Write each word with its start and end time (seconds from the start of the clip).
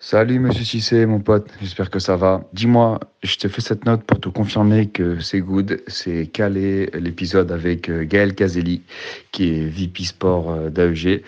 Salut 0.00 0.38
Monsieur 0.38 0.62
Cissé, 0.62 1.06
mon 1.06 1.18
pote, 1.18 1.50
j'espère 1.60 1.90
que 1.90 1.98
ça 1.98 2.14
va. 2.14 2.44
Dis-moi, 2.52 3.00
je 3.24 3.34
te 3.34 3.48
fais 3.48 3.60
cette 3.60 3.84
note 3.84 4.04
pour 4.04 4.20
te 4.20 4.28
confirmer 4.28 4.86
que 4.86 5.18
c'est 5.18 5.40
good, 5.40 5.82
c'est 5.88 6.28
calé 6.28 6.88
l'épisode 6.94 7.50
avec 7.50 7.90
euh, 7.90 8.04
Gaël 8.04 8.36
Caselli, 8.36 8.82
qui 9.32 9.48
est 9.48 9.64
VP 9.64 10.04
Sport 10.04 10.52
euh, 10.52 10.70
d'AEG, 10.70 11.24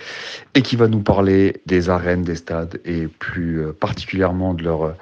et 0.55 0.62
qui 0.62 0.77
va 0.77 0.87
nous 0.87 1.01
parler 1.01 1.61
des 1.66 1.91
arènes, 1.91 2.23
des 2.23 2.37
stades, 2.37 2.80
et 2.84 3.09
plus 3.09 3.61
euh, 3.61 3.73
particulièrement 3.73 4.55
de 4.55 4.62
leur, 4.62 4.95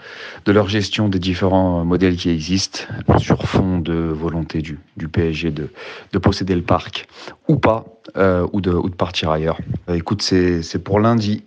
de 0.46 0.52
leur 0.52 0.70
gestion 0.70 1.10
des 1.10 1.18
différents 1.18 1.84
modèles 1.84 2.16
qui 2.16 2.30
existent, 2.30 2.84
sur 3.18 3.46
fond 3.46 3.80
de 3.80 3.92
volonté 3.92 4.62
du, 4.62 4.78
du 4.96 5.09
PSG 5.09 5.50
de, 5.50 5.68
de 6.12 6.18
posséder 6.18 6.54
le 6.54 6.62
parc, 6.62 7.06
ou 7.48 7.56
pas, 7.56 7.98
ou, 8.16 8.60
de, 8.60 8.70
ou 8.70 8.88
de 8.88 8.94
partir 8.94 9.30
ailleurs. 9.30 9.58
écoute, 9.92 10.22
c'est 10.22 10.78
pour 10.82 11.00
lundi. 11.00 11.44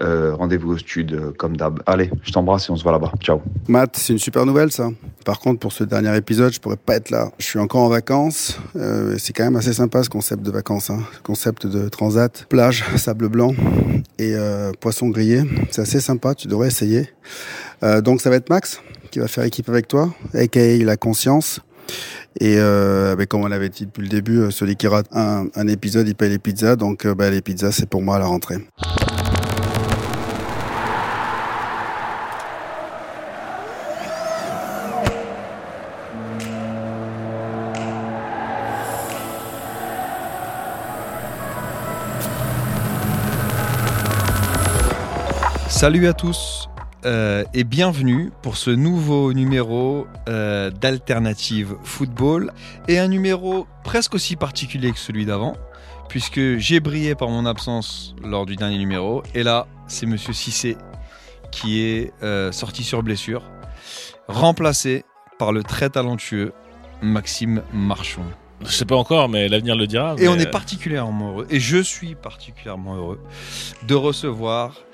Rendez-vous 0.00 0.72
au 0.72 0.78
studio 0.78 1.32
comme 1.36 1.56
d'hab. 1.56 1.82
Allez, 1.86 2.10
je 2.22 2.32
t'embrasse 2.32 2.68
et 2.68 2.72
on 2.72 2.76
se 2.76 2.82
voit 2.82 2.92
là-bas. 2.92 3.12
Ciao. 3.20 3.40
Matt, 3.68 3.96
c'est 3.96 4.12
une 4.12 4.18
super 4.18 4.46
nouvelle 4.46 4.70
ça. 4.70 4.90
Par 5.24 5.40
contre, 5.40 5.58
pour 5.58 5.72
ce 5.72 5.82
dernier 5.84 6.16
épisode, 6.16 6.52
je 6.52 6.60
pourrais 6.60 6.76
pas 6.76 6.94
être 6.94 7.10
là. 7.10 7.32
Je 7.38 7.44
suis 7.44 7.58
encore 7.58 7.82
en 7.82 7.88
vacances. 7.88 8.58
Euh, 8.76 9.16
c'est 9.18 9.32
quand 9.32 9.44
même 9.44 9.56
assez 9.56 9.72
sympa 9.72 10.02
ce 10.04 10.08
concept 10.08 10.42
de 10.42 10.50
vacances, 10.50 10.90
hein. 10.90 11.00
concept 11.24 11.66
de 11.66 11.88
transat, 11.88 12.46
plage, 12.48 12.84
sable 12.96 13.28
blanc 13.28 13.52
et 14.18 14.34
euh, 14.34 14.72
poisson 14.78 15.08
grillé. 15.08 15.42
C'est 15.70 15.82
assez 15.82 16.00
sympa. 16.00 16.34
Tu 16.34 16.46
devrais 16.46 16.68
essayer. 16.68 17.10
Euh, 17.82 18.00
donc 18.00 18.20
ça 18.20 18.30
va 18.30 18.36
être 18.36 18.50
Max 18.50 18.80
qui 19.10 19.18
va 19.18 19.28
faire 19.28 19.44
équipe 19.44 19.68
avec 19.68 19.88
toi, 19.88 20.14
aka 20.34 20.76
la 20.78 20.96
conscience. 20.96 21.60
Et 22.38 22.56
euh, 22.58 23.16
comme 23.26 23.42
on 23.42 23.48
l'avait 23.48 23.68
dit 23.68 23.86
depuis 23.86 24.02
le 24.02 24.08
début, 24.08 24.50
celui 24.50 24.76
qui 24.76 24.86
rate 24.86 25.06
un, 25.12 25.68
épisode, 25.68 26.06
il 26.06 26.14
paye 26.14 26.30
les 26.30 26.38
pizzas. 26.38 26.76
Donc 26.76 27.06
bah, 27.06 27.30
les 27.30 27.40
pizzas, 27.40 27.72
c'est 27.72 27.88
pour 27.88 28.02
moi 28.02 28.16
à 28.16 28.18
la 28.18 28.26
rentrée. 28.26 28.58
Salut 45.76 46.06
à 46.06 46.14
tous 46.14 46.70
euh, 47.06 47.44
et 47.54 47.62
bienvenue 47.62 48.32
pour 48.42 48.56
ce 48.56 48.70
nouveau 48.70 49.32
numéro 49.32 50.08
euh, 50.28 50.70
d'Alternative 50.70 51.76
Football 51.84 52.52
et 52.88 52.98
un 52.98 53.06
numéro 53.06 53.68
presque 53.84 54.14
aussi 54.14 54.34
particulier 54.34 54.90
que 54.90 54.98
celui 54.98 55.24
d'avant 55.24 55.56
puisque 56.08 56.56
j'ai 56.56 56.80
brillé 56.80 57.14
par 57.14 57.28
mon 57.28 57.46
absence 57.46 58.16
lors 58.24 58.44
du 58.44 58.56
dernier 58.56 58.78
numéro 58.78 59.22
et 59.34 59.44
là 59.44 59.68
c'est 59.86 60.06
Monsieur 60.06 60.32
Cissé 60.32 60.76
qui 61.52 61.80
est 61.80 62.12
euh, 62.24 62.50
sorti 62.50 62.82
sur 62.82 63.04
blessure, 63.04 63.44
remplacé 64.26 65.04
par 65.38 65.52
le 65.52 65.62
très 65.62 65.90
talentueux 65.90 66.52
Maxime 67.02 67.62
Marchon. 67.72 68.24
Je 68.62 68.70
sais 68.70 68.84
pas 68.84 68.96
encore, 68.96 69.28
mais 69.28 69.48
l'avenir 69.48 69.76
le 69.76 69.86
dira. 69.86 70.16
Et 70.18 70.28
on 70.28 70.38
est 70.38 70.50
particulièrement 70.50 71.32
heureux, 71.32 71.46
et 71.50 71.60
je 71.60 71.78
suis 71.78 72.14
particulièrement 72.14 72.96
heureux, 72.96 73.20
de 73.86 73.94
recevoir 73.94 74.85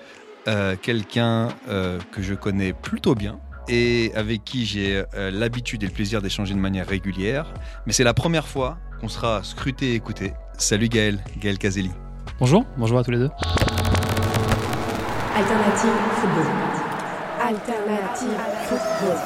euh, 0.49 0.75
quelqu'un 0.81 1.49
euh, 1.69 1.99
que 2.11 2.21
je 2.21 2.35
connais 2.35 2.73
plutôt 2.73 3.15
bien 3.15 3.39
et 3.69 4.11
avec 4.17 4.43
qui 4.43 4.67
j'ai 4.67 5.05
euh, 5.15 5.31
l'habitude 5.31 5.85
et 5.85 5.87
le 5.87 5.93
plaisir 5.93 6.21
d'échanger 6.21 6.55
de 6.55 6.59
manière 6.59 6.87
régulière. 6.87 7.55
Mais 7.87 7.93
c'est 7.93 8.03
la 8.03 8.15
première 8.15 8.49
fois 8.49 8.79
qu'on 9.01 9.09
sera 9.09 9.45
scruté 9.45 9.93
et 9.93 9.95
écouté. 9.95 10.35
Salut 10.59 10.89
Gaël, 10.89 11.23
Gaël 11.39 11.59
Caselli. 11.59 11.93
Bonjour, 12.41 12.65
bonjour 12.77 12.99
à 12.99 13.05
tous 13.05 13.13
les 13.13 13.19
deux. 13.19 13.31
Alternative 15.37 15.91
football. 16.17 16.47
Alternative 17.41 18.31
football. 18.65 19.17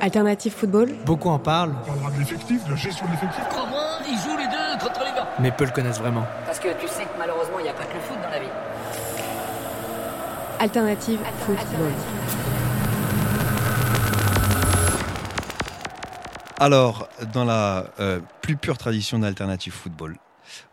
Alternative 0.00 0.52
football. 0.52 0.88
Beaucoup 1.04 1.28
en 1.28 1.38
parlent. 1.38 1.74
On 1.82 1.86
parlera 1.86 2.10
de 2.12 2.18
l'effectif, 2.20 2.64
de 2.64 2.70
la 2.70 2.76
gestion 2.76 3.04
de 3.06 3.10
l'effectif. 3.10 3.44
Comment 3.50 3.98
ils 4.08 4.16
jouent 4.16 4.38
les 4.38 4.46
deux 4.46 4.84
contre 4.84 5.00
les 5.00 5.10
gars 5.10 5.28
Mais 5.40 5.50
peu 5.50 5.64
le 5.64 5.70
connaissent 5.72 5.98
vraiment. 5.98 6.24
Parce 6.46 6.58
que 6.58 6.68
tu 6.80 6.88
sais 6.88 7.02
que 7.02 7.18
malheureusement, 7.18 7.58
il 7.58 7.64
n'y 7.64 7.68
a 7.68 7.74
pas 7.74 7.84
que 7.84 7.94
le 7.94 8.00
foot 8.00 8.16
dans 8.22 8.30
la 8.30 8.38
vie. 8.38 8.46
Alternative 10.60 11.18
Football. 11.38 11.90
Alors, 16.58 17.08
dans 17.32 17.46
la 17.46 17.86
euh, 17.98 18.20
plus 18.42 18.56
pure 18.56 18.76
tradition 18.76 19.18
d'Alternative 19.18 19.72
Football, 19.72 20.18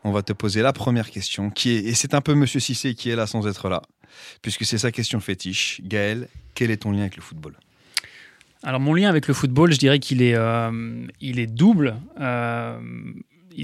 on 0.03 0.11
va 0.11 0.23
te 0.23 0.33
poser 0.33 0.61
la 0.61 0.73
première 0.73 1.09
question, 1.09 1.49
qui 1.49 1.71
est, 1.71 1.85
et 1.85 1.93
c'est 1.93 2.13
un 2.13 2.19
peu 2.19 2.33
Monsieur 2.33 2.59
Cissé 2.59 2.95
qui 2.95 3.09
est 3.09 3.15
là 3.15 3.27
sans 3.27 3.47
être 3.47 3.69
là, 3.69 3.81
puisque 4.41 4.65
c'est 4.65 4.77
sa 4.77 4.91
question 4.91 5.21
fétiche. 5.21 5.79
Gaël, 5.85 6.27
quel 6.53 6.69
est 6.69 6.83
ton 6.83 6.91
lien 6.91 7.03
avec 7.03 7.15
le 7.15 7.21
football? 7.21 7.55
Alors 8.63 8.81
mon 8.81 8.93
lien 8.93 9.07
avec 9.07 9.25
le 9.29 9.33
football, 9.33 9.71
je 9.71 9.79
dirais 9.79 9.99
qu'il 9.99 10.21
est, 10.21 10.35
euh, 10.35 11.07
il 11.21 11.39
est 11.39 11.47
double. 11.47 11.95
Euh, 12.19 12.77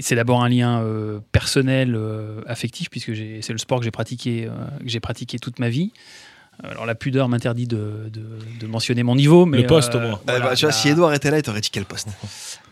c'est 0.02 0.14
d'abord 0.16 0.42
un 0.42 0.48
lien 0.48 0.80
euh, 0.80 1.20
personnel, 1.32 1.94
euh, 1.94 2.40
affectif, 2.46 2.90
puisque 2.90 3.12
c'est 3.14 3.52
le 3.52 3.58
sport 3.58 3.78
que 3.78 3.84
j'ai 3.84 3.90
pratiqué, 3.90 4.46
euh, 4.46 4.50
que 4.80 4.88
j'ai 4.88 5.00
pratiqué 5.00 5.38
toute 5.38 5.58
ma 5.58 5.68
vie. 5.68 5.92
Alors 6.62 6.86
la 6.86 6.94
pudeur 6.94 7.28
m'interdit 7.28 7.66
de, 7.66 8.10
de, 8.12 8.66
mentionner 8.66 9.02
mon 9.02 9.16
niveau, 9.16 9.44
mais 9.44 9.58
le 9.58 9.66
poste 9.66 9.94
au 9.96 10.00
moins. 10.00 10.20
Voilà, 10.24 10.46
bah, 10.46 10.54
tu 10.54 10.64
vois, 10.66 10.72
si 10.72 10.88
Edouard 10.88 11.12
était 11.12 11.30
là, 11.30 11.38
il 11.38 11.42
t'aurait 11.42 11.60
dit 11.60 11.70
quel 11.70 11.84
poste? 11.84 12.08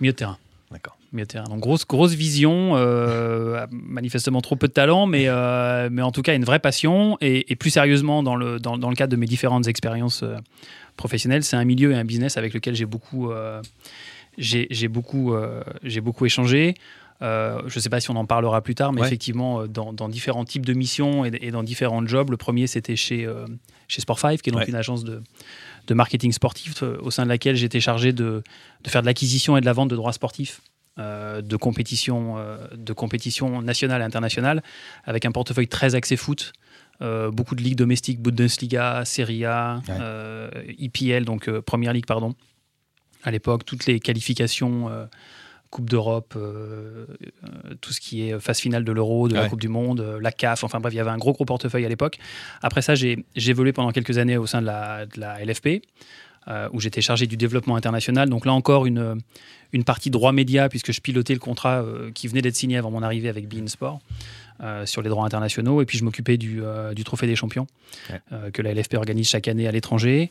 Milieu 0.01 0.13
de 0.13 0.17
terrain. 0.17 0.39
D'accord. 0.71 0.97
Milieu 1.13 1.25
de 1.25 1.29
terrain. 1.29 1.45
Donc 1.45 1.59
grosse 1.59 1.85
grosse 1.85 2.13
vision, 2.13 2.77
manifestement 3.73 4.41
trop 4.41 4.55
peu 4.55 4.69
de 4.69 4.73
talent, 4.73 5.07
mais 5.07 5.27
mais 5.91 6.03
en 6.03 6.13
tout 6.13 6.23
cas 6.23 6.37
une 6.37 6.45
vraie 6.45 6.61
passion 6.61 7.19
et, 7.21 7.51
et 7.53 7.57
plus 7.57 7.71
sérieusement 7.71 8.23
dans 8.23 8.37
le 8.37 8.61
dans, 8.61 8.79
dans, 8.79 8.89
le 8.89 8.95
cadre 8.95 9.11
de 9.11 9.17
mes 9.17 9.27
différentes 9.27 9.67
expériences 9.67 10.25
professionnelles, 10.97 11.43
c'est 11.43 11.57
un 11.57 11.65
milieu 11.65 11.91
et 11.91 11.97
un 11.97 12.05
business 12.05 12.37
avec 12.37 12.55
lequel 12.55 12.77
j'ai 12.77 12.87
beaucoup 12.87 13.33
j'ai 14.39 14.89
beaucoup 14.89 15.35
j'ai 15.83 16.01
beaucoup 16.01 16.25
échangé. 16.25 16.77
Euh, 17.23 17.63
je 17.67 17.79
ne 17.79 17.81
sais 17.81 17.89
pas 17.89 18.01
si 18.01 18.11
on 18.11 18.17
en 18.17 18.27
parlera 18.27 18.61
plus 18.63 18.75
tard, 18.75 18.93
mais 18.93 19.01
effectivement, 19.03 19.63
euh, 19.63 19.67
dans, 19.69 20.09
différents 20.09 20.45
types 20.45 20.67
de 20.67 20.73
missions 20.73 21.25
et, 21.25 21.51
dans 21.51 21.63
différents 21.63 22.05
jobs. 22.07 22.31
Le 22.31 22.37
premier, 22.37 22.67
c'était 22.67 22.97
chez, 22.97 23.25
euh, 23.25 23.47
chez 23.87 24.03
Sport5, 24.03 24.39
qui 24.39 24.51
est 24.51 24.53
donc 24.53 24.67
une 24.67 24.75
agence 24.75 25.05
de, 25.05 25.23
de, 25.87 25.95
marketing 25.95 26.33
sportif, 26.33 26.83
au 26.83 27.11
sein 27.11 27.25
de 27.25 27.29
laquelle 27.29 27.55
j'étais 27.55 27.81
chargé 27.81 28.13
de, 28.13 28.43
de, 28.83 28.91
faire 28.91 29.03
de 29.03 29.07
l'acquisition 29.07 29.57
et 29.57 29.61
de 29.61 29.67
la 29.67 29.73
vente 29.73 29.89
de 29.89 29.97
droits 29.97 30.13
sportifs. 30.13 30.61
de 30.99 31.57
compétition, 31.57 32.37
de 32.75 32.93
compétition 32.93 33.63
nationale 33.63 34.03
et 34.03 34.05
internationale, 34.05 34.63
avec 35.05 35.25
un 35.25 35.33
portefeuille 35.33 35.69
très 35.69 35.95
axé 35.95 36.17
foot, 36.17 36.53
beaucoup 37.01 37.55
de 37.55 37.63
ligues 37.63 37.79
domestiques, 37.79 38.21
Bundesliga, 38.21 39.05
Serie 39.05 39.45
A, 39.45 39.81
IPL, 40.79 41.25
donc 41.25 41.49
Première 41.61 41.93
Ligue, 41.93 42.07
pardon. 42.07 42.35
À 43.25 43.31
l'époque, 43.31 43.65
toutes 43.65 43.87
les 43.87 44.01
qualifications 44.01 44.91
Coupe 45.73 45.89
d'Europe, 45.89 46.35
euh, 46.37 47.07
euh, 47.23 47.75
tout 47.81 47.95
ce 47.95 48.01
qui 48.01 48.29
est 48.29 48.39
phase 48.39 48.61
finale 48.61 48.85
de 48.85 48.93
l'Euro, 48.93 49.27
de 49.27 49.35
la 49.35 49.49
Coupe 49.49 49.61
du 49.61 49.69
Monde, 49.69 50.01
euh, 50.01 50.21
la 50.21 50.31
CAF, 50.31 50.65
enfin 50.65 50.81
bref, 50.81 50.93
il 50.93 50.99
y 50.99 51.01
avait 51.01 51.09
un 51.09 51.17
gros 51.17 51.33
gros 51.33 51.47
portefeuille 51.47 51.87
à 51.87 51.89
l'époque. 51.89 52.19
Après 52.61 52.83
ça, 52.83 52.95
j'ai 52.95 53.25
évolué 53.35 53.73
pendant 53.73 53.91
quelques 53.91 54.19
années 54.19 54.37
au 54.37 54.47
sein 54.47 54.61
de 54.61 54.67
la, 54.67 55.07
de 55.07 55.19
la 55.19 55.43
LFP. 55.43 55.83
où 56.75 56.81
j'étais 56.81 57.01
chargé 57.01 57.27
du 57.27 57.39
développement 57.39 57.75
international. 57.77 58.29
Donc 58.29 58.45
là 58.45 58.53
encore, 58.53 58.85
une, 58.85 59.19
une 59.73 59.85
partie 59.85 60.11
droit 60.11 60.33
média, 60.33 60.69
puisque 60.69 60.93
je 60.93 61.01
pilotais 61.01 61.33
le 61.33 61.41
contrat 61.41 61.83
qui 62.13 62.29
venait 62.29 62.43
d'être 62.43 62.57
signé 62.57 62.77
avant 62.77 62.91
mon 62.91 63.03
arrivée 63.03 63.31
avec 63.31 63.49
Bein 63.49 63.67
Sport. 63.67 64.01
sur 64.85 65.01
les 65.01 65.09
droits 65.09 65.25
internationaux. 65.25 65.81
Et 65.81 65.87
puis, 65.87 65.97
je 65.97 66.05
m'occupais 66.05 66.37
du, 66.37 66.61
du, 66.95 67.05
Trophée 67.05 67.27
des 67.27 67.37
Champions 67.37 67.67
que 68.53 68.61
la 68.61 68.75
LFP 68.75 68.95
organise 68.95 69.29
chaque 69.29 69.49
année 69.49 69.67
à 69.67 69.73
l'étranger. 69.73 70.31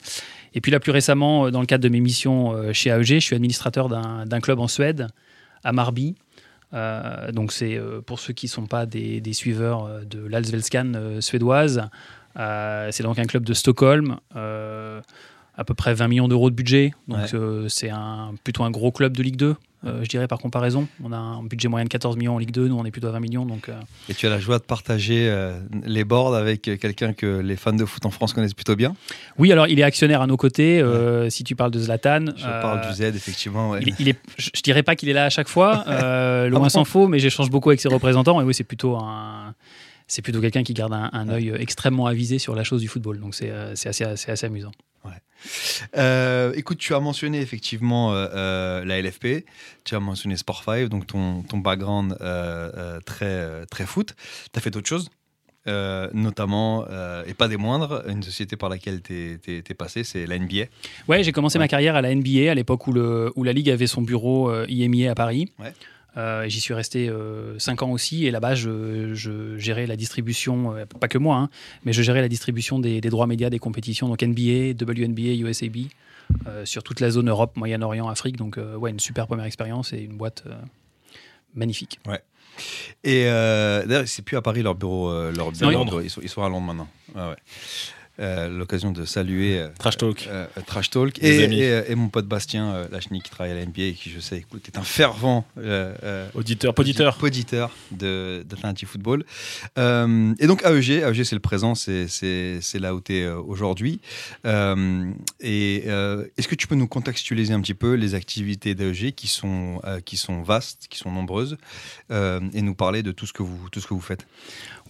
Et 0.54 0.62
puis, 0.62 0.71
là, 0.71 0.80
plus 0.80 0.92
récemment, 0.92 1.50
dans 1.50 1.62
le 1.62 1.66
cadre 1.66 1.83
de 1.83 1.89
mes 1.89 2.01
missions 2.01 2.71
chez 2.74 2.92
AEG, 2.92 3.16
je 3.16 3.19
suis 3.19 3.36
administrateur 3.36 3.89
d'un 3.89 4.39
club 4.42 4.60
en 4.60 4.68
Suède 4.68 5.07
à 5.63 5.72
Marby. 5.72 6.16
Euh, 6.74 7.31
donc 7.31 7.52
c'est 7.52 7.75
euh, 7.78 8.02
pour 8.02 8.19
ceux 8.19 8.34
qui 8.34 8.46
ne 8.46 8.52
sont 8.52 8.66
pas 8.66 8.86
des, 8.86 9.22
suiveurs 9.34 9.86
euh, 9.86 10.04
de 10.06 10.25
l'Allsvenskan 10.25 11.19
suédoise, 11.19 11.90
c'est 12.36 13.04
donc 13.04 13.19
un 13.19 13.25
club 13.25 13.44
de 13.44 13.54
Stockholm, 13.54 14.18
à 15.62 15.63
peu 15.63 15.74
près 15.74 15.94
20 15.94 16.08
millions 16.08 16.28
d'euros 16.28 16.50
de 16.50 16.56
budget. 16.56 16.92
Donc 17.08 17.19
c'est 17.68 17.90
un, 17.90 18.34
plutôt 18.44 18.63
un 18.63 18.72
gros 18.72 18.92
club 18.92 19.16
de 19.16 19.24
Ligue 19.24 19.38
2. 19.38 19.56
Euh, 19.84 20.04
je 20.04 20.10
dirais 20.10 20.28
par 20.28 20.38
comparaison. 20.38 20.88
On 21.04 21.12
a 21.12 21.18
un 21.18 21.44
budget 21.44 21.68
moyen 21.68 21.86
de 21.86 21.90
14 21.90 22.16
millions 22.16 22.36
en 22.36 22.38
Ligue 22.38 22.52
2, 22.52 22.68
nous 22.68 22.78
on 22.78 22.86
est 22.86 22.92
plutôt 22.92 23.08
à 23.08 23.12
20 23.12 23.19
millions. 23.19 23.46
Donc, 23.46 23.68
euh. 23.68 23.74
Et 24.10 24.13
tu 24.13 24.28
as 24.28 24.30
la 24.30 24.40
joie 24.40 24.60
de 24.60 24.63
partager 24.63 25.28
euh, 25.28 25.60
les 25.86 26.04
boards 26.04 26.36
avec 26.36 26.62
quelqu'un 26.62 27.13
que 27.13 27.40
les 27.40 27.56
fans 27.56 27.74
de 27.74 27.86
foot 27.86 28.06
en 28.06 28.12
France 28.12 28.34
connaissent 28.34 28.54
plutôt 28.54 28.75
bien 28.75 28.96
Oui, 29.40 29.52
alors 29.52 29.68
il 29.68 29.80
est 29.80 29.84
actionnaire 29.84 30.22
à 30.22 30.28
nos 30.28 30.38
côtés, 30.38 30.84
si 31.30 31.44
tu 31.44 31.56
parles 31.56 31.72
de 31.72 31.80
Zlatan. 31.80 32.25
Je 32.36 32.44
parle 32.44 32.88
du 32.88 32.94
Z, 32.94 33.02
effectivement. 33.02 33.75
Il, 33.75 34.10
est, 34.10 34.18
je 34.38 34.50
ne 34.56 34.62
dirais 34.62 34.84
pas 34.84 34.96
qu'il 34.96 35.10
est 35.10 35.14
là 35.14 35.25
à 35.25 35.30
chaque 35.30 35.50
fois, 35.50 35.84
loin 36.48 36.62
ah 36.66 36.69
s'en 36.69 36.86
faut, 36.86 37.07
mais 37.07 37.18
j'échange 37.18 37.50
beaucoup 37.50 37.69
avec 37.69 37.81
ses 37.81 37.90
représentants, 37.90 38.40
et 38.40 38.44
oui, 38.44 38.54
c'est 38.54 38.64
plutôt 38.64 38.98
un 38.98 39.56
c'est 40.12 40.22
plutôt 40.22 40.42
quelqu'un 40.42 40.63
qui 40.63 40.74
garde 40.74 40.94
un, 40.94 41.10
un 41.13 41.30
œil 41.30 41.54
extrêmement 41.58 42.06
avisé 42.06 42.38
sur 42.38 42.54
la 42.56 42.63
chose 42.63 42.81
du 42.81 42.88
football. 42.88 43.19
Donc 43.19 43.34
c'est 43.34 43.50
euh, 43.50 43.72
assez, 43.74 44.04
assez, 44.04 44.31
assez 44.31 44.46
amusant. 44.46 44.72
Euh, 45.98 46.54
écoute, 46.56 46.78
tu 46.78 46.94
as 46.94 47.00
mentionné 47.00 47.42
effectivement 47.42 48.13
euh, 48.13 48.28
euh, 48.34 48.86
la 48.86 49.02
LFP, 49.02 49.46
tu 49.84 49.96
as 49.96 50.00
mentionné 50.00 50.38
Sport 50.38 50.63
5, 50.63 50.88
donc 50.90 51.08
ton, 51.08 51.42
ton 51.42 51.58
background 51.58 52.16
euh, 52.22 52.72
euh, 52.78 53.00
très, 53.00 53.25
euh, 53.25 53.66
très 53.66 53.86
foot. 53.88 54.13
Tu 54.54 54.58
as 54.60 54.62
fait 54.62 54.69
d'autres 54.69 54.88
choses 54.90 55.10
euh, 55.68 56.08
notamment, 56.14 56.86
euh, 56.90 57.24
et 57.28 57.34
pas 57.34 57.48
des 57.48 57.57
moindres, 57.57 58.04
une 58.07 58.24
société 58.24 58.56
par 58.56 58.69
laquelle 58.69 59.02
tu 59.02 59.40
es, 59.48 59.74
passé, 59.75 60.04
c'est 60.04 60.25
la 60.28 60.38
NBA. 60.40 60.66
Ouais, 61.07 61.24
j'ai 61.24 61.31
commencé 61.31 61.57
Ouais. 61.57 61.64
ma 61.64 61.68
carrière 61.68 61.96
à 61.96 62.02
la 62.02 62.14
NBA 62.14 62.52
à 62.52 62.56
l'époque 62.56 62.88
où, 62.88 62.94
le, 62.94 63.31
où 63.36 63.44
la 63.44 63.54
Ligue 63.54 63.69
avait 63.69 63.88
son 63.88 64.02
bureau 64.02 64.50
euh, 64.50 64.66
IMIA 64.69 65.12
à 65.12 65.16
Paris. 65.16 65.52
Ouais. 65.60 65.74
Euh, 66.18 66.48
J'y 66.50 66.60
suis 66.60 66.74
resté 66.74 67.10
5 67.58 67.84
ans 67.84 67.92
aussi 67.92 68.25
et 68.25 68.31
là-bas 68.31 68.54
je, 68.56 69.13
je 69.13 69.58
gérais 69.58 69.88
la 69.88 69.96
distribution, 69.96 70.75
euh, 70.75 70.86
pas 70.86 71.08
que 71.08 71.18
moi, 71.18 71.38
hein, 71.38 71.50
mais 71.86 71.94
je 71.94 72.02
gérais 72.02 72.22
la 72.22 72.28
distribution 72.28 72.80
des, 72.80 73.00
des 73.00 73.10
droits 73.10 73.28
médias 73.28 73.50
des 73.50 73.60
compétitions, 73.60 74.10
donc 74.10 74.22
NBA, 74.22 74.74
WNBA, 74.84 75.36
USAB, 75.48 75.78
euh, 76.48 76.66
sur 76.66 76.84
toute 76.84 77.00
la 77.00 77.10
zone 77.12 77.30
Europe, 77.30 77.56
Moyen-Orient, 77.56 78.10
Afrique. 78.10 78.36
Donc 78.38 78.58
euh, 78.58 78.75
ouais, 78.75 78.90
une 78.92 79.00
super 79.00 79.25
première 79.28 79.46
expérience 79.46 79.94
et 79.94 80.00
une 80.02 80.18
boîte 80.18 80.44
euh, 80.48 80.52
magnifique. 81.56 82.00
Et 83.04 83.24
euh, 83.28 83.86
d'ailleurs, 83.86 84.07
c'est 84.07 84.22
plus 84.22 84.36
à 84.38 84.42
Paris 84.42 84.62
leur 84.62 84.75
bureau. 84.75 85.10
euh, 85.10 85.31
leur 85.31 85.52
bureau. 85.52 86.02
Ils, 86.02 86.10
sont, 86.10 86.22
ils 86.22 86.30
sont 86.30 86.44
à 86.44 86.50
Londres 86.50 86.68
maintenant. 86.68 86.88
Ouais, 87.16 87.30
ouais. 87.30 87.36
Euh, 88.19 88.50
L'occasion 88.50 88.92
de 88.92 89.06
saluer 89.06 89.58
euh, 89.60 89.69
Trash 89.80 89.98
Talk. 89.98 90.28
euh, 90.30 90.46
Trash 90.68 90.90
Talk 90.90 91.18
Les 91.19 91.40
et, 91.40 91.44
amis. 91.46 91.62
et, 91.62 91.92
et 91.92 91.96
mon 91.96 92.10
pote 92.10 92.28
Bastien 92.28 92.88
Lachny 92.92 93.22
qui 93.22 93.31
travaille 93.31 93.54
à 93.54 93.56
la 93.56 93.66
NBA 93.66 93.81
et 93.84 93.94
qui, 93.94 94.10
je 94.10 94.19
sais, 94.19 94.38
écoute, 94.38 94.68
est 94.68 94.78
un 94.78 94.84
fervent 94.84 95.46
Auditeur, 96.36 96.74
poditeur. 96.74 97.18
poditeur 97.18 97.72
de 97.92 98.44
d'Alternative 98.48 98.88
Football. 98.90 99.24
Et 99.78 100.48
donc 100.48 100.63
AEG, 100.63 101.02
AEG 101.04 101.24
c'est 101.24 101.36
le 101.36 101.40
présent, 101.40 101.74
c'est 101.75 102.08
c'est 102.08 102.60
c'est 102.62 102.80
là 102.80 102.94
où 102.94 103.02
tu 103.02 103.16
es 103.16 103.28
aujourd'hui. 103.28 104.02
Et 104.46 105.75
est-ce 105.86 106.48
que 106.48 106.56
tu 106.56 106.68
peux 106.68 106.75
nous 106.75 106.88
contextualiser 106.88 107.54
un 107.54 107.62
petit 107.62 107.74
peu 107.74 107.94
les 107.94 108.14
activités 108.16 108.75
d'AEG 108.75 109.14
qui 109.16 109.28
sont 109.28 109.81
qui 110.06 110.18
sont 110.18 110.42
vastes, 110.44 110.88
qui 110.90 110.98
sont 111.00 111.12
nombreuses, 111.12 111.57
et 112.12 112.62
nous 112.62 112.75
parler 112.75 113.04
de 113.04 113.12
tout 113.12 113.25
ce 113.25 113.34
que 113.34 113.44
vous 113.44 113.69
tout 113.72 113.80
ce 113.80 113.88
que 113.88 113.94
vous 113.94 114.02
faites? 114.02 114.25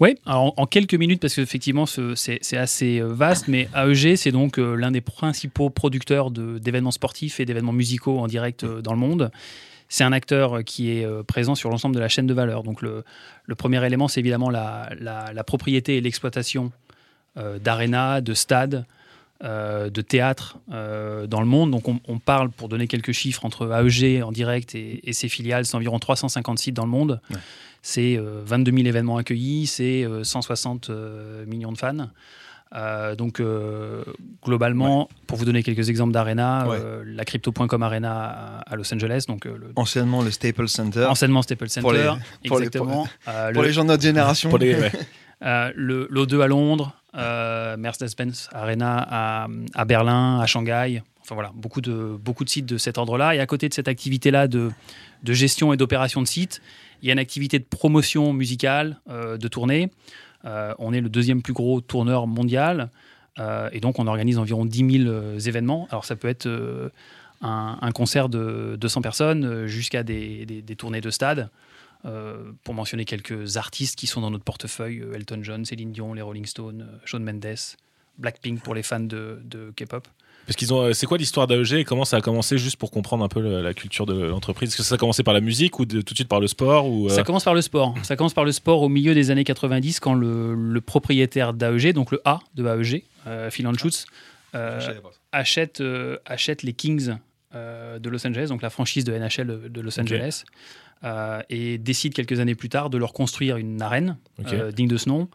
Oui, 0.02 0.16
alors 0.26 0.56
en, 0.58 0.66
quelques 0.66 0.96
minutes, 0.96 1.22
parce 1.22 1.36
qu'effectivement, 1.36 1.86
ce- 1.86 2.16
c'est 2.16 2.58
assez 2.58 3.00
euh, 3.00 3.14
vaste, 3.14 3.48
mais 3.48 3.70
AEG, 3.76 4.16
c'est 4.16 4.32
donc 4.32 4.58
euh, 4.58 4.74
l'un 4.74 4.90
des 4.90 5.00
principaux 5.00 5.70
producteurs 5.70 6.32
d'événements 6.32 6.90
sportifs 6.90 7.40
et 7.40 7.46
d'événements 7.46 7.72
musicaux 7.72 8.18
en 8.18 8.26
direct 8.26 8.64
euh, 8.64 8.82
dans 8.82 8.94
le 8.94 8.98
monde. 8.98 9.30
C'est 9.90 10.04
un 10.04 10.12
acteur 10.12 10.64
qui 10.64 10.90
est 10.90 11.06
présent 11.26 11.54
sur 11.54 11.70
l'ensemble 11.70 11.94
de 11.94 12.00
la 12.00 12.08
chaîne 12.08 12.26
de 12.26 12.34
valeur. 12.34 12.64
Donc 12.64 12.82
le, 12.82 13.04
premier 13.58 13.86
élément, 13.86 14.08
c'est 14.08 14.22
évidemment 14.22 14.50
la, 14.50 14.90
propriété 15.46 15.98
et 15.98 16.02
l'exploitation 16.02 16.72
d'arénas, 17.36 18.22
de 18.22 18.34
stades, 18.34 18.86
euh, 19.44 19.90
de 19.90 20.02
théâtres 20.02 20.58
euh, 20.72 21.26
dans 21.28 21.40
le 21.42 21.48
monde. 21.48 21.72
Donc 21.72 21.88
on, 21.88 22.00
on 22.08 22.20
parle, 22.20 22.50
pour 22.52 22.70
donner 22.70 22.88
quelques 22.88 23.12
chiffres, 23.12 23.44
entre 23.46 23.72
AEG 23.72 24.22
en 24.24 24.32
direct 24.32 24.76
et, 24.76 25.08
et 25.10 25.14
ses 25.14 25.30
filiales, 25.30 25.66
c'est 25.66 25.76
environ 25.76 25.98
350 26.00 26.60
sites 26.60 26.76
dans 26.76 26.86
le 26.86 26.92
monde. 26.92 27.20
Ouais. 27.32 27.38
C'est 27.82 28.18
euh, 28.18 28.42
22 28.46 28.72
000 28.72 28.84
événements 28.88 29.18
accueillis, 29.18 29.66
c'est 29.68 30.04
euh, 30.04 30.24
160 30.24 30.90
euh, 30.92 31.46
millions 31.48 31.72
de 31.72 31.78
fans. 31.78 32.10
Euh, 32.74 33.16
donc 33.16 33.42
euh, 33.42 34.04
globalement, 34.46 35.10
pour 35.28 35.38
vous 35.38 35.44
donner 35.46 35.62
quelques 35.62 35.90
exemples 35.90 36.14
d'arena, 36.14 36.68
Ouais. 36.70 36.78
euh, 36.80 37.04
la 37.06 37.26
crypto.com 37.26 37.84
Arena 37.84 38.14
à, 38.14 38.60
à 38.72 38.76
Los 38.78 38.94
Angeles, 38.94 39.26
donc 39.28 39.46
euh, 39.46 39.58
le 39.60 39.72
Anciennement 39.76 40.22
le 40.22 40.32
Staples 40.32 40.70
Center. 40.70 41.06
enseignement 41.06 41.42
Staples 41.42 41.68
Center, 41.70 41.82
Pour 41.82 41.92
les- 41.92 42.04
pour 42.48 42.60
les- 42.60 42.66
exactement. 42.68 43.08
Euh, 43.28 43.52
Pour 43.52 43.62
le- 43.64 43.68
les 43.68 43.74
gens 43.74 43.84
de 43.84 43.90
notre 43.90 44.04
génération. 44.04 44.50
Pour 44.50 44.60
les, 44.60 44.76
ouais. 44.76 44.92
euh, 45.44 45.72
le 45.76 46.08
l'O2 46.10 46.42
à 46.42 46.48
Londres, 46.48 46.96
euh, 47.16 47.78
Mercedes-Benz 47.78 48.50
Arena 48.54 49.48
à, 49.76 49.86
Berlin, 49.86 50.40
à 50.40 50.46
Shanghai. 50.46 51.02
Enfin 51.22 51.36
voilà, 51.36 51.52
beaucoup 51.54 51.82
de, 51.82 52.18
beaucoup 52.20 52.44
de 52.44 52.50
sites 52.50 52.66
de 52.66 52.78
cet 52.78 52.98
ordre-là. 52.98 53.36
Et 53.36 53.40
à 53.40 53.46
côté 53.46 53.70
de 53.70 53.74
cette 53.74 53.88
activité-là 53.88 54.48
de, 54.48 54.72
de 55.24 55.34
gestion 55.34 55.72
et 55.74 55.78
d'opération 55.78 56.22
de 56.22 56.28
sites, 56.28 56.62
il 57.02 57.08
y 57.08 57.10
a 57.10 57.14
une 57.14 57.20
activité 57.20 57.60
de 57.60 57.64
promotion 57.64 58.34
musicale, 58.34 59.00
euh, 59.10 59.38
de 59.38 59.48
tournée. 59.48 59.92
Euh, 60.46 60.74
on 60.80 60.94
est 60.94 61.02
le 61.02 61.10
deuxième 61.10 61.42
plus 61.42 61.54
gros 61.54 61.82
tourneur 61.82 62.28
mondial. 62.28 62.90
Et 63.72 63.80
donc, 63.80 63.98
on 63.98 64.06
organise 64.06 64.38
environ 64.38 64.66
10 64.66 65.04
000 65.04 65.10
euh, 65.10 65.40
événements. 65.40 65.88
Alors, 65.90 66.06
ça 66.06 66.16
peut 66.16 66.28
être 66.28 66.48
un, 67.42 67.92
concert 67.92 68.30
de 68.30 68.78
200 68.80 69.02
personnes 69.02 69.66
jusqu'à 69.66 70.04
des, 70.04 70.46
des- 70.46 70.62
des 70.62 70.76
tournées 70.76 71.02
de 71.02 71.10
stade. 71.10 71.50
Euh, 72.06 72.52
pour 72.64 72.74
mentionner 72.74 73.06
quelques 73.06 73.58
artistes 73.58 73.96
qui 73.98 74.08
sont 74.08 74.22
dans 74.22 74.32
notre 74.32 74.44
portefeuille, 74.44 75.02
euh, 75.02 75.14
Elton 75.14 75.40
John, 75.44 75.66
Céline 75.66 75.92
Dion, 75.92 76.14
les 76.16 76.22
Rolling 76.24 76.46
Stones, 76.48 76.82
euh, 76.82 76.98
Shawn 77.06 77.24
Mendes, 77.24 77.56
Blackpink 78.18 78.62
pour 78.64 78.74
les 78.74 78.82
fans 78.84 79.00
de, 79.00 79.40
de 79.44 79.72
K-pop. 79.76 80.08
Parce 80.48 80.56
qu'ils 80.56 80.74
ont. 80.74 80.92
C'est 80.94 81.06
quoi 81.06 81.20
l'histoire 81.20 81.46
d'AEG 81.46 81.74
et 81.74 81.84
comment 81.86 82.04
ça 82.04 82.18
a 82.18 82.22
commencé 82.22 82.58
juste 82.58 82.78
pour 82.78 82.90
comprendre 82.90 83.24
un 83.24 83.28
peu 83.28 83.40
le- 83.40 83.62
la 83.62 83.76
culture 83.76 84.08
de 84.08 84.14
l'entreprise? 84.24 84.70
Est-ce 84.70 84.78
que 84.78 84.84
ça 84.84 84.96
a 84.96 84.98
commencé 84.98 85.22
par 85.22 85.36
la 85.36 85.40
musique 85.42 85.78
ou 85.80 85.86
de- 85.86 86.02
tout 86.02 86.14
de 86.16 86.18
suite 86.18 86.28
par 86.28 86.40
le 86.40 86.48
sport 86.48 86.88
ou 86.90 87.06
euh, 87.06 87.10
Ça 87.10 87.22
commence 87.24 87.44
par 87.44 87.54
le 87.54 87.62
sport. 87.62 87.94
Ça 88.02 88.16
commence 88.16 88.34
par 88.34 88.44
le 88.46 88.52
sport 88.52 88.82
au 88.82 88.90
milieu 88.90 89.14
des 89.14 89.30
années 89.30 89.44
90 89.44 90.00
quand 90.00 90.16
le, 90.16 90.56
le 90.56 90.82
propriétaire 90.82 91.54
d'AEG, 91.54 91.94
donc 91.94 92.10
le 92.12 92.20
A 92.26 92.40
de 92.56 92.66
AEG, 92.66 93.04
euh, 93.28 93.52
Phil 93.52 93.68
Anschutz, 93.68 94.08
euh, 94.56 94.82
achète, 95.32 95.80
euh, 95.82 96.18
achète 96.26 96.64
les 96.64 96.74
Kings 96.74 97.12
euh, 97.56 98.00
de 98.00 98.10
Los 98.10 98.26
Angeles, 98.26 98.48
donc 98.50 98.62
la 98.62 98.70
franchise 98.70 99.04
de 99.04 99.14
NHL 99.14 99.70
de 99.70 99.82
Los. 99.82 100.00
Angeles, 100.00 100.44
euh, 101.04 101.42
et 101.50 101.78
décide 101.78 102.14
quelques 102.14 102.40
années 102.40 102.56
plus 102.56 102.70
tard 102.70 102.90
de 102.90 102.98
leur 102.98 103.14
construire 103.14 103.58
une 103.58 103.82
arène 103.82 104.18
euh, 104.52 104.72
digne 104.72 104.88
de 104.88 104.98
ce 104.98 105.10
nom, 105.10 105.30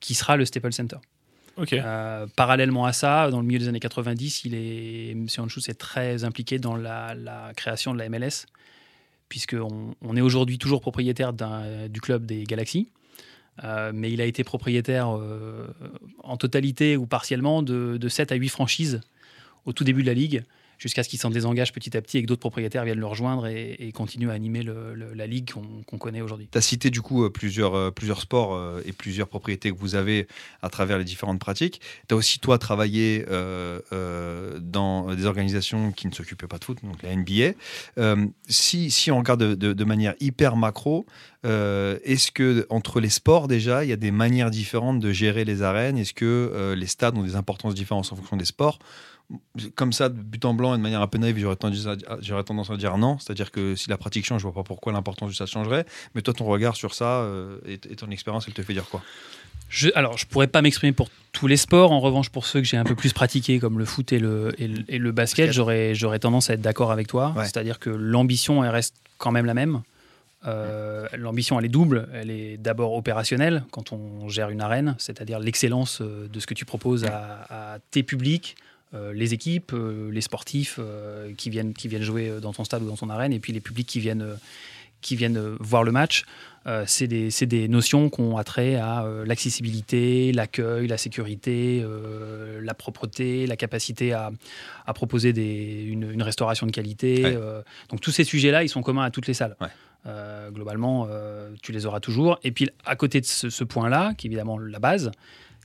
qui 0.00 0.14
sera 0.14 0.36
le 0.36 0.44
Staples 0.44 0.72
Center. 0.72 0.96
Parallèlement 2.36 2.86
à 2.86 2.92
ça, 2.92 3.30
dans 3.30 3.40
le 3.40 3.46
milieu 3.46 3.58
des 3.58 3.68
années 3.68 3.80
90, 3.80 4.44
il 4.44 4.54
est, 4.54 5.10
M. 5.10 5.26
Anschutz 5.38 5.68
est 5.68 5.78
très 5.78 6.24
impliqué 6.24 6.58
dans 6.58 6.74
la, 6.74 7.14
la 7.14 7.52
création 7.54 7.92
de 7.92 7.98
la 7.98 8.08
MLS, 8.08 8.46
puisqu'on 9.28 9.94
on 10.00 10.16
est 10.16 10.22
aujourd'hui 10.22 10.58
toujours 10.58 10.80
propriétaire 10.80 11.32
du 11.34 12.00
club 12.00 12.24
des 12.24 12.44
Galaxies. 12.44 12.88
Euh, 13.64 13.92
mais 13.94 14.10
il 14.10 14.20
a 14.20 14.24
été 14.24 14.44
propriétaire 14.44 15.16
euh, 15.16 15.66
en 16.22 16.36
totalité 16.36 16.96
ou 16.96 17.06
partiellement 17.06 17.62
de, 17.62 17.98
de 17.98 18.08
7 18.08 18.32
à 18.32 18.34
8 18.36 18.48
franchises 18.48 19.00
au 19.66 19.72
tout 19.72 19.84
début 19.84 20.02
de 20.02 20.06
la 20.06 20.14
ligue, 20.14 20.44
jusqu'à 20.80 21.02
ce 21.02 21.08
qu'il 21.08 21.18
s'en 21.20 21.30
désengage 21.30 21.72
petit 21.72 21.96
à 21.96 22.00
petit 22.00 22.18
et 22.18 22.22
que 22.22 22.26
d'autres 22.26 22.40
propriétaires 22.40 22.84
viennent 22.84 22.98
le 22.98 23.06
rejoindre 23.06 23.46
et, 23.46 23.92
continuent 23.94 24.30
à 24.30 24.32
animer 24.32 24.62
la 24.62 25.26
ligue 25.26 25.50
qu'on 25.50 25.98
connaît 25.98 26.22
aujourd'hui. 26.22 26.48
Tu 26.50 26.58
as 26.58 26.62
cité 26.62 26.90
du 26.90 27.02
coup 27.02 27.24
euh, 27.24 27.30
plusieurs, 27.30 27.74
euh, 27.74 27.90
plusieurs 27.90 28.20
sports 28.20 28.54
euh, 28.54 28.80
et 28.86 28.92
plusieurs 28.92 29.28
propriétés 29.28 29.70
que 29.70 29.76
vous 29.76 29.94
avez 29.94 30.26
à 30.62 30.70
travers 30.70 30.96
les 30.96 31.04
différentes 31.04 31.38
pratiques. 31.38 31.82
Tu 32.08 32.14
as 32.14 32.16
aussi, 32.16 32.38
toi, 32.38 32.58
travaillé 32.58 33.26
dans 34.60 35.14
des 35.14 35.26
organisations 35.26 35.92
qui 35.92 36.06
ne 36.06 36.12
s'occupaient 36.12 36.46
pas 36.46 36.58
de 36.58 36.64
foot, 36.64 36.78
donc 36.82 37.02
la 37.02 37.14
NBA. 37.14 37.52
Si, 38.48 39.10
on 39.10 39.18
regarde 39.18 39.54
de, 39.54 39.72
de- 39.72 39.84
manière 39.84 40.14
hyper 40.20 40.56
macro, 40.56 41.04
est-ce 41.44 42.30
que 42.30 42.66
entre 42.70 43.00
les 43.00 43.10
sports 43.10 43.48
déjà, 43.48 43.84
il 43.84 43.90
y 43.90 43.92
a 43.92 43.96
des 43.96 44.12
manières 44.12 44.50
différentes 44.50 45.00
de 45.00 45.12
gérer 45.12 45.44
les 45.44 45.62
arènes? 45.62 45.98
Est-ce 45.98 46.14
que 46.14 46.74
les 46.76 46.86
stades 46.86 47.18
ont 47.18 47.22
des 47.22 47.36
importances 47.36 47.74
différentes 47.74 48.08
en 48.12 48.16
fonction 48.16 48.36
des 48.36 48.44
sports? 48.46 48.78
Comme 49.74 49.92
ça, 49.92 50.08
de 50.08 50.14
but 50.14 50.44
en 50.44 50.54
blanc 50.54 50.74
et 50.74 50.78
de 50.78 50.82
manière 50.82 51.02
un 51.02 51.06
peu 51.06 51.18
naïve, 51.18 51.38
j'aurais 51.38 51.56
tendance 52.44 52.70
à, 52.70 52.76
dire 52.76 52.98
non. 52.98 53.18
C'est-à-dire 53.18 53.50
que 53.50 53.76
si 53.76 53.88
la 53.88 53.96
pratique 53.96 54.26
change, 54.26 54.40
je 54.40 54.46
vois 54.46 54.54
pas 54.54 54.62
pourquoi 54.62 54.92
l'importance 54.92 55.28
du 55.28 55.34
stade 55.34 55.48
changerait. 55.48 55.86
Mais 56.14 56.22
toi, 56.22 56.34
ton 56.34 56.46
regard 56.46 56.76
sur 56.76 56.94
ça 56.94 57.20
euh, 57.20 57.58
et, 57.66 57.74
et 57.74 57.96
ton 57.96 58.10
expérience, 58.10 58.46
elle 58.48 58.54
te 58.54 58.62
fait 58.62 58.72
dire 58.72 58.88
quoi? 58.88 59.02
Je, 59.70 59.88
alors, 59.94 60.18
je 60.18 60.26
pourrais 60.26 60.48
pas 60.48 60.62
m'exprimer 60.62 60.92
pour 60.92 61.08
tous 61.32 61.46
les 61.46 61.56
sports. 61.56 61.92
En 61.92 62.00
revanche, 62.00 62.28
pour 62.28 62.44
ceux 62.44 62.60
que 62.60 62.66
j'ai 62.66 62.76
un 62.76 62.84
peu 62.84 62.96
plus 62.96 63.12
pratiqués, 63.12 63.60
comme 63.60 63.78
le 63.78 63.84
foot 63.84 64.12
et 64.12 64.18
le, 64.18 64.52
et 64.58 64.66
le, 64.66 64.84
et 64.88 64.98
le 64.98 65.12
basket, 65.12 65.52
j'aurais, 65.52 65.94
tendance 66.18 66.50
à 66.50 66.54
être 66.54 66.60
d'accord 66.60 66.90
avec 66.90 67.06
toi. 67.06 67.32
Ouais. 67.36 67.44
C'est-à-dire 67.44 67.78
que 67.78 67.88
l'ambition, 67.88 68.64
elle 68.64 68.70
reste 68.70 68.96
quand 69.18 69.30
même 69.30 69.46
la 69.46 69.54
même. 69.54 69.82
Euh, 70.46 71.06
l'ambition, 71.16 71.58
elle 71.60 71.66
est 71.66 71.70
double. 71.70 72.08
Elle 72.12 72.30
est 72.30 72.56
d'abord 72.56 72.94
opérationnelle 72.94 73.62
quand 73.70 73.92
on 73.92 74.28
gère 74.28 74.50
une 74.50 74.60
arène, 74.60 74.96
c'est-à-dire 74.98 75.38
l'excellence 75.38 76.00
euh, 76.00 76.26
de 76.26 76.40
ce 76.40 76.48
que 76.48 76.54
tu 76.54 76.64
proposes 76.64 77.04
à, 77.04 77.74
à 77.74 77.78
tes 77.92 78.02
publics, 78.02 78.56
euh, 78.94 79.12
les 79.12 79.34
équipes, 79.34 79.72
euh, 79.72 80.10
les 80.10 80.20
sportifs 80.20 80.76
euh, 80.78 81.32
qui, 81.36 81.50
viennent, 81.50 81.74
qui 81.74 81.88
viennent 81.88 82.02
jouer 82.02 82.32
dans 82.42 82.52
ton 82.52 82.64
stade 82.64 82.82
ou 82.82 82.86
dans 82.86 82.96
ton 82.96 83.10
arène, 83.10 83.32
et 83.32 83.40
puis 83.40 83.52
les 83.52 83.60
publics 83.60 83.86
qui 83.86 84.00
viennent, 84.00 84.36
qui 85.00 85.16
viennent 85.16 85.38
voir 85.60 85.84
le 85.84 85.92
match. 85.92 86.24
C'est 86.86 87.06
des, 87.06 87.30
c'est 87.30 87.46
des 87.46 87.68
notions 87.68 88.10
qui 88.10 88.20
ont 88.20 88.36
attrait 88.36 88.74
à 88.74 89.06
l'accessibilité, 89.24 90.30
l'accueil, 90.30 90.86
la 90.88 90.98
sécurité, 90.98 91.82
la 92.60 92.74
propreté, 92.74 93.46
la 93.46 93.56
capacité 93.56 94.12
à, 94.12 94.30
à 94.86 94.92
proposer 94.92 95.32
des, 95.32 95.84
une, 95.88 96.10
une 96.10 96.22
restauration 96.22 96.66
de 96.66 96.70
qualité. 96.70 97.24
Ouais. 97.24 97.38
donc 97.88 98.02
tous 98.02 98.10
ces 98.10 98.24
sujets-là, 98.24 98.62
ils 98.62 98.68
sont 98.68 98.82
communs 98.82 99.04
à 99.04 99.10
toutes 99.10 99.26
les 99.26 99.32
salles. 99.32 99.56
Ouais. 99.58 99.68
Euh, 100.06 100.50
globalement, 100.50 101.06
euh, 101.10 101.50
tu 101.62 101.72
les 101.72 101.84
auras 101.84 102.00
toujours. 102.00 102.38
Et 102.42 102.52
puis 102.52 102.70
à 102.86 102.96
côté 102.96 103.20
de 103.20 103.26
ce, 103.26 103.50
ce 103.50 103.64
point-là, 103.64 104.14
qui 104.14 104.26
est 104.26 104.28
évidemment 104.28 104.58
la 104.58 104.78
base, 104.78 105.10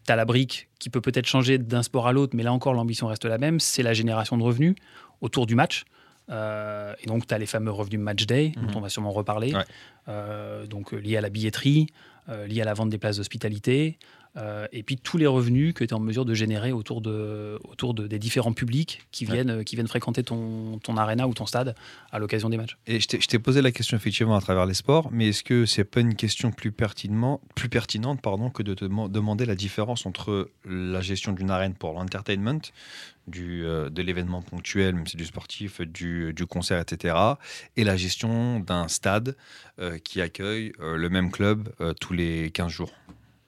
tu 0.06 0.12
as 0.12 0.16
la 0.16 0.26
brique 0.26 0.70
qui 0.80 0.90
peut 0.90 1.02
peut-être 1.02 1.26
changer 1.28 1.58
d'un 1.58 1.84
sport 1.84 2.08
à 2.08 2.14
l'autre, 2.14 2.36
mais 2.36 2.44
là 2.44 2.54
encore 2.54 2.74
l'ambition 2.74 3.08
reste 3.08 3.26
la 3.26 3.38
même, 3.38 3.60
c'est 3.60 3.84
la 3.84 3.94
génération 3.94 4.38
de 4.38 4.44
revenus 4.44 4.76
autour 5.22 5.46
du 5.48 5.56
match. 5.56 5.84
Euh, 6.30 6.94
et 7.04 7.08
donc, 7.08 7.28
tu 7.28 7.34
as 7.34 7.38
les 7.38 7.46
fameux 7.46 7.72
revenus 7.72 8.00
match 8.00 8.26
day, 8.26 8.52
Mhm. 8.56 8.68
dont 8.68 8.80
on 8.80 8.82
va 8.82 8.90
sûrement 8.90 9.12
reparler, 9.12 9.54
Ouais. 9.54 9.64
euh, 10.08 10.66
donc 10.66 10.94
euh, 10.94 10.98
liés 10.98 11.18
à 11.18 11.22
la 11.22 11.30
billetterie, 11.30 11.88
euh, 12.30 12.48
liés 12.48 12.62
à 12.62 12.66
la 12.66 12.74
vente 12.74 12.90
des 12.90 12.98
places 12.98 13.18
d'hospitalité, 13.18 13.98
euh, 14.38 14.68
et 14.72 14.84
puis 14.84 14.98
tous 14.98 15.18
les 15.18 15.28
revenus 15.28 15.74
que 15.74 15.84
tu 15.84 15.90
es 15.92 15.94
en 15.94 16.00
mesure 16.00 16.26
de 16.26 16.34
générer 16.34 16.72
autour, 16.72 17.02
de, 17.02 17.60
autour 17.64 17.94
de, 17.94 18.08
des 18.08 18.20
différents 18.20 18.54
publics 18.54 19.02
qui 19.12 19.26
viennent, 19.26 19.50
euh, 19.50 19.64
qui 19.64 19.76
viennent 19.76 19.88
fréquenter 19.88 20.24
ton, 20.24 20.78
ton 20.80 20.98
arena 20.98 21.28
ou 21.28 21.34
ton 21.34 21.46
stade 21.46 21.76
à 22.12 22.20
l'occasion 22.20 22.50
des 22.50 22.58
matchs. 22.58 22.78
Et 22.88 23.00
je 23.00 23.08
t'ai- 23.08 23.40
posé 23.40 23.62
la 23.62 23.72
question 23.72 23.96
effectivement 23.98 24.36
à 24.36 24.42
travers 24.42 24.66
les 24.66 24.74
sports, 24.74 25.10
mais 25.12 25.30
est-ce 25.30 25.44
que 25.44 25.66
c'est 25.66 25.84
pas 25.84 26.00
une 26.00 26.16
question 26.16 26.52
plus, 26.52 26.72
pertinement, 26.72 27.42
plus 27.54 27.70
pertinente 27.70 28.22
pardon, 28.22 28.50
que 28.50 28.64
de 28.64 28.74
te 28.74 28.86
deman- 28.86 29.10
demander 29.12 29.46
la 29.46 29.56
différence 29.56 30.06
entre 30.06 30.50
la 30.66 31.02
gestion 31.02 31.32
d'une 31.32 31.50
arène 31.52 31.74
pour 31.76 31.94
l'entertainment, 31.94 32.60
du, 33.28 33.64
euh, 33.66 33.90
de 33.90 34.02
l'événement 34.02 34.42
ponctuel, 34.42 34.96
même 34.96 35.06
si 35.08 35.12
c'est 35.14 35.18
du 35.18 35.26
sportif, 35.26 35.82
du, 35.82 36.34
du 36.34 36.46
concert, 36.46 36.80
etc., 36.80 37.16
et 37.78 37.84
la 37.84 37.98
gestion 37.98 38.60
d'un 38.60 38.88
stade 38.88 39.36
euh, 39.80 39.98
qui 39.98 40.22
accueille 40.22 40.72
euh, 40.80 40.96
le 40.98 41.10
même 41.10 41.32
club 41.32 41.70
tous 42.00 42.14
les 42.14 42.52
15 42.52 42.72
jours? 42.72 42.92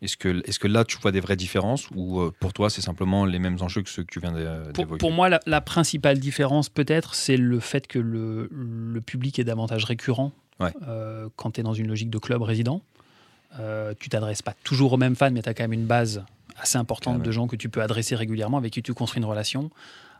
Est-ce 0.01 0.17
que, 0.17 0.43
est 0.47 0.57
que 0.59 0.67
là, 0.67 0.85
tu 0.85 0.97
vois 0.99 1.11
des 1.11 1.19
vraies 1.19 1.35
différences 1.35 1.89
ou 1.95 2.19
euh, 2.19 2.31
pour 2.39 2.53
toi, 2.53 2.69
c'est 2.69 2.81
simplement 2.81 3.25
les 3.25 3.39
mêmes 3.39 3.57
enjeux 3.61 3.81
que 3.81 3.89
ceux 3.89 4.03
que 4.03 4.11
tu 4.11 4.19
viens 4.19 4.31
d'é- 4.31 4.71
Pour, 4.73 4.85
d'évoquer 4.85 4.99
pour 4.99 5.11
moi, 5.11 5.27
la, 5.29 5.39
la 5.45 5.61
principale 5.61 6.19
différence, 6.19 6.69
peut-être, 6.69 7.15
c'est 7.15 7.37
le 7.37 7.59
fait 7.59 7.87
que 7.87 7.99
le, 7.99 8.47
le 8.51 9.01
public 9.01 9.39
est 9.39 9.43
davantage 9.43 9.83
récurrent 9.85 10.31
Ouais. 10.59 10.71
euh, 10.87 11.29
quand 11.35 11.51
tu 11.51 11.59
es 11.59 11.63
dans 11.63 11.73
une 11.75 11.87
logique 11.87 12.09
de 12.09 12.17
club 12.17 12.41
résident. 12.41 12.81
Euh, 13.59 13.93
tu 13.99 14.09
t'adresses 14.09 14.41
pas 14.41 14.55
toujours 14.63 14.93
aux 14.93 14.97
mêmes 14.97 15.15
fans, 15.15 15.31
mais 15.31 15.41
tu 15.43 15.49
as 15.49 15.53
quand 15.53 15.63
même 15.63 15.73
une 15.73 15.85
base 15.85 16.23
assez 16.59 16.77
importante 16.77 17.21
de 17.21 17.31
gens 17.31 17.45
que 17.47 17.55
tu 17.55 17.69
peux 17.69 17.81
adresser 17.81 18.15
régulièrement, 18.15 18.57
avec 18.57 18.73
qui 18.73 18.81
tu 18.81 18.93
construis 18.93 19.19
une 19.21 19.29
relation. 19.29 19.69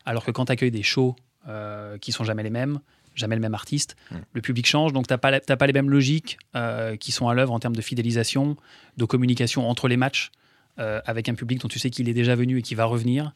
Alors 0.05 0.23
que 0.23 0.31
quand 0.31 0.45
tu 0.45 0.51
accueilles 0.51 0.71
des 0.71 0.83
shows 0.83 1.15
euh, 1.47 1.97
qui 1.97 2.11
sont 2.11 2.23
jamais 2.23 2.43
les 2.43 2.49
mêmes, 2.51 2.79
jamais 3.17 3.35
le 3.35 3.41
même 3.41 3.53
artiste, 3.53 3.95
Mm. 4.11 4.15
le 4.33 4.41
public 4.41 4.65
change, 4.65 4.93
donc 4.93 5.07
tu 5.07 5.13
n'as 5.13 5.17
pas, 5.17 5.39
pas 5.41 5.67
les 5.67 5.73
mêmes 5.73 5.89
logiques 5.89 6.37
euh, 6.55 6.95
qui 6.95 7.11
sont 7.11 7.27
à 7.27 7.33
l'œuvre 7.33 7.51
en 7.53 7.59
termes 7.59 7.75
de 7.75 7.81
fidélisation, 7.81 8.55
de 8.97 9.05
communication 9.05 9.69
entre 9.69 9.87
les 9.89 9.97
matchs, 9.97 10.31
euh, 10.79 11.01
avec 11.05 11.27
un 11.27 11.33
public 11.33 11.59
dont 11.61 11.67
tu 11.67 11.79
sais 11.79 11.89
qu'il 11.89 12.07
est 12.07 12.13
déjà 12.13 12.35
venu 12.35 12.59
et 12.59 12.61
qui 12.61 12.75
va 12.75 12.85
revenir 12.85 13.33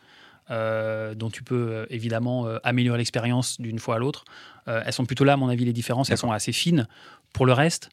euh, 0.50 1.14
dont 1.16 1.30
tu 1.30 1.44
peux 1.44 1.86
évidemment 1.90 2.46
améliorer 2.64 2.98
l'expérience 2.98 3.60
d'une 3.62 3.80
fois 3.80 3.96
à 3.96 4.00
l'autre. 4.00 4.26
Elles 4.68 4.92
sont 4.94 5.06
plutôt 5.06 5.24
là, 5.24 5.34
à 5.34 5.38
mon 5.38 5.50
avis, 5.50 5.66
les 5.66 5.74
différences. 5.74 6.10
Elles 6.10 6.18
sont 6.18 6.32
assez 6.32 6.52
fines. 6.52 6.88
Pour 7.34 7.46
le 7.46 7.54
reste, 7.54 7.90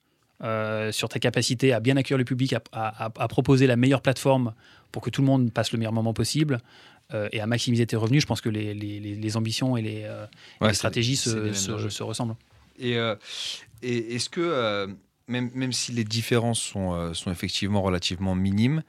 sur 0.92 1.08
ta 1.08 1.18
capacité 1.18 1.72
à 1.72 1.80
bien 1.80 1.96
accueillir 1.96 2.18
le 2.18 2.24
public, 2.24 2.52
à, 2.52 2.62
à- 2.72 3.06
à- 3.06 3.12
à 3.18 3.28
proposer 3.28 3.66
la 3.66 3.76
meilleure 3.76 4.00
plateforme 4.02 4.54
pour 4.92 5.02
que 5.02 5.10
tout 5.10 5.20
le 5.20 5.26
monde 5.26 5.52
passe 5.52 5.72
le 5.72 5.78
meilleur 5.78 5.92
moment 5.92 6.14
possible 6.14 6.60
euh, 7.14 7.28
et 7.32 7.40
à 7.40 7.46
maximiser 7.46 7.86
tes 7.86 7.96
revenus, 7.96 8.22
je 8.22 8.26
pense 8.26 8.40
que 8.40 8.48
les, 8.48 8.74
les- 8.74 9.00
les- 9.00 9.14
les 9.16 9.36
ambitions 9.36 9.76
et 9.76 9.82
les, 9.82 10.02
euh, 10.04 10.24
et 10.60 10.64
les 10.68 10.74
stratégies 10.74 11.16
se, 11.16 11.30
ressemblent. 12.02 12.36
Et, 12.78 12.96
euh, 12.96 13.14
et 13.82 14.14
est-ce 14.14 14.28
que, 14.28 14.86
même, 15.26 15.50
même 15.54 15.72
si 15.72 15.92
les 15.92 16.04
différences 16.04 16.60
sont, 16.60 17.12
sont 17.14 17.30
effectivement 17.30 17.82
relativement 17.82 18.34
minimes, 18.34 18.82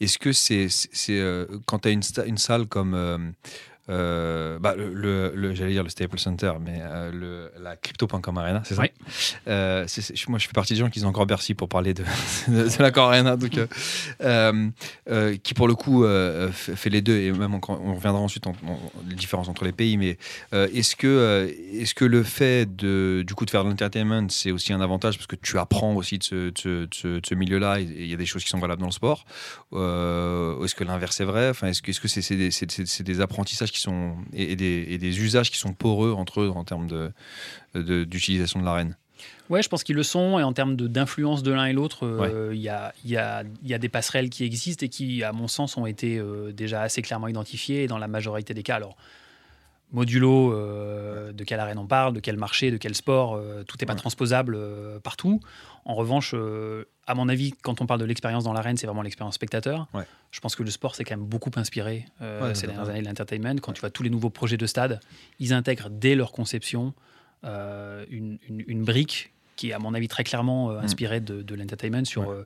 est-ce 0.00 0.18
que 0.18 0.32
c'est, 0.32 0.68
euh, 1.10 1.46
quand 1.66 1.80
tu 1.80 1.88
as 1.88 2.24
une 2.26 2.38
salle 2.38 2.66
comme. 2.66 3.34
Euh, 3.88 4.58
bah, 4.58 4.74
le, 4.76 4.92
le- 4.92 5.32
le- 5.34 5.54
j'allais 5.54 5.72
dire 5.72 5.82
le 5.84 5.88
Staples 5.88 6.18
Center, 6.18 6.52
mais 6.60 6.78
euh, 6.80 7.10
le, 7.12 7.62
la 7.62 7.76
Crypto.com 7.76 8.36
Arena, 8.38 8.62
c'est 8.64 8.74
ça. 8.74 8.82
Euh, 9.48 9.86
Moi, 10.28 10.38
je 10.38 10.46
fais 10.46 10.52
partie 10.52 10.72
des 10.74 10.80
gens 10.80 10.90
qui 10.90 11.04
ont 11.04 11.08
encore 11.08 11.26
Bercy 11.26 11.54
pour 11.54 11.68
parler 11.68 11.94
de, 11.94 12.02
de, 12.48 12.64
de 12.76 12.82
la 12.82 12.90
Arena, 13.02 13.36
donc, 13.36 13.58
euh, 14.22 15.36
qui 15.42 15.54
pour 15.54 15.68
le 15.68 15.74
coup 15.74 16.04
fait, 16.52 16.90
les 16.90 17.02
deux, 17.02 17.16
et 17.16 17.32
même 17.32 17.54
on 17.54 17.94
reviendra 17.94 18.20
ensuite 18.20 18.46
en, 18.46 18.54
les 19.08 19.14
différences 19.14 19.48
entre 19.48 19.64
les 19.64 19.72
pays, 19.72 19.96
mais 19.96 20.18
est-ce 20.52 20.96
que, 20.96 21.52
est-ce 21.74 21.94
que 21.94 22.04
le 22.04 22.22
fait 22.22 22.74
de, 22.76 23.22
du 23.26 23.34
coup, 23.34 23.44
de 23.44 23.50
faire 23.50 23.64
de 23.64 23.68
l'entertainment, 23.70 24.28
c'est 24.30 24.50
aussi 24.50 24.72
un 24.72 24.80
avantage 24.80 25.16
parce 25.16 25.26
que 25.26 25.36
tu 25.36 25.58
apprends 25.58 25.94
aussi 25.94 26.18
de 26.18 26.22
ce, 26.24 26.34
de 26.50 26.52
ce- 26.56 26.86
ce- 26.92 27.20
ce 27.24 27.34
milieu-là 27.34 27.80
et 27.80 27.84
il 27.84 28.06
y 28.06 28.14
a 28.14 28.16
des 28.16 28.26
choses 28.26 28.42
qui 28.42 28.50
sont 28.50 28.58
valables 28.58 28.80
dans 28.80 28.86
le 28.86 28.92
sport 28.92 29.24
Est-ce 29.72 30.74
que 30.74 30.84
l'inverse 30.84 31.20
est 31.20 31.24
vrai? 31.24 31.48
Enfin, 31.50 31.68
Est-ce 31.68 31.82
que 31.82 32.08
c'est 32.08 32.36
des, 32.36 32.50
c'est- 32.50 32.70
c'est- 32.70 32.86
c'est 32.86 33.02
des 33.04 33.20
apprentissages 33.20 33.70
qui 33.76 33.82
sont, 33.82 34.16
et, 34.32 34.52
et 34.52 34.56
des, 34.56 34.86
et 34.88 34.98
des 34.98 35.20
usages 35.20 35.50
qui 35.50 35.58
sont 35.58 35.72
poreux 35.72 36.12
entre 36.12 36.40
eux 36.40 36.50
en 36.50 36.64
termes 36.64 36.86
de- 36.88 37.12
de- 37.74 38.04
d'utilisation 38.04 38.58
de 38.60 38.64
l'arène 38.64 38.96
Ouais, 39.48 39.62
je 39.62 39.68
pense 39.68 39.84
qu'ils 39.84 39.94
le 39.96 40.02
sont. 40.02 40.38
Et 40.40 40.42
en 40.42 40.52
termes 40.52 40.74
de- 40.76 40.88
d'influence 40.88 41.42
de, 41.44 41.52
l'un 41.52 41.66
et 41.66 41.72
l'autre, 41.72 42.04
euh, 42.04 42.50
il 42.52 42.60
y, 42.60 42.68
a, 42.68 42.92
y, 43.04 43.16
a, 43.16 43.44
y 43.64 43.74
a 43.74 43.78
des 43.78 43.88
passerelles 43.88 44.28
qui 44.28 44.42
existent 44.44 44.84
et 44.84 44.88
qui, 44.88 45.22
à 45.22 45.32
mon 45.32 45.46
sens, 45.48 45.76
ont 45.76 45.86
été 45.86 46.18
euh, 46.18 46.52
déjà 46.52 46.82
assez 46.82 47.00
clairement 47.00 47.28
identifiées 47.28 47.84
et 47.84 47.86
dans 47.86 47.98
la 47.98 48.08
majorité 48.08 48.52
des 48.54 48.64
cas. 48.64 48.74
Alors, 48.76 48.96
modulo, 49.92 50.52
euh, 50.52 51.32
de 51.32 51.44
quelle 51.44 51.60
arène 51.60 51.78
on 51.78 51.86
parle, 51.86 52.12
de 52.14 52.20
quel 52.20 52.36
marché, 52.36 52.70
de 52.70 52.76
quel 52.76 52.94
sport, 52.94 53.40
tout 53.68 53.76
n'est 53.80 53.86
pas 53.86 53.92
Ouais. 53.92 53.98
transposable 53.98 54.58
partout. 55.02 55.40
En 55.88 55.94
revanche, 55.94 56.32
euh, 56.34 56.84
à 57.06 57.14
mon 57.14 57.28
avis, 57.28 57.52
quand 57.62 57.80
on 57.80 57.86
parle 57.86 58.00
de 58.00 58.04
l'expérience 58.04 58.44
dans 58.44 58.52
l'arène, 58.52 58.76
c'est 58.76 58.86
vraiment 58.88 59.02
l'expérience 59.02 59.36
spectateur. 59.36 59.86
Ouais. 59.94 60.02
Je 60.32 60.40
pense 60.40 60.56
que 60.56 60.62
le 60.64 60.70
sport 60.70 60.94
s'est 60.96 61.04
quand 61.04 61.16
même 61.16 61.24
beaucoup 61.26 61.50
inspiré 61.56 62.04
euh, 62.20 62.48
Ouais, 62.48 62.54
ces 62.56 62.66
dernières 62.66 62.88
années 62.88 63.00
de 63.02 63.06
l'entertainment. 63.06 63.56
Quand 63.60 63.72
tu 63.72 63.80
vois 63.80 63.90
tous 63.90 64.02
les 64.02 64.10
nouveaux 64.10 64.30
projets 64.30 64.56
de 64.56 64.66
stade, 64.66 64.98
ils 65.38 65.52
intègrent 65.52 65.88
dès 65.88 66.14
leur 66.16 66.32
conception 66.32 66.92
euh, 67.44 68.04
une, 68.10 68.38
une- 68.48 68.64
une 68.66 68.84
brique 68.84 69.32
qui 69.54 69.70
est, 69.70 69.72
à 69.72 69.78
mon 69.78 69.94
avis, 69.94 70.08
très 70.08 70.24
clairement 70.24 70.70
euh, 70.70 70.80
inspirée 70.80 71.20
de, 71.20 71.42
de 71.42 71.54
l'entertainment 71.54 72.04
sur 72.04 72.22
Mm. 72.30 72.44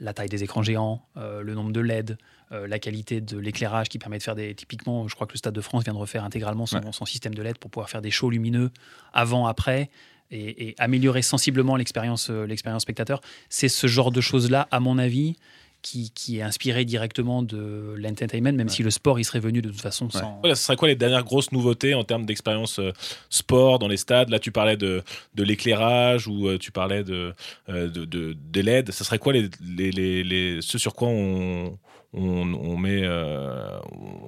La 0.00 0.12
taille 0.12 0.28
des 0.28 0.42
écrans 0.42 0.64
géants, 0.64 1.06
euh, 1.16 1.40
le 1.42 1.54
nombre 1.54 1.70
de 1.70 1.78
LED, 1.78 2.18
euh, 2.50 2.66
la 2.66 2.80
qualité 2.80 3.20
de 3.20 3.38
l'éclairage 3.38 3.88
qui 3.88 4.00
permet 4.00 4.18
de 4.18 4.24
faire 4.24 4.34
des. 4.34 4.52
Typiquement, 4.52 5.06
je 5.06 5.14
crois 5.14 5.28
que 5.28 5.34
le 5.34 5.38
Stade 5.38 5.54
de 5.54 5.60
France 5.60 5.84
vient 5.84 5.92
de 5.92 5.98
refaire 5.98 6.24
intégralement 6.24 6.66
son, 6.66 6.78
Ouais. 6.78 6.90
son 6.90 7.04
système 7.06 7.32
de 7.32 7.40
LED 7.40 7.58
pour 7.58 7.70
pouvoir 7.70 7.88
faire 7.88 8.02
des 8.02 8.10
shows 8.10 8.28
lumineux 8.28 8.72
avant, 9.12 9.46
après. 9.46 9.90
Et, 10.34 10.68
et 10.68 10.74
améliorer 10.78 11.22
sensiblement 11.22 11.76
l'expérience 11.76 12.28
euh, 12.28 12.46
l'expérience 12.46 12.82
spectateur. 12.82 13.20
C'est 13.48 13.68
ce 13.68 13.86
genre 13.86 14.10
de 14.10 14.20
choses-là, 14.20 14.66
à 14.70 14.80
mon 14.80 14.98
avis, 14.98 15.36
qui, 15.80 16.10
qui 16.14 16.38
est 16.38 16.42
inspiré 16.42 16.84
directement 16.86 17.42
de 17.42 17.94
l'entertainment, 17.98 18.52
même 18.56 18.68
si 18.70 18.82
le 18.82 18.90
sport 18.90 19.20
y 19.20 19.24
serait 19.24 19.38
venu 19.38 19.60
de 19.62 19.68
toute 19.70 19.80
façon 19.82 20.08
sans. 20.10 20.38
Voilà, 20.40 20.54
ce 20.56 20.64
serait 20.64 20.76
quoi 20.76 20.88
les 20.88 20.96
dernières 20.96 21.24
grosses 21.24 21.52
nouveautés 21.52 21.92
en 21.94 22.04
termes 22.04 22.24
d'expérience 22.26 22.78
euh, 22.78 22.90
sport 23.30 23.78
dans 23.78 23.86
les 23.86 23.98
stades? 23.98 24.30
Là, 24.30 24.38
tu 24.38 24.50
parlais 24.50 24.76
de, 24.78 25.02
de 25.34 25.42
l'éclairage 25.44 26.26
ou 26.26 26.48
euh, 26.48 26.58
tu 26.58 26.72
parlais 26.72 27.04
de, 27.04 27.32
euh, 27.68 27.88
de, 27.88 28.04
de- 28.06 28.34
des 28.50 28.62
LED. 28.62 28.90
Ce 28.92 29.04
serait 29.04 29.18
quoi 29.18 29.34
les, 29.34 29.50
les, 29.60 29.90
les, 29.92 30.24
les- 30.24 30.62
ce 30.62 30.78
sur 30.78 30.94
quoi 30.94 31.08
on, 31.08 31.78
on, 32.14 32.54
on 32.54 32.76
met 32.78 33.02
euh, 33.04 33.78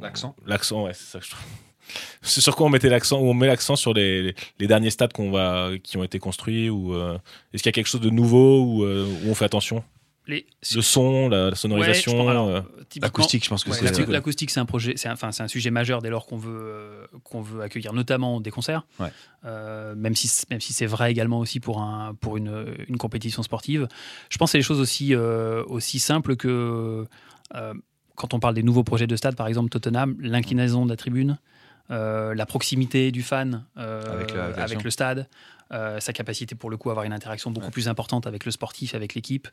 L'accent 0.03 0.37
L'accent, 0.47 0.85
ouais, 0.85 0.93
c'est 0.95 1.07
ça 1.11 1.19
que 1.21 1.25
je 1.25 1.31
trouve. 1.31 1.43
C'est 2.23 2.41
sur 2.41 2.57
quoi 2.57 2.67
on 2.67 2.71
mettait 2.71 2.89
l'accent 2.89 3.21
ou 3.21 3.29
on 3.31 3.35
met 3.35 3.47
l'accent 3.47 3.77
sur 3.77 3.95
les, 3.95 4.23
les, 4.23 4.35
les 4.59 4.67
derniers 4.67 4.91
stades 4.91 5.13
qu'on 5.13 5.31
va 5.31 5.71
qui 5.83 5.97
ont 5.97 6.05
été 6.05 6.19
construits 6.19 6.69
ou 6.71 6.95
euh, 6.95 7.19
est-ce 7.53 7.63
qu'il 7.63 7.71
y 7.71 7.75
a 7.75 7.77
quelque 7.77 7.89
chose 7.89 8.01
de 8.01 8.11
nouveau 8.11 8.63
ou 8.65 8.85
euh, 8.85 9.07
où 9.25 9.31
on 9.31 9.35
fait 9.35 9.45
attention? 9.45 9.83
Les, 10.29 10.45
le 10.75 10.83
son 10.83 11.29
la, 11.29 11.55
sonorisation 11.55 12.29
euh, 12.49 12.61
L'acoustique, 13.01 13.45
je 13.45 13.49
pense 13.49 13.63
que 13.63 13.71
Ouais, 13.71 13.77
c'est. 13.79 13.85
l'acou- 13.97 14.11
L'acoustique, 14.11 14.51
c'est 14.51 14.59
un 14.59 14.65
projet, 14.65 14.95
c'est 14.97 15.09
enfin, 15.09 15.31
c'est 15.31 15.45
un 15.45 15.49
sujet 15.49 15.71
majeur 15.71 16.03
dès 16.03 16.11
lors 16.11 16.27
qu'on 16.27 16.37
veut, 16.37 16.59
euh, 16.61 17.07
qu'on 17.23 17.43
veut 17.43 17.61
accueillir 17.63 17.93
notamment 17.93 18.41
des 18.41 18.51
concerts. 18.51 18.85
Ouais. 18.99 19.07
Euh, 19.45 19.95
même 19.95 20.17
si, 20.17 20.29
même 20.51 20.61
si 20.61 20.73
c'est 20.73 20.87
vrai 20.87 21.13
également 21.13 21.39
aussi 21.39 21.61
pour, 21.61 21.81
un, 21.81 22.15
pour 22.21 22.37
une, 22.37 22.75
une 22.89 22.97
compétition 22.99 23.45
sportive. 23.45 23.87
Je 24.29 24.37
pense 24.39 24.49
que 24.49 24.53
c'est 24.53 24.59
des 24.59 24.65
choses 24.65 24.81
aussi, 24.81 25.15
euh, 25.15 25.63
aussi 25.69 26.01
simples 26.01 26.35
que 26.35 27.07
euh, 27.55 27.75
quand 28.17 28.35
on 28.35 28.41
parle 28.41 28.55
des 28.55 28.65
nouveaux 28.65 28.83
projets 28.83 29.07
de 29.07 29.15
stade, 29.15 29.37
par 29.37 29.47
exemple 29.47 29.69
Tottenham, 29.69 30.17
l'inclinaison 30.19 30.87
de 30.87 30.91
la 30.91 30.97
tribune, 30.97 31.33
euh, 31.33 31.56
la 31.91 32.47
proximité 32.47 33.11
du 33.13 33.23
fan 33.23 33.65
euh, 33.79 34.03
Avec 34.59 34.83
le 34.83 34.91
stade. 34.91 35.27
euh, 35.73 35.99
sa 35.99 36.13
capacité 36.13 36.55
pour 36.55 36.71
le 36.71 36.77
coup 36.77 36.91
à 36.91 36.93
avoir 36.93 37.05
une 37.07 37.13
interaction 37.13 37.51
beaucoup 37.51 37.67
Ouais. 37.67 37.73
plus 37.73 37.89
importante 37.89 38.27
avec 38.29 38.45
le 38.45 38.53
sportif, 38.53 38.95
avec 38.95 39.15
l'équipe, 39.17 39.49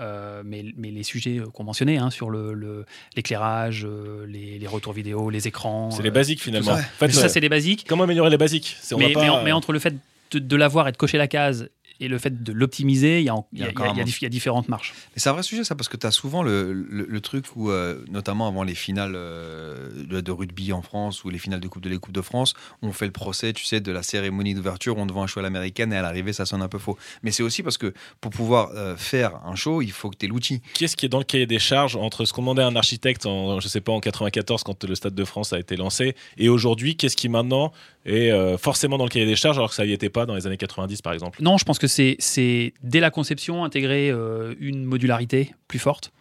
euh, 0.00 0.42
mais, 0.44 0.64
mais 0.78 0.90
les 0.90 1.02
sujets 1.02 1.38
euh, 1.40 1.46
qu'on 1.46 1.64
mentionnait 1.64 1.98
hein, 1.98 2.08
sur 2.10 2.30
le, 2.30 2.54
le- 2.54 2.86
l'éclairage, 3.16 3.84
euh, 3.84 4.24
les, 4.26 4.58
les 4.58 4.66
retours 4.66 4.94
vidéo, 4.94 5.28
les 5.28 5.46
écrans. 5.46 5.90
c'est 5.90 6.02
les 6.02 6.08
euh, 6.08 6.12
basiques 6.12 6.42
finalement. 6.42 6.74
ça. 6.76 6.80
En 6.80 6.84
fait, 6.84 7.06
mais 7.08 7.12
ça, 7.12 7.26
euh, 7.26 7.28
c'est 7.28 7.40
les 7.40 7.48
basiques. 7.50 7.84
comment 7.86 8.04
améliorer 8.04 8.30
les 8.30 8.38
basiques? 8.38 8.76
Mais, 8.96 9.08
va 9.08 9.12
pas- 9.12 9.20
mais 9.22 9.28
en- 9.28 9.42
mais 9.44 9.52
entre 9.52 9.72
le 9.72 9.78
fait 9.78 9.94
de, 10.30 10.38
de 10.38 10.56
l'avoir 10.56 10.88
et 10.88 10.92
de 10.92 10.96
cocher 10.96 11.18
la 11.18 11.28
case 11.28 11.68
et 12.00 12.08
le 12.08 12.18
fait 12.18 12.42
de 12.42 12.52
l'optimiser, 12.52 13.18
il 13.20 13.24
y 13.24 13.28
a, 13.28 13.34
en- 13.34 13.46
il 13.52 13.58
y 13.60 13.62
a- 13.62 13.66
Il 13.66 13.66
y 13.66 13.68
a 13.68 13.70
encore 13.70 13.86
il 13.94 13.96
y 13.96 14.00
a 14.00 14.02
un 14.02 14.06
dif- 14.06 14.18
il 14.20 14.24
y 14.24 14.26
a 14.26 14.30
différentes 14.30 14.68
marches. 14.68 14.92
Mais 15.14 15.20
c'est 15.20 15.28
un 15.28 15.32
vrai 15.32 15.42
sujet 15.42 15.64
ça 15.64 15.74
parce 15.74 15.88
que 15.88 15.96
tu 15.96 16.06
as 16.06 16.10
souvent 16.10 16.42
le, 16.42 16.72
le- 16.72 17.06
le 17.08 17.20
truc 17.20 17.46
où, 17.56 17.70
euh, 17.70 18.04
notamment 18.10 18.46
avant 18.48 18.62
les 18.62 18.74
finales 18.74 19.14
euh, 19.16 19.90
de, 20.08 20.20
de 20.20 20.30
rugby 20.32 20.72
en 20.72 20.82
France 20.82 21.24
ou 21.24 21.30
les 21.30 21.38
finales 21.38 21.60
de 21.60 21.68
Coupe 21.68 21.82
de 21.82 21.90
la 21.90 21.98
Coupe 21.98 22.12
de 22.14 22.20
France, 22.22 22.54
on 22.82 22.92
fait 22.92 23.06
le 23.06 23.12
procès, 23.12 23.52
tu 23.52 23.64
sais, 23.64 23.80
de 23.80 23.92
la 23.92 24.02
cérémonie 24.02 24.54
d'ouverture, 24.54 24.96
on 24.96 25.06
devant 25.06 25.22
un 25.22 25.26
show 25.26 25.40
à 25.40 25.42
l'américaine 25.42 25.92
et 25.92 25.96
à 25.96 26.02
l'arrivée 26.02 26.32
ça 26.32 26.46
sonne 26.46 26.62
un 26.62 26.68
peu 26.68 26.78
faux. 26.78 26.96
Mais 27.22 27.30
c'est 27.30 27.42
aussi 27.42 27.62
parce 27.62 27.78
que 27.78 27.92
pour 28.20 28.30
pouvoir 28.30 28.70
euh, 28.74 28.96
faire 28.96 29.36
un 29.44 29.54
show, 29.54 29.82
il 29.82 29.92
faut 29.92 30.10
que 30.10 30.16
tu 30.16 30.26
aies 30.26 30.28
l'outil. 30.28 30.60
Qu'est-ce 30.74 30.96
qui 30.96 31.06
est 31.06 31.08
dans 31.08 31.18
le 31.18 31.24
cahier 31.24 31.46
des 31.46 31.58
charges 31.58 31.96
entre 31.96 32.24
ce 32.24 32.32
qu'on 32.32 32.42
demandait 32.42 32.62
à 32.62 32.66
un 32.66 32.76
architecte 32.76 33.26
en, 33.26 33.60
je 33.60 33.68
sais 33.68 33.80
pas, 33.80 33.92
en 33.92 34.00
94 34.00 34.62
quand 34.62 34.84
le 34.84 34.94
Stade 34.94 35.14
de 35.14 35.24
France 35.24 35.52
a 35.52 35.58
été 35.58 35.76
lancé 35.76 36.14
et 36.36 36.48
aujourd'hui, 36.48 36.96
qu'est-ce 36.96 37.16
qui 37.16 37.28
maintenant 37.28 37.72
est 38.06 38.30
euh, 38.30 38.56
forcément 38.58 38.96
dans 38.98 39.04
le 39.04 39.10
cahier 39.10 39.26
des 39.26 39.36
charges 39.36 39.56
alors 39.58 39.70
que 39.70 39.74
ça 39.74 39.84
n'y 39.84 39.92
était 39.92 40.08
pas 40.10 40.24
dans 40.26 40.34
les 40.34 40.46
années 40.46 40.56
90 40.56 41.02
par 41.02 41.12
exemple 41.12 41.42
Non, 41.42 41.58
je 41.58 41.64
pense 41.64 41.78
que 41.78 41.86
c'est 41.86 42.16
c'est 42.18 42.72
dès 42.82 43.00
la 43.00 43.10
conception 43.10 43.64
intégrer 43.64 44.10
euh, 44.10 44.54
une 44.60 44.84
modularité 44.84 45.54
plus 45.68 45.78
forte. 45.78 46.12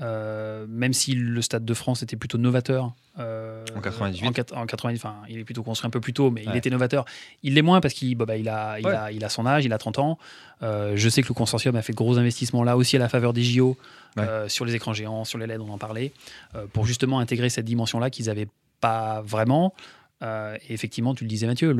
euh, 0.00 0.66
même 0.68 0.92
si 0.94 1.12
le 1.14 1.42
Stade 1.42 1.64
de 1.64 1.74
France 1.74 2.02
était 2.02 2.16
plutôt 2.16 2.38
novateur. 2.38 2.92
euh, 3.18 3.64
En 3.76 3.80
98. 3.80 4.52
En, 4.52 4.62
en 4.62 4.66
90, 4.66 4.98
enfin, 4.98 5.16
il 5.28 5.38
est 5.38 5.44
plutôt 5.44 5.62
construit 5.62 5.86
un 5.86 5.90
peu 5.90 6.00
plus 6.00 6.12
tôt, 6.14 6.30
mais 6.30 6.42
il 6.44 6.56
était 6.56 6.70
novateur. 6.70 7.04
Il 7.42 7.54
l'est 7.54 7.62
moins 7.62 7.80
parce 7.80 7.92
qu'il 7.94 8.16
bah, 8.16 8.24
bah, 8.24 8.36
il 8.38 8.48
a, 8.48 8.80
il 8.80 8.86
Ouais. 8.86 8.94
a, 8.94 9.12
il 9.12 9.22
a 9.24 9.28
son 9.28 9.44
âge, 9.46 9.64
il 9.64 9.72
a 9.72 9.78
30 9.78 9.98
ans. 9.98 10.18
Euh, 10.62 10.94
je 10.96 11.08
sais 11.08 11.22
que 11.22 11.28
le 11.28 11.34
consortium 11.34 11.76
a 11.76 11.82
fait 11.82 11.92
de 11.92 11.96
gros 11.98 12.18
investissements 12.18 12.64
là 12.64 12.76
aussi 12.76 12.96
à 12.96 12.98
la 12.98 13.08
faveur 13.08 13.32
des 13.32 13.42
JO, 13.44 13.76
Ouais. 14.16 14.24
euh, 14.24 14.48
sur 14.48 14.64
les 14.64 14.74
écrans 14.74 14.92
géants, 14.94 15.24
sur 15.24 15.38
les 15.38 15.46
LED, 15.46 15.60
on 15.60 15.68
en 15.72 15.78
parlait, 15.78 16.12
euh, 16.54 16.66
pour 16.72 16.84
justement 16.86 17.18
intégrer 17.20 17.48
cette 17.50 17.64
dimension-là 17.66 18.10
qu'ils 18.10 18.26
n'avaient 18.26 18.48
pas 18.80 19.22
vraiment. 19.24 19.74
Euh, 20.22 20.56
et 20.68 20.74
effectivement, 20.74 21.14
tu 21.14 21.24
le 21.24 21.28
disais 21.28 21.46
Mathieu, 21.46 21.72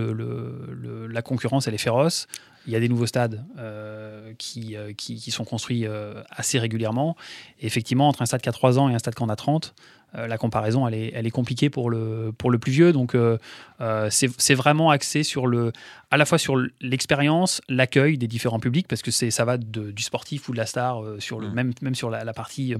la 1.08 1.22
concurrence, 1.22 1.68
elle 1.68 1.74
est 1.74 1.78
féroce. 1.78 2.26
Il 2.66 2.72
y 2.72 2.76
a 2.76 2.80
des 2.80 2.88
nouveaux 2.88 3.06
stades 3.06 3.44
euh, 3.58 4.34
qui, 4.38 4.76
euh, 4.76 4.92
qui, 4.92 5.30
sont 5.30 5.44
construits 5.44 5.86
assez 6.30 6.58
régulièrement. 6.58 7.16
Effectivement, 7.60 8.08
entre 8.08 8.22
un 8.22 8.26
stade 8.26 8.42
qui 8.42 8.48
a 8.48 8.52
3 8.52 8.78
ans 8.78 8.88
et 8.88 8.94
un 8.94 8.98
stade 8.98 9.14
qui 9.14 9.22
en 9.22 9.28
a 9.28 9.36
30, 9.36 9.74
euh, 9.76 10.01
la 10.14 10.38
comparaison, 10.38 10.86
elle 10.86 10.94
est, 10.94 11.12
elle 11.14 11.26
est 11.26 11.30
compliquée 11.30 11.70
pour 11.70 11.88
le, 11.90 12.32
pour 12.36 12.50
le 12.50 12.58
plus 12.58 12.72
vieux. 12.72 12.92
Donc, 12.92 13.14
euh, 13.14 13.38
euh, 13.80 14.08
c'est 14.10 14.54
vraiment 14.54 14.90
axé 14.90 15.22
sur 15.22 15.46
le, 15.46 15.72
à 16.10 16.16
la 16.16 16.26
fois 16.26 16.38
sur 16.38 16.56
l'expérience, 16.80 17.60
l'accueil 17.68 18.18
des 18.18 18.26
différents 18.28 18.60
publics, 18.60 18.86
parce 18.88 19.02
que 19.02 19.10
c'est- 19.10 19.30
ça 19.30 19.44
va 19.44 19.56
de- 19.56 19.90
du 19.90 20.02
sportif 20.02 20.48
ou 20.48 20.52
de 20.52 20.58
la 20.58 20.66
star, 20.66 21.02
euh, 21.02 21.18
sur 21.20 21.40
le, 21.40 21.48
Mm. 21.48 21.54
même, 21.54 21.72
même 21.80 21.94
sur 21.94 22.10
la, 22.10 22.24
la 22.24 22.32
partie 22.34 22.74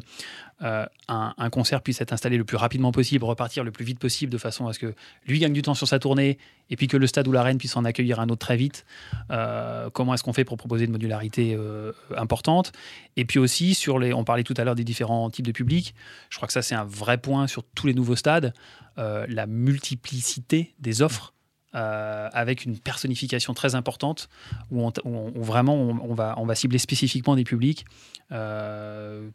euh, 0.62 0.86
un, 1.08 1.34
un 1.38 1.50
concert 1.50 1.82
puisse 1.82 2.00
être 2.00 2.12
installé 2.12 2.36
le 2.36 2.44
plus 2.44 2.56
rapidement 2.56 2.92
possible, 2.92 3.24
repartir 3.24 3.64
le 3.64 3.72
plus 3.72 3.84
vite 3.84 3.98
possible, 3.98 4.30
de 4.30 4.38
façon 4.38 4.68
à 4.68 4.72
ce 4.72 4.78
que 4.78 4.94
lui 5.26 5.40
gagne 5.40 5.52
du 5.52 5.62
temps 5.62 5.74
sur 5.74 5.88
sa 5.88 5.98
tournée, 5.98 6.38
et 6.70 6.76
puis 6.76 6.88
que 6.88 6.96
le 6.96 7.06
stade 7.06 7.28
ou 7.28 7.32
l'arène 7.32 7.58
puisse 7.58 7.76
en 7.76 7.84
accueillir 7.84 8.20
un 8.20 8.28
autre 8.28 8.46
très 8.46 8.56
vite. 8.56 8.84
Euh, 9.30 9.90
comment 9.90 10.14
est-ce 10.14 10.22
qu'on 10.22 10.32
fait 10.32 10.44
pour 10.44 10.56
proposer 10.56 10.86
une 10.86 10.92
modularité 10.92 11.54
euh, 11.54 11.92
importante? 12.16 12.72
Et 13.16 13.24
puis 13.24 13.38
aussi, 13.38 13.74
sur 13.74 13.98
les, 13.98 14.12
on 14.12 14.24
parlait 14.24 14.44
tout 14.44 14.54
à 14.56 14.64
l'heure 14.64 14.74
des 14.74 14.84
différents 14.84 15.30
types 15.30 15.46
de 15.46 15.52
publics, 15.52 15.94
je 16.30 16.36
crois 16.36 16.46
que 16.46 16.52
ça 16.52 16.62
c'est 16.62 16.74
un 16.74 16.84
vrai 16.84 17.18
point 17.18 17.46
sur 17.46 17.62
tous 17.62 17.86
les 17.86 17.94
nouveaux 17.94 18.16
stades, 18.16 18.52
euh, 18.98 19.26
la 19.28 19.46
multiplicité 19.46 20.74
des 20.78 21.02
offres. 21.02 21.34
avec 21.74 22.66
une 22.66 22.78
personnification 22.78 23.54
très 23.54 23.74
importante 23.74 24.28
où, 24.70 24.90
vraiment 25.36 25.74
on, 25.74 26.14
va, 26.14 26.34
on 26.36 26.44
va 26.44 26.54
cibler 26.54 26.78
spécifiquement 26.78 27.34
des 27.34 27.44
publics 27.44 27.86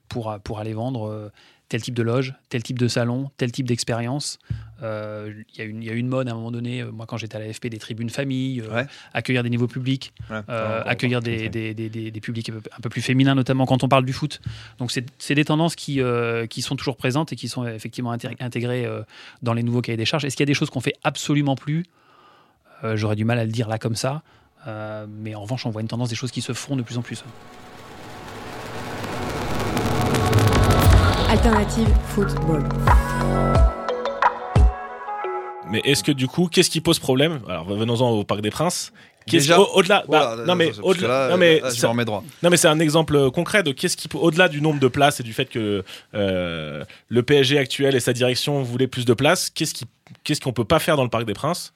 pour, 0.08 0.40
pour 0.44 0.60
aller 0.60 0.74
vendre 0.74 1.32
tel 1.70 1.82
type 1.82 1.96
de 1.96 2.04
loge, 2.04 2.34
tel 2.50 2.64
type 2.64 2.80
de 2.80 2.88
salon, 2.88 3.30
tel 3.38 3.52
type 3.52 3.68
d'expérience. 3.68 4.40
Euh, 4.84 5.34
Il 5.54 5.60
y, 5.60 5.62
a 5.62 5.66
une- 5.66 5.82
il 5.82 5.88
y 5.88 5.90
a 5.90 5.94
une 5.94 6.08
mode 6.08 6.28
à 6.30 6.32
un 6.32 6.36
moment 6.36 6.52
donné, 6.52 6.82
euh, 6.82 6.92
moi 6.92 7.06
quand 7.08 7.18
j'étais 7.18 7.36
à 7.36 7.40
la 7.40 7.52
FP, 7.52 7.68
des 7.70 7.78
tribunes 7.80 8.10
familles, 8.10 8.62
euh, 8.62 8.74
Ouais. 8.74 8.86
accueillir 9.14 9.42
des 9.44 9.50
nouveaux 9.50 9.68
publics, 9.68 10.14
Ouais. 10.30 10.40
euh, 10.50 10.84
accueillir 10.86 11.20
des, 11.22 11.50
des, 11.50 11.74
des- 11.74 11.90
des- 11.90 12.22
publics 12.22 12.50
un 12.50 12.80
peu, 12.82 12.90
plus 12.90 13.02
féminins, 13.02 13.34
notamment 13.36 13.66
quand 13.66 13.84
on 13.84 13.90
parle 13.90 14.06
du 14.06 14.14
foot. 14.14 14.40
Donc 14.78 14.92
c'est 14.92 15.36
des 15.36 15.46
tendances 15.46 15.76
qui, 15.76 16.00
qui 16.50 16.62
sont 16.62 16.76
toujours 16.76 16.96
présentes 16.98 17.34
et 17.34 17.36
qui 17.36 17.48
sont 17.50 17.66
effectivement 17.66 18.14
inté- 18.14 18.36
intégrées 18.40 18.88
dans 19.42 19.54
les 19.54 19.64
nouveaux 19.64 19.82
cahiers 19.82 19.98
des 19.98 20.06
charges. 20.06 20.26
Est-ce 20.26 20.36
qu'il 20.38 20.44
y 20.44 20.48
a 20.50 20.52
des 20.52 20.54
choses 20.54 20.70
qu'on 20.70 20.80
fait 20.82 20.96
absolument 21.04 21.56
plus? 21.56 21.84
J'aurais 22.94 23.16
du 23.16 23.26
mal 23.26 23.40
à 23.40 23.46
le 23.46 23.52
dire 23.52 23.68
là 23.68 23.78
comme 23.80 23.96
ça. 23.96 24.22
Mais 25.08 25.34
en 25.36 25.42
revanche, 25.42 25.66
on 25.66 25.70
voit 25.72 25.82
une 25.82 25.88
tendance 25.88 26.10
des 26.10 26.16
choses 26.16 26.32
qui 26.32 26.42
se 26.42 26.54
font 26.54 26.76
de 26.76 26.82
plus 26.84 26.98
en 26.98 27.02
plus. 27.02 27.24
Alternative 31.48 31.88
football. 32.10 32.62
Mais 35.70 35.80
est-ce 35.86 36.04
que 36.04 36.12
du 36.12 36.28
coup, 36.28 36.50
qu'est-ce 36.52 36.70
qui 36.70 36.82
pose 36.82 37.00
problème? 37.00 37.40
Alors 37.48 37.64
venons-en 37.64 38.10
au 38.12 38.26
Parc 38.26 38.42
des 38.42 38.50
Princes. 38.50 38.92
Qu'est-ce- 39.28 39.46
Déjà 39.46 39.58
au- 39.62 39.70
Au-delà, 39.76 40.04
bah, 40.10 40.34
Voilà, 40.36 40.46
non 40.46 40.56
mais 40.56 40.66
parce 40.66 40.80
que 40.80 40.84
au-delà, 40.84 41.08
là, 41.08 41.30
non 41.30 41.38
mais 41.38 41.62
là, 41.62 41.70
je 41.70 41.76
ça- 41.80 41.88
m'en 41.88 41.94
remets 41.94 42.04
droit. 42.04 42.22
Non, 42.44 42.50
mais 42.50 42.58
c'est 42.58 42.68
un 42.68 42.80
exemple 42.82 43.32
concret 43.32 43.64
de 43.64 43.72
qu'est-ce 43.72 43.96
qui, 43.96 44.10
au-delà 44.14 44.50
du 44.50 44.60
nombre 44.60 44.82
de 44.82 44.88
places 44.90 45.22
et 45.22 45.24
du 45.24 45.32
fait 45.32 45.46
que 45.46 45.86
euh, 46.14 46.84
le 47.08 47.24
PSG 47.24 47.58
actuel 47.58 47.96
et 47.96 48.02
sa 48.02 48.12
direction 48.12 48.62
voulaient 48.62 48.88
plus 48.88 49.06
de 49.06 49.14
places, 49.14 49.50
qu'est-ce 49.50 49.74
qui, 49.74 49.86
qu'est-ce 50.26 50.42
qu'on 50.42 50.52
peut 50.54 50.66
pas 50.66 50.80
faire 50.80 50.98
dans 50.98 51.04
le 51.06 51.10
Parc 51.10 51.24
des 51.24 51.34
Princes? 51.34 51.72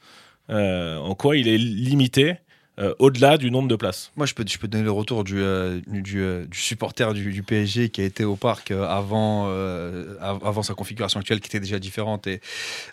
Euh, 0.50 0.98
En 0.98 1.16
quoi 1.16 1.38
il 1.38 1.48
est 1.48 1.58
limité? 1.58 2.36
Euh, 2.80 2.94
au-delà 3.00 3.38
du 3.38 3.52
nombre 3.52 3.68
de 3.68 3.76
places 3.76 4.12
Moi, 4.16 4.26
je 4.26 4.34
peux, 4.34 4.46
je 4.48 4.58
peux 4.58 4.68
donner 4.68 4.84
le 4.84 4.92
retour 4.92 5.26
du, 5.26 5.38
euh, 5.40 5.82
euh, 6.16 6.46
du 6.46 6.58
supporter 6.58 7.14
du, 7.14 7.44
PSG 7.44 7.90
qui 7.90 8.02
a 8.02 8.06
été 8.06 8.24
au 8.24 8.36
parc 8.38 8.72
avant, 8.72 9.48
av- 9.48 10.40
avant 10.46 10.64
sa 10.64 10.74
configuration 10.74 11.20
actuelle 11.20 11.42
qui 11.42 11.48
était 11.48 11.60
déjà 11.60 11.80
différente. 11.80 12.28
Et 12.28 12.40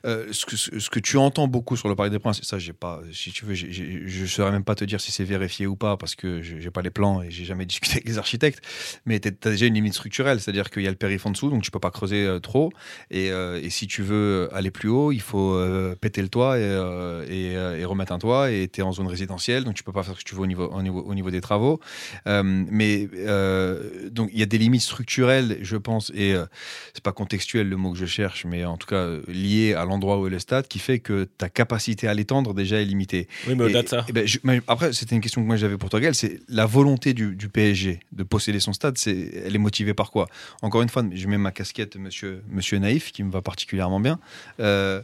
ce, 0.05 0.47
que, 0.47 0.57
ce 0.57 0.91
que 0.91 0.99
tu 0.99 1.17
entends 1.17 1.47
beaucoup 1.47 1.77
sur 1.77 1.89
le 1.89 1.95
Parc 1.95 2.11
des 2.11 2.19
Princes, 2.19 2.43
ça, 2.43 2.59
j'ai 2.59 2.73
pas, 2.73 3.01
si 3.12 3.31
tu 3.31 3.45
veux, 3.45 3.55
j'ai- 3.55 3.71
j'ai- 3.71 4.03
je 4.07 4.23
ne 4.23 4.27
saurais 4.27 4.51
même 4.51 4.64
pas 4.64 4.75
te 4.75 4.85
dire 4.85 5.01
si 5.01 5.12
c'est 5.12 5.25
vérifié 5.25 5.67
ou 5.67 5.77
pas 5.77 5.97
parce 5.97 6.14
que 6.14 6.43
je 6.43 6.57
n'ai 6.57 6.71
pas 6.71 6.83
les 6.83 6.91
plans 6.91 7.23
et 7.23 7.31
j'ai 7.31 7.45
jamais 7.45 7.67
discuté 7.67 7.93
avec 7.97 8.09
les 8.09 8.19
architectes. 8.19 8.61
Mais 9.07 9.21
tu 9.21 9.29
as 9.29 9.51
déjà 9.51 9.67
une 9.67 9.75
limite 9.75 9.95
structurelle, 9.95 10.41
c'est-à-dire 10.41 10.71
qu'il 10.71 10.83
y 10.83 10.88
a 10.88 10.91
le 10.91 10.97
périph' 10.97 11.27
en 11.27 11.31
dessous, 11.31 11.51
donc 11.51 11.62
tu 11.62 11.71
peux 11.71 11.81
pas 11.81 11.91
creuser 11.91 12.38
trop. 12.43 12.73
Et, 13.11 13.31
si 13.71 13.87
tu 13.87 14.03
veux 14.03 14.49
aller 14.53 14.71
plus 14.71 14.88
haut, 14.88 15.12
il 15.12 15.21
faut 15.21 15.57
péter 16.01 16.23
le 16.23 16.29
toit 16.29 16.59
et, 16.59 17.53
et 17.53 17.85
remettre 17.85 18.12
un 18.12 18.19
toit. 18.19 18.51
Et 18.51 18.69
tu 18.69 18.81
es 18.81 18.83
en 18.83 18.93
zone 18.93 19.07
résidentielle, 19.07 19.64
donc 19.68 19.76
tu 19.76 19.85
peux 19.85 19.92
pas 19.92 20.02
faire 20.02 20.14
ce 20.14 20.18
que 20.24 20.28
tu 20.28 20.35
veux 20.35 20.40
au 20.40 20.46
niveau, 20.46 20.66
au 20.66 20.83
niveau, 20.83 21.00
au 21.02 21.14
niveau 21.14 21.31
des 21.31 21.40
travaux. 21.40 21.78
Euh, 22.26 22.42
mais 22.44 23.09
euh, 23.16 24.09
donc 24.11 24.31
il 24.33 24.38
y 24.38 24.42
a 24.42 24.46
des 24.46 24.59
limites 24.59 24.83
structurelles, 24.83 25.59
je 25.62 25.76
pense, 25.76 26.11
et 26.14 26.33
euh, 26.35 26.46
c'est 26.94 27.02
pas 27.02 27.12
contextuel 27.12 27.68
le 27.68 27.76
mot 27.76 27.92
que 27.92 27.98
je 27.98 28.07
cherche, 28.07 28.44
mais 28.46 28.64
en 28.64 28.76
tout 28.76 28.87
cas 28.87 28.96
euh, 28.96 29.22
lié 29.28 29.74
à 29.74 29.85
l'endroit 29.85 30.18
où 30.18 30.26
est 30.26 30.31
le 30.31 30.38
stade, 30.38 30.66
qui 30.68 30.78
fait 30.78 30.98
que 30.98 31.24
ta 31.24 31.48
capacité 31.48 32.09
à 32.09 32.14
l'étendre 32.14 32.54
déjà 32.54 32.81
est 32.81 32.85
limitée. 32.85 33.28
Oui, 33.46 33.54
mais 33.54 33.64
au-delà 33.64 33.83
de 33.83 33.88
ça. 33.88 34.07
ben, 34.12 34.26
je- 34.26 34.38
mais 34.42 34.61
après, 34.66 34.92
c'était 34.92 35.14
une 35.14 35.20
question 35.20 35.42
que 35.42 35.46
moi 35.46 35.57
j'avais 35.57 35.76
pour 35.76 35.90
toi, 35.90 36.00
Gaël, 36.00 36.14
c'est 36.14 36.40
la 36.48 36.66
volonté 36.66 37.12
du, 37.14 37.37
du 37.37 37.48
PSG 37.48 38.00
de 38.12 38.22
posséder 38.22 38.61
son 38.61 38.72
stade, 38.72 38.96
c'est, 38.98 39.42
elle 39.44 39.54
est 39.54 39.59
motivée 39.59 39.94
par 39.94 40.11
quoi? 40.11 40.26
Encore 40.62 40.83
une 40.83 40.88
fois, 40.88 41.04
je 41.12 41.26
mets 41.28 41.38
ma 41.38 41.52
casquette 41.52 41.96
monsieur, 41.96 42.42
monsieur 42.48 42.78
Naïf, 42.78 43.12
qui 43.12 43.22
me 43.22 43.31
va 43.31 43.42
particulièrement 43.42 44.00
bien. 44.00 44.18
Euh, 44.61 45.02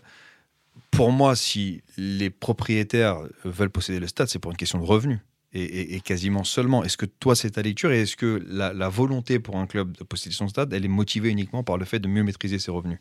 pour 0.97 1.13
moi, 1.13 1.37
si 1.37 1.83
les 1.97 2.31
propriétaires 2.31 3.19
veulent 3.45 3.71
posséder 3.71 4.01
le 4.01 4.07
stade, 4.07 4.29
c'est 4.29 4.39
pour 4.39 4.51
une 4.51 4.57
question 4.57 4.79
de 4.79 4.85
revenus. 4.85 5.19
Et, 5.57 5.63
et- 5.63 5.95
et 5.95 6.01
quasiment 6.01 6.43
seulement. 6.43 6.83
Est-ce 6.83 6.97
que 6.97 7.07
toi, 7.07 7.37
c'est 7.37 7.51
ta 7.53 7.63
lecture 7.63 7.93
et 7.93 8.01
est-ce 8.03 8.17
que 8.17 8.43
la, 8.49 8.73
la 8.73 8.89
volonté 8.89 9.39
pour 9.39 9.57
un 9.57 9.69
club 9.69 9.97
de 9.97 10.03
posséder 10.03 10.35
son 10.35 10.49
stade, 10.49 10.73
elle 10.73 10.85
est 10.85 10.89
motivée 10.89 11.31
uniquement 11.31 11.63
par 11.63 11.79
le 11.79 11.85
fait 11.85 12.01
de 12.01 12.09
mieux 12.09 12.25
maîtriser 12.25 12.59
ses 12.59 12.73
revenus? 12.73 12.99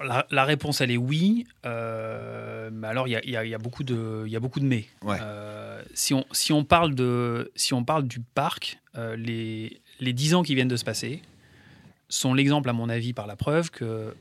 Alors, 0.00 0.12
la, 0.14 0.26
la 0.30 0.44
réponse, 0.44 0.82
elle 0.82 0.90
est 0.90 0.98
oui. 0.98 1.46
euh, 1.64 2.68
mais 2.70 2.88
alors, 2.88 3.08
il 3.08 3.12
y 3.12 3.16
a, 3.16 3.24
il 3.24 3.30
y 3.30 3.36
a- 3.38 3.44
il 3.46 3.50
y 3.50 3.54
a 3.54 3.58
beaucoup 3.58 3.84
de, 3.84 4.24
il 4.26 4.30
y 4.32 4.36
a 4.36 4.40
beaucoup 4.40 4.60
de 4.60 4.66
mais. 4.66 4.84
Ouais. 5.02 5.16
Euh, 5.22 5.82
si, 5.94 6.12
on, 6.12 6.26
si, 6.32 6.52
on 6.52 6.62
parle 6.62 6.94
de, 6.94 7.50
si 7.56 7.72
on 7.72 7.82
parle 7.82 8.06
du 8.06 8.20
parc, 8.20 8.78
euh, 8.96 9.16
les, 9.16 9.80
les 10.00 10.12
10 10.12 10.34
ans 10.34 10.42
qui 10.42 10.54
viennent 10.54 10.68
de 10.68 10.76
se 10.76 10.84
passer 10.84 11.22
sont 12.10 12.34
l'exemple, 12.34 12.68
à 12.68 12.74
mon 12.74 12.90
avis, 12.90 13.14
par 13.14 13.26
la 13.26 13.36
preuve 13.36 13.70
que 13.70 14.14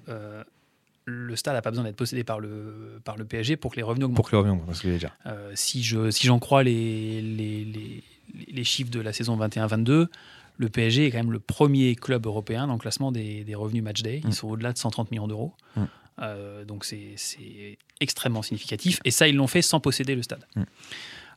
le 1.10 1.38
stade 1.38 1.54
n'a 1.54 1.62
pas 1.62 1.70
besoin 1.72 1.86
d'être 1.86 1.96
possédé 1.96 2.26
par 2.26 2.42
le, 2.42 3.00
par 3.06 3.16
le 3.16 3.24
PSG 3.24 3.56
pour 3.56 3.72
que 3.72 3.78
les 3.78 3.82
revenus 3.84 4.06
augmentent. 4.06 4.18
Pour 4.18 4.30
que 4.30 4.36
les 4.36 4.42
revenus, 4.42 4.62
que. 4.82 5.08
Euh, 5.26 5.52
si 5.56 5.82
je 5.82 6.12
si 6.12 6.28
j'en 6.28 6.38
crois 6.38 6.64
les, 6.64 7.22
les, 7.22 7.64
les, 7.64 8.04
les 8.52 8.64
chiffres 8.66 8.92
de 8.92 9.00
la 9.00 9.14
saison 9.14 9.38
21-22, 9.40 10.08
le 10.58 10.70
PSG 10.70 11.06
est 11.06 11.12
quand 11.12 11.20
même 11.20 11.32
le 11.32 11.40
premier 11.40 11.96
club 11.96 12.26
européen 12.26 12.68
dans 12.68 12.74
le 12.74 12.80
classement 12.80 13.14
des, 13.14 13.46
des 13.46 13.56
revenus 13.56 13.84
matchday. 13.84 14.20
Ils 14.22 14.30
Mm. 14.30 14.34
sont 14.34 14.50
au-delà 14.50 14.74
de 14.74 14.78
130 14.78 15.10
millions 15.12 15.30
d'euros. 15.30 15.54
Mm. 15.78 15.84
Euh, 16.20 16.66
donc 16.66 16.84
c'est 16.84 17.14
c'est 17.16 17.78
extrêmement 18.02 18.42
significatif. 18.42 19.00
Et 19.06 19.12
ça, 19.12 19.30
ils 19.30 19.36
l'ont 19.36 19.48
fait 19.48 19.62
sans 19.62 19.80
posséder 19.80 20.14
le 20.14 20.24
stade. 20.24 20.46
Mm. 20.58 20.64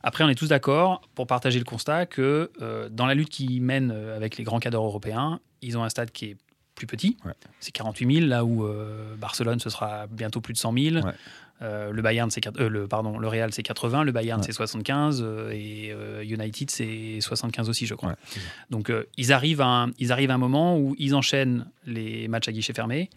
Après, 0.03 0.25
on 0.25 0.29
est 0.29 0.35
tous 0.35 0.49
d'accord 0.49 1.01
pour 1.15 1.27
partager 1.27 1.59
le 1.59 1.65
constat 1.65 2.07
que 2.07 2.51
euh, 2.61 2.89
dans 2.89 3.05
la 3.05 3.13
lutte 3.13 3.29
qu'ils 3.29 3.61
mènent 3.61 3.91
avec 3.91 4.35
les 4.37 4.43
grands 4.43 4.59
cadres 4.59 4.83
européens, 4.83 5.39
ils 5.61 5.77
ont 5.77 5.83
un 5.83 5.89
stade 5.89 6.11
qui 6.11 6.25
est 6.25 6.37
plus 6.87 6.97
petit. 6.97 7.17
Ouais. 7.25 7.33
C'est 7.59 7.71
48 7.71 8.15
000, 8.19 8.27
là 8.27 8.43
où 8.43 8.65
euh, 8.65 9.15
Barcelone, 9.15 9.59
ce 9.59 9.69
sera 9.69 10.07
bientôt 10.07 10.41
plus 10.41 10.53
de 10.53 10.57
100 10.57 10.73
000. 10.73 10.95
Ouais. 11.05 11.13
Euh, 11.61 11.91
le 11.91 12.01
Bayern, 12.01 12.29
c'est 12.31 12.45
euh, 12.59 12.69
le 12.69 12.87
pardon, 12.87 13.19
le 13.19 13.27
Real, 13.27 13.53
c'est 13.53 13.61
80, 13.61 14.03
le 14.03 14.11
Bayern, 14.11 14.39
Ouais. 14.39 14.45
c'est 14.45 14.51
75 14.53 15.21
euh, 15.23 15.51
et 15.51 15.93
United, 16.25 16.71
c'est 16.71 17.19
75 17.21 17.69
aussi, 17.69 17.85
je 17.85 17.93
crois. 17.93 18.15
Donc 18.69 18.91
ils 19.17 19.31
arrivent 19.31 19.61
à 19.61 19.67
un, 19.67 19.91
ils 19.99 20.11
arrivent 20.11 20.31
à 20.31 20.35
un 20.35 20.39
moment 20.39 20.77
où 20.77 20.95
ils 20.97 21.13
enchaînent 21.13 21.67
les 21.85 22.27
matchs 22.27 22.47
à 22.47 22.51
guichet 22.51 22.73
fermé 22.73 23.09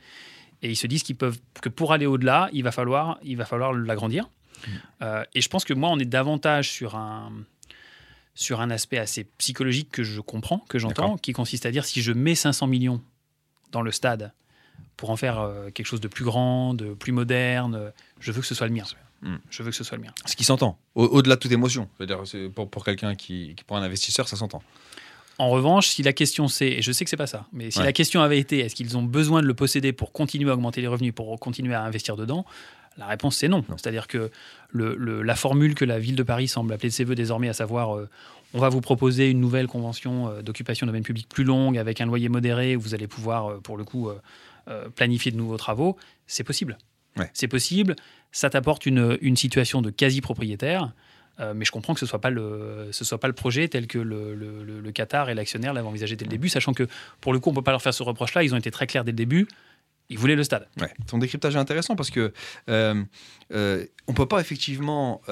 et 0.62 0.70
ils 0.70 0.76
se 0.76 0.86
disent 0.86 1.02
qu'ils 1.02 1.16
peuvent 1.16 1.38
que 1.60 1.68
pour 1.68 1.92
aller 1.92 2.06
au-delà, 2.06 2.50
il 2.52 2.64
va 2.64 2.72
falloir, 2.72 3.18
il 3.22 3.36
va 3.36 3.44
falloir 3.44 3.72
l'agrandir. 3.72 4.28
Mm. 4.66 5.04
Et 5.34 5.40
je 5.40 5.48
pense 5.48 5.64
que 5.64 5.74
moi, 5.74 5.90
on 5.90 5.98
est 5.98 6.04
davantage 6.04 6.70
sur 6.70 6.96
un 6.96 7.32
sur 8.34 8.60
un 8.60 8.70
aspect 8.70 8.98
assez 8.98 9.24
psychologique 9.38 9.90
que 9.90 10.02
je 10.02 10.20
comprends, 10.20 10.64
que 10.68 10.78
j'entends, 10.78 11.16
qui 11.16 11.32
consiste 11.32 11.66
à 11.66 11.70
dire 11.70 11.84
si 11.84 12.02
je 12.02 12.12
mets 12.12 12.34
500 12.34 12.66
millions 12.66 13.00
dans 13.74 13.82
le 13.82 13.92
stade 13.92 14.32
pour 14.96 15.10
en 15.10 15.16
faire 15.16 15.38
euh, 15.40 15.70
quelque 15.70 15.86
chose 15.86 16.00
de 16.00 16.08
plus 16.08 16.24
grand, 16.24 16.72
de 16.74 16.94
plus 16.94 17.12
moderne, 17.12 17.92
je 18.20 18.32
veux 18.32 18.40
que 18.40 18.46
ce 18.46 18.54
soit 18.54 18.66
le 18.68 18.72
mien. 18.72 18.84
Mm. 19.22 19.36
Je 19.50 19.62
veux 19.62 19.70
que 19.70 19.76
ce 19.76 19.84
soit 19.84 19.96
le 19.98 20.02
mien. 20.04 20.12
Ce 20.24 20.36
qui 20.36 20.44
s'entend, 20.44 20.78
au- 20.94 21.04
au-delà 21.06 21.34
de 21.36 21.40
toute 21.40 21.52
émotion. 21.52 21.88
C'est-à-dire, 21.98 22.20
c'est 22.24 22.48
pour, 22.48 22.68
pour 22.70 22.84
quelqu'un 22.84 23.14
qui, 23.14 23.54
qui, 23.56 23.64
pour 23.64 23.76
un 23.76 23.82
investisseur, 23.82 24.28
ça 24.28 24.36
s'entend. 24.36 24.62
En 25.38 25.50
revanche, 25.50 25.88
si 25.88 26.02
la 26.04 26.12
question 26.12 26.46
c'est, 26.46 26.68
et 26.68 26.82
je 26.82 26.92
sais 26.92 27.04
que 27.04 27.10
c'est 27.10 27.16
pas 27.16 27.26
ça, 27.26 27.46
mais 27.52 27.70
si 27.72 27.78
Ouais. 27.80 27.84
la 27.84 27.92
question 27.92 28.20
avait 28.22 28.38
été 28.38 28.60
est-ce 28.60 28.74
qu'ils 28.76 28.96
ont 28.96 29.02
besoin 29.02 29.42
de 29.42 29.46
le 29.46 29.54
posséder 29.54 29.92
pour 29.92 30.12
continuer 30.12 30.50
à 30.50 30.54
augmenter 30.54 30.80
les 30.80 30.86
revenus, 30.86 31.12
pour 31.12 31.38
continuer 31.40 31.74
à 31.74 31.82
investir 31.82 32.14
dedans, 32.16 32.44
la 32.96 33.06
réponse 33.06 33.36
c'est 33.36 33.48
non. 33.48 33.64
Non. 33.68 33.76
C'est-à-dire 33.76 34.06
que 34.06 34.30
le- 34.70 34.94
le- 34.94 35.22
la 35.22 35.34
formule 35.34 35.74
que 35.74 35.84
la 35.84 35.98
ville 35.98 36.14
de 36.14 36.22
Paris 36.22 36.46
semble 36.46 36.72
appeler 36.72 36.90
de 36.90 36.94
ses 36.94 37.02
voeux 37.02 37.16
désormais, 37.16 37.48
à 37.48 37.52
savoir 37.52 37.96
euh, 37.96 38.08
on 38.54 38.58
va 38.60 38.68
vous 38.70 38.80
proposer 38.80 39.28
une 39.30 39.40
nouvelle 39.40 39.66
convention 39.66 40.28
euh, 40.28 40.40
d'occupation 40.42 40.86
de 40.86 40.90
domaine 40.90 41.02
public 41.02 41.28
plus 41.28 41.44
longue, 41.44 41.76
avec 41.76 42.00
un 42.00 42.06
loyer 42.06 42.28
modéré, 42.30 42.76
où 42.76 42.80
vous 42.80 42.94
allez 42.94 43.06
pouvoir, 43.08 43.48
euh, 43.50 43.60
pour 43.60 43.76
le 43.76 43.84
coup, 43.84 44.08
euh, 44.08 44.88
planifier 44.90 45.30
de 45.32 45.36
nouveaux 45.36 45.58
travaux, 45.58 45.96
c'est 46.26 46.44
possible. 46.44 46.78
Ouais. 47.18 47.30
C'est 47.34 47.48
possible, 47.48 47.94
ça 48.32 48.48
t'apporte 48.50 48.86
une, 48.86 49.18
une 49.20 49.36
situation 49.36 49.82
de 49.82 49.90
quasi-propriétaire, 49.90 50.92
euh, 51.40 51.52
mais 51.54 51.64
je 51.64 51.70
comprends 51.72 51.94
que 51.94 52.00
ce 52.00 52.04
ne 52.06 52.08
soit, 52.08 52.20
pas 52.20 52.30
le- 52.30 52.88
ce 52.92 53.04
soit 53.04 53.18
pas 53.18 53.26
le 53.28 53.34
projet 53.34 53.68
tel 53.68 53.86
que 53.86 53.98
le, 53.98 54.34
le- 54.34 54.62
le- 54.64 54.80
le 54.80 54.92
Qatar 54.92 55.28
et 55.30 55.34
l'actionnaire 55.34 55.74
l'avaient 55.74 55.86
envisagé 55.88 56.16
dès 56.16 56.24
le 56.24 56.30
début, 56.30 56.48
sachant 56.48 56.72
que, 56.72 56.86
pour 57.20 57.32
le 57.32 57.40
coup, 57.40 57.50
on 57.50 57.52
ne 57.52 57.56
peut 57.56 57.62
pas 57.62 57.72
leur 57.72 57.82
faire 57.82 57.92
ce 57.94 58.02
reproche-là, 58.02 58.42
ils 58.44 58.54
ont 58.54 58.56
été 58.58 58.70
très 58.70 58.86
clairs 58.86 59.04
dès 59.04 59.10
le 59.12 59.16
début, 59.16 59.46
ils 60.08 60.18
voulaient 60.18 60.36
le 60.36 60.44
stade. 60.44 60.68
Ouais. 60.80 60.92
Ton 61.06 61.18
décryptage 61.18 61.56
est 61.56 61.58
intéressant 61.58 61.96
parce 61.96 62.10
que 62.10 62.32
euh, 62.68 63.02
euh, 63.52 63.84
on 64.06 64.12
peut 64.14 64.26
pas 64.26 64.40
effectivement 64.40 65.22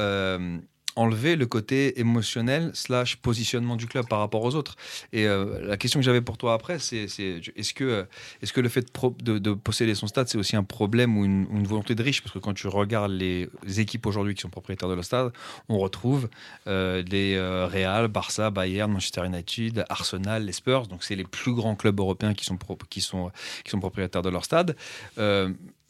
enlever 0.97 1.37
le 1.37 1.47
côté 1.47 1.99
émotionnel 2.01 2.71
slash 2.75 3.17
positionnement 3.17 3.77
du 3.77 3.87
club 3.87 4.07
par 4.09 4.19
rapport 4.19 4.43
aux 4.43 4.55
autres. 4.55 4.77
Et 5.13 5.27
euh, 5.27 5.65
la 5.67 5.77
question 5.77 6.01
que 6.01 6.05
j'avais 6.05 6.21
pour 6.21 6.37
toi 6.37 6.55
après, 6.55 6.79
c'est 6.79 7.09
c'est- 7.09 7.41
est-ce 7.57 7.75
que, 7.75 8.07
est-ce 8.43 8.53
que 8.53 8.61
le 8.61 8.69
fait 8.69 8.87
de, 9.23 9.55
posséder 9.55 9.95
son 9.95 10.07
stade, 10.07 10.29
c'est 10.29 10.39
aussi 10.39 10.57
un 10.57 10.63
problème 10.65 11.17
ou 11.17 11.25
une, 11.25 11.67
volonté 11.67 11.95
de 11.95 12.03
riche? 12.03 12.23
Parce 12.23 12.33
que 12.33 12.39
quand 12.39 12.55
tu 12.55 12.67
regardes 12.67 13.13
les 13.13 13.49
équipes 13.79 14.07
aujourd'hui 14.07 14.35
qui 14.35 14.43
sont 14.43 14.51
propriétaires 14.51 14.89
de 14.89 14.95
leur 14.95 15.05
stade, 15.05 15.33
on 15.69 15.79
retrouve 15.79 16.29
euh, 16.67 17.03
les 17.11 17.35
euh, 17.37 17.67
Real, 17.67 18.09
Barça, 18.09 18.51
Bayern, 18.51 18.91
Manchester 18.91 19.25
United, 19.27 19.85
Arsenal, 19.89 20.45
les 20.45 20.53
Spurs. 20.53 20.87
Donc 20.89 21.05
c'est 21.05 21.17
les 21.17 21.25
plus 21.25 21.55
grands 21.55 21.77
clubs 21.77 21.99
européens 21.99 22.35
qui 22.35 22.45
sont, 22.45 22.59
qui 22.91 23.01
sont, 23.01 23.31
qui 23.65 23.71
sont 23.71 23.81
propriétaires 23.81 24.23
de 24.23 24.31
leur 24.31 24.45
stade. 24.45 24.77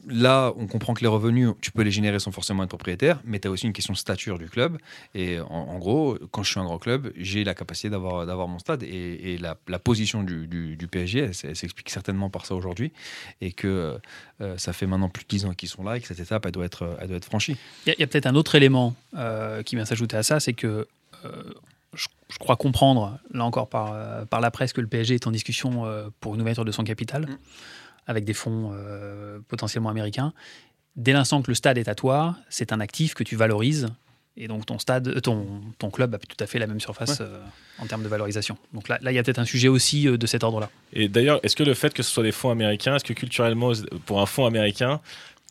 Là, 0.09 0.53
on 0.57 0.67
comprend 0.67 0.95
que 0.95 1.01
les 1.03 1.07
revenus, 1.07 1.51
tu 1.61 1.71
peux 1.71 1.83
les 1.83 1.93
générer 1.93 2.19
sans 2.19 2.33
forcément 2.33 2.65
être 2.65 2.69
propriétaire, 2.71 3.21
mais 3.25 3.38
tu 3.38 3.47
as 3.47 3.51
aussi 3.53 3.67
une 3.67 3.73
question 3.73 3.93
de 3.93 3.99
stature 3.99 4.37
du 4.38 4.49
club. 4.49 4.79
Et 5.15 5.38
en, 5.38 5.45
en 5.47 5.79
gros, 5.79 6.19
quand 6.33 6.43
je 6.43 6.51
suis 6.51 6.59
un 6.59 6.65
grand 6.65 6.79
club, 6.79 7.12
j'ai 7.17 7.45
la 7.45 7.55
capacité 7.55 7.88
d'avoir 7.88 8.27
d'avoir 8.27 8.49
mon 8.49 8.59
stade. 8.59 8.83
Et, 8.83 9.35
et 9.35 9.38
la, 9.38 9.57
la 9.69 9.79
position 9.79 10.25
du, 10.25 10.49
du- 10.49 10.77
du 10.77 10.88
PSG, 10.88 11.31
elle, 11.45 11.57
s'explique 11.57 11.88
certainement 11.91 12.31
par 12.31 12.47
ça 12.47 12.55
aujourd'hui. 12.57 12.91
Et 13.41 13.53
que 13.53 13.97
euh, 14.41 14.59
ça 14.59 14.73
fait 14.73 14.87
maintenant 14.87 15.09
plus 15.09 15.23
de 15.23 15.29
10 15.29 15.47
ans 15.47 15.55
qu'ils 15.55 15.69
sont 15.69 15.85
là 15.85 15.97
et 15.97 16.01
que 16.01 16.09
cette 16.09 16.21
étape, 16.21 16.47
elle 16.47 16.53
doit 16.53 16.65
être, 16.65 16.97
elle 17.01 17.07
doit 17.09 17.17
être 17.19 17.25
franchie. 17.25 17.57
Il 17.87 17.91
y 17.91 17.93
a, 17.93 17.95
il 17.97 18.01
y 18.01 18.05
a 18.05 18.07
peut-être 18.09 18.27
un 18.27 18.35
autre 18.35 18.55
élément 18.57 18.97
euh, 19.17 19.62
qui 19.62 19.77
vient 19.77 19.85
s'ajouter 19.85 20.17
à 20.17 20.23
ça, 20.25 20.41
c'est 20.41 20.53
que 20.53 20.88
euh, 21.25 21.43
je, 21.95 22.09
je 22.29 22.38
crois 22.38 22.57
comprendre, 22.57 23.19
là 23.33 23.45
encore 23.45 23.69
par, 23.69 24.27
par 24.27 24.41
la 24.41 24.51
presse, 24.51 24.73
que 24.73 24.81
le 24.81 24.87
PSG 24.88 25.15
est 25.15 25.27
en 25.27 25.31
discussion 25.31 25.85
pour 26.21 26.35
une 26.35 26.41
ouverture 26.41 26.65
de 26.65 26.73
son 26.73 26.83
capital, 26.83 27.27
Mm. 27.27 27.37
Avec 28.07 28.25
des 28.25 28.35
fonds 28.35 28.73
euh, 28.73 29.38
potentiellement 29.49 29.88
américains. 29.88 30.33
Dès 30.97 31.12
l'instant 31.12 31.43
que 31.43 31.51
le 31.51 31.55
stade 31.55 31.79
est 31.79 31.88
à 31.88 31.95
toi, 31.95 32.37
c'est 32.49 32.73
un 32.73 32.81
actif 32.81 33.15
que 33.15 33.25
tu 33.25 33.37
valorises. 33.37 33.88
Et 34.37 34.49
donc 34.49 34.65
ton 34.65 34.79
stade, 34.79 35.09
euh, 35.09 35.21
ton, 35.21 35.47
ton 35.79 35.91
club 35.91 36.15
a 36.15 36.19
tout 36.19 36.37
à 36.41 36.47
fait 36.47 36.59
la 36.59 36.67
même 36.67 36.81
surface 36.81 37.19
euh, 37.21 37.38
en 37.79 37.87
termes 37.87 38.03
de 38.03 38.09
valorisation. 38.09 38.57
Donc 38.73 38.88
là, 38.88 38.99
là, 39.03 39.12
il 39.12 39.15
y 39.15 39.19
a 39.19 39.23
peut-être 39.23 39.38
un 39.38 39.45
sujet 39.45 39.69
aussi 39.69 40.09
euh, 40.09 40.17
de 40.17 40.27
cet 40.27 40.43
ordre-là. 40.43 40.71
Et 40.95 41.09
d'ailleurs, 41.09 41.41
est-ce 41.43 41.55
que 41.55 41.62
le 41.62 41.75
fait 41.75 41.93
que 41.93 42.03
ce 42.03 42.11
soit 42.11 42.23
des 42.23 42.33
fonds 42.33 42.51
américains, 42.51 42.97
est-ce 42.97 43.05
que 43.05 43.12
culturellement, 43.12 43.73
pour 44.07 44.23
un 44.23 44.27
fonds 44.27 44.47
américain, 44.47 45.01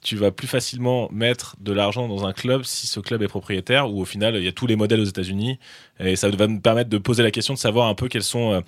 tu 0.01 0.15
vas 0.15 0.31
plus 0.31 0.47
facilement 0.47 1.09
mettre 1.11 1.55
de 1.59 1.71
l'argent 1.71 2.07
dans 2.07 2.25
un 2.25 2.33
club 2.33 2.63
si 2.63 2.87
ce 2.87 2.99
club 2.99 3.21
est 3.21 3.27
propriétaire 3.27 3.91
ou 3.91 4.01
au 4.01 4.05
final 4.05 4.35
il 4.35 4.43
y 4.43 4.47
a 4.47 4.51
tous 4.51 4.65
les 4.65 4.75
modèles 4.75 4.99
aux 4.99 5.05
États-Unis 5.05 5.59
et 5.99 6.15
ça 6.15 6.29
va 6.29 6.47
me 6.47 6.59
permettre 6.59 6.89
de 6.89 6.97
poser 6.97 7.21
la 7.21 7.29
question 7.29 7.53
de 7.53 7.59
savoir 7.59 7.87
un 7.87 7.93
peu 7.93 8.07
quels 8.07 8.23
sont 8.23 8.53
euh, 8.53 8.61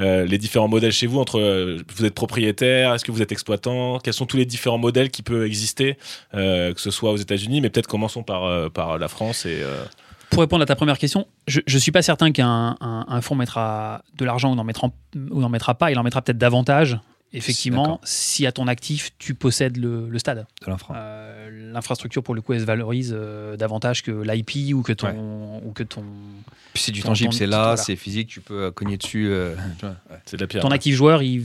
euh, 0.00 0.24
les 0.26 0.38
différents 0.38 0.68
modèles 0.68 0.92
chez 0.92 1.06
vous 1.06 1.20
entre 1.20 1.38
euh, 1.38 1.78
vous 1.94 2.04
êtes 2.04 2.14
propriétaire, 2.14 2.92
est-ce 2.94 3.04
que 3.04 3.12
vous 3.12 3.22
êtes 3.22 3.30
exploitant, 3.30 3.98
quels 4.00 4.14
sont 4.14 4.26
tous 4.26 4.36
les 4.36 4.46
différents 4.46 4.78
modèles 4.78 5.10
qui 5.10 5.22
peuvent 5.22 5.44
exister, 5.44 5.96
que 6.32 6.74
ce 6.76 6.90
soit 6.90 7.12
aux 7.12 7.16
États-Unis, 7.16 7.60
mais 7.60 7.70
peut-être 7.70 7.86
commençons 7.86 8.22
par 8.22 8.70
par 8.72 8.98
la 8.98 9.08
France 9.08 9.46
et 9.46 9.62
Pour 10.30 10.40
répondre 10.40 10.62
à 10.62 10.66
ta 10.66 10.76
première 10.76 10.98
question, 10.98 11.26
je 11.46 11.60
ne 11.66 11.78
suis 11.78 11.92
pas 11.92 12.02
certain 12.02 12.32
qu'un 12.32 12.76
un, 12.80 13.20
fonds 13.20 13.34
mettra 13.34 14.02
de 14.16 14.24
l'argent 14.24 14.52
ou 14.52 14.54
n'en 14.54 14.64
mettra, 14.64 14.90
ou 15.14 15.40
n'en 15.40 15.48
mettra 15.48 15.74
pas. 15.74 15.90
Il 15.90 15.98
en 15.98 16.02
mettra 16.02 16.22
peut-être 16.22 16.38
davantage, 16.38 16.98
effectivement, 17.32 18.00
si 18.04 18.46
à 18.46 18.52
ton 18.52 18.66
actif, 18.68 19.10
tu 19.18 19.34
possèdes 19.34 19.76
le, 19.76 20.08
le 20.08 20.18
stade. 20.18 20.46
De 20.64 20.70
l'infra. 20.70 20.94
Euh, 20.96 21.72
L'infrastructure, 21.72 22.22
pour 22.22 22.34
le 22.34 22.40
coup, 22.42 22.52
elle 22.52 22.60
se 22.60 22.64
valorise 22.64 23.14
euh, 23.16 23.56
davantage 23.56 24.02
que 24.02 24.10
l'IP 24.10 24.74
ou 24.74 24.82
que 24.82 24.92
ton. 24.92 25.60
Ou 25.64 25.70
que 25.72 25.82
ton, 25.84 26.04
Puis 26.72 26.82
c'est 26.82 26.92
du 26.92 27.02
Ton- 27.02 27.08
tangible, 27.08 27.30
ton- 27.30 27.36
c'est 27.38 27.46
là, 27.46 27.62
voilà. 27.62 27.76
c'est 27.76 27.96
physique, 27.96 28.28
tu 28.28 28.40
peux 28.40 28.70
cogner 28.72 28.96
dessus. 28.96 29.28
euh, 29.30 29.54
ouais. 29.82 29.90
c'est 30.26 30.36
de 30.36 30.42
la 30.42 30.48
pierre. 30.48 30.62
ton 30.62 30.70
actif 30.70 30.94
joueur, 30.96 31.22
il, 31.22 31.44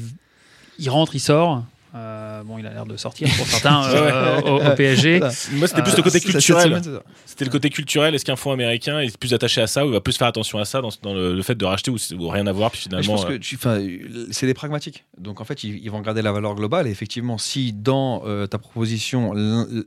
il 0.79 0.89
rentre, 0.89 1.15
il 1.15 1.19
sort. 1.19 1.63
Euh, 1.95 2.43
bon, 2.43 2.57
il 2.57 2.67
a 2.67 2.73
l'air 2.73 2.85
de 2.85 2.97
sortir 2.97 3.29
pour 3.37 3.47
certains 3.47 3.83
euh, 3.89 4.41
au, 4.41 4.61
au 4.61 4.75
PSG. 4.75 5.19
Moi, 5.53 5.67
c'était 5.67 5.81
plus 5.81 5.93
Euh, 5.93 5.97
le 5.97 6.03
côté 6.03 6.19
c'est- 6.19 6.29
culturel. 6.31 6.81
C'était 7.25 7.45
le 7.45 7.51
côté 7.51 7.69
culturel. 7.69 8.13
Est-ce 8.15 8.25
qu'un 8.25 8.35
fonds 8.35 8.51
américain 8.51 8.99
est 8.99 9.17
plus 9.17 9.33
attaché 9.33 9.61
à 9.61 9.67
ça 9.67 9.85
ou 9.85 9.89
il 9.89 9.93
va 9.93 10.01
plus 10.01 10.17
faire 10.17 10.27
attention 10.27 10.59
à 10.59 10.65
ça 10.65 10.81
dans, 10.81 10.89
dans 11.03 11.13
le, 11.13 11.33
le 11.33 11.41
fait 11.41 11.55
de 11.55 11.63
racheter 11.65 11.91
ou, 11.91 11.97
ou 12.19 12.27
rien 12.27 12.45
à 12.47 12.51
voir 12.51 12.71
puis 12.71 12.81
Mais 12.91 12.97
je 12.97 13.01
finalement 13.03 13.21
pense 13.21 13.31
euh, 13.31 13.37
que 13.37 13.41
tu- 13.41 14.27
c'est 14.31 14.45
des 14.45 14.53
pragmatiques. 14.53 15.05
Donc 15.17 15.39
en 15.39 15.45
fait, 15.45 15.63
ils, 15.63 15.77
ils 15.83 15.89
vont 15.89 15.99
regarder 15.99 16.21
la 16.21 16.31
valeur 16.33 16.55
globale. 16.55 16.87
Et 16.87 16.91
effectivement, 16.91 17.37
si 17.37 17.71
dans 17.71 18.23
euh, 18.25 18.45
ta 18.47 18.57
proposition, 18.57 19.31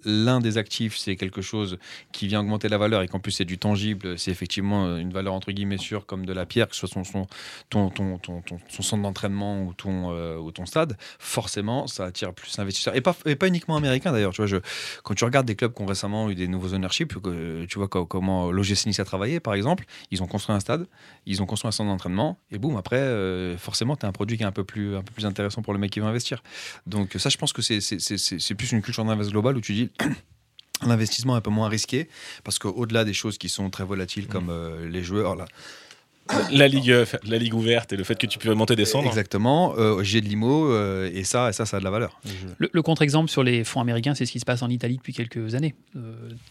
l'un 0.05 0.41
des 0.41 0.57
actifs, 0.57 0.97
c'est 0.97 1.17
quelque 1.17 1.43
chose 1.43 1.79
qui 2.13 2.27
vient 2.27 2.41
augmenter 2.41 2.69
la 2.69 2.79
valeur 2.79 3.03
et 3.03 3.09
qu'en 3.09 3.19
plus 3.21 3.33
c'est 3.33 3.45
du 3.45 3.59
tangible, 3.59 4.19
c'est 4.19 4.31
effectivement 4.31 4.97
une 4.97 5.13
valeur 5.13 5.35
entre 5.35 5.53
guillemets 5.53 5.79
sûre 5.79 6.07
comme 6.07 6.25
de 6.25 6.33
la 6.33 6.47
pierre, 6.47 6.69
que 6.69 6.75
ce 6.75 6.87
soit 6.87 6.89
son, 6.89 7.05
son, 7.05 7.27
ton, 7.71 7.91
ton, 7.91 8.19
ton, 8.19 8.41
ton- 8.41 8.59
son 8.69 8.83
centre 8.83 9.03
d'entraînement 9.03 9.63
ou 9.63 9.75
ton, 9.75 10.13
euh, 10.13 10.37
ou 10.39 10.51
ton 10.53 10.65
stade, 10.67 10.97
forcément, 11.19 11.87
ça 11.99 12.05
attire 12.07 12.33
plus 12.33 12.57
d'investisseurs. 12.57 12.97
Et 12.97 13.01
pas, 13.01 13.17
et 13.27 13.37
pas 13.37 13.47
uniquement 13.47 13.77
américains 13.77 14.11
d'ailleurs. 14.13 14.33
Tu 14.33 14.39
vois, 14.41 14.47
je, 14.47 14.57
quand 15.05 15.15
tu 15.15 15.25
regardes 15.25 15.47
des 15.47 15.55
clubs 15.55 15.73
qui 15.75 15.83
ont 15.83 15.87
récemment 15.87 16.31
eu 16.31 16.35
des 16.35 16.49
nouveaux 16.49 16.73
ownerships, 16.75 17.15
que, 17.21 17.65
tu 17.67 17.79
vois 17.79 17.89
co- 17.89 18.07
comment 18.07 18.51
l'OGC 18.51 18.87
Nice 18.87 19.01
a 19.01 19.05
travaillé 19.05 19.41
par 19.41 19.55
exemple, 19.55 19.85
ils 20.11 20.23
ont 20.23 20.27
construit 20.27 20.55
un 20.55 20.61
stade, 20.61 20.87
ils 21.27 21.43
ont 21.43 21.47
construit 21.47 21.69
un 21.69 21.73
centre 21.73 21.91
d'entraînement, 21.91 22.39
et 22.51 22.59
boum, 22.59 22.77
après, 22.77 22.97
euh, 22.99 23.57
forcément, 23.59 23.97
tu 23.97 24.07
as 24.07 24.09
un 24.09 24.13
produit 24.13 24.37
qui 24.37 24.43
est 24.43 24.47
un 24.47 24.53
peu, 24.53 24.65
plus, 24.65 24.97
un 24.97 25.03
peu 25.03 25.13
plus 25.13 25.27
intéressant 25.27 25.63
pour 25.63 25.73
le 25.73 25.79
mec 25.79 25.91
qui 25.91 26.01
veut 26.01 26.07
investir. 26.07 26.43
Donc 26.87 27.15
ça, 27.19 27.29
je 27.29 27.37
pense 27.37 27.53
que 27.53 27.63
c'est- 27.63 28.55
plus 28.55 28.73
une 28.73 28.83
culture 28.83 29.05
d'invest 29.05 29.31
globale 29.31 29.57
où 29.57 29.61
tu 29.61 29.75
dis... 29.75 29.91
L'investissement 30.87 31.35
est 31.35 31.39
un 31.39 31.41
peu 31.41 31.51
moins 31.51 31.69
risqué 31.69 32.09
parce 32.45 32.61
qu'au-delà 32.61 33.05
des 33.05 33.13
choses 33.13 33.37
qui 33.37 33.49
sont 33.49 33.69
très 33.69 33.83
volatiles 33.83 34.29
comme 34.29 34.49
euh, 34.49 34.89
les 34.89 35.03
joueurs, 35.03 35.35
là, 35.35 35.45
la 36.53 36.69
ligue, 36.69 36.91
euh, 36.91 37.05
la 37.27 37.39
ligue 37.39 37.55
ouverte 37.55 37.93
et 37.93 37.97
le 37.97 38.05
fait 38.05 38.17
que 38.17 38.27
tu 38.27 38.39
peux 38.39 38.53
monter 38.55 38.77
descendre. 38.77 39.07
exactement, 39.07 39.75
euh, 39.79 40.03
j'ai 40.03 40.21
de 40.21 40.27
l'IMO 40.27 40.71
euh, 40.71 41.11
et 41.13 41.25
ça, 41.25 41.49
et 41.51 41.53
ça, 41.53 41.67
ça 41.67 41.77
a 41.77 41.81
de 41.81 41.85
la 41.85 41.91
valeur. 41.91 42.21
Le, 42.59 42.69
le 42.73 42.83
contre-exemple 42.83 43.31
sur 43.31 43.43
les 43.43 43.65
fonds 43.65 43.81
américains, 43.81 44.15
c'est 44.15 44.27
ce 44.27 44.33
qui 44.33 44.41
se 44.41 44.45
passe 44.45 44.63
en 44.63 44.69
Italie 44.69 44.97
depuis 44.97 45.13
quelques 45.13 45.55
années. 45.55 45.75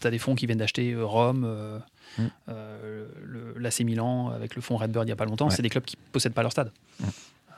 tu 0.00 0.06
as 0.06 0.10
des 0.10 0.18
fonds 0.18 0.34
qui 0.34 0.46
viennent 0.46 0.58
d'acheter 0.58 0.92
euh, 0.92 1.04
Rome, 1.04 1.44
euh, 1.46 1.78
Mm. 2.16 2.22
euh, 2.48 3.06
l'AC 3.58 3.80
Milan 3.80 4.30
avec 4.34 4.56
le 4.56 4.62
fonds 4.62 4.76
Redbird 4.78 5.04
il 5.04 5.10
n'y 5.10 5.12
a 5.12 5.16
pas 5.16 5.26
longtemps. 5.26 5.48
Ouais. 5.48 5.54
C'est 5.54 5.60
des 5.60 5.68
clubs 5.68 5.84
qui 5.84 5.96
ne 5.96 6.10
possèdent 6.10 6.32
pas 6.32 6.40
leur 6.42 6.50
stade. 6.52 6.72
Mm. 7.00 7.04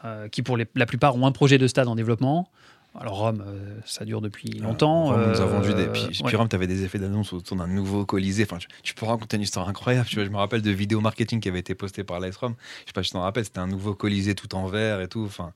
Euh, 0.04 0.28
qui, 0.28 0.42
pour 0.42 0.56
les- 0.56 0.66
la 0.74 0.86
plupart, 0.86 1.14
ont 1.14 1.24
un 1.24 1.30
projet 1.32 1.56
de 1.56 1.66
stade 1.68 1.86
en 1.86 1.94
développement. 1.94 2.48
Alors, 2.98 3.18
Rome, 3.18 3.44
euh, 3.46 3.78
ça 3.86 4.04
dure 4.04 4.20
depuis 4.20 4.50
longtemps. 4.50 5.04
Rome 5.06 5.30
nous 5.30 5.40
a 5.40 5.44
euh, 5.44 5.46
vendu 5.46 5.72
des. 5.74 5.86
Puis, 5.86 6.06
puis 6.08 6.22
ouais. 6.24 6.34
Rome, 6.34 6.48
tu 6.48 6.56
avais 6.56 6.66
des 6.66 6.82
effets 6.82 6.98
d'annonce 6.98 7.32
autour 7.32 7.56
d'un 7.56 7.68
nouveau 7.68 8.04
Colisée. 8.04 8.42
Enfin, 8.42 8.58
tu, 8.58 8.66
tu 8.82 8.94
peux 8.94 9.06
raconter 9.06 9.36
une 9.36 9.42
histoire 9.44 9.68
incroyable. 9.68 10.08
Tu 10.08 10.16
vois, 10.16 10.24
je 10.24 10.30
me 10.30 10.36
rappelle 10.36 10.60
de 10.60 10.70
vidéos 10.72 11.00
marketing 11.00 11.38
qui 11.40 11.48
avaient 11.48 11.60
été 11.60 11.76
postées 11.76 12.02
par 12.02 12.18
l'AS 12.18 12.36
Rome. 12.36 12.54
Je 12.80 12.86
sais 12.86 12.92
pas 12.92 13.02
si 13.04 13.10
tu 13.10 13.12
t'en 13.12 13.20
rappelles, 13.20 13.44
c'était 13.44 13.60
un 13.60 13.68
nouveau 13.68 13.94
Colisée 13.94 14.34
tout 14.34 14.52
en 14.56 14.66
verre 14.66 15.00
et 15.00 15.06
tout. 15.08 15.22
Enfin, 15.24 15.52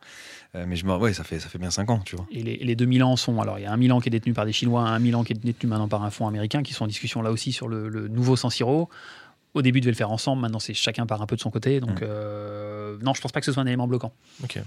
euh, 0.55 0.65
mais 0.69 0.77
je 0.77 0.87
me. 0.87 0.95
Ouais, 0.95 1.13
ça 1.13 1.25
fait, 1.25 1.41
ça 1.41 1.49
fait 1.49 1.59
bien 1.59 1.71
5 1.73 1.91
ans, 1.91 1.99
tu 2.05 2.15
vois. 2.15 2.27
Et 2.31 2.43
les, 2.45 2.53
et 2.53 2.65
les 2.65 2.77
deux 2.77 2.87
Milan 2.87 3.17
sont. 3.17 3.41
Alors, 3.41 3.59
il 3.59 3.63
y 3.63 3.67
a 3.67 3.73
un 3.73 3.77
Milan 3.77 4.01
qui 4.01 4.09
est 4.09 4.11
détenu 4.11 4.33
par 4.33 4.47
des 4.47 4.53
Chinois, 4.53 4.83
un 4.83 4.99
Milan 5.01 5.25
qui 5.25 5.33
est 5.33 5.37
détenu 5.37 5.69
maintenant 5.69 5.89
par 5.89 6.05
un 6.05 6.11
fonds 6.11 6.29
américain, 6.29 6.63
qui 6.63 6.73
sont 6.73 6.85
en 6.85 6.89
discussion 6.89 7.21
là 7.21 7.33
aussi 7.33 7.51
sur 7.51 7.67
le, 7.67 7.89
le 7.89 8.07
nouveau 8.07 8.37
San 8.37 8.51
Siro. 8.51 8.89
Au 9.55 9.63
début, 9.63 9.79
ils 9.79 9.83
devaient 9.83 9.91
le 9.93 9.97
faire 9.97 10.11
ensemble. 10.13 10.41
Maintenant, 10.43 10.61
c'est 10.61 10.75
chacun 10.75 11.05
part 11.07 11.21
un 11.21 11.27
peu 11.27 11.35
de 11.37 11.41
son 11.41 11.51
côté. 11.51 11.81
Donc, 11.81 12.01
Mm. 12.01 12.05
euh, 12.05 12.97
non, 13.03 13.13
je 13.15 13.21
pense 13.21 13.33
pas 13.33 13.41
que 13.41 13.47
ce 13.47 13.53
soit 13.53 13.63
un 13.63 13.67
élément 13.67 13.87
bloquant. 13.89 14.13
Ok. 14.45 14.59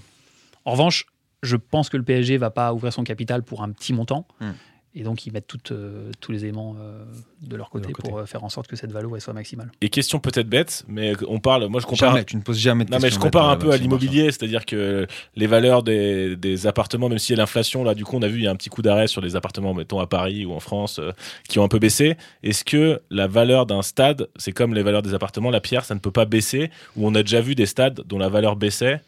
En 0.65 0.71
revanche, 0.71 1.05
je 1.43 1.55
pense 1.55 1.89
que 1.89 1.97
le 1.97 2.03
PSG 2.03 2.37
va 2.37 2.49
pas 2.49 2.73
ouvrir 2.73 2.93
son 2.93 3.03
capital 3.03 3.43
pour 3.43 3.63
un 3.63 3.71
petit 3.71 3.93
montant. 3.93 4.27
Mm. 4.39 4.51
Et 4.99 5.03
donc, 5.03 5.27
ils 5.27 5.31
mettent 5.31 5.53
euh, 5.71 6.11
tous 6.21 6.31
les 6.31 6.43
éléments 6.43 6.75
euh, 6.79 7.03
de 7.43 7.55
leur 7.55 7.69
côté, 7.69 7.89
leur 7.89 7.95
côté. 7.95 8.09
pour 8.09 8.17
euh, 8.17 8.25
faire 8.25 8.43
en 8.43 8.49
sorte 8.49 8.65
que 8.65 8.75
cette 8.75 8.91
valeur 8.91 9.11
elle 9.13 9.21
soit 9.21 9.33
maximale. 9.33 9.71
Et 9.79 9.89
question 9.89 10.19
peut-être 10.19 10.49
bête, 10.49 10.85
mais 10.87 11.13
on 11.27 11.39
parle. 11.39 11.67
Moi, 11.67 11.81
je 11.81 11.85
compare. 11.85 12.13
Jamais, 12.13 12.25
tu 12.25 12.35
ne 12.35 12.41
poses 12.41 12.57
jamais 12.57 12.83
de 12.83 12.89
Non, 12.89 12.97
mais 12.99 13.11
je 13.11 13.19
compare 13.19 13.47
un 13.47 13.57
bêtes, 13.57 13.65
peu 13.65 13.71
à 13.73 13.77
l'immobilier, 13.77 14.31
c'est-à-dire 14.31 14.65
que 14.65 15.05
les 15.35 15.45
valeurs 15.45 15.83
des, 15.83 16.35
des 16.35 16.65
appartements, 16.65 17.09
même 17.09 17.19
s'il 17.19 17.35
y 17.35 17.39
a 17.39 17.43
l'inflation, 17.43 17.83
là, 17.83 17.93
du 17.93 18.05
coup, 18.05 18.17
on 18.17 18.23
a 18.23 18.27
vu, 18.27 18.39
il 18.39 18.43
y 18.45 18.47
a 18.47 18.51
un 18.51 18.55
petit 18.55 18.69
coup 18.69 18.81
d'arrêt 18.81 19.05
sur 19.05 19.21
les 19.21 19.35
appartements, 19.35 19.75
mettons 19.75 19.99
à 19.99 20.07
Paris 20.07 20.47
ou 20.47 20.53
en 20.53 20.59
France, 20.59 20.97
euh, 20.97 21.11
qui 21.47 21.59
ont 21.59 21.63
un 21.63 21.67
peu 21.67 21.77
baissé. 21.79 22.17
Est-ce 22.41 22.65
que 22.65 22.99
la 23.11 23.27
valeur 23.27 23.67
d'un 23.67 23.83
stade, 23.83 24.29
c'est 24.37 24.51
comme 24.51 24.73
les 24.73 24.81
valeurs 24.81 25.03
des 25.03 25.13
appartements, 25.13 25.51
la 25.51 25.61
pierre, 25.61 25.85
ça 25.85 25.93
ne 25.93 25.99
peut 25.99 26.09
pas 26.09 26.25
baisser? 26.25 26.71
Ou 26.95 27.07
on 27.07 27.13
a 27.13 27.21
déjà 27.21 27.41
vu 27.41 27.53
des 27.53 27.67
stades 27.67 28.01
dont 28.07 28.17
la 28.17 28.29
valeur 28.29 28.55
baissait 28.55 29.01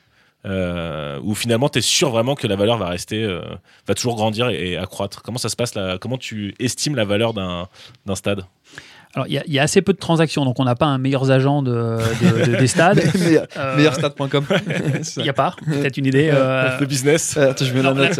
euh, 0.45 1.19
où 1.23 1.35
finalement 1.35 1.69
tu 1.69 1.79
es 1.79 1.81
sûr 1.81 2.09
vraiment 2.11 2.35
que 2.35 2.47
la 2.47 2.55
valeur 2.55 2.77
va 2.77 2.87
rester, 2.87 3.23
euh, 3.23 3.41
va 3.87 3.93
toujours 3.93 4.15
grandir 4.15 4.49
et, 4.49 4.71
et 4.71 4.77
accroître. 4.77 5.21
Comment 5.21 5.37
ça 5.37 5.49
se 5.49 5.55
passe 5.55 5.75
là 5.75 5.97
Comment 5.99 6.17
tu 6.17 6.53
estimes 6.59 6.95
la 6.95 7.05
valeur 7.05 7.33
d'un 7.33 7.67
stade? 8.15 8.43
Alors, 9.15 9.25
il 9.27 9.33
y, 9.33 9.37
a- 9.39 9.43
il 9.47 9.53
y 9.53 9.57
a 9.59 9.63
assez 9.63 9.81
peu 9.81 9.91
de 9.91 9.97
transactions, 9.97 10.45
donc 10.45 10.59
on 10.59 10.65
n'a 10.65 10.75
pas 10.75 10.85
un 10.85 10.99
meilleur 10.99 11.31
agent 11.31 11.63
de, 11.63 11.71
de- 11.71 12.51
de- 12.51 12.57
des 12.59 12.67
stades. 12.67 13.01
Meilleur- 13.19 13.47
Euh, 13.57 13.75
Meilleurstade.com. 13.75 14.45
Il 15.17 15.23
n'y 15.23 15.29
a 15.29 15.33
pas, 15.33 15.55
peut-être 15.65 15.97
une 15.97 16.05
idée. 16.05 16.29
euh, 16.31 16.79
Le 16.79 16.85
business 16.85 17.35
Attends, 17.35 17.65
je 17.65 17.73
mets 17.73 17.81
la 17.81 17.93
Non, 17.93 18.03
note. 18.03 18.19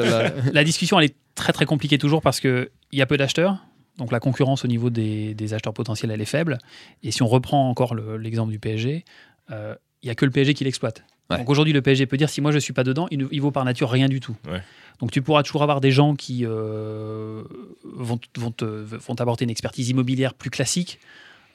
La 0.51 0.63
discussion, 0.63 0.97
elle 0.99 1.05
est 1.05 1.15
très 1.35 1.53
très 1.53 1.65
compliquée 1.65 1.99
toujours 1.99 2.21
parce 2.23 2.39
qu'il 2.39 2.69
y 2.91 3.01
a 3.03 3.05
peu 3.05 3.17
d'acheteurs. 3.17 3.57
Donc 3.99 4.11
la 4.11 4.19
concurrence 4.19 4.65
au 4.65 4.67
niveau 4.67 4.89
des, 4.89 5.35
des 5.35 5.53
acheteurs 5.53 5.73
potentiels, 5.73 6.09
elle 6.09 6.21
est 6.21 6.25
faible. 6.25 6.57
Et 7.03 7.11
si 7.11 7.21
on 7.21 7.27
reprend 7.27 7.69
encore 7.69 7.93
le- 7.93 8.17
l'exemple 8.17 8.51
du 8.51 8.57
PSG, 8.57 9.05
euh, 9.51 9.75
il 10.01 10.07
y 10.07 10.09
a 10.09 10.15
que 10.15 10.25
le 10.25 10.31
PSG 10.31 10.55
qui 10.55 10.63
l'exploite. 10.63 11.03
Ouais. 11.29 11.37
Donc 11.37 11.49
aujourd'hui, 11.49 11.73
le 11.73 11.81
PSG 11.81 12.05
peut 12.07 12.17
dire 12.17 12.29
si 12.29 12.41
moi 12.41 12.51
je 12.51 12.57
suis 12.59 12.73
pas 12.73 12.83
dedans, 12.83 13.07
il, 13.11 13.19
ne- 13.19 13.27
il 13.31 13.39
vaut 13.41 13.51
par 13.51 13.63
nature 13.65 13.89
rien 13.89 14.07
du 14.07 14.19
tout. 14.19 14.35
Ouais. 14.49 14.61
Donc 14.99 15.11
tu 15.11 15.21
pourras 15.21 15.43
toujours 15.43 15.63
avoir 15.63 15.79
des 15.79 15.91
gens 15.91 16.15
qui 16.15 16.45
euh, 16.45 17.43
vont, 17.83 18.19
vont, 18.37 18.51
te- 18.51 18.65
vont 18.65 19.15
t'apporter 19.15 19.43
une 19.45 19.49
expertise 19.51 19.89
immobilière 19.89 20.33
plus 20.33 20.49
classique. 20.49 20.99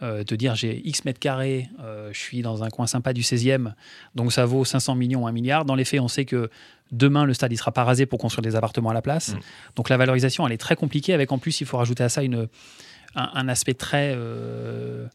euh, 0.02 0.22
te 0.24 0.34
dire 0.34 0.54
j'ai 0.54 0.80
X 0.87 1.04
mètres 1.04 1.20
carrés, 1.20 1.68
euh, 1.80 2.10
je 2.12 2.18
suis 2.18 2.42
dans 2.42 2.62
un 2.64 2.68
coin 2.68 2.87
sympa 2.87 3.12
du 3.12 3.22
16e, 3.22 3.72
donc 4.14 4.32
ça 4.32 4.44
vaut 4.44 4.64
500 4.64 4.94
millions, 4.96 5.26
1 5.26 5.32
milliard. 5.32 5.64
Dans 5.64 5.74
les 5.76 5.84
faits, 5.84 6.00
on 6.00 6.08
sait 6.08 6.24
que 6.24 6.50
demain, 6.92 7.24
le 7.24 7.32
stade 7.34 7.50
ne 7.52 7.56
sera 7.56 7.72
pas 7.72 7.84
rasé 7.84 8.04
pour 8.06 8.18
construire 8.18 8.42
des 8.42 8.56
appartements 8.56 8.90
à 8.90 8.94
la 8.94 9.02
place. 9.02 9.34
Mm. 9.34 9.38
Donc 9.76 9.88
la 9.88 9.96
valorisation, 9.96 10.46
elle 10.46 10.52
est 10.52 10.58
très 10.58 10.76
compliquée, 10.76 11.14
avec 11.14 11.30
en 11.32 11.38
plus, 11.38 11.60
il 11.60 11.66
faut 11.66 11.78
rajouter 11.78 12.02
à 12.04 12.08
ça 12.08 12.22
une, 12.22 12.48
un, 13.14 13.30
un 13.34 13.48
aspect 13.48 13.74
très 13.74 14.12
euh, 14.16 15.06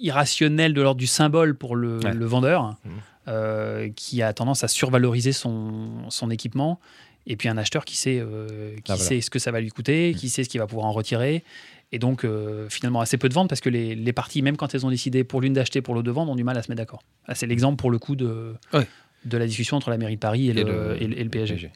irrationnel 0.00 0.74
de 0.74 0.80
l'ordre 0.82 0.98
du 0.98 1.06
symbole 1.06 1.54
pour 1.54 1.76
le, 1.76 1.98
Ouais. 2.00 2.12
le 2.14 2.26
vendeur, 2.26 2.76
Mm. 2.84 2.88
euh, 3.28 3.88
qui 3.94 4.22
a 4.22 4.32
tendance 4.32 4.64
à 4.64 4.68
survaloriser 4.68 5.32
son, 5.32 6.08
son 6.08 6.30
équipement. 6.30 6.80
Et 7.26 7.36
puis 7.36 7.48
un 7.48 7.56
acheteur 7.58 7.84
qui 7.84 7.96
sait, 7.96 8.18
euh, 8.18 8.74
qui 8.84 8.90
valeur. 8.92 9.04
sait 9.06 9.20
ce 9.20 9.30
que 9.30 9.38
ça 9.38 9.50
va 9.50 9.60
lui 9.60 9.68
coûter, 9.68 10.14
qui 10.16 10.28
sait 10.30 10.42
ce 10.42 10.48
qu'il 10.48 10.58
va 10.60 10.66
pouvoir 10.66 10.86
en 10.86 10.92
retirer. 10.92 11.44
Et 11.92 11.98
donc, 11.98 12.24
euh, 12.24 12.68
finalement, 12.70 13.00
assez 13.00 13.18
peu 13.18 13.28
de 13.28 13.34
ventes 13.34 13.48
parce 13.48 13.60
que 13.60 13.68
les, 13.68 13.94
les 13.94 14.12
parties, 14.12 14.42
même 14.42 14.56
quand 14.56 14.74
elles 14.74 14.86
ont 14.86 14.90
décidé 14.90 15.22
pour 15.24 15.40
l'une 15.40 15.52
d'acheter, 15.52 15.82
pour 15.82 15.94
l'autre 15.94 16.06
de 16.06 16.10
vendre, 16.12 16.30
ont 16.32 16.36
du 16.36 16.44
mal 16.44 16.56
à 16.56 16.62
se 16.62 16.70
mettre 16.70 16.78
d'accord. 16.80 17.02
Là, 17.28 17.34
c'est 17.34 17.46
l'exemple 17.46 17.76
pour 17.76 17.90
le 17.90 17.98
coup 17.98 18.16
de, 18.16 18.54
Ouais. 18.72 18.86
De 19.24 19.36
la 19.38 19.46
discussion 19.46 19.76
entre 19.76 19.90
la 19.90 19.98
mairie 19.98 20.14
de 20.16 20.20
Paris 20.20 20.48
et, 20.48 20.52
le, 20.54 20.96
et 21.02 21.06
le- 21.06 21.18
et 21.18 21.24
le 21.24 21.30
PSG. 21.30 21.70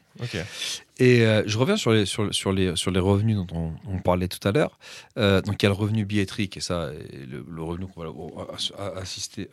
Et 0.97 1.21
euh, 1.25 1.43
je 1.45 1.57
reviens 1.57 1.77
sur 1.77 1.91
les, 1.91 2.05
sur, 2.05 2.33
sur 2.33 2.51
les, 2.51 2.75
sur 2.75 2.89
les 2.91 2.99
revenus 2.99 3.35
dont 3.35 3.47
on, 3.51 3.73
on 3.87 3.99
parlait 3.99 4.27
tout 4.27 4.45
à 4.47 4.51
l'heure. 4.51 4.79
Euh, 5.17 5.41
donc 5.41 5.61
il 5.61 5.65
y 5.65 5.67
a 5.67 5.69
le 5.69 5.75
revenu 5.75 6.05
billettrique, 6.05 6.57
et 6.57 6.61
ça, 6.61 6.91
le, 7.29 7.61
revenu 7.61 7.85
qu'on 7.87 8.03
va 8.03 8.47
assister, 8.95 9.49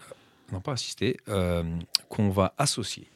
non 0.53 0.61
pas 0.61 0.73
assister, 0.73 1.17
euh, 1.29 1.63
qu'on 2.09 2.31
va 2.31 2.55
associer. 2.59 3.07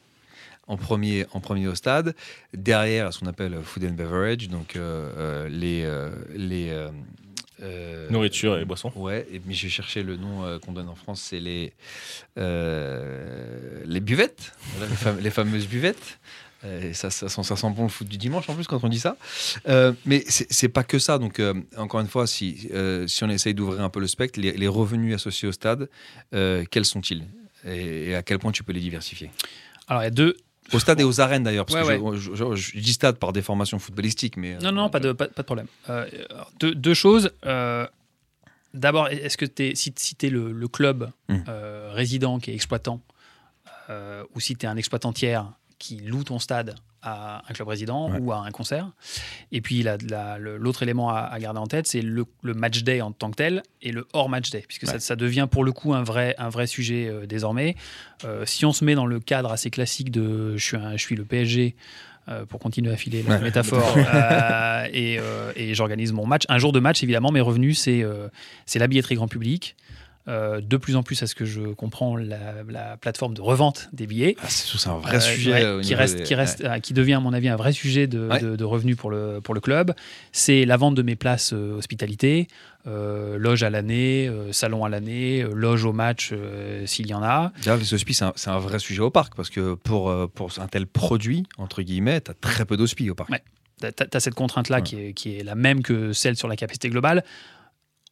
En 0.67 0.75
premier, 0.75 1.25
en 1.31 1.39
premier 1.39 1.65
au 1.69 1.75
stade, 1.75 2.13
derrière 2.53 3.13
ce 3.13 3.19
qu'on 3.19 3.27
appelle 3.27 3.57
food 3.63 3.85
and 3.85 3.91
beverage, 3.93 4.49
donc 4.49 4.75
euh, 4.75 5.47
les, 5.49 5.83
euh, 5.85 6.09
les 6.35 6.67
euh, 7.61 8.09
Nourriture 8.09 8.57
et 8.57 8.65
boissons. 8.65 8.91
Ouais, 8.95 9.27
et, 9.31 9.41
mais 9.45 9.53
j'ai 9.53 9.69
cherché 9.69 10.03
le 10.03 10.17
nom 10.17 10.43
euh, 10.43 10.59
qu'on 10.59 10.71
donne 10.71 10.89
en 10.89 10.95
France, 10.95 11.21
c'est 11.21 11.39
les, 11.39 11.73
euh, 12.37 13.81
les 13.85 13.99
buvettes, 13.99 14.53
Voilà, 14.75 14.87
les, 14.87 14.95
fam- 14.95 15.21
les 15.21 15.31
fameuses 15.31 15.67
buvettes. 15.67 16.19
Et 16.65 16.93
ça, 16.93 17.11
ça, 17.11 17.29
sent, 17.29 17.43
ça 17.43 17.55
sent 17.55 17.69
bon 17.69 17.83
le 17.83 17.89
foot 17.89 18.07
du 18.07 18.17
dimanche 18.17 18.49
en 18.49 18.55
plus 18.55 18.65
quand 18.65 18.83
on 18.83 18.89
dit 18.89 18.99
ça. 18.99 19.15
Euh, 19.67 19.93
mais 20.05 20.23
c'est 20.27 20.51
c'est 20.51 20.69
pas 20.69 20.83
que 20.83 20.97
ça. 20.97 21.19
Donc, 21.19 21.39
euh, 21.39 21.53
encore 21.77 21.99
une 21.99 22.07
fois, 22.07 22.25
si, 22.25 22.67
euh, 22.73 23.05
si 23.07 23.23
on 23.23 23.29
essaye 23.29 23.53
d'ouvrir 23.53 23.81
un 23.81 23.89
peu 23.89 23.99
le 23.99 24.07
spectre, 24.07 24.39
les, 24.39 24.53
les 24.53 24.67
revenus 24.67 25.13
associés 25.13 25.47
au 25.47 25.51
stade, 25.51 25.87
euh, 26.33 26.65
quels 26.69 26.85
sont-ils? 26.85 27.25
Et, 27.63 28.09
et 28.09 28.15
à 28.15 28.23
quel 28.23 28.39
point 28.39 28.51
tu 28.51 28.63
peux 28.63 28.73
les 28.73 28.79
diversifier? 28.81 29.29
Alors, 29.87 30.01
il 30.01 30.05
y 30.05 30.07
a 30.07 30.11
deux. 30.11 30.35
Au 30.73 30.79
stade 30.79 30.99
et 30.99 31.03
aux 31.03 31.21
arènes 31.21 31.43
d'ailleurs, 31.43 31.65
parce 31.65 31.87
Ouais, 31.87 31.97
que 31.99 32.17
je, 32.17 32.35
je- 32.35 32.55
je- 32.55 32.71
je 32.77 32.79
dis 32.79 32.93
stade 32.93 33.17
par 33.17 33.31
des 33.33 33.41
formations 33.41 33.79
footballistiques, 33.79 34.37
mais. 34.37 34.55
euh, 34.55 34.59
Non, 34.59 34.71
non, 34.71 34.89
pas 34.89 34.99
de, 34.99 35.11
pas, 35.13 35.27
pas 35.27 35.41
de 35.41 35.45
problème. 35.45 35.67
Euh, 35.89 36.05
deux, 36.59 36.75
deux 36.75 36.93
choses. 36.93 37.31
Euh, 37.45 37.87
D'abord, 38.73 39.07
est-ce 39.07 39.37
que 39.37 39.45
es, 39.63 39.75
si, 39.75 39.93
si 39.95 40.15
tu 40.15 40.27
es 40.27 40.29
le, 40.29 40.51
le 40.51 40.67
club 40.67 41.09
Mm. 41.29 41.37
euh, 41.47 41.89
résident 41.93 42.37
qui 42.39 42.51
est 42.51 42.53
exploitant, 42.53 43.01
ou 44.35 44.39
si 44.41 44.55
tu 44.57 44.65
es 44.65 44.69
un 44.69 44.75
exploitant 44.77 45.13
tiers 45.13 45.45
qui 45.79 45.97
loue 45.97 46.23
ton 46.23 46.39
stade 46.39 46.75
à 47.03 47.41
un 47.47 47.53
club 47.53 47.67
résident 47.67 48.09
Ouais. 48.11 48.19
ou 48.19 48.31
à 48.31 48.37
un 48.39 48.51
concert. 48.51 48.89
Et 49.51 49.61
puis 49.61 49.83
la- 49.83 49.97
la- 50.09 50.37
le- 50.39 50.57
l'autre 50.57 50.81
élément 50.83 51.09
à, 51.09 51.19
à 51.19 51.39
garder 51.39 51.59
en 51.59 51.67
tête, 51.67 51.85
c'est 51.87 52.01
le, 52.01 52.25
le 52.41 52.53
match 52.55 52.83
day 52.83 53.01
en 53.01 53.11
tant 53.11 53.29
que 53.29 53.35
tel 53.35 53.61
et 53.81 53.91
le 53.91 54.07
hors 54.13 54.27
match 54.29 54.49
day, 54.49 54.63
puisque 54.67 54.87
ça, 54.87 54.93
Ouais. 54.93 54.99
ça 54.99 55.15
devient 55.15 55.47
pour 55.49 55.63
le 55.63 55.71
coup 55.71 55.93
un 55.93 56.03
vrai, 56.03 56.33
un 56.39 56.49
vrai 56.49 56.65
sujet 56.67 57.07
euh, 57.07 57.25
désormais. 57.27 57.75
Euh, 58.25 58.45
si 58.45 58.65
on 58.65 58.73
se 58.73 58.83
met 58.83 58.95
dans 58.95 59.05
le 59.05 59.19
cadre 59.19 59.51
assez 59.51 59.69
classique 59.69 60.09
de 60.11 60.57
je 60.57 60.63
suis, 60.63 60.77
un- 60.77 60.93
je 60.97 61.01
suis 61.01 61.15
le 61.15 61.23
PSG, 61.23 61.75
euh, 62.29 62.45
pour 62.45 62.59
continuer 62.59 62.91
à 62.91 62.97
filer 62.97 63.23
la 63.23 63.35
Ouais. 63.35 63.41
métaphore, 63.41 63.95
et, 64.93 65.19
et 65.55 65.73
j'organise 65.75 66.11
mon 66.13 66.25
match. 66.25 66.43
Un 66.49 66.57
jour 66.57 66.71
de 66.73 66.79
match, 66.79 67.03
évidemment, 67.03 67.31
mes 67.31 67.41
revenus, 67.41 67.79
c'est 67.79 68.03
c'est 68.65 68.79
la 68.79 68.87
billetterie 68.87 69.15
grand 69.15 69.27
public. 69.27 69.75
Euh, 70.27 70.59
de 70.59 70.75
plus 70.75 70.97
en 70.97 71.03
plus, 71.03 71.23
à 71.23 71.27
ce 71.27 71.35
que 71.35 71.45
je 71.45 71.61
comprends, 71.61 72.17
la, 72.17 72.37
la 72.67 72.97
plateforme 72.97 73.33
de 73.33 73.39
revente 73.41 73.87
des 73.93 74.07
billets. 74.07 74.35
Ah, 74.41 74.45
c'est 74.49 74.89
un 74.89 74.97
vrai 74.97 75.15
Euh, 75.15 75.19
sujet. 75.21 75.53
ouais, 75.53 75.65
au 75.71 75.79
qui, 75.81 75.95
reste, 75.95 76.17
des- 76.17 76.23
qui, 76.23 76.35
reste, 76.35 76.63
euh, 76.65 76.79
qui 76.79 76.93
devient, 76.93 77.13
à 77.13 77.19
mon 77.21 77.31
avis, 77.31 77.47
un 77.47 77.55
vrai 77.55 77.71
sujet 77.71 78.07
de, 78.07 78.27
Ouais. 78.27 78.39
de- 78.41 78.57
de 78.57 78.63
revenus 78.65 78.97
pour 78.97 79.09
le, 79.09 79.39
pour 79.41 79.53
le 79.53 79.61
club. 79.61 79.93
C'est 80.33 80.65
la 80.65 80.75
vente 80.75 80.95
de 80.95 81.01
mes 81.01 81.15
places 81.15 81.53
euh, 81.53 81.77
hospitalité, 81.77 82.47
euh, 82.87 83.37
loge 83.37 83.63
à 83.63 83.69
l'année, 83.69 84.27
euh, 84.27 84.51
salon 84.51 84.83
à 84.83 84.89
l'année, 84.89 85.43
euh, 85.43 85.53
loge 85.53 85.85
au 85.85 85.93
match 85.93 86.31
euh, 86.33 86.85
s'il 86.85 87.07
y 87.07 87.13
en 87.13 87.23
a. 87.23 87.53
D'ailleurs, 87.63 87.77
les 87.79 87.93
hospices, 87.93 88.21
c'est 88.35 88.49
un, 88.49 88.59
vrai 88.59 88.79
sujet 88.79 89.01
au 89.01 89.09
parc 89.09 89.33
parce 89.35 89.49
que 89.49 89.75
pour, 89.75 90.09
euh, 90.09 90.27
pour 90.27 90.51
un 90.59 90.67
tel 90.67 90.87
produit, 90.87 91.43
entre 91.57 91.81
guillemets, 91.81 92.19
tu 92.19 92.31
as 92.31 92.33
très 92.33 92.65
peu 92.65 92.75
d'hospices 92.75 93.09
au 93.11 93.15
parc. 93.15 93.29
Tu 93.79 93.85
as, 93.85 94.19
cette 94.19 94.33
contrainte-là 94.33 94.77
Ouais. 94.77 94.83
qui, 94.83 94.95
est, 94.99 95.13
qui 95.13 95.37
est 95.37 95.43
la 95.43 95.55
même 95.55 95.83
que 95.83 96.11
celle 96.11 96.35
sur 96.35 96.47
la 96.49 96.55
capacité 96.57 96.89
globale. 96.89 97.23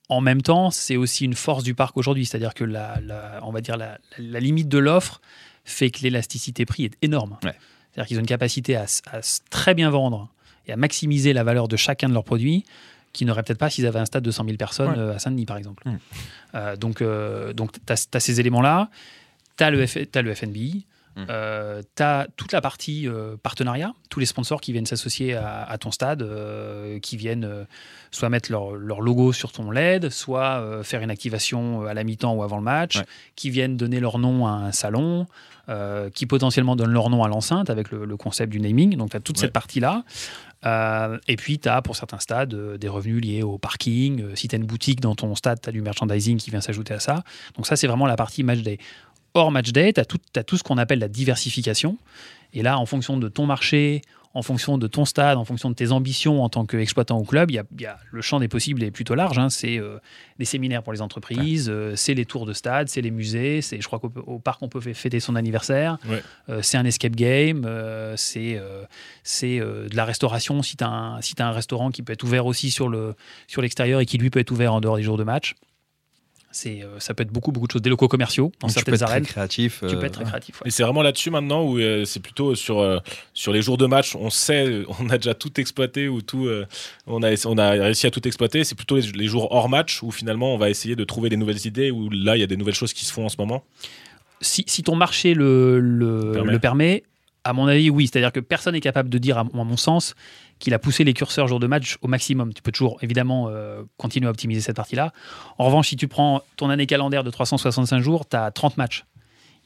En 0.10 0.22
même 0.22 0.42
temps, 0.42 0.70
c'est 0.70 0.98
aussi 0.98 1.26
une 1.26 1.34
force 1.34 1.64
du 1.64 1.74
parc 1.74 1.98
aujourd'hui, 1.98 2.26
c'est-à-dire 2.26 2.54
que 2.54 2.64
la, 2.64 3.00
la- 3.02 3.40
on 3.44 3.52
va 3.52 3.62
dire 3.62 3.76
la, 3.78 3.98
la 4.20 4.40
limite 4.40 4.68
de 4.70 4.78
l'offre 4.78 5.20
fait 5.64 5.90
que 5.90 6.02
l'élasticité 6.02 6.66
prix 6.66 6.86
est 6.86 6.94
énorme. 7.02 7.38
Ouais. 7.44 7.56
C'est-à-dire 7.92 8.08
qu'ils 8.08 8.18
ont 8.18 8.22
une 8.22 8.28
capacité 8.28 8.76
à, 8.76 8.86
très 9.50 9.74
bien 9.74 9.90
vendre 9.90 10.30
et 10.68 10.72
à 10.74 10.78
maximiser 10.78 11.34
la 11.34 11.44
valeur 11.44 11.68
de 11.68 11.76
chacun 11.76 12.08
de 12.10 12.14
leurs 12.14 12.24
produits 12.24 12.66
qu'ils 13.14 13.26
n'auraient 13.28 13.44
peut-être 13.44 13.58
pas 13.60 13.70
s'ils 13.70 13.86
avaient 13.88 14.00
un 14.00 14.06
stade 14.06 14.24
de 14.24 14.32
100 14.32 14.44
000 14.46 14.58
personnes 14.58 14.90
Ouais. 14.92 14.98
euh, 14.98 15.16
à 15.16 15.20
Saint-Denis, 15.20 15.46
par 15.46 15.58
exemple. 15.58 15.84
Mm. 15.88 15.98
Euh, 16.56 16.76
donc, 16.76 17.02
euh, 17.02 17.54
donc 17.54 17.72
tu 17.74 17.94
as, 17.94 18.20
ces 18.20 18.40
éléments-là. 18.40 18.90
Tu 19.58 19.64
as, 19.64 19.72
le 19.72 19.86
F- 19.86 20.06
t'as 20.12 20.22
le 20.22 20.36
FNBI. 20.36 20.86
Mm. 21.16 21.26
tu 21.96 22.04
as 22.04 22.28
toute 22.36 22.52
la 22.52 22.60
partie 22.62 23.08
euh, 23.08 23.38
partenariat, 23.42 23.94
tous 24.10 24.20
les 24.20 24.26
sponsors 24.26 24.60
qui 24.60 24.74
viennent 24.74 24.86
s'associer 24.86 25.34
à, 25.36 25.64
à 25.64 25.78
ton 25.78 25.92
stade, 25.92 26.22
euh, 26.24 27.00
qui 27.00 27.16
viennent 27.16 27.46
euh, 27.46 27.64
soit 28.12 28.30
mettre 28.30 28.52
leur, 28.52 28.72
leur 28.74 29.00
logo 29.02 29.32
sur 29.32 29.52
ton 29.54 29.72
LED, 29.72 30.10
soit 30.10 30.60
euh, 30.60 30.84
faire 30.84 31.02
une 31.02 31.12
activation 31.12 31.84
euh, 31.84 31.88
à 31.88 31.94
la 31.94 32.04
mi-temps 32.04 32.34
ou 32.34 32.44
avant 32.44 32.58
le 32.58 32.64
match, 32.64 32.98
Ouais. 32.98 33.06
qui 33.36 33.50
viennent 33.50 33.78
donner 33.78 34.00
leur 34.00 34.20
nom 34.20 34.46
à 34.46 34.52
un 34.52 34.72
salon, 34.74 35.26
euh, 35.70 36.10
qui 36.10 36.26
potentiellement 36.26 36.76
donnent 36.76 36.92
leur 36.94 37.10
nom 37.10 37.24
à 37.24 37.28
l'enceinte 37.28 37.70
avec 37.70 37.92
le, 37.92 38.06
le 38.06 38.18
concept 38.18 38.52
du 38.52 38.60
naming. 38.60 38.98
Donc 38.98 39.12
tu 39.12 39.18
as 39.18 39.20
toute 39.22 39.38
Ouais. 39.38 39.42
cette 39.42 39.54
partie-là. 39.54 40.04
Euh, 40.66 41.18
et 41.28 41.36
puis, 41.36 41.60
tu 41.60 41.70
as 41.70 41.82
pour 41.84 41.96
certains 41.96 42.20
stades 42.20 42.54
euh, 42.56 42.78
des 42.78 42.88
revenus 42.88 43.22
liés 43.24 43.44
au 43.44 43.58
parking. 43.60 44.22
Euh, 44.24 44.36
si 44.36 44.48
tu 44.48 44.56
as 44.56 44.58
une 44.58 44.66
boutique 44.66 45.00
dans 45.00 45.14
ton 45.14 45.36
stade, 45.36 45.60
tu 45.62 45.70
as 45.70 45.72
du 45.72 45.82
merchandising 45.82 46.38
qui 46.38 46.50
vient 46.50 46.62
s'ajouter 46.62 46.94
à 46.96 47.00
ça. 47.00 47.24
Donc, 47.56 47.68
ça, 47.68 47.76
c'est 47.76 47.86
vraiment 47.88 48.08
la 48.08 48.16
partie 48.16 48.42
match 48.44 48.60
day. 48.62 48.80
Hors 49.36 49.52
match 49.52 49.72
day, 49.72 49.94
tu 49.94 50.00
as, 50.02 50.44
tout 50.44 50.58
ce 50.58 50.64
qu'on 50.64 50.78
appelle 50.78 51.00
la 51.00 51.08
diversification. 51.10 51.98
Et 52.54 52.64
là, 52.64 52.80
en 52.80 52.86
fonction 52.86 53.18
de 53.18 53.28
ton 53.28 53.46
marché, 53.46 54.02
en 54.34 54.42
fonction 54.42 54.78
de 54.78 54.88
ton 54.88 55.04
stade, 55.06 55.38
en 55.38 55.44
fonction 55.46 55.70
de 55.70 55.76
tes 55.76 55.92
ambitions 55.92 56.42
en 56.44 56.50
tant 56.50 56.66
qu'exploitant 56.66 57.18
au 57.18 57.24
club, 57.24 57.52
y 57.52 57.58
a, 57.60 57.64
y 57.78 57.86
a- 57.86 57.98
le 58.12 58.22
champ 58.22 58.40
des 58.40 58.48
possibles 58.48 58.82
est 58.84 58.92
plutôt 58.92 59.14
large. 59.16 59.38
hein. 59.38 59.50
C'est 59.50 59.78
euh, 59.78 59.98
des 60.40 60.46
séminaires 60.46 60.84
pour 60.84 60.92
les 60.94 61.02
entreprises, 61.02 61.68
euh, 61.70 61.96
c'est 61.96 62.14
les 62.14 62.26
tours 62.26 62.46
de 62.46 62.54
stade, 62.54 62.88
c'est 62.90 63.02
les 63.02 63.12
musées, 63.12 63.62
c'est, 63.62 63.82
je 63.82 63.88
crois 63.88 64.00
qu'au 64.00 64.12
au 64.26 64.40
parc, 64.40 64.62
on 64.62 64.68
peut 64.70 64.80
fê- 64.82 64.94
fêter 64.94 65.20
son 65.20 65.36
anniversaire. 65.36 65.98
Ouais. 66.08 66.22
Euh, 66.50 66.62
c'est 66.62 66.78
un 66.78 66.86
escape 66.86 67.16
game, 67.16 67.64
euh, 67.66 68.14
c'est, 68.18 68.58
euh, 68.58 68.84
c'est 69.24 69.60
euh, 69.60 69.88
de 69.90 69.96
la 69.98 70.06
restauration 70.06 70.62
si 70.62 70.78
tu 70.78 70.84
as, 70.86 70.90
un, 70.90 71.22
si 71.22 71.34
un 71.40 71.52
restaurant 71.52 71.92
qui 71.92 72.04
peut 72.04 72.14
être 72.14 72.24
ouvert 72.24 72.46
aussi 72.46 72.72
sur, 72.72 72.88
le, 72.90 73.16
sur 73.48 73.62
l'extérieur 73.62 74.00
et 74.00 74.06
qui 74.06 74.18
lui 74.18 74.30
peut 74.30 74.40
être 74.40 74.52
ouvert 74.52 74.74
en 74.74 74.80
dehors 74.82 74.96
des 74.98 75.04
jours 75.04 75.18
de 75.18 75.24
match. 75.24 75.56
C'est, 76.58 76.84
euh, 76.84 77.00
ça 77.02 77.14
peut 77.14 77.24
être 77.24 77.34
beaucoup, 77.34 77.52
beaucoup 77.52 77.68
de 77.68 77.72
choses. 77.74 77.82
Des 77.82 77.90
locaux 77.90 78.08
commerciaux 78.08 78.50
dans 78.62 78.68
Donc, 78.68 78.78
tu 78.78 78.84
peux 78.86 78.92
certaines 78.92 78.94
être 78.96 79.00
très 79.02 79.12
arènes. 79.12 79.26
créatif. 79.26 79.84
Tu 79.90 79.96
peux 79.98 80.04
euh, 80.04 80.06
être 80.06 80.14
très 80.14 80.24
créatif. 80.24 80.62
ouais. 80.62 80.68
Et 80.70 80.72
c'est 80.72 80.84
vraiment 80.84 81.02
là-dessus 81.02 81.30
maintenant 81.30 81.64
où 81.66 81.78
euh, 81.78 82.06
c'est 82.06 82.22
plutôt 82.22 82.56
sur, 82.56 82.80
euh, 82.80 83.00
sur 83.34 83.52
les 83.52 83.62
jours 83.62 83.78
de 83.78 83.86
match, 83.88 84.16
on 84.16 84.30
sait, 84.30 84.84
on 85.02 85.10
a 85.10 85.18
déjà 85.18 85.34
tout 85.34 85.60
exploité 85.60 86.08
ou 86.08 86.22
tout, 86.22 86.46
euh, 86.46 86.66
on, 87.08 87.24
a, 87.24 87.32
on 87.46 87.58
a 87.58 87.72
réussi 87.72 88.08
à 88.08 88.12
tout 88.12 88.26
exploiter. 88.26 88.64
C'est 88.64 88.76
plutôt 88.76 88.96
les, 88.96 89.12
les 89.12 89.28
jours 89.28 89.52
hors 89.52 89.68
match 89.68 90.02
où 90.02 90.12
finalement 90.12 90.54
on 90.54 90.58
va 90.58 90.70
essayer 90.70 90.96
de 90.96 91.04
trouver 91.04 91.28
des 91.28 91.36
nouvelles 91.38 91.68
idées, 91.68 91.92
où 91.92 92.10
là 92.10 92.38
il 92.38 92.40
y 92.40 92.44
a 92.44 92.48
des 92.48 92.56
nouvelles 92.58 92.74
choses 92.74 92.94
qui 92.94 93.04
se 93.04 93.12
font 93.12 93.26
en 93.26 93.30
ce 93.30 93.36
moment. 93.38 93.66
si, 94.40 94.64
si 94.66 94.82
ton 94.82 94.96
marché 94.96 95.34
le, 95.34 95.82
le, 95.82 96.32
Permet. 96.36 96.52
le 96.54 96.60
permet, 96.60 97.04
à 97.44 97.52
mon 97.52 97.68
avis, 97.68 97.90
oui. 97.90 98.08
C'est-à-dire 98.08 98.32
que 98.32 98.40
personne 98.40 98.74
n'est 98.76 98.80
capable 98.80 99.10
de 99.10 99.18
dire, 99.18 99.38
à 99.38 99.44
mon 99.44 99.78
sens, 99.78 100.16
qu'il 100.60 100.74
a 100.74 100.80
poussé 100.80 101.04
les 101.04 101.14
curseurs 101.14 101.48
jour 101.48 101.60
de 101.60 101.68
match 101.68 101.98
au 102.02 102.08
maximum. 102.08 102.54
Tu 102.54 102.62
peux 102.62 102.72
toujours, 102.72 102.98
évidemment, 103.02 103.48
euh, 103.50 103.84
continuer 103.98 104.28
à 104.28 104.30
optimiser 104.30 104.62
cette 104.62 104.76
partie-là. 104.78 105.12
En 105.58 105.66
revanche, 105.66 105.90
si 105.90 105.96
tu 105.98 106.08
prends 106.08 106.42
ton 106.56 106.70
année 106.70 106.86
calendaire 106.86 107.24
de 107.24 107.30
365 107.32 108.00
jours, 108.00 108.28
tu 108.28 108.38
as 108.38 108.52
30 108.52 108.78
matchs. 108.78 109.06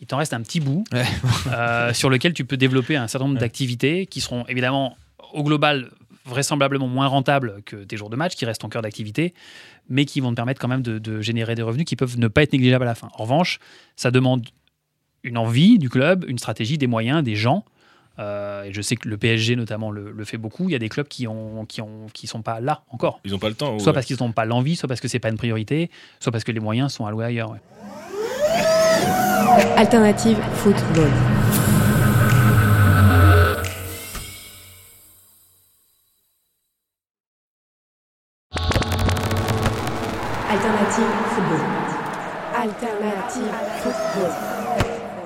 Il 0.02 0.08
t'en 0.08 0.18
reste 0.18 0.34
un 0.34 0.42
petit 0.42 0.60
bout 0.60 0.84
Ouais. 0.94 1.04
euh, 1.48 1.94
sur 1.94 2.10
lequel 2.10 2.34
tu 2.34 2.46
peux 2.46 2.58
développer 2.58 2.96
un 2.96 3.08
certain 3.08 3.28
nombre 3.28 3.40
d'activités 3.40 4.06
qui 4.08 4.22
seront 4.22 4.46
évidemment, 4.48 4.98
au 5.34 5.44
global, 5.44 5.90
vraisemblablement 6.26 6.88
moins 6.88 7.08
rentables 7.08 7.62
que 7.66 7.76
tes 7.78 7.98
jours 7.98 8.10
de 8.10 8.16
match, 8.16 8.36
qui 8.36 8.46
restent 8.46 8.62
ton 8.62 8.70
cœur 8.70 8.82
d'activité, 8.82 9.34
mais 9.90 10.06
qui 10.06 10.22
vont 10.22 10.30
te 10.32 10.36
permettre 10.36 10.62
quand 10.62 10.68
même 10.68 10.82
de, 10.84 11.00
de 11.00 11.22
générer 11.22 11.56
des 11.56 11.62
revenus 11.64 11.86
qui 11.86 11.96
peuvent 11.96 12.18
ne 12.18 12.28
pas 12.28 12.44
être 12.44 12.54
négligeables 12.54 12.84
à 12.84 12.88
la 12.88 12.96
fin. 12.96 13.10
En 13.18 13.24
revanche, 13.24 13.60
ça 13.96 14.10
demande 14.12 14.46
une 15.24 15.38
envie 15.38 15.78
du 15.80 15.90
club, 15.90 16.24
une 16.28 16.38
stratégie, 16.38 16.78
des 16.78 16.88
moyens, 16.88 17.24
des 17.24 17.36
gens. 17.36 17.66
Euh, 18.20 18.64
et 18.64 18.74
je 18.74 18.82
sais 18.82 18.96
que 18.98 19.08
le 19.08 19.18
PSG 19.18 19.56
notamment 19.56 19.92
le, 19.92 20.12
le 20.12 20.26
fait 20.26 20.38
beaucoup. 20.38 20.70
Il 20.70 20.74
y 20.74 20.76
a 20.76 20.80
des 20.80 20.90
clubs 20.90 21.08
qui 21.08 21.26
ont 21.28 21.66
qui 21.66 21.82
ont 21.82 22.08
qui 22.14 22.28
sont 22.28 22.42
pas 22.42 22.60
là 22.60 22.84
encore. 22.92 23.22
Ils 23.24 23.32
n'ont 23.32 23.40
pas 23.40 23.50
le 23.50 23.56
temps. 23.56 23.80
Soit 23.80 23.94
parce 23.94 24.06
qu'ils 24.06 24.18
n'ont 24.20 24.32
pas 24.34 24.46
l'envie, 24.46 24.76
soit 24.76 24.88
parce 24.90 25.00
que 25.00 25.08
c'est 25.08 25.20
pas 25.20 25.30
une 25.30 25.38
priorité, 25.38 25.90
soit 26.20 26.32
parce 26.32 26.44
que 26.44 26.52
les 26.52 26.60
moyens 26.60 26.92
sont 26.94 27.06
alloués 27.06 27.26
ailleurs. 27.26 27.52
ouais. 27.52 27.60
Alternative 29.78 30.38
football. 30.56 31.10
Alternative 40.50 41.12
football. 41.34 41.66
Alternative 42.56 43.54
football. 43.82 44.59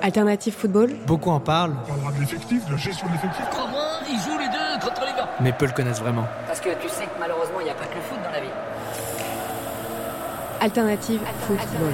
Alternative 0.04 0.52
football. 0.52 0.90
Beaucoup 1.06 1.30
en 1.30 1.40
parlent, 1.40 1.74
On 1.82 1.88
parlera 1.88 2.12
de 2.12 2.20
l'effectif, 2.20 2.66
de 2.66 2.72
la 2.72 2.76
gestion 2.76 3.06
de 3.06 3.12
l'effectif. 3.12 3.42
Comment 3.50 4.04
ils 4.06 4.20
jouent 4.20 4.38
les 4.38 4.48
deux 4.48 4.86
contre 4.86 5.00
les 5.00 5.12
gars 5.16 5.30
mais 5.40 5.50
peu 5.50 5.64
le 5.64 5.72
connaissent 5.72 6.00
vraiment. 6.00 6.26
Parce 6.46 6.60
que 6.60 6.68
tu 6.78 6.90
sais 6.90 7.04
que 7.04 7.18
malheureusement, 7.18 7.58
il 7.60 7.64
n'y 7.64 7.70
a 7.70 7.74
pas 7.74 7.86
que 7.86 7.94
le 7.94 8.02
foot 8.02 8.18
dans 8.22 8.30
la 8.30 8.40
vie. 8.40 8.46
Alternative 10.60 11.20
football. 11.46 11.92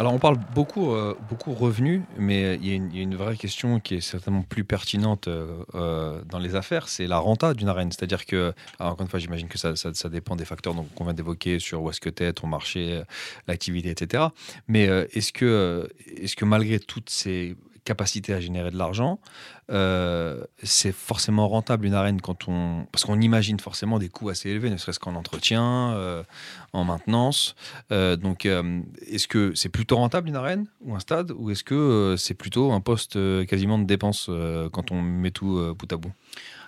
Alors 0.00 0.14
on 0.14 0.20
parle 0.20 0.38
beaucoup, 0.54 0.92
euh, 0.92 1.16
beaucoup 1.28 1.52
revenus, 1.52 2.02
mais 2.16 2.54
il 2.54 2.68
y, 2.68 2.70
a 2.70 3.02
une- 3.02 3.16
vraie 3.16 3.36
question 3.36 3.80
qui 3.80 3.96
est 3.96 4.00
certainement 4.00 4.42
plus 4.42 4.62
pertinente 4.62 5.26
euh, 5.26 5.64
euh, 5.74 6.22
dans 6.30 6.38
les 6.38 6.54
affaires, 6.54 6.88
c'est 6.88 7.08
la 7.08 7.18
renta 7.18 7.52
d'une 7.52 7.66
arène. 7.68 7.90
C'est-à-dire 7.90 8.24
que, 8.24 8.52
encore 8.78 9.00
une 9.02 9.08
fois, 9.08 9.18
j'imagine 9.18 9.48
que 9.48 9.58
ça, 9.58 9.74
ça- 9.74 10.08
dépend 10.08 10.36
des 10.36 10.44
facteurs 10.44 10.72
qu'on 10.94 11.04
vient 11.04 11.14
d'évoquer 11.14 11.58
sur 11.58 11.82
où 11.82 11.90
est-ce 11.90 12.00
que 12.00 12.10
tu 12.10 12.22
es, 12.22 12.32
ton 12.32 12.46
marché, 12.46 12.92
euh, 12.92 13.02
l'activité, 13.48 13.90
etc. 13.90 14.22
Mais 14.68 14.84
est-ce 14.84 15.32
que, 15.32 15.44
euh, 15.44 15.86
est-ce 16.16 16.36
que 16.36 16.44
malgré 16.44 16.78
toutes 16.78 17.10
ces 17.10 17.56
capacités 17.84 18.32
à 18.34 18.40
générer 18.40 18.70
de 18.70 18.76
l'argent, 18.78 19.18
euh, 19.70 20.42
c'est 20.62 20.92
forcément 20.92 21.48
rentable 21.48 21.86
une 21.86 21.94
arène 21.94 22.20
quand 22.20 22.48
on... 22.48 22.86
Parce 22.92 23.04
qu'on 23.04 23.20
imagine 23.20 23.60
forcément 23.60 23.98
des 23.98 24.08
coûts 24.08 24.28
assez 24.28 24.48
élevés, 24.50 24.70
ne 24.70 24.76
serait-ce 24.76 24.98
qu'en 24.98 25.14
entretien, 25.14 25.92
euh, 25.92 26.22
en 26.72 26.84
maintenance. 26.84 27.54
Euh, 27.92 28.16
donc, 28.16 28.46
est-ce 28.46 29.28
que 29.28 29.52
c'est 29.54 29.68
plutôt 29.68 29.96
rentable 29.96 30.28
une 30.28 30.36
arène 30.36 30.66
ou 30.82 30.94
un 30.94 31.00
stade 31.00 31.32
ou 31.36 31.50
est-ce 31.50 31.64
que 31.64 32.14
c'est 32.18 32.34
plutôt 32.34 32.72
un 32.72 32.80
poste 32.80 33.18
quasiment 33.46 33.78
de 33.78 33.84
dépense 33.84 34.30
quand 34.72 34.90
on 34.92 35.02
met 35.02 35.30
tout 35.30 35.74
bout 35.78 35.92
à 35.92 35.96
bout? 35.96 36.12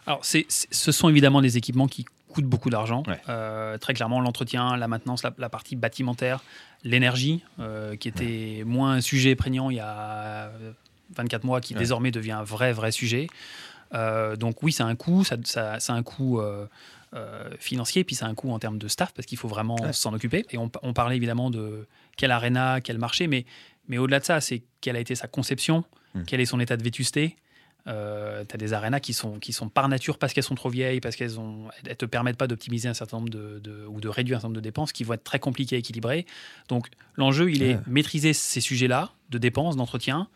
Alors, 0.07 0.25
c'est- 0.25 0.47
c'est- 0.49 0.73
ce 0.73 0.93
sont 0.93 1.09
évidemment 1.09 1.43
des 1.43 1.57
équipements 1.57 1.87
qui 1.87 2.05
coûtent 2.29 2.45
beaucoup 2.47 2.71
d'argent. 2.71 3.03
Ouais. 3.09 3.21
Euh, 3.29 3.77
très 3.79 3.93
clairement, 3.93 4.21
l'entretien, 4.21 4.77
la 4.77 4.87
maintenance, 4.89 5.23
la, 5.25 5.35
la 5.37 5.49
partie 5.49 5.75
bâtimentaire, 5.77 6.43
l'énergie, 6.85 7.43
euh, 7.59 7.97
qui 7.97 8.09
était 8.09 8.63
moins 8.65 8.93
un 8.93 9.01
sujet 9.01 9.35
prégnant 9.35 9.69
il 9.69 9.77
y 9.77 9.81
a 9.81 10.51
24 11.15 11.45
mois, 11.45 11.61
qui 11.61 11.75
Ouais. 11.75 11.79
désormais 11.81 12.11
devient 12.11 12.33
un 12.33 12.43
vrai, 12.45 12.73
vrai 12.73 12.93
sujet. 12.93 13.27
Euh, 13.95 14.37
donc 14.37 14.63
oui, 14.63 14.73
ça 14.73 14.85
a 14.85 14.89
un 14.89 14.95
coût, 14.97 15.25
ça, 15.25 15.37
ça, 15.45 15.81
ça 15.81 15.93
a 15.95 15.97
un 15.97 16.03
coût 16.03 16.41
euh, 16.41 16.67
euh, 17.15 17.51
financier, 17.59 18.05
puis 18.05 18.15
ça 18.15 18.27
a 18.27 18.29
un 18.29 18.35
coût 18.35 18.51
en 18.53 18.59
termes 18.61 18.79
de 18.79 18.87
staff, 18.89 19.13
parce 19.13 19.27
qu'il 19.27 19.39
faut 19.39 19.49
vraiment 19.49 19.77
Ouais. 19.81 19.93
s'en 19.93 20.13
occuper. 20.15 20.45
Et 20.51 20.59
on, 20.59 20.71
on 20.83 20.93
parlait 20.93 21.17
évidemment 21.17 21.51
de 21.51 21.87
quel 22.17 22.31
aréna, 22.31 22.81
quel 22.81 22.99
marché, 22.99 23.27
mais, 23.27 23.45
mais 23.89 23.99
au-delà 23.99 24.21
de 24.21 24.25
ça, 24.25 24.41
c'est 24.41 24.63
quelle 24.81 24.97
a 24.97 25.01
été 25.01 25.15
sa 25.15 25.27
conception, 25.27 25.85
Mm. 26.15 26.23
quel 26.27 26.41
est 26.41 26.45
son 26.47 26.59
état 26.61 26.77
de 26.77 26.83
vétusté. 26.83 27.37
Tu 27.87 27.91
as 27.93 28.45
des 28.59 28.73
arénas 28.73 29.01
qui 29.01 29.13
sont, 29.15 29.39
qui 29.41 29.53
sont 29.53 29.69
par 29.69 29.89
nature, 29.89 30.19
parce 30.19 30.33
qu'elles 30.33 30.45
sont 30.45 30.55
trop 30.55 30.69
vieilles, 30.69 31.01
parce 31.01 31.17
qu'elles 31.17 31.41
ont, 31.41 31.69
elles 31.85 31.97
te 31.97 32.05
permettent 32.05 32.37
pas 32.37 32.47
d'optimiser 32.47 32.89
un 32.89 32.95
certain 32.95 33.17
nombre 33.17 33.31
de, 33.31 33.59
de- 33.59 33.85
ou 33.89 34.01
de 34.01 34.09
réduire 34.09 34.37
un 34.37 34.41
certain 34.41 34.49
nombre 34.49 34.57
de 34.57 34.61
dépenses 34.63 34.93
qui 34.93 35.03
vont 35.03 35.15
être 35.15 35.25
très 35.25 35.39
compliquées 35.41 35.77
à 35.77 35.79
équilibrer. 35.81 36.27
Donc 36.69 36.89
l'enjeu, 37.17 37.51
il 37.51 37.63
est 37.65 37.75
Ouais. 37.77 37.81
maîtriser 37.89 38.33
ces 38.33 38.61
sujets-là 38.61 39.11
de 39.31 39.39
dépenses, 39.39 39.77
d'entretien, 39.77 40.29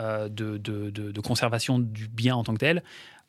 de, 0.00 0.56
de- 0.58 1.20
conservation 1.20 1.78
du 1.78 2.08
bien 2.08 2.34
en 2.34 2.42
tant 2.44 2.52
que 2.54 2.58
tel, 2.58 2.82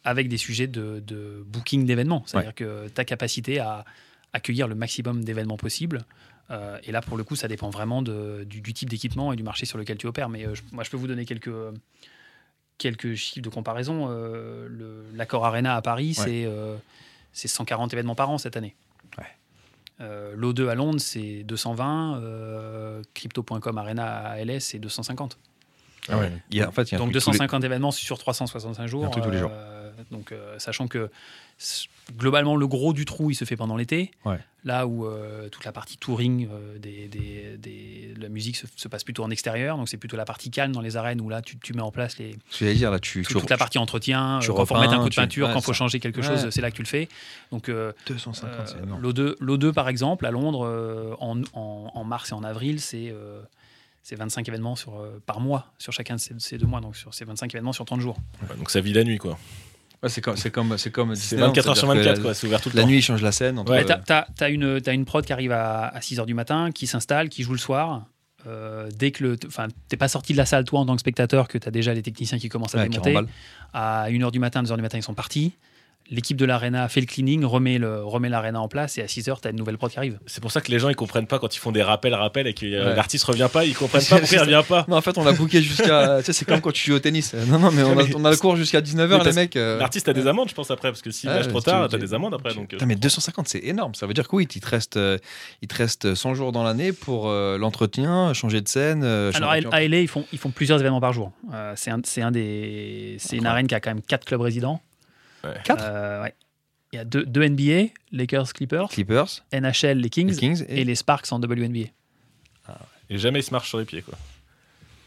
avec 0.03 0.27
des 0.29 0.37
sujets 0.37 0.67
de, 0.67 0.99
de 1.05 1.43
booking 1.45 1.85
d'événements. 1.85 2.23
C'est-à-dire 2.25 2.55
que 2.55 2.87
ta 2.89 3.05
capacité 3.05 3.59
à 3.59 3.85
accueillir 4.33 4.67
le 4.67 4.75
maximum 4.75 5.23
d'événements 5.23 5.57
possibles. 5.57 6.05
euh, 6.49 6.77
et 6.83 6.91
là, 6.91 7.01
pour 7.01 7.17
le 7.17 7.23
coup, 7.23 7.35
ça 7.35 7.47
dépend 7.47 7.69
vraiment 7.69 8.01
de- 8.01 8.43
du, 8.45 8.61
du 8.61 8.73
type 8.73 8.89
d'équipement 8.89 9.31
et 9.31 9.35
du 9.35 9.43
marché 9.43 9.65
sur 9.65 9.77
lequel 9.77 9.97
tu 9.97 10.07
opères. 10.07 10.27
Mais 10.29 10.45
euh, 10.45 10.55
je- 10.55 10.61
moi, 10.71 10.83
je 10.83 10.89
peux 10.89 10.97
vous 10.97 11.07
donner 11.07 11.25
quelques, 11.25 11.51
quelques 12.77 13.15
chiffres 13.15 13.43
de 13.43 13.49
comparaison. 13.49 14.07
Euh, 14.09 14.67
le- 14.69 15.05
L'Accor 15.15 15.45
Arena 15.45 15.75
à 15.75 15.81
Paris, 15.81 16.15
Ouais. 16.17 16.23
c'est 16.25 16.45
euh, 16.45 16.75
c'est 17.33 17.47
140 17.47 17.93
événements 17.93 18.15
par 18.15 18.29
an 18.29 18.37
cette 18.37 18.57
année. 18.57 18.75
Ouais. 19.17 19.25
Euh, 20.01 20.35
L'O2 20.35 20.67
à 20.69 20.75
Londres, 20.75 20.99
c'est 20.99 21.43
220. 21.43 22.19
euh, 22.21 23.01
Crypto.com 23.13 23.77
Arena 23.77 24.05
à 24.29 24.37
LS, 24.43 24.59
c'est 24.65 24.79
250. 24.79 25.37
Ah 26.09 26.17
ouais. 26.17 26.31
Il 26.51 26.57
y 26.57 26.61
a, 26.61 26.67
en 26.67 26.71
fait, 26.71 26.83
il 26.83 26.91
y 26.93 26.95
a 26.95 26.97
un 26.97 26.99
Donc 27.01 27.11
truc 27.11 27.23
tous 27.23 27.29
les- 27.31 27.37
250 27.37 27.63
événements 27.63 27.91
sur 27.91 28.17
365 28.17 28.87
jours. 28.87 29.05
Un 29.05 29.09
truc 29.09 29.23
tous 29.23 29.29
les 29.31 29.37
jours. 29.39 29.51
euh, 29.53 29.91
donc 30.09 30.31
euh, 30.31 30.57
sachant 30.57 30.87
que 30.87 31.11
globalement 32.17 32.55
le 32.55 32.65
gros 32.67 32.91
du 32.91 33.05
trou 33.05 33.29
il 33.29 33.35
se 33.35 33.45
fait 33.45 33.55
pendant 33.55 33.77
l'été. 33.77 34.11
Ouais. 34.25 34.39
Là 34.63 34.87
où 34.87 35.05
euh, 35.05 35.47
toute 35.49 35.63
la 35.63 35.71
partie 35.71 35.97
touring 35.97 36.47
euh, 36.51 36.77
des, 36.79 37.07
des- 37.07 37.55
des- 37.57 38.13
de 38.15 38.21
la 38.21 38.29
musique 38.29 38.55
se, 38.57 38.65
se 38.75 38.87
passe 38.87 39.03
plutôt 39.03 39.23
en 39.23 39.29
extérieur. 39.29 39.77
Donc 39.77 39.87
c'est 39.89 39.97
plutôt 39.97 40.17
la 40.17 40.25
partie 40.25 40.49
calme 40.49 40.71
dans 40.71 40.81
les 40.81 40.97
arènes 40.97 41.21
où 41.21 41.29
là 41.29 41.41
tu, 41.41 41.57
tu 41.59 41.73
mets 41.73 41.81
en 41.81 41.91
place 41.91 42.17
les, 42.17 42.35
j'allais 42.59 42.73
dire, 42.73 42.89
là, 42.91 42.99
tu, 42.99 43.21
tout- 43.21 43.33
tu- 43.33 43.39
toute 43.39 43.49
la 43.49 43.57
partie 43.57 43.77
entretien. 43.77 44.39
tu 44.41 44.47
quand 44.51 44.65
faut 44.65 44.73
remettre 44.75 44.93
un 44.93 44.99
coup 44.99 45.05
de 45.05 45.09
tu- 45.13 45.19
peinture, 45.21 45.47
ouais, 45.47 45.53
quand 45.53 45.59
il 45.59 45.65
faut 45.65 45.73
changer 45.73 45.99
quelque 45.99 46.21
Ouais. 46.21 46.27
chose, 46.27 46.49
c'est 46.49 46.61
là 46.61 46.71
que 46.71 46.75
tu 46.75 46.81
le 46.83 46.87
fais. 46.87 47.07
Donc 47.51 47.69
euh, 47.69 47.91
250, 48.07 48.67
c'est 48.67 48.75
euh, 48.77 48.83
énorme. 48.83 49.01
L'O2, 49.03 49.35
l'O2, 49.39 49.71
par 49.71 49.87
exemple, 49.87 50.25
à 50.25 50.31
Londres, 50.31 50.65
euh, 50.65 51.13
en, 51.19 51.39
en- 51.53 51.91
en 51.93 52.03
mars 52.03 52.31
et 52.31 52.33
en 52.33 52.43
avril, 52.43 52.81
c'est 52.81 53.09
euh, 53.11 53.41
c'est 54.03 54.15
25 54.15 54.47
événements 54.49 54.75
sur, 54.75 54.99
euh, 54.99 55.21
par 55.25 55.39
mois 55.39 55.67
sur 55.77 55.93
chacun 55.93 56.15
de 56.15 56.19
ces, 56.19 56.33
ces 56.39 56.57
deux 56.57 56.65
mois. 56.65 56.81
Donc 56.81 56.95
sur 56.95 57.13
ces 57.13 57.25
25 57.25 57.53
événements 57.53 57.73
sur 57.73 57.85
30 57.85 58.01
jours. 58.01 58.17
Ouais, 58.49 58.55
donc 58.57 58.69
ça 58.71 58.81
vit 58.81 58.93
la 58.93 59.03
nuit, 59.03 59.17
quoi. 59.17 59.37
Ouais, 60.03 60.09
c'est 60.09 60.21
comme, 60.21 60.35
c'est 60.35 60.49
comme, 60.49 60.77
c'est 60.79 60.89
comme 60.91 61.13
C'est 61.15 61.21
Disneyland, 61.35 61.47
24 61.49 61.67
heures 61.69 61.77
sur 61.77 61.87
c'est-à-dire 61.87 62.03
que 62.03 62.07
24, 62.09 62.17
la- 62.17 62.23
quoi. 62.23 62.33
C'est 62.33 62.47
ouvert 62.47 62.61
tout 62.61 62.69
le 62.69 62.75
La 62.75 62.81
temps. 62.81 62.87
nuit, 62.87 62.97
ils 62.97 63.01
changent 63.03 63.21
la 63.21 63.31
scène. 63.31 63.59
Entre, 63.59 63.71
Ouais, 63.71 63.85
T'as 63.85 64.25
as, 64.39 64.49
une, 64.49 64.81
t'as 64.81 64.93
une 64.93 65.05
prod 65.05 65.23
qui 65.23 65.31
arrive 65.31 65.51
à, 65.51 65.93
6 66.01 66.17
h 66.17 66.25
du 66.25 66.33
matin, 66.33 66.71
qui 66.71 66.87
s'installe, 66.87 67.29
qui 67.29 67.43
joue 67.43 67.51
le 67.51 67.59
soir. 67.59 68.05
Euh, 68.47 68.89
dès 68.97 69.11
que 69.11 69.23
le. 69.23 69.37
Enfin, 69.45 69.67
t'es 69.87 69.97
pas 69.97 70.07
sorti 70.07 70.33
de 70.33 70.37
la 70.39 70.47
salle, 70.47 70.63
toi, 70.65 70.79
en 70.79 70.85
tant 70.87 70.95
que 70.95 70.99
spectateur, 71.01 71.47
que 71.47 71.59
tu 71.59 71.67
as 71.67 71.71
déjà 71.71 71.93
les 71.93 72.01
techniciens 72.01 72.39
qui 72.39 72.49
commencent 72.49 72.73
à 72.73 72.79
Ouais, 72.79 72.89
démonter. 72.89 73.15
À 73.73 74.07
1h 74.09 74.31
du 74.31 74.39
matin, 74.39 74.63
2h 74.63 74.75
du 74.75 74.81
matin, 74.81 74.97
ils 74.97 75.03
sont 75.03 75.13
partis. 75.13 75.53
L'équipe 76.13 76.35
de 76.35 76.43
l'Arena 76.45 76.89
fait 76.89 76.99
le 76.99 77.05
cleaning, 77.05 77.45
remet 77.45 77.77
le- 77.77 78.03
remet 78.03 78.27
l'Arena 78.27 78.59
en 78.59 78.67
place, 78.67 78.97
et 78.97 79.01
à 79.01 79.05
6h, 79.07 79.39
tu 79.41 79.47
as 79.47 79.51
une 79.51 79.57
nouvelle 79.57 79.77
prod 79.77 79.89
qui 79.89 79.97
arrive. 79.97 80.19
C'est 80.25 80.41
pour 80.41 80.51
ça 80.51 80.59
que 80.59 80.69
les 80.69 80.77
gens 80.77 80.89
ils 80.89 80.95
comprennent 80.95 81.25
pas 81.25 81.39
quand 81.39 81.55
ils 81.55 81.59
font 81.59 81.71
des 81.71 81.81
rappels, 81.81 82.13
rappels 82.13 82.47
et 82.47 82.53
que 82.53 82.65
euh, 82.65 82.89
Ouais. 82.89 82.95
l'artiste 82.97 83.23
revient 83.23 83.47
pas, 83.51 83.63
ils 83.63 83.73
comprennent 83.73 84.03
pas 84.09 84.19
pourquoi 84.19 84.37
il 84.37 84.41
revient 84.41 84.63
pas. 84.67 84.85
Non, 84.89 84.97
en 84.97 85.01
fait, 85.01 85.17
on 85.17 85.23
l'a 85.23 85.31
booké 85.31 85.61
jusqu'à. 85.61 86.17
tu 86.19 86.25
sais, 86.25 86.33
c'est 86.33 86.43
comme 86.45 86.59
quand 86.59 86.73
tu 86.73 86.85
joues 86.85 86.95
au 86.97 86.99
tennis. 86.99 87.33
Non, 87.33 87.59
non, 87.59 87.71
mais 87.71 87.83
on 87.83 87.97
a, 87.97 88.03
on 88.15 88.25
a 88.25 88.31
le 88.31 88.35
cours 88.35 88.57
jusqu'à 88.57 88.81
19h, 88.81 89.17
Mais 89.19 89.23
les 89.23 89.31
mecs. 89.33 89.55
euh, 89.55 89.79
L'artiste 89.79 90.09
a 90.09 90.13
des 90.13 90.27
amendes, 90.27 90.49
je 90.49 90.53
pense 90.53 90.69
après, 90.69 90.89
parce 90.89 91.01
que 91.01 91.11
s'il 91.11 91.29
Ouais, 91.29 91.35
lâche 91.37 91.47
trop 91.47 91.61
tard, 91.61 91.85
tu- 91.87 91.91
t'as 91.91 91.97
des 91.97 92.13
amendes 92.13 92.33
après. 92.33 92.53
Donc, 92.53 92.73
euh, 92.73 92.77
mais 92.85 92.95
250, 92.97 93.47
c'est 93.47 93.59
énorme. 93.63 93.95
Ça 93.95 94.05
veut 94.05 94.13
dire 94.13 94.27
que 94.27 94.35
oui, 94.35 94.47
il 94.53 94.59
te 94.61 94.67
reste, 94.67 94.97
euh, 94.97 95.17
il 95.61 95.69
te 95.69 95.75
reste 95.75 96.13
100 96.13 96.33
jours 96.33 96.51
dans 96.51 96.63
l'année 96.63 96.91
pour 96.91 97.29
euh, 97.29 97.57
l'entretien, 97.57 98.33
changer 98.33 98.59
de 98.59 98.67
scène. 98.67 99.03
euh, 99.05 99.31
Alors, 99.35 99.51
à 99.51 99.59
LA, 99.87 99.99
ils 100.01 100.07
font, 100.09 100.25
ils 100.33 100.39
font 100.39 100.51
plusieurs 100.51 100.79
événements 100.81 100.99
par 100.99 101.13
jour. 101.13 101.31
Euh, 101.53 101.71
c'est 101.77 101.89
un, 101.91 102.01
c'est 102.03 102.21
un 102.21 102.31
des, 102.31 103.15
c'est 103.19 103.37
une 103.37 103.45
arène 103.45 103.67
qui 103.67 103.75
a 103.75 103.79
quand 103.79 103.91
même 103.91 104.01
4 104.01 104.25
clubs 104.25 104.41
résidents. 104.41 104.81
Ouais. 105.43 105.55
Quatre 105.63 105.83
Euh, 105.83 106.23
ouais. 106.23 106.33
Il 106.93 106.97
y 106.97 106.99
a 106.99 107.05
deux, 107.05 107.25
deux 107.25 107.47
NBA, 107.47 107.93
Lakers, 108.11 108.51
Clippers, 108.53 108.89
Clippers, 108.89 109.45
NHL, 109.53 109.97
les 109.99 110.09
Kings, 110.09 110.29
les 110.31 110.35
Kings 110.35 110.65
et, 110.67 110.81
et 110.81 110.83
les 110.83 110.95
Sparks 110.95 111.31
en 111.31 111.39
WNBA. 111.39 111.87
et 113.09 113.17
jamais 113.17 113.39
il 113.39 113.43
se 113.43 113.51
marche 113.51 113.69
sur 113.69 113.77
les 113.79 113.85
pieds, 113.85 114.01
quoi. 114.01 114.17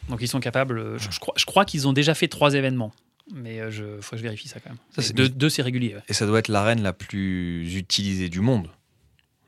Donc 0.09 0.20
ils 0.23 0.29
sont 0.29 0.40
capables. 0.40 0.79
euh, 0.79 0.99
Je, 0.99 1.11
je 1.11 1.18
crois, 1.20 1.35
je 1.37 1.44
crois 1.44 1.64
qu'ils 1.64 1.87
ont 1.87 1.92
déjà 1.92 2.14
fait 2.14 2.29
trois 2.29 2.55
événements, 2.55 2.92
mais 3.35 3.61
euh, 3.61 3.70
je 3.70 4.01
faut 4.01 4.12
que 4.12 4.16
je 4.16 4.23
vérifie 4.23 4.49
ça 4.49 4.61
quand 4.61 4.70
même. 4.70 4.79
Ça, 4.99 5.12
deux, 5.12 5.29
deux, 5.29 5.49
c'est 5.51 5.62
régulier. 5.62 5.94
ouais. 5.97 6.03
et 6.09 6.12
ça 6.14 6.27
doit 6.27 6.38
être 6.38 6.49
l'arène 6.49 6.83
la 6.83 6.92
plus 6.94 7.75
utilisée 7.77 8.29
du 8.31 8.40
monde. 8.40 8.68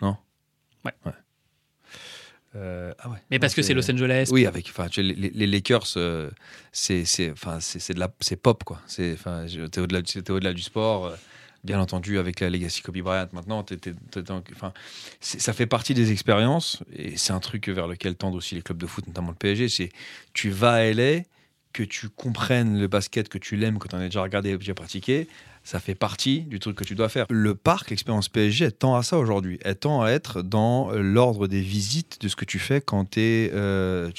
Non? 0.03 0.17
Ouais. 0.85 0.93
Euh, 2.57 2.93
ah 3.01 3.11
ouais. 3.11 3.19
Mais 3.31 3.39
parce 3.39 3.55
que 3.55 3.63
c'est 3.63 3.75
Los 3.75 3.91
Angeles. 3.91 4.29
Oui, 4.33 4.47
avec 4.47 4.67
enfin, 4.71 4.89
les, 4.97 5.03
les 5.15 5.47
Lakers, 5.47 5.87
euh, 5.97 6.31
c'est 6.73 7.05
c'est 7.05 7.31
enfin 7.31 7.61
c'est 7.61 7.79
c'est 7.79 7.93
de 7.95 8.01
la 8.01 8.09
c'est 8.21 8.37
pop 8.37 8.65
quoi. 8.65 8.81
C'est 8.87 9.13
enfin 9.13 9.45
t'es 9.71 9.81
au-delà 9.81 10.01
du- 10.03 10.23
t'es 10.23 10.31
au-delà 10.33 10.53
du 10.53 10.63
sport. 10.63 11.07
euh, 11.07 11.17
Bien 11.65 11.81
entendu, 11.81 12.19
avec 12.21 12.39
la 12.39 12.49
legacy 12.49 12.81
Kobe 12.81 12.99
Bryant, 12.99 13.27
maintenant, 13.33 13.65
enfin, 14.55 14.73
ça 15.21 15.53
fait 15.53 15.67
partie 15.67 15.95
des 15.95 16.13
expériences 16.13 16.85
et 16.95 17.17
c'est 17.17 17.33
un 17.33 17.41
truc 17.41 17.69
vers 17.69 17.89
lequel 17.89 18.15
tendent 18.15 18.37
aussi 18.37 18.55
les 18.55 18.63
clubs 18.63 18.79
de 18.79 18.87
foot, 18.87 19.05
notamment 19.09 19.31
le 19.31 19.35
PSG. 19.35 19.69
C'est 19.69 19.89
tu 20.33 20.51
vas 20.51 20.75
à 20.75 20.81
LA, 20.83 21.23
que 21.77 21.83
tu 21.83 22.09
comprennes 22.09 22.81
le 22.81 22.87
basket, 22.87 23.29
que 23.29 23.37
tu 23.37 23.55
l'aimes, 23.55 23.79
que 23.79 23.87
tu 23.87 23.95
en 23.95 23.99
as 23.99 24.05
déjà 24.05 24.23
regardé, 24.23 24.57
déjà 24.57 24.73
pratiqué, 24.73 25.29
ça 25.63 25.79
fait 25.79 25.95
partie 25.95 26.41
du 26.41 26.59
truc 26.59 26.75
que 26.75 26.85
tu 26.85 26.95
dois 26.95 27.11
faire. 27.11 27.27
Le 27.29 27.55
parc, 27.55 27.91
l'expérience 27.91 28.31
PSG, 28.31 28.65
elle 28.65 28.73
tend 28.73 28.95
à 28.97 29.03
ça 29.03 29.19
aujourd'hui. 29.19 29.59
Elle 29.63 29.77
tend 29.77 30.01
à 30.01 30.09
être 30.09 30.41
dans 30.41 30.91
euh, 30.91 31.03
l'ordre 31.03 31.49
des 31.49 31.61
visites 31.61 32.19
de 32.23 32.29
ce 32.29 32.37
que 32.37 32.47
tu 32.47 32.59
fais 32.59 32.81
quand 32.81 33.11
tu 33.11 33.21
es, 33.21 33.53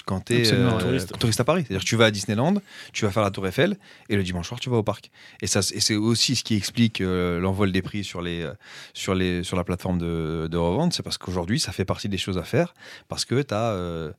quand 0.06 0.20
t'es, 0.20 0.42
Absolument, 0.42 0.76
euh, 0.76 0.80
touriste. 0.80 1.18
touriste 1.18 1.40
à 1.40 1.46
Paris. 1.46 1.64
C'est-à-dire 1.66 1.84
que 1.84 1.90
tu 1.90 1.96
vas 1.96 2.06
à 2.06 2.12
Disneyland, 2.12 2.62
tu 2.94 3.06
vas 3.06 3.12
faire 3.12 3.24
la 3.24 3.32
Tour 3.32 3.48
Eiffel, 3.48 3.78
et 4.10 4.16
le 4.16 4.22
dimanche 4.22 4.48
soir, 4.48 4.60
tu 4.60 4.70
vas 4.70 4.78
au 4.78 4.84
parc. 4.84 5.10
Et, 5.42 5.48
ça, 5.48 5.62
et 5.74 5.80
c'est 5.80 5.96
aussi 5.96 6.36
ce 6.36 6.44
qui 6.44 6.56
explique 6.56 7.02
euh, 7.02 7.40
l'envol 7.40 7.72
des 7.72 7.82
prix 7.82 8.04
sur, 8.04 8.22
les, 8.22 8.44
euh, 8.44 8.54
sur, 8.94 9.16
les, 9.16 9.42
sur 9.42 9.58
la 9.58 9.64
plateforme 9.64 9.98
de, 9.98 10.48
de 10.52 10.58
revente. 10.58 10.94
C'est 10.94 11.02
parce 11.02 11.18
qu'aujourd'hui, 11.18 11.60
ça 11.60 11.72
fait 11.72 11.86
partie 11.86 12.08
des 12.08 12.20
choses 12.20 12.38
à 12.38 12.44
faire, 12.44 12.76
parce 13.08 13.26
que 13.26 13.42
tu 13.42 13.56
as 13.56 14.14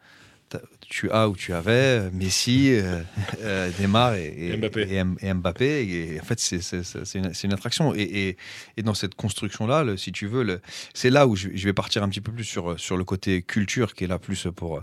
tu 0.89 1.11
as 1.11 1.29
ou 1.29 1.37
tu 1.37 1.53
avais 1.53 2.01
euh, 2.01 2.11
Messi, 2.13 2.71
euh, 2.73 3.03
euh, 3.41 3.71
Neymar 3.79 4.15
et, 4.15 4.57
Mbappé. 4.57 4.83
et 4.83 4.95
M- 4.97 5.17
et 5.21 5.35
Mbappé. 5.35 5.65
Et 5.67 6.21
en 6.21 6.25
fait, 6.25 6.39
c'est 6.39 7.45
une, 7.45 7.53
attraction. 7.53 7.95
Et, 7.95 8.37
dans 8.83 8.95
cette 8.95 9.15
construction-là, 9.15 9.97
si 9.97 10.13
tu 10.13 10.27
veux, 10.27 10.61
c'est 10.95 11.11
là 11.11 11.27
où 11.27 11.37
je, 11.37 11.49
je 11.55 11.65
vais 11.65 11.73
partir 11.73 12.03
un 12.03 12.09
petit 12.09 12.21
peu 12.21 12.33
plus 12.33 12.45
sur, 12.45 12.79
sur 12.81 12.97
le 12.97 13.05
côté 13.05 13.43
culture, 13.43 13.95
qui 13.95 14.05
est 14.05 14.09
là 14.09 14.19
plus 14.19 14.49
pour. 14.55 14.83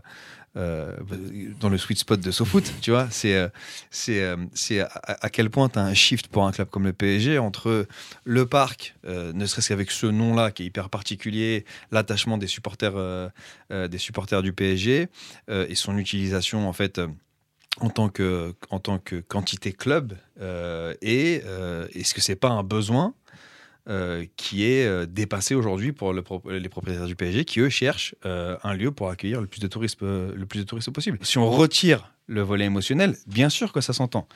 Euh, 0.57 0.95
dans 1.59 1.67
le 1.67 1.77
sweet 1.77 1.99
spot 1.99 2.21
de 2.21 2.31
SoFoot, 2.31 2.63
tu 2.81 2.91
vois, 2.91 3.09
c'est 3.11 3.35
euh, 3.35 3.49
c'est 3.91 4.21
euh, 4.21 4.85
à, 5.03 5.25
à 5.25 5.29
quel 5.29 5.49
point 5.49 5.67
tu 5.67 5.79
as 5.79 5.81
un 5.81 5.93
shift 5.93 6.27
pour 6.27 6.45
un 6.45 6.53
club 6.53 6.69
comme 6.69 6.85
le 6.85 6.93
PSG 6.93 7.37
entre 7.39 7.87
le 8.23 8.45
parc, 8.45 8.95
ne 9.03 9.45
serait-ce 9.45 9.69
qu'avec 9.69 9.91
ce 9.91 10.05
nom-là 10.05 10.51
qui 10.51 10.63
est 10.63 10.65
hyper 10.67 10.89
particulier, 10.89 11.65
l'attachement 11.91 12.37
des 12.37 12.47
supporters 12.47 12.93
des 13.69 13.97
supporters 13.97 14.41
du 14.41 14.53
PSG 14.53 15.07
et 15.49 15.75
son 15.75 15.97
utilisation 15.97 16.67
en 16.67 16.73
fait 16.73 17.01
en 17.79 17.89
tant 17.89 18.09
que 18.09 18.53
en 18.69 18.79
tant 18.79 18.99
que 18.99 19.17
quantité 19.17 19.73
club 19.73 20.13
et 21.01 21.41
est-ce 21.93 22.13
que 22.13 22.21
c'est 22.21 22.35
pas 22.35 22.49
un 22.49 22.63
besoin 22.63 23.13
euh, 23.87 24.25
qui 24.35 24.65
est 24.65 24.87
euh, 24.87 25.05
dépassé 25.05 25.53
aujourd'hui 25.53 25.91
pour 25.91 26.11
les 26.11 26.69
propriétaires 26.69 27.05
du 27.05 27.15
PSG 27.15 27.45
qui 27.45 27.59
eux 27.59 27.69
cherchent 27.69 28.15
euh, 28.25 28.57
un 28.63 28.73
lieu 28.73 28.89
pour 28.89 29.09
accueillir 29.09 29.41
le 29.41 29.45
plus 29.45 29.59
de 29.59 29.67
touristes 29.67 29.99
possible. 30.91 31.19
Si 31.21 31.37
on 31.37 31.51
retire 31.51 32.11
le 32.25 32.41
volet 32.41 32.65
émotionnel, 32.65 33.15
bien 33.27 33.49
sûr 33.49 33.71
que 33.71 33.81
ça 33.81 33.93
s'entend. 33.93 34.27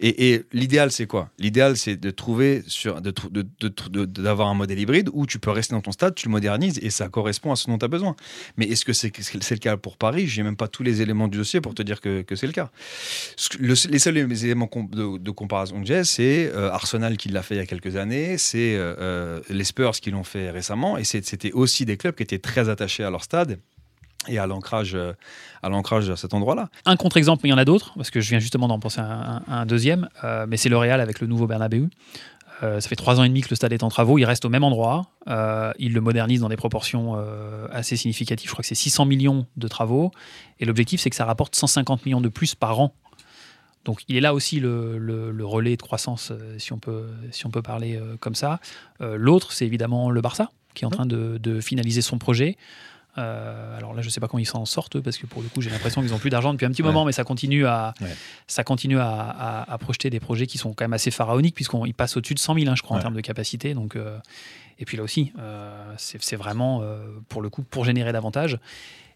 Et, 0.00 0.44
l'idéal, 0.52 0.92
c'est 0.92 1.06
quoi? 1.06 1.30
L'idéal, 1.38 1.76
c'est 1.76 1.96
de 1.96 2.10
trouver 2.10 2.62
sur, 2.66 3.00
trou- 3.10 3.30
de- 3.30 4.04
d'avoir 4.04 4.48
un 4.48 4.54
modèle 4.54 4.78
hybride 4.78 5.10
où 5.12 5.26
tu 5.26 5.38
peux 5.40 5.50
rester 5.50 5.74
dans 5.74 5.80
ton 5.80 5.90
stade, 5.92 6.14
tu 6.14 6.28
le 6.28 6.32
modernises 6.32 6.78
et 6.82 6.90
ça 6.90 7.08
correspond 7.08 7.50
à 7.50 7.56
ce 7.56 7.66
dont 7.66 7.78
tu 7.78 7.84
as 7.84 7.88
besoin. 7.88 8.14
Mais 8.56 8.66
est-ce 8.66 8.84
que 8.84 8.92
c'est, 8.92 9.12
le 9.16 9.56
cas 9.56 9.76
pour 9.76 9.96
Paris? 9.96 10.28
J'ai 10.28 10.42
même 10.42 10.56
pas 10.56 10.68
tous 10.68 10.84
les 10.84 11.02
éléments 11.02 11.26
du 11.26 11.38
dossier 11.38 11.60
pour 11.60 11.74
te 11.74 11.82
dire 11.82 12.00
que, 12.00 12.22
que 12.22 12.36
c'est 12.36 12.46
le 12.46 12.52
cas. 12.52 12.70
Les 13.58 13.98
seuls 13.98 14.16
éléments 14.16 14.70
de, 14.70 15.30
comparaison 15.30 15.80
que 15.80 15.86
j'ai, 15.86 16.04
c'est 16.04 16.50
euh, 16.54 16.70
Arsenal 16.70 17.16
qui 17.16 17.28
l'a 17.28 17.42
fait 17.42 17.56
il 17.56 17.58
y 17.58 17.60
a 17.60 17.66
quelques 17.66 17.96
années, 17.96 18.38
c'est 18.38 18.76
euh, 18.76 18.94
euh, 18.98 19.40
les 19.50 19.64
Spurs 19.64 19.92
qui 19.92 20.10
l'ont 20.10 20.24
fait 20.24 20.50
récemment, 20.50 20.96
et 20.96 21.04
c'était 21.04 21.52
aussi 21.52 21.84
des 21.84 21.96
clubs 21.96 22.14
qui 22.14 22.22
étaient 22.22 22.38
très 22.38 22.68
attachés 22.68 23.04
à 23.04 23.10
leur 23.10 23.24
stade 23.24 23.58
et 24.26 24.38
à 24.38 24.46
l'ancrage, 24.46 24.94
euh, 24.94 25.12
à 25.62 25.68
l'ancrage 25.68 26.10
à 26.10 26.16
cet 26.16 26.34
endroit-là. 26.34 26.68
Un 26.86 26.96
contre-exemple, 26.96 27.40
mais 27.44 27.50
il 27.50 27.52
y 27.52 27.54
en 27.54 27.58
a 27.58 27.64
d'autres, 27.64 27.92
parce 27.94 28.10
que 28.10 28.20
je 28.20 28.28
viens 28.30 28.40
justement 28.40 28.66
d'en 28.68 28.80
penser 28.80 29.00
à 29.00 29.04
un, 29.04 29.36
à 29.48 29.60
un 29.60 29.66
deuxième, 29.66 30.08
euh, 30.24 30.46
mais 30.48 30.56
c'est 30.56 30.68
le 30.68 30.76
Real 30.76 31.00
avec 31.00 31.20
le 31.20 31.26
nouveau 31.26 31.46
Bernabeu. 31.46 31.88
Euh, 32.64 32.80
ça 32.80 32.88
fait 32.88 32.96
trois 32.96 33.20
ans 33.20 33.22
et 33.22 33.28
demi 33.28 33.40
que 33.42 33.50
le 33.50 33.54
stade 33.56 33.72
est 33.72 33.84
en 33.84 33.88
travaux, 33.88 34.18
il 34.18 34.24
reste 34.24 34.44
au 34.44 34.48
même 34.48 34.64
endroit, 34.64 35.06
euh, 35.28 35.72
il 35.78 35.92
le 35.92 36.00
modernise 36.00 36.40
dans 36.40 36.48
des 36.48 36.56
proportions 36.56 37.14
euh, 37.16 37.68
assez 37.70 37.96
significatives, 37.96 38.48
je 38.48 38.52
crois 38.52 38.62
que 38.62 38.66
c'est 38.68 38.74
600 38.74 39.04
millions 39.04 39.46
de 39.56 39.68
travaux, 39.68 40.10
et 40.58 40.64
l'objectif 40.64 41.00
c'est 41.00 41.08
que 41.10 41.14
ça 41.14 41.24
rapporte 41.24 41.54
150 41.54 42.04
millions 42.04 42.20
de 42.20 42.28
plus 42.28 42.56
par 42.56 42.80
an. 42.80 42.92
Donc 43.84 44.02
il 44.08 44.16
est 44.16 44.20
là 44.20 44.34
aussi 44.34 44.58
le, 44.58 44.98
le- 44.98 45.30
le 45.30 45.46
relais 45.46 45.76
de 45.76 45.82
croissance, 45.82 46.32
si, 46.58 46.72
on 46.72 46.78
peut, 46.80 47.06
si 47.30 47.46
on 47.46 47.50
peut 47.50 47.62
parler 47.62 47.96
euh, 47.96 48.16
comme 48.18 48.34
ça. 48.34 48.58
Euh, 49.00 49.16
L'autre, 49.16 49.52
c'est 49.52 49.64
évidemment 49.64 50.10
le 50.10 50.20
Barça, 50.20 50.50
qui 50.74 50.82
est 50.82 50.86
en 50.86 50.90
train 50.90 51.06
de, 51.06 51.38
de 51.38 51.60
finaliser 51.60 52.02
son 52.02 52.18
projet. 52.18 52.56
Euh, 53.18 53.76
alors 53.76 53.92
là, 53.94 54.00
je 54.02 54.06
ne 54.06 54.10
sais 54.10 54.20
pas 54.20 54.28
comment 54.28 54.38
ils 54.38 54.46
s'en 54.46 54.64
sortent, 54.64 54.96
eux, 54.96 55.02
parce 55.02 55.18
que 55.18 55.26
pour 55.26 55.42
le 55.42 55.48
coup, 55.48 55.60
j'ai 55.60 55.70
l'impression 55.70 56.00
qu'ils 56.00 56.14
ont 56.14 56.18
plus 56.18 56.30
d'argent 56.30 56.52
depuis 56.52 56.64
un 56.66 56.70
petit 56.70 56.82
Ouais. 56.82 56.88
moment, 56.88 57.04
mais 57.04 57.12
ça 57.12 57.24
continue 57.24 57.66
à, 57.66 57.92
Ouais. 58.00 58.14
ça 58.46 58.64
continue 58.64 58.98
à, 58.98 59.08
à- 59.10 59.72
à 59.72 59.78
projeter 59.78 60.08
des 60.10 60.20
projets 60.20 60.46
qui 60.46 60.56
sont 60.58 60.72
quand 60.72 60.84
même 60.84 60.92
assez 60.92 61.10
pharaoniques, 61.10 61.54
puisqu'ils 61.54 61.94
passent 61.94 62.16
au-dessus 62.16 62.34
de 62.34 62.38
100 62.38 62.54
000, 62.54 62.68
hein, 62.68 62.74
je 62.76 62.82
crois, 62.82 62.96
en 62.96 63.00
termes 63.00 63.14
de 63.16 63.20
capacité. 63.20 63.74
Donc, 63.74 63.96
euh, 63.96 64.18
et 64.78 64.84
puis 64.84 64.96
là 64.96 65.02
aussi, 65.02 65.32
euh, 65.38 65.92
c'est 65.98 66.36
vraiment, 66.36 66.82
pour 67.28 67.42
le 67.42 67.50
coup, 67.50 67.62
pour 67.62 67.84
générer 67.84 68.12
davantage. 68.12 68.58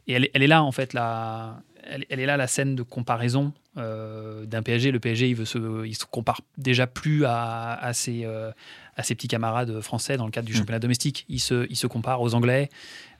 Et 0.08 0.14
elle, 0.14 0.28
elle 0.34 0.42
est 0.42 0.48
là, 0.48 0.64
en 0.64 0.72
fait, 0.72 0.92
la, 0.94 1.60
elle, 1.88 2.04
elle 2.10 2.20
est 2.20 2.26
là 2.26 2.36
la 2.36 2.46
scène 2.46 2.74
de 2.76 2.82
comparaison 2.82 3.52
euh, 3.78 4.44
d'un 4.46 4.62
PSG. 4.62 4.90
Le 4.90 5.00
PSG, 5.00 5.28
il, 5.30 5.34
veut 5.34 5.44
se, 5.44 5.86
il 5.86 5.94
se 5.94 6.04
compare 6.04 6.40
déjà 6.58 6.86
plus 6.86 7.24
à, 7.24 7.72
à 7.74 7.92
ses, 7.92 8.22
euh, 8.24 8.50
à 8.96 9.02
ses 9.02 9.14
petits 9.14 9.28
camarades 9.28 9.80
français 9.80 10.16
dans 10.16 10.26
le 10.26 10.30
cadre 10.30 10.46
du 10.46 10.52
Mm. 10.52 10.56
championnat 10.56 10.78
domestique. 10.78 11.24
Il 11.28 11.40
se, 11.40 11.66
il 11.70 11.76
se 11.76 11.86
compare 11.86 12.20
aux 12.20 12.34
Anglais 12.34 12.68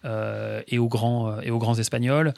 euh, 0.05 0.63
et, 0.69 0.79
aux 0.79 0.89
grands, 0.89 1.41
et 1.41 1.51
aux 1.51 1.59
grands 1.59 1.79
Espagnols. 1.79 2.35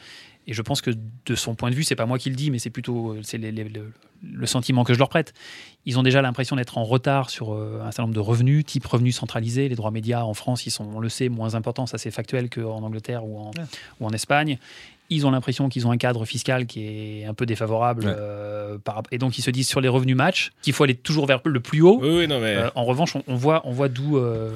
Et 0.47 0.53
je 0.53 0.61
pense 0.61 0.83
que 0.83 0.91
de 0.91 1.35
son 1.35 1.55
point 1.55 1.70
de 1.70 1.75
vue, 1.75 1.85
c'est 1.85 1.97
pas 1.97 2.05
moi 2.07 2.18
qui 2.18 2.29
le 2.29 2.37
dis, 2.37 2.51
mais 2.51 2.59
c'est 2.59 2.68
plutôt 2.68 3.16
c'est 3.22 3.39
les- 3.39 3.51
les- 3.51 3.64
le, 3.64 3.93
le 4.22 4.47
sentiment 4.47 4.85
que 4.85 4.93
je 4.93 4.99
leur 4.99 5.09
prête. 5.09 5.33
Ils 5.87 5.99
ont 5.99 6.03
déjà 6.03 6.20
l'impression 6.20 6.55
d'être 6.57 6.77
en 6.77 6.85
retard 6.85 7.31
sur 7.31 7.55
un 7.55 7.85
certain 7.91 8.03
nombre 8.03 8.14
de 8.14 8.20
revenus, 8.20 8.64
type 8.66 8.87
revenus 8.87 9.16
centralisés. 9.16 9.68
Les 9.70 9.75
droits 9.75 9.91
médias 9.91 10.22
en 10.22 10.35
France, 10.35 10.66
ils 10.66 10.70
sont, 10.70 10.85
on 10.95 11.01
le 11.01 11.09
sait, 11.09 11.31
moins 11.31 11.55
importants, 11.55 11.87
ça 11.87 11.97
c'est 11.97 12.11
factuel 12.11 12.51
qu'en 12.51 12.83
Angleterre 12.83 13.25
ou 13.25 13.39
en, 13.39 13.47
Ouais. 13.53 13.64
ou 14.01 14.07
en 14.07 14.11
Espagne. 14.11 14.59
Ils 15.14 15.26
ont 15.26 15.30
l'impression 15.30 15.68
qu'ils 15.68 15.86
ont 15.86 15.90
un 15.90 15.96
cadre 15.96 16.24
fiscal 16.24 16.66
qui 16.66 16.84
est 16.86 17.24
un 17.24 17.34
peu 17.34 17.46
défavorable. 17.46 18.04
Ouais. 18.04 18.14
euh, 18.16 18.78
par, 18.78 19.02
et 19.10 19.18
donc 19.18 19.38
ils 19.38 19.42
se 19.42 19.50
disent 19.50 19.68
sur 19.68 19.80
les 19.80 19.88
revenus 19.88 20.16
match 20.16 20.52
qu'il 20.62 20.72
faut 20.72 20.84
aller 20.84 20.94
toujours 20.94 21.26
vers 21.26 21.40
le 21.44 21.60
plus 21.60 21.82
haut. 21.82 21.98
Oui, 22.02 22.08
oui, 22.10 22.28
non, 22.28 22.40
mais. 22.40 22.56
Euh, 22.56 22.70
en 22.74 22.84
revanche, 22.84 23.16
on, 23.16 23.22
on 23.26 23.36
voit, 23.36 23.62
on 23.64 23.72
voit 23.72 23.88
d'où 23.88 24.18
euh, 24.18 24.50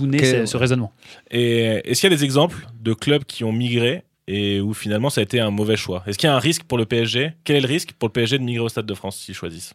naît 0.00 0.24
ce, 0.24 0.46
ce 0.46 0.56
raisonnement. 0.56 0.92
Et 1.30 1.80
est-ce 1.84 2.00
qu'il 2.00 2.10
y 2.10 2.14
a 2.14 2.16
des 2.16 2.24
exemples 2.24 2.66
de 2.80 2.92
clubs 2.94 3.24
qui 3.24 3.44
ont 3.44 3.52
migré 3.52 4.04
et 4.26 4.60
où 4.60 4.72
finalement 4.72 5.10
ça 5.10 5.20
a 5.20 5.24
été 5.24 5.40
un 5.40 5.50
mauvais 5.50 5.76
choix? 5.76 6.02
Est-ce 6.06 6.18
qu'il 6.18 6.28
y 6.28 6.30
a 6.30 6.34
un 6.36 6.38
risque 6.40 6.64
pour 6.64 6.78
le 6.78 6.86
PSG 6.86 7.32
Quel 7.44 7.56
est 7.56 7.60
le 7.60 7.68
risque 7.68 7.92
pour 7.92 8.08
le 8.08 8.12
PSG 8.12 8.38
de 8.38 8.44
migrer 8.44 8.64
au 8.64 8.68
Stade 8.68 8.86
de 8.86 8.94
France 8.94 9.16
s'ils 9.18 9.34
choisissent? 9.34 9.74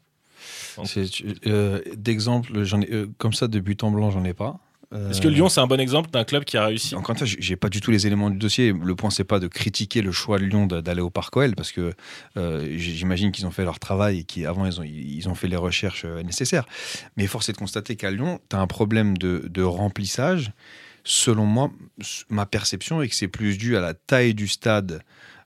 C'est, 0.85 1.03
euh, 1.45 1.81
d'exemple, 1.95 2.63
j'en 2.63 2.81
ai, 2.81 2.87
euh, 2.91 3.07
comme 3.17 3.33
ça, 3.33 3.47
de 3.47 3.59
but 3.59 3.83
en 3.83 3.91
blanc, 3.91 4.11
j'en 4.11 4.23
ai 4.23 4.33
pas. 4.33 4.59
Euh, 4.91 5.11
Est-ce 5.11 5.21
que 5.21 5.27
Lyon 5.27 5.49
c'est 5.49 5.59
un 5.61 5.67
bon 5.67 5.79
exemple 5.79 6.09
d'un 6.09 6.23
club 6.23 6.45
qui 6.45 6.57
a 6.57 6.65
réussi 6.65 6.95
Encore 6.95 7.11
une 7.13 7.17
fois, 7.19 7.27
j'ai- 7.27 7.55
pas 7.55 7.69
du 7.69 7.79
tout 7.79 7.91
les 7.91 8.07
éléments 8.07 8.31
du 8.31 8.37
dossier. 8.39 8.73
Le 8.73 8.95
point, 8.95 9.11
c'est 9.11 9.23
pas 9.23 9.39
de 9.39 9.47
critiquer 9.47 10.01
le 10.01 10.11
choix 10.11 10.39
de 10.39 10.45
Lyon 10.45 10.65
d'aller 10.65 11.01
au 11.01 11.11
Parc 11.11 11.37
OL, 11.37 11.53
parce 11.55 11.71
que 11.71 11.93
euh, 12.37 12.67
j'imagine 12.77 13.31
qu'ils 13.31 13.45
ont 13.45 13.51
fait 13.51 13.63
leur 13.65 13.77
travail 13.77 14.19
et 14.19 14.23
qu'avant, 14.23 14.65
ils 14.65 14.79
ont, 14.79 14.83
ils 14.83 15.29
ont 15.29 15.35
fait 15.35 15.47
les 15.47 15.55
recherches 15.57 16.05
euh, 16.05 16.23
nécessaires. 16.23 16.65
Mais 17.17 17.27
force 17.27 17.49
est 17.49 17.53
de 17.53 17.57
constater 17.57 17.95
qu'à 17.97 18.09
Lyon, 18.09 18.39
tu 18.49 18.55
as 18.55 18.59
un 18.59 18.67
problème 18.67 19.15
de, 19.17 19.45
de 19.47 19.61
remplissage. 19.61 20.51
Selon 21.03 21.45
moi, 21.45 21.71
ma 22.29 22.45
perception 22.45 23.01
est 23.01 23.09
que 23.09 23.15
c'est 23.15 23.27
plus 23.27 23.57
dû 23.57 23.77
à 23.77 23.81
la 23.81 23.93
taille 23.93 24.33
du 24.33 24.47
stade 24.47 25.01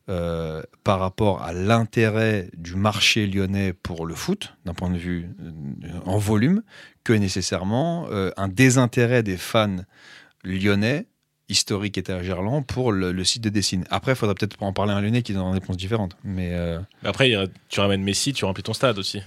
euh, 0.10 0.62
par 0.84 1.00
rapport 1.00 1.42
à 1.44 1.54
l'intérêt 1.54 2.50
du 2.58 2.76
marché 2.76 3.26
lyonnais 3.26 3.72
pour 3.72 4.06
le 4.06 4.16
foot, 4.16 4.54
d'un 4.66 4.74
point 4.74 4.90
de 4.90 4.98
vue 4.98 5.30
euh, 5.40 5.90
en 6.06 6.18
volume, 6.18 6.62
que 7.06 7.14
nécessairement 7.14 8.08
euh, 8.12 8.30
un 8.36 8.50
désintérêt 8.50 9.24
des 9.24 9.38
fans 9.38 9.78
lyonnais 10.44 11.08
historiques 11.48 11.98
étaient 11.98 12.12
à 12.12 12.22
Gerland 12.22 12.66
pour 12.66 12.92
le, 12.92 13.24
site 13.24 13.46
de 13.46 13.50
Dessine. 13.50 13.86
Après, 13.92 14.12
il 14.12 14.16
faudra 14.16 14.36
peut-être 14.36 14.62
en 14.62 14.74
parler 14.74 14.92
à 14.92 14.98
un 14.98 15.02
lyonnais 15.02 15.22
qui 15.22 15.32
donne 15.32 15.46
une 15.48 15.54
réponse 15.54 15.78
différente. 15.78 16.18
Mais 16.26 16.54
Après, 17.06 17.34
tu 17.70 17.80
ramènes 17.80 18.04
Messi, 18.04 18.34
tu 18.34 18.44
remplis 18.44 18.64
ton 18.64 18.74
stade 18.74 18.98
aussi. 18.98 19.22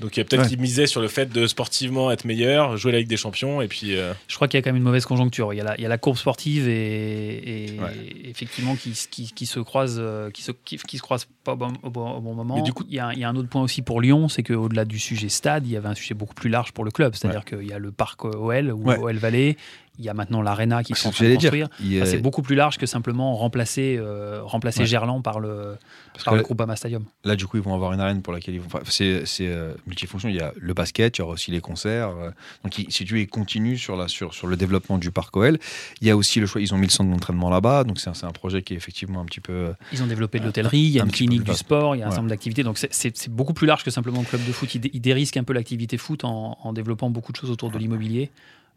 Donc 0.00 0.16
il 0.16 0.20
y 0.20 0.22
a 0.22 0.24
peut-être 0.24 0.42
Ouais. 0.42 0.48
qui 0.48 0.56
misaient 0.56 0.86
sur 0.86 1.00
le 1.00 1.08
fait 1.08 1.32
de 1.32 1.46
sportivement 1.48 2.10
être 2.12 2.24
meilleur, 2.24 2.76
jouer 2.76 2.92
la 2.92 2.98
Ligue 2.98 3.08
des 3.08 3.16
Champions 3.16 3.60
et 3.60 3.66
puis. 3.68 3.96
euh, 3.96 4.12
Je 4.28 4.36
crois 4.36 4.46
qu'il 4.46 4.56
y 4.56 4.60
a 4.60 4.62
quand 4.62 4.68
même 4.70 4.76
une 4.76 4.82
mauvaise 4.84 5.04
conjoncture. 5.06 5.52
Il 5.52 5.56
y 5.56 5.60
a 5.60 5.64
la, 5.64 5.76
il 5.76 5.82
y 5.82 5.86
a 5.86 5.88
la 5.88 5.98
courbe 5.98 6.16
sportive 6.16 6.68
et, 6.68 7.72
et- 7.74 7.80
Ouais. 7.80 7.92
et 8.24 8.30
effectivement 8.30 8.76
qui, 8.76 8.92
qui, 9.10 9.32
qui 9.32 9.46
se 9.46 9.58
croisent, 9.60 9.98
euh, 9.98 10.30
qui 10.30 10.42
se, 10.42 10.52
qui, 10.52 10.76
qui 10.78 10.98
se 10.98 11.02
croisent 11.02 11.26
pas 11.42 11.52
au 11.54 11.56
bon, 11.56 11.72
au 11.82 11.90
bon- 11.90 12.10
au 12.12 12.20
bon 12.20 12.34
moment. 12.34 12.56
Mais 12.56 12.62
du 12.62 12.72
coup- 12.72 12.84
il 12.88 12.94
y, 12.94 13.00
a, 13.00 13.12
il 13.12 13.18
y 13.18 13.24
a 13.24 13.28
un 13.28 13.34
autre 13.36 13.48
point 13.48 13.62
aussi 13.62 13.82
pour 13.82 14.00
Lyon, 14.00 14.28
c'est 14.28 14.42
qu'au-delà 14.44 14.84
du 14.84 14.98
sujet 15.00 15.28
stade, 15.28 15.66
il 15.66 15.72
y 15.72 15.76
avait 15.76 15.88
un 15.88 15.94
sujet 15.94 16.14
beaucoup 16.14 16.34
plus 16.34 16.48
large 16.50 16.70
pour 16.72 16.84
le 16.84 16.90
club. 16.92 17.14
C'est-à-dire 17.14 17.44
qu'il 17.44 17.66
y 17.66 17.72
a 17.72 17.78
le 17.78 17.90
parc 17.90 18.24
OL 18.24 18.70
ou 18.72 18.82
Ouais. 18.84 18.96
OL 18.98 19.16
Valley. 19.16 19.56
Il 19.98 20.04
y 20.04 20.08
a 20.08 20.14
maintenant 20.14 20.42
l'Arena 20.42 20.82
qui 20.84 20.94
c'est 20.94 21.00
sont 21.02 21.08
en 21.08 21.12
train 21.12 21.28
de 21.28 21.34
construire. 21.34 21.68
Il 21.80 21.96
Enfin, 22.00 22.10
c'est 22.10 22.18
beaucoup 22.18 22.42
plus 22.42 22.54
large 22.54 22.78
que 22.78 22.86
simplement 22.86 23.34
remplacer, 23.36 23.96
euh, 23.98 24.40
remplacer 24.44 24.80
Ouais. 24.80 24.86
Gerland 24.86 25.22
par 25.22 25.40
le, 25.40 25.76
parce 26.12 26.24
par 26.24 26.32
que 26.34 26.38
le 26.38 26.44
Groupama 26.44 26.76
Stadium. 26.76 27.04
Là, 27.24 27.34
du 27.36 27.46
coup, 27.46 27.56
ils 27.56 27.62
vont 27.62 27.74
avoir 27.74 27.92
une 27.92 28.00
arène 28.00 28.22
pour 28.22 28.32
laquelle 28.32 28.54
ils 28.54 28.60
vont. 28.60 28.66
enfin, 28.66 28.80
c'est 28.88 29.26
c'est, 29.26 29.48
euh, 29.48 29.74
multifonction. 29.86 30.28
Il 30.28 30.36
y 30.36 30.40
a 30.40 30.52
le 30.56 30.72
basket, 30.74 31.18
il 31.18 31.20
y 31.20 31.22
aura 31.24 31.32
aussi 31.32 31.50
les 31.50 31.60
concerts. 31.60 32.10
euh, 32.10 32.30
donc, 32.64 32.78
ils- 32.78 32.90
si 32.92 33.04
tu 33.04 33.28
sur, 33.76 33.96
la, 33.96 34.08
sur, 34.08 34.34
sur 34.34 34.46
le 34.46 34.56
développement 34.56 34.98
du 34.98 35.10
parc 35.10 35.36
OL. 35.36 35.58
Il 36.00 36.06
y 36.06 36.10
a 36.10 36.16
aussi 36.16 36.40
le 36.40 36.46
choix. 36.46 36.60
Ils 36.60 36.72
ont 36.74 36.78
mis 36.78 36.86
le 36.86 36.92
centre 36.92 37.10
d'entraînement 37.10 37.50
là-bas. 37.50 37.84
Donc, 37.84 37.98
c'est 38.00 38.08
un, 38.10 38.28
un 38.28 38.32
projet 38.32 38.62
qui 38.62 38.74
est 38.74 38.76
effectivement 38.76 39.20
un 39.20 39.24
petit 39.24 39.40
peu. 39.40 39.72
Ils 39.92 40.02
ont 40.02 40.06
développé 40.06 40.38
de 40.38 40.44
l'hôtellerie, 40.44 40.78
il 40.78 40.90
y 40.90 41.00
a 41.00 41.02
un 41.02 41.06
une 41.06 41.12
clinique 41.12 41.42
du 41.42 41.54
sport, 41.54 41.96
il 41.96 42.00
y 42.00 42.02
a 42.02 42.06
un 42.06 42.10
Ouais. 42.10 42.16
nombre 42.16 42.28
d'activités. 42.28 42.62
Donc 42.62 42.78
c'est- 42.78 43.28
beaucoup 43.28 43.54
plus 43.54 43.66
large 43.66 43.82
que 43.84 43.90
simplement 43.90 44.20
le 44.20 44.26
club 44.26 44.44
de 44.46 44.52
foot. 44.52 44.74
Ils, 44.74 44.80
dé- 44.80 44.90
ils 44.92 45.00
dérisquent 45.00 45.36
un 45.38 45.44
peu 45.44 45.52
l'activité 45.52 45.96
foot 45.98 46.24
en, 46.24 46.56
en 46.62 46.72
développant 46.72 47.10
beaucoup 47.10 47.32
de 47.32 47.36
choses 47.36 47.50
autour 47.50 47.70
de 47.70 47.78
l'immobilier. 47.78 48.30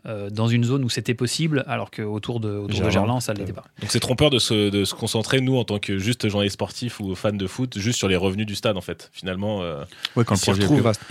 Euh, 0.08 0.30
dans 0.30 0.48
une 0.48 0.64
zone 0.64 0.84
où 0.84 0.90
c'était 0.90 1.14
possible, 1.14 1.64
alors 1.68 1.92
qu'autour 1.92 2.40
de, 2.40 2.50
autour 2.50 2.68
de 2.70 2.74
Gerland, 2.74 2.92
Gerland, 2.92 3.22
ça 3.22 3.34
ne 3.34 3.40
l'était 3.40 3.54
pas. 3.54 3.66
Donc 3.80 3.92
c'est 3.92 4.00
trompeur 4.00 4.30
de 4.32 4.40
se, 4.40 4.70
de 4.70 4.84
se 4.84 4.96
concentrer, 4.96 5.42
nous, 5.42 5.58
en 5.58 5.64
tant 5.64 5.78
que 5.80 6.00
juste 6.00 6.28
journaliste 6.28 6.54
sportif 6.56 7.00
ou 7.00 7.14
fan 7.16 7.38
de 7.38 7.48
foot, 7.48 7.78
juste 7.78 7.98
sur 8.00 8.08
les 8.08 8.16
revenus 8.16 8.46
du 8.48 8.56
stade, 8.56 8.78
en 8.78 8.82
fait. 8.82 9.10
Finalement, 9.14 9.62
euh, 9.62 9.84
Ouais, 10.16 10.24
quand 10.26 10.36
ils 10.36 10.50
le 10.52 10.56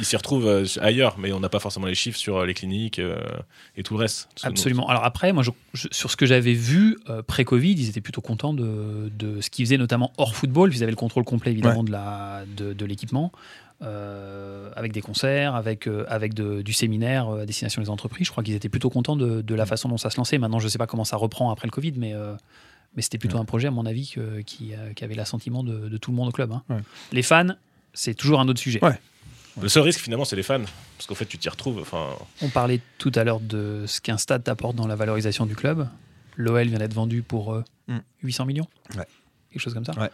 s'y 0.03 0.17
retrouvent 0.17 0.47
euh, 0.49 0.65
ailleurs, 0.81 1.17
mais 1.19 1.33
on 1.33 1.41
n'a 1.41 1.49
pas 1.49 1.61
forcément 1.61 1.87
les 1.87 1.95
chiffres 1.95 2.19
sur 2.19 2.39
euh, 2.39 2.47
les 2.47 2.55
cliniques 2.55 2.99
euh, 2.99 3.21
et 3.77 3.83
tout 3.83 3.95
le 3.95 4.01
reste. 4.01 4.29
Nous- 4.45 4.51
Absolument. 4.51 4.89
Alors 4.89 5.05
après, 5.05 5.33
moi, 5.33 5.43
je- 5.43 5.51
je- 5.75 5.89
sur 5.93 6.11
ce 6.11 6.17
que 6.17 6.27
j'avais 6.27 6.53
vu 6.55 6.99
euh, 7.09 7.23
pré-Covid, 7.23 7.73
ils 7.73 7.89
étaient 7.89 8.01
plutôt 8.01 8.21
contents 8.21 8.55
de, 8.55 9.11
de 9.17 9.41
ce 9.41 9.51
qu'ils 9.51 9.67
faisaient, 9.67 9.79
notamment 9.79 10.13
hors 10.19 10.35
football. 10.35 10.73
Ils 10.75 10.83
avaient 10.83 10.91
le 10.93 10.97
contrôle 10.97 11.25
complet, 11.25 11.53
évidemment, 11.53 11.85
de 11.85 11.93
la- 11.93 12.45
de, 12.57 12.73
de 12.73 12.85
l'équipement, 12.85 13.31
euh, 13.83 14.71
avec 14.77 14.93
des 14.93 15.01
concerts, 15.01 15.55
avec, 15.55 15.87
euh, 15.87 16.05
avec 16.09 16.35
de- 16.35 16.63
du 16.63 16.73
séminaire 16.73 17.29
euh, 17.29 17.43
à 17.43 17.47
destination 17.47 17.81
des 17.83 17.91
entreprises. 17.91 18.27
Je 18.27 18.31
crois 18.33 18.43
qu'ils 18.45 18.55
étaient 18.55 18.69
plutôt 18.69 18.91
contents 18.91 19.17
de, 19.17 19.41
de 19.41 19.55
la 19.55 19.67
façon 19.67 19.89
dont 19.89 19.97
ça 19.99 20.11
se 20.11 20.17
lançait. 20.17 20.39
Maintenant, 20.39 20.59
je 20.59 20.65
ne 20.67 20.71
sais 20.71 20.79
pas 20.79 20.87
comment 20.87 21.05
ça 21.05 21.17
reprend 21.17 21.51
après 21.51 21.67
le 21.67 21.73
Covid, 21.73 21.93
mais, 21.97 22.15
euh, 22.15 22.35
Mais 22.97 23.03
c'était 23.03 23.19
plutôt 23.19 23.37
Ouais. 23.37 23.43
un 23.43 23.45
projet, 23.45 23.69
à 23.69 23.71
mon 23.71 23.87
avis, 23.87 24.11
que- 24.11 24.41
qui, 24.41 24.75
euh, 24.75 24.93
qui 24.95 25.05
avait 25.05 25.15
l'assentiment 25.15 25.63
de, 25.63 25.89
de 25.89 25.97
tout 25.97 26.11
le 26.11 26.17
monde 26.17 26.27
au 26.29 26.33
club. 26.33 26.51
hein. 26.51 26.65
Ouais. 26.69 26.81
Les 27.13 27.23
fans, 27.23 27.47
c'est 27.95 28.15
toujours 28.15 28.41
un 28.41 28.49
autre 28.49 28.59
sujet. 28.59 28.85
Ouais. 28.85 28.99
Le 29.63 29.69
seul 29.69 29.85
risque, 29.85 30.01
finalement, 30.01 30.25
c'est 30.25 30.35
les 30.35 30.43
fans. 30.43 30.59
Parce 30.97 31.07
qu'en 31.07 31.15
fait, 31.15 31.25
tu 31.27 31.39
t'y 31.39 31.49
retrouves. 31.49 31.79
Enfin, 31.81 32.09
On 32.43 32.49
parlait 32.49 32.81
tout 32.99 33.13
à 33.15 33.23
l'heure 33.23 33.39
de 33.39 33.85
ce 33.87 34.01
qu'un 34.01 34.19
stade 34.19 34.43
t'apporte 34.43 34.75
dans 34.75 34.89
la 34.89 34.97
valorisation 34.97 35.47
du 35.47 35.55
club. 35.55 35.89
L'OL 36.37 36.67
vient 36.67 36.79
d'être 36.79 36.93
vendu 36.95 37.23
pour 37.23 37.55
euh, 37.55 37.63
Mm. 37.87 37.99
800 38.25 38.45
millions? 38.47 38.67
Ouais. 38.97 39.07
Quelque 39.53 39.63
chose 39.63 39.75
comme 39.75 39.85
ça? 39.85 39.93
Ouais. 39.97 40.11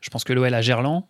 Je 0.00 0.08
pense 0.08 0.22
que 0.22 0.32
l'OL 0.32 0.54
à 0.54 0.62
Gerland. 0.62 1.02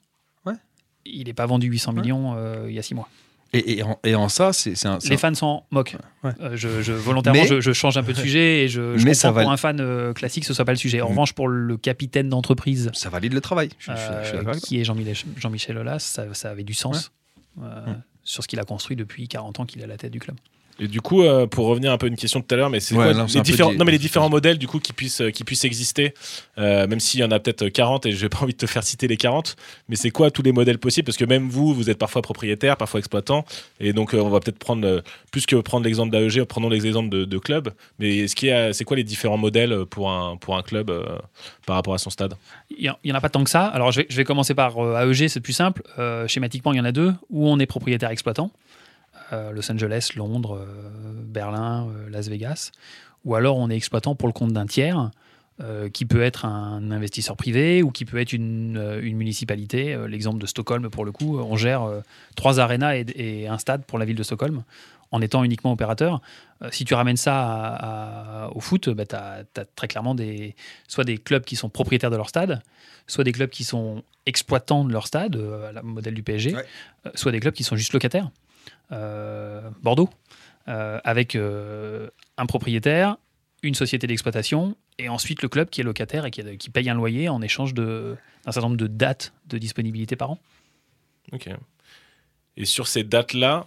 Il 1.05 1.27
n'est 1.27 1.33
pas 1.35 1.47
vendu 1.47 1.67
800 1.69 1.93
Ouais. 1.95 2.01
millions 2.01 2.35
euh, 2.37 2.67
il 2.69 2.75
y 2.75 2.79
a 2.79 2.83
six 2.83 2.95
mois. 2.95 3.09
Et, 3.55 3.79
et 3.79 3.83
en, 3.83 3.99
et 4.03 4.15
en 4.15 4.31
ça, 4.31 4.55
c'est 4.55 4.87
un. 4.87 4.97
Les 5.11 5.19
fans 5.19 5.35
s'en 5.35 5.67
moquent. 5.71 5.97
Ouais. 6.25 6.31
Euh, 6.41 6.57
je, 6.57 6.81
je- 6.81 6.93
volontairement, 6.95 7.43
Mais- 7.43 7.47
je, 7.47 7.61
je 7.61 7.73
change 7.73 7.99
un 7.99 8.03
peu 8.03 8.15
de 8.15 8.19
sujet 8.19 8.65
et 8.65 8.69
je, 8.69 8.97
je 8.97 9.05
Mais 9.05 9.11
comprends 9.11 9.15
ça 9.15 9.31
va- 9.31 9.43
pour 9.43 9.51
un 9.53 9.57
fan 9.59 9.79
euh, 9.79 10.15
classique, 10.15 10.47
ce 10.47 10.55
soit 10.55 10.65
pas 10.65 10.73
le 10.73 10.79
sujet. 10.79 11.03
En 11.03 11.07
Mm. 11.09 11.11
revanche, 11.11 11.33
pour 11.35 11.49
le 11.49 11.77
capitaine 11.77 12.31
d'entreprise, 12.31 12.91
Ça 12.95 13.11
valide 13.11 13.35
le 13.35 13.43
travail. 13.43 13.69
Euh, 13.91 14.55
qui 14.55 14.81
est 14.81 14.85
Jean-Michel 14.85 15.17
Jean-Michel 15.37 15.77
Aulas, 15.77 15.99
ça, 15.99 16.33
ça 16.33 16.49
avait 16.51 16.65
du 16.65 16.73
sens 16.73 17.13
euh, 17.63 17.87
Mm. 17.89 18.03
sur 18.25 18.43
ce 18.43 18.49
qu'il 18.49 18.59
a 18.59 18.65
construit 18.65 18.97
depuis 18.97 19.29
40 19.29 19.61
ans 19.61 19.67
qu'il 19.67 19.83
est 19.83 19.85
à 19.85 19.89
la 19.89 19.99
tête 19.99 20.13
du 20.13 20.19
club. 20.21 20.37
Et 20.81 20.89
du 20.89 21.01
coup, 21.01 21.23
euh, 21.23 21.47
pour 21.47 21.67
revenir 21.67 21.93
un 21.93 21.99
peu 21.99 22.07
à 22.07 22.09
une 22.09 22.17
question 22.17 22.41
de 22.41 22.45
tout 22.45 22.55
à 22.55 22.59
l'heure, 22.59 22.71
mais 22.71 22.81
c'est 22.81 22.95
Ouais, 22.95 23.13
quoi 23.13 23.27
les 23.35 23.41
différents, 23.43 23.71
di- 23.73 23.77
non, 23.77 23.85
mais 23.85 23.93
les 23.93 23.99
différents 23.99 24.31
modèles 24.31 24.59
du 24.59 24.67
coup 24.67 24.81
qui 24.81 24.93
puissent, 24.93 25.21
euh, 25.21 25.31
qui 25.31 25.45
puissent 25.45 25.65
exister, 25.65 26.15
euh, 26.59 26.87
même 26.87 26.99
s'il 26.99 27.21
y 27.21 27.25
en 27.25 27.31
a 27.31 27.39
peut-être 27.39 27.69
40 27.69 28.07
et 28.07 28.13
j'ai 28.13 28.29
pas 28.29 28.39
envie 28.43 28.53
de 28.55 28.59
te 28.59 28.67
faire 28.67 28.83
citer 28.83 29.07
les 29.07 29.17
40, 29.17 29.57
mais 29.89 29.97
c'est 29.97 30.11
quoi 30.11 30.31
tous 30.31 30.43
les 30.43 30.51
modèles 30.53 30.79
possibles? 30.79 31.05
Parce 31.05 31.19
que 31.19 31.25
même 31.27 31.49
vous, 31.49 31.75
vous 31.75 31.91
êtes 31.91 31.99
parfois 31.99 32.23
propriétaire, 32.23 32.77
parfois 32.77 32.99
exploitant, 33.01 33.45
et 33.81 33.93
donc 33.93 34.15
euh, 34.15 34.19
on 34.21 34.31
va 34.31 34.41
peut-être 34.41 34.59
prendre, 34.59 34.87
euh, 34.87 35.01
plus 35.31 35.47
que 35.47 35.57
prendre 35.57 35.85
l'exemple 35.85 36.11
d'AEG, 36.11 36.45
prenons 36.45 36.69
l'exemple 36.71 37.11
de, 37.11 37.25
de 37.25 37.39
club, 37.39 37.71
mais 37.99 38.17
est-ce 38.19 38.35
qu'il 38.35 38.53
c'est 38.73 38.85
quoi 38.85 38.97
les 38.97 39.05
différents 39.05 39.39
modèles 39.39 39.85
pour 39.91 40.11
un, 40.11 40.37
pour 40.37 40.57
un 40.57 40.63
club 40.63 40.91
euh, 40.91 41.05
par 41.67 41.77
rapport 41.77 41.95
à 41.95 41.99
son 41.99 42.11
stade? 42.11 42.35
Il 42.77 42.93
n'y 43.05 43.13
en 43.13 43.15
a 43.15 43.21
pas 43.21 43.29
tant 43.29 43.45
que 43.45 43.51
ça. 43.51 43.67
Alors, 43.67 43.93
je 43.93 44.01
vais, 44.01 44.07
je 44.09 44.17
vais 44.17 44.25
commencer 44.25 44.55
par 44.55 44.79
euh, 44.79 45.07
AEG, 45.11 45.29
c'est 45.29 45.41
plus 45.41 45.53
simple. 45.53 45.83
Euh, 45.99 46.27
schématiquement, 46.27 46.73
il 46.73 46.79
y 46.79 46.81
en 46.81 46.85
a 46.85 46.93
deux, 46.93 47.13
où 47.31 47.49
on 47.49 47.59
est 47.59 47.67
propriétaire 47.67 48.11
exploitant. 48.11 48.51
Euh, 48.51 48.72
Los 49.53 49.71
Angeles, 49.73 50.11
Londres, 50.17 50.59
euh, 50.61 51.13
Berlin, 51.25 51.89
euh, 51.89 52.11
Las 52.11 52.29
Vegas. 52.29 52.71
Ou 53.25 53.35
alors, 53.35 53.57
on 53.57 53.71
est 53.71 53.77
exploitant 53.77 54.15
pour 54.15 54.29
le 54.29 54.33
compte 54.33 54.53
d'un 54.53 54.67
tiers, 54.67 55.11
euh, 55.61 55.89
qui 55.89 56.07
peut 56.07 56.23
être 56.23 56.45
un 56.45 56.91
investisseur 56.91 57.37
privé 57.37 57.83
ou 57.83 57.91
qui 57.91 58.05
peut 58.05 58.19
être 58.21 58.33
une, 58.33 58.77
euh, 58.77 59.01
une 59.03 59.17
municipalité. 59.17 59.95
Euh, 59.95 60.09
L'exemple 60.09 60.39
de 60.39 60.47
Stockholm, 60.47 60.89
pour 60.91 61.05
le 61.05 61.13
coup, 61.13 61.39
on 61.39 61.57
gère 61.57 61.87
trois 62.37 62.59
arénas 62.61 62.97
et, 62.97 63.05
et 63.17 63.49
un 63.49 63.59
stade 63.59 63.85
pour 63.85 63.99
la 63.99 64.05
ville 64.05 64.17
de 64.17 64.23
Stockholm 64.23 64.65
en 65.13 65.21
étant 65.21 65.45
uniquement 65.45 65.73
opérateur. 65.73 66.23
Si 66.71 66.85
tu 66.87 66.95
ramènes 66.95 67.19
ça 67.19 67.39
à- 67.39 68.45
à- 68.45 68.49
au 68.53 68.61
foot, 68.61 68.89
bah, 68.89 69.05
tu 69.05 69.15
as, 69.15 69.45
très 69.77 69.87
clairement 69.89 70.15
des, 70.15 70.55
soit 70.89 71.05
des 71.05 71.19
clubs 71.19 71.45
qui 71.45 71.55
sont 71.55 71.69
propriétaires 71.69 72.11
de 72.11 72.17
leur 72.17 72.31
stade, 72.31 72.63
soit 73.07 73.23
des 73.25 73.33
clubs 73.33 73.51
qui 73.51 73.63
sont 73.65 74.03
exploitants 74.25 74.85
de 74.87 74.93
leur 74.93 75.07
stade, 75.07 75.37
à 75.69 75.73
la 75.73 75.83
modèle 75.83 76.15
du 76.15 76.23
PSG, 76.23 76.55
Ouais. 76.57 76.65
soit 77.15 77.31
des 77.31 77.41
clubs 77.41 77.53
qui 77.53 77.63
sont 77.65 77.77
juste 77.77 77.93
locataires. 77.93 78.31
Euh, 78.91 79.63
Bordeaux, 79.83 80.11
euh, 80.69 80.99
avec 81.05 81.35
euh, 81.35 82.09
un 82.37 82.47
propriétaire, 82.47 83.17
une 83.63 83.75
société 83.75 84.07
d'exploitation, 84.07 84.77
et 84.99 85.09
ensuite 85.09 85.43
le 85.43 85.49
club 85.49 85.71
qui 85.71 85.81
est 85.81 85.85
locataire 85.85 86.27
et 86.27 86.31
qui, 86.31 86.43
qui 86.59 86.69
paye 86.71 86.91
un 86.91 86.95
loyer 86.95 87.29
en 87.29 87.41
échange 87.43 87.73
d'un 87.75 88.17
certain 88.45 88.63
nombre 88.63 88.77
de 88.77 88.87
dates 88.87 89.33
de 89.49 89.57
disponibilité 89.59 90.17
par 90.17 90.33
an. 90.33 90.39
Ok. 91.33 91.49
Et 92.59 92.67
sur 92.67 92.87
ces 92.87 93.03
dates-là, 93.03 93.67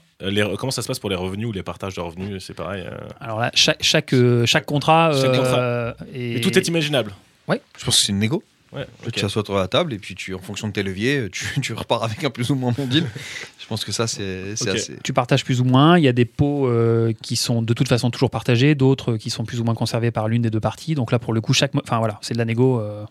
comment 0.60 0.70
ça 0.72 0.84
se 0.84 0.88
passe 0.88 1.00
pour 1.00 1.10
les 1.10 1.16
revenus 1.16 1.48
ou 1.48 1.52
les 1.52 1.64
partages 1.64 1.96
de 1.96 2.02
revenus? 2.02 2.44
C'est 2.46 2.54
pareil. 2.54 2.84
euh, 2.86 2.96
Alors 3.20 3.40
là, 3.40 3.50
chaque, 3.56 3.82
chaque, 3.82 4.14
euh, 4.14 4.46
chaque 4.46 4.66
contrat, 4.68 5.12
Chaque 5.14 5.34
euh, 5.34 5.92
est- 6.14 6.34
Et 6.38 6.42
tout 6.42 6.56
est 6.56 6.68
imaginable. 6.68 7.14
Je 7.50 7.56
pense 7.86 7.98
que 7.98 8.04
c'est 8.04 8.12
une 8.12 8.20
négo. 8.20 8.44
Ouais, 8.76 8.86
ok. 9.06 9.12
Tu 9.14 9.22
t'assois 9.22 9.40
autour 9.40 9.56
de 9.56 9.62
la 9.62 9.68
table 9.68 9.94
et 9.94 9.98
puis 9.98 10.16
tu, 10.16 10.34
en 10.36 10.40
fonction 10.40 10.68
de 10.68 10.74
tes 10.74 10.84
leviers, 10.84 11.30
tu, 11.32 11.46
tu 11.62 11.74
repars 11.74 12.04
avec 12.04 12.24
un 12.24 12.30
plus 12.30 12.50
ou 12.52 12.56
moins 12.56 12.72
bon 12.74 12.86
deal. 12.88 13.06
Je 13.60 13.66
pense 13.68 13.86
que 13.86 13.92
ça, 13.92 14.06
c'est 14.08 14.52
assez. 14.68 14.98
tu 15.04 15.14
partages 15.14 15.44
plus 15.46 15.62
ou 15.62 15.64
moins. 15.64 15.98
Il 15.98 16.04
y 16.04 16.08
a 16.08 16.14
des 16.14 16.26
pots 16.26 16.68
euh, 16.68 17.14
qui 17.24 17.36
sont 17.36 17.62
de 17.62 17.74
toute 17.74 17.88
façon 17.88 18.12
toujours 18.12 18.30
partagés, 18.30 18.76
d'autres 18.76 19.18
qui 19.18 19.30
sont 19.30 19.46
plus 19.46 19.60
ou 19.62 19.64
moins 19.64 19.76
conservés 19.76 20.12
par 20.12 20.28
l'une 20.28 20.42
des 20.42 20.50
deux 20.50 20.60
parties. 20.60 20.94
Donc 20.94 21.12
là, 21.12 21.20
pour 21.20 21.34
le 21.34 21.42
coup, 21.42 21.54
chaque, 21.54 21.72
enfin 21.76 22.00
voilà, 22.00 22.20
c'est 22.22 22.34
de 22.34 22.40
la 22.40 22.46
négo. 22.46 22.80
euh, 22.82 23.06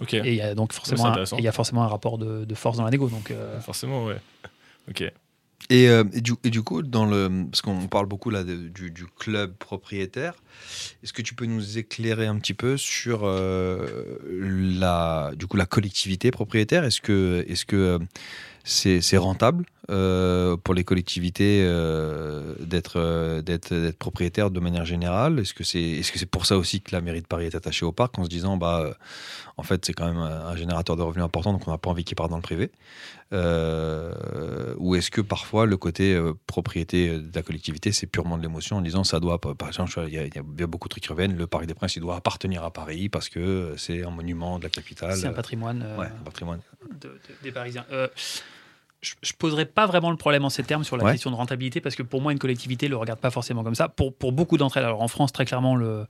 Ok. 0.00 0.12
et 0.12 0.20
il 0.26 0.34
y 0.34 0.42
a 0.42 0.54
donc 0.54 0.72
forcément, 0.74 1.06
un, 1.06 1.24
et 1.24 1.38
il 1.38 1.44
y 1.44 1.48
a 1.48 1.52
forcément 1.52 1.82
un 1.82 1.88
rapport 1.88 2.18
de, 2.18 2.44
de 2.44 2.54
force 2.54 2.76
dans 2.76 2.84
la 2.84 2.90
négo. 2.90 3.08
Donc 3.08 3.30
euh, 3.30 3.58
Forcément, 3.60 4.04
ouais. 4.04 4.16
Ok. 4.90 5.10
Et, 5.68 5.88
euh, 5.88 6.04
et 6.12 6.20
du, 6.20 6.62
coup, 6.62 6.82
dans 6.82 7.06
le, 7.06 7.46
parce 7.50 7.60
qu'on 7.60 7.88
parle 7.88 8.06
beaucoup 8.06 8.30
là 8.30 8.44
du, 8.44 9.06
club 9.18 9.54
propriétaire, 9.56 10.34
est-ce 11.02 11.12
que 11.12 11.22
tu 11.22 11.34
peux 11.34 11.46
nous 11.46 11.78
éclairer 11.78 12.26
un 12.26 12.38
petit 12.38 12.54
peu 12.54 12.76
sur 12.76 13.22
euh, 13.24 14.18
la, 14.24 15.32
du 15.36 15.46
coup, 15.46 15.56
la 15.56 15.66
collectivité 15.66 16.30
propriétaire? 16.30 16.84
Est-ce 16.84 17.00
que, 17.00 17.44
est-ce 17.48 17.64
euh, 17.72 17.98
c'est 18.64 19.16
rentable? 19.16 19.64
Euh, 19.90 20.56
pour 20.56 20.74
les 20.74 20.84
collectivités 20.84 21.62
euh, 21.64 22.54
d'être, 22.60 22.94
euh, 22.96 23.42
d'être, 23.42 23.72
d'être 23.74 23.98
propriétaires 23.98 24.50
de 24.50 24.60
manière 24.60 24.84
générale? 24.84 25.38
Est-ce 25.38 25.54
que 25.54 25.64
c'est, 25.64 25.80
est-ce 25.82 26.12
que 26.12 26.18
c'est 26.18 26.26
pour 26.30 26.46
ça 26.46 26.56
aussi 26.58 26.80
que 26.80 26.92
la 26.94 27.00
mairie 27.00 27.22
de 27.22 27.26
Paris 27.26 27.46
est 27.46 27.54
attachée 27.54 27.84
au 27.84 27.92
parc 27.92 28.18
en 28.18 28.24
se 28.24 28.28
disant, 28.28 28.56
bah, 28.56 28.80
euh, 28.84 28.92
en 29.56 29.62
fait, 29.62 29.84
c'est 29.84 29.92
quand 29.94 30.06
même 30.06 30.18
un, 30.18 30.54
générateur 30.56 30.96
de 30.96 31.02
revenus 31.02 31.24
important, 31.24 31.52
donc 31.52 31.66
on 31.66 31.70
n'a 31.70 31.78
pas 31.78 31.90
envie 31.90 32.04
qu'il 32.04 32.16
parte 32.16 32.30
dans 32.30 32.36
le 32.36 32.42
privé? 32.42 32.70
Euh, 33.32 34.74
ou 34.78 34.94
est-ce 34.94 35.10
que 35.10 35.20
parfois 35.20 35.66
le 35.66 35.76
côté 35.76 36.16
propriété 36.46 37.18
de 37.18 37.30
la 37.34 37.42
collectivité 37.42 37.90
c'est 37.90 38.06
purement 38.06 38.36
de 38.38 38.42
l'émotion 38.42 38.76
en 38.76 38.80
disant 38.80 39.02
ça 39.02 39.18
doit 39.18 39.40
par 39.40 39.66
exemple 39.68 39.92
il 40.06 40.14
y, 40.14 40.18
a- 40.18 40.26
il 40.26 40.32
y 40.34 40.38
a 40.38 40.42
bien 40.44 40.66
beaucoup 40.68 40.86
de 40.86 40.90
trucs 40.90 41.02
qui 41.02 41.08
reviennent 41.08 41.36
le 41.36 41.46
parc 41.48 41.66
des 41.66 41.74
Princes 41.74 41.96
il 41.96 42.02
doit 42.02 42.14
appartenir 42.16 42.62
à 42.62 42.70
Paris 42.72 43.08
parce 43.08 43.28
que 43.28 43.74
c'est 43.76 44.04
un 44.04 44.10
monument 44.10 44.58
de 44.60 44.64
la 44.64 44.70
capitale. 44.70 45.16
C'est 45.16 45.26
un 45.26 45.32
patrimoine 45.32 45.84
ouais, 45.98 46.06
un 46.06 46.24
patrimoine. 46.24 46.60
de- 47.00 47.08
de- 47.08 47.12
des 47.42 47.50
Parisiens. 47.50 47.84
Je 49.22 49.32
ne 49.32 49.36
poserai 49.36 49.66
pas 49.66 49.86
vraiment 49.86 50.10
le 50.10 50.16
problème 50.16 50.44
en 50.44 50.50
ces 50.50 50.62
termes 50.64 50.84
sur 50.84 50.96
la 50.96 51.04
Ouais. 51.04 51.12
question 51.12 51.30
de 51.30 51.36
rentabilité 51.36 51.80
parce 51.80 51.94
que 51.94 52.02
pour 52.02 52.20
moi, 52.20 52.32
une 52.32 52.38
collectivité 52.38 52.86
ne 52.86 52.90
le 52.90 52.96
regarde 52.96 53.20
pas 53.20 53.30
forcément 53.30 53.62
comme 53.64 53.74
ça. 53.74 53.88
Pour, 53.88 54.14
pour 54.14 54.32
beaucoup 54.32 54.56
d'entre 54.56 54.76
elles, 54.78 54.84
alors 54.84 55.02
en 55.02 55.08
France, 55.08 55.32
très 55.32 55.44
clairement, 55.44 55.76
le, 55.76 56.06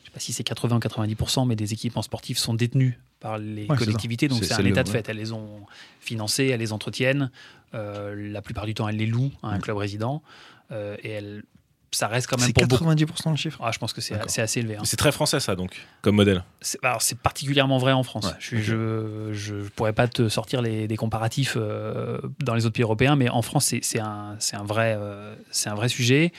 je 0.00 0.06
sais 0.06 0.10
pas 0.12 0.20
si 0.20 0.32
c'est 0.32 0.44
80 0.44 0.76
ou 0.76 0.78
90%, 0.78 1.46
mais 1.46 1.56
des 1.56 1.72
équipements 1.72 2.02
sportifs 2.02 2.38
sont 2.38 2.54
détenus 2.54 2.94
par 3.20 3.36
les 3.38 3.66
Ouais, 3.66 3.76
collectivités. 3.76 4.28
Donc 4.28 4.44
C'est- 4.44 4.54
un 4.54 4.62
le- 4.62 4.68
état 4.68 4.82
de 4.84 4.88
fait. 4.88 5.08
Elles 5.08 5.16
les 5.16 5.32
ont 5.32 5.60
financées, 6.00 6.46
elles 6.46 6.60
les 6.60 6.72
entretiennent. 6.72 7.30
Euh, 7.74 8.14
la 8.32 8.40
plupart 8.42 8.64
du 8.66 8.74
temps, 8.74 8.88
elles 8.88 8.96
les 8.96 9.06
louent 9.06 9.32
à 9.42 9.48
un 9.48 9.58
club 9.58 9.76
résident. 9.76 10.22
Euh, 10.70 10.96
et 11.02 11.10
elles, 11.10 11.42
ça 11.90 12.06
reste 12.06 12.26
quand 12.26 12.36
même 12.38 12.46
c'est 12.46 12.52
pour 12.52 12.66
beaucoup. 12.66 12.84
90% 12.84 13.30
le 13.30 13.36
chiffre 13.36 13.58
Ah, 13.62 13.70
je 13.72 13.78
pense 13.78 13.92
que 13.92 14.00
c'est 14.00 14.14
assez 14.40 14.60
élevé. 14.60 14.76
hein. 14.76 14.82
C'est 14.84 14.96
très 14.96 15.12
français, 15.12 15.40
ça, 15.40 15.56
donc, 15.56 15.86
comme 16.02 16.16
modèle. 16.16 16.44
C'est 16.60 16.78
alors, 16.84 17.00
c'est 17.02 17.18
particulièrement 17.18 17.78
vrai 17.78 17.92
en 17.92 18.02
France. 18.02 18.26
Ouais, 18.26 18.32
je, 18.40 19.30
je 19.32 19.54
pourrais 19.70 19.92
pas 19.92 20.06
te 20.08 20.28
sortir 20.28 20.60
les, 20.62 20.86
des 20.86 20.96
comparatifs 20.96 21.54
euh, 21.56 22.18
dans 22.40 22.54
les 22.54 22.66
autres 22.66 22.74
pays 22.74 22.82
européens, 22.82 23.16
mais 23.16 23.28
en 23.30 23.42
France, 23.42 23.66
c'est 23.66 23.80
c'est 23.82 24.00
un, 24.00 24.36
c'est 24.38 24.56
un, 24.56 24.64
vrai, 24.64 24.96
euh, 24.98 25.34
c'est 25.50 25.70
un 25.70 25.74
vrai 25.74 25.88
sujet. 25.88 26.32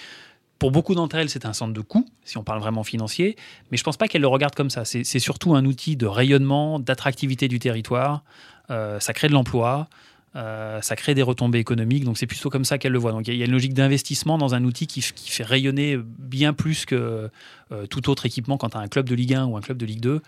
Pour 0.59 0.71
beaucoup 0.71 0.93
d'entre 0.93 1.15
elles, 1.15 1.29
c'est 1.29 1.45
un 1.45 1.53
centre 1.53 1.73
de 1.73 1.79
coût, 1.81 2.05
si 2.25 2.37
on 2.37 2.43
parle 2.43 2.59
vraiment 2.59 2.83
financier, 2.83 3.37
mais 3.71 3.77
je 3.77 3.83
pense 3.83 3.95
pas 3.95 4.07
qu'elles 4.09 4.21
le 4.21 4.27
regardent 4.27 4.55
comme 4.55 4.69
ça. 4.69 4.83
C'est 4.83 5.05
c'est 5.05 5.19
surtout 5.19 5.55
un 5.55 5.65
outil 5.65 5.95
de 5.95 6.05
rayonnement, 6.05 6.79
d'attractivité 6.79 7.47
du 7.47 7.59
territoire. 7.59 8.23
Euh, 8.69 8.99
ça 8.99 9.13
crée 9.13 9.29
de 9.29 9.33
l'emploi, 9.33 9.87
euh, 10.35 10.79
ça 10.81 10.95
crée 10.95 11.15
des 11.15 11.23
retombées 11.23 11.59
économiques, 11.59 12.03
donc 12.03 12.17
c'est 12.17 12.27
plutôt 12.27 12.49
comme 12.49 12.65
ça 12.65 12.77
qu'elles 12.77 12.91
le 12.91 12.99
voient. 12.99 13.11
Donc 13.11 13.27
il 13.27 13.29
y 13.29 13.31
a- 13.31 13.33
il 13.35 13.39
y, 13.39 13.43
a 13.43 13.45
une 13.45 13.51
logique 13.51 13.73
d'investissement 13.73 14.37
dans 14.37 14.53
un 14.53 14.63
outil 14.63 14.85
qui, 14.87 15.01
fait 15.01 15.43
rayonner 15.43 15.97
bien 15.97 16.53
plus 16.53 16.85
que 16.85 17.29
euh, 17.71 17.85
tout 17.87 18.09
autre 18.09 18.25
équipement 18.25 18.57
quand 18.57 18.69
tu 18.69 18.77
as 18.77 18.79
un 18.79 18.87
club 18.87 19.07
de 19.09 19.15
Ligue 19.15 19.33
1 19.33 19.45
ou 19.45 19.57
un 19.57 19.61
club 19.61 19.77
de 19.77 19.85
Ligue 19.85 20.01
2. 20.01 20.21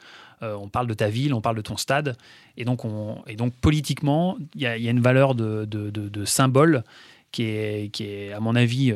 Euh, 0.43 0.55
on 0.55 0.69
parle 0.69 0.87
de 0.87 0.95
ta 0.95 1.07
ville, 1.09 1.33
on 1.35 1.41
parle 1.41 1.55
de 1.55 1.61
ton 1.61 1.77
stade. 1.77 2.17
Et 2.57 2.65
donc, 2.65 2.83
on, 2.83 3.21
et 3.27 3.35
donc 3.35 3.53
politiquement, 3.61 4.37
il 4.55 4.61
y, 4.61 4.65
a 4.65 4.75
il 4.77 4.83
y 4.83 4.87
a 4.87 4.91
une 4.91 5.01
valeur 5.01 5.35
de, 5.35 5.65
de- 5.65 5.91
de- 5.91 6.09
de 6.09 6.25
symbole 6.25 6.83
qui 7.31 7.43
est, 7.43 7.89
qui 7.93 8.05
est, 8.05 8.33
à 8.33 8.39
mon 8.39 8.55
avis, 8.55 8.91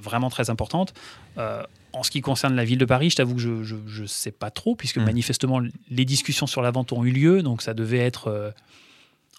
vraiment 0.00 0.28
très 0.30 0.50
importante. 0.50 0.92
En 1.38 2.02
ce 2.02 2.10
qui 2.10 2.20
concerne 2.20 2.54
la 2.54 2.64
ville 2.64 2.78
de 2.78 2.84
Paris, 2.84 3.08
je 3.10 3.16
t'avoue 3.16 3.34
que 3.36 3.40
je 3.40 4.02
ne 4.02 4.06
sais 4.06 4.30
pas 4.30 4.50
trop, 4.50 4.74
puisque 4.76 4.98
Mm. 4.98 5.04
manifestement, 5.04 5.60
les 5.90 6.04
discussions 6.04 6.46
sur 6.46 6.60
la 6.60 6.70
vente 6.70 6.92
ont 6.92 7.04
eu 7.04 7.10
lieu, 7.10 7.42
donc 7.42 7.62
ça 7.62 7.72
devait 7.72 7.98
être 7.98 8.52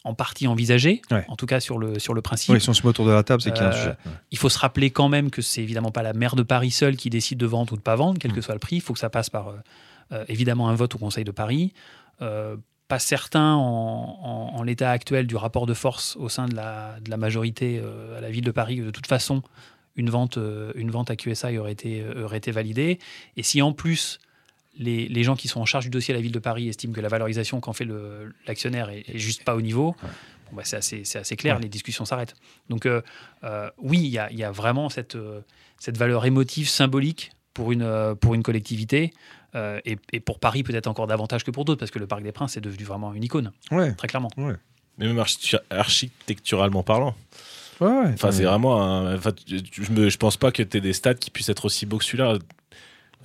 en 0.06 0.14
partie 0.14 0.47
envisagé, 0.47 1.01
Ouais. 1.12 1.26
en 1.28 1.36
tout 1.36 1.45
cas 1.45 1.60
sur 1.60 1.78
le, 1.78 1.99
sur 1.99 2.14
le 2.14 2.22
principe. 2.22 2.53
Oui, 2.53 2.62
si 2.62 2.70
on 2.70 2.74
se 2.74 2.84
met 2.84 2.89
autour 2.89 3.06
de 3.06 3.12
la 3.12 3.24
table 3.24 3.41
c'est 3.41 3.51
qu'il 3.51 3.62
y 3.62 3.66
a 3.66 3.70
un 3.70 3.72
Euh, 3.74 3.76
sujet 3.76 3.89
Ouais. 4.06 4.12
Il 4.32 4.38
faut 4.38 4.49
se 4.49 4.60
rappeler 4.60 4.89
quand 4.91 5.10
même 5.10 5.30
que 5.32 5.41
c'est 5.41 5.62
évidemment 5.62 5.91
pas 5.91 6.03
la 6.03 6.14
maire 6.14 6.36
de 6.36 6.43
Paris 6.43 6.72
seule 6.72 6.95
qui 6.95 7.10
décide 7.10 7.38
de 7.39 7.45
vendre 7.45 7.74
ou 7.74 7.76
de 7.76 7.82
pas 7.82 7.95
vendre, 7.95 8.18
quel 8.20 8.32
que 8.32 8.39
soit 8.41 8.53
le 8.56 8.60
prix. 8.60 8.78
Il 8.78 8.82
faut 8.82 8.93
que 8.93 8.99
ça 8.99 9.10
passe 9.10 9.30
par 9.30 9.49
euh, 9.49 9.53
euh, 10.14 10.24
évidemment 10.30 10.70
un 10.70 10.76
vote 10.76 10.95
au 10.95 10.97
Conseil 10.99 11.24
de 11.26 11.32
Paris. 11.32 11.74
Pas 12.88 12.99
certain 12.99 13.56
en, 13.56 14.20
en- 14.22 14.58
en 14.60 14.64
l'état 14.64 14.91
actuel 14.91 15.26
du 15.26 15.36
rapport 15.36 15.66
de 15.66 15.74
force 15.74 16.16
au 16.18 16.30
sein 16.30 16.45
de 16.47 16.56
la, 16.56 16.97
de 17.03 17.10
la 17.10 17.18
majorité 17.18 17.82
euh, 17.84 18.16
à 18.20 18.22
la 18.22 18.30
ville 18.30 18.43
de 18.43 18.51
Paris 18.51 18.80
de 18.80 18.91
toute 18.91 19.08
façon 19.08 19.41
une 19.95 20.12
vente, 20.12 20.38
euh, 20.38 20.72
une 20.76 20.91
vente 20.91 21.10
à 21.10 21.16
QSI 21.16 21.58
aurait 21.58 21.72
été, 21.72 22.06
aurait 22.24 22.38
été 22.38 22.51
validée. 22.51 22.99
Et 23.38 23.43
si 23.43 23.62
en 23.64 23.72
plus 23.74 24.20
les, 24.78 25.07
les 25.07 25.23
gens 25.23 25.36
qui 25.36 25.47
sont 25.47 25.59
en 25.61 25.65
charge 25.65 25.86
du 25.86 25.89
dossier 25.89 26.13
à 26.13 26.17
la 26.17 26.21
ville 26.21 26.32
de 26.32 26.39
Paris 26.39 26.67
estiment 26.69 26.93
que 26.93 27.01
la 27.01 27.07
valorisation 27.09 27.59
qu'en 27.59 27.73
fait 27.73 27.86
le- 27.86 28.34
l'actionnaire 28.47 28.89
est, 28.89 29.03
est 29.07 29.17
juste 29.19 29.43
pas 29.43 29.55
au 29.55 29.61
niveau, 29.61 29.95
bon 30.51 30.57
bah 30.57 30.63
c'est 30.65 30.78
assez, 30.78 31.36
clair, 31.36 31.55
Ouais. 31.57 31.61
les 31.63 31.69
discussions 31.69 32.05
s'arrêtent. 32.05 32.36
Donc 32.69 32.86
euh, 32.86 33.01
euh, 33.43 33.69
oui, 33.78 33.99
il 33.99 34.07
y 34.09 34.17
a, 34.19 34.32
il 34.32 34.38
y 34.38 34.43
a 34.43 34.51
vraiment 34.51 34.89
cette, 34.89 35.15
euh, 35.15 35.41
cette 35.80 35.97
valeur 35.97 36.26
émotive, 36.26 36.67
symbolique 36.69 37.32
pour 37.53 37.71
une, 37.71 37.82
euh, 37.84 38.15
pour 38.15 38.34
une 38.36 38.43
collectivité. 38.43 39.11
euh, 39.55 39.80
et, 39.86 39.97
et 40.11 40.19
pour 40.19 40.39
Paris, 40.39 40.63
peut-être 40.63 40.88
encore 40.88 41.07
davantage 41.07 41.45
que 41.45 41.51
pour 41.51 41.63
d'autres, 41.63 41.80
parce 41.80 41.91
que 41.91 41.99
le 41.99 42.07
Parc 42.07 42.21
des 42.23 42.34
Princes 42.34 42.57
est 42.57 42.61
devenu 42.61 42.84
vraiment 42.84 43.13
une 43.13 43.23
icône, 43.23 43.53
Ouais. 43.71 43.93
très 43.93 44.09
clairement. 44.09 44.30
Mais 44.36 45.07
même 45.07 45.17
archi- 45.19 45.55
architecturalement 45.69 46.84
parlant. 46.84 47.15
Ouais, 47.80 47.88
ouais. 47.88 48.11
Enfin, 48.13 48.32
c'est 48.32 48.43
vraiment 48.43 48.82
un. 48.82 49.17
Je, 49.17 49.91
me, 49.91 50.09
je 50.09 50.17
pense 50.17 50.36
pas 50.38 50.51
que 50.51 50.61
tu 50.63 50.78
aies 50.78 50.82
des 50.82 50.93
stades 50.93 51.19
qui 51.19 51.30
puissent 51.32 51.49
être 51.49 51.65
aussi 51.65 51.86
beaux 51.86 51.97
que 51.97 52.05
celui-là. 52.05 52.38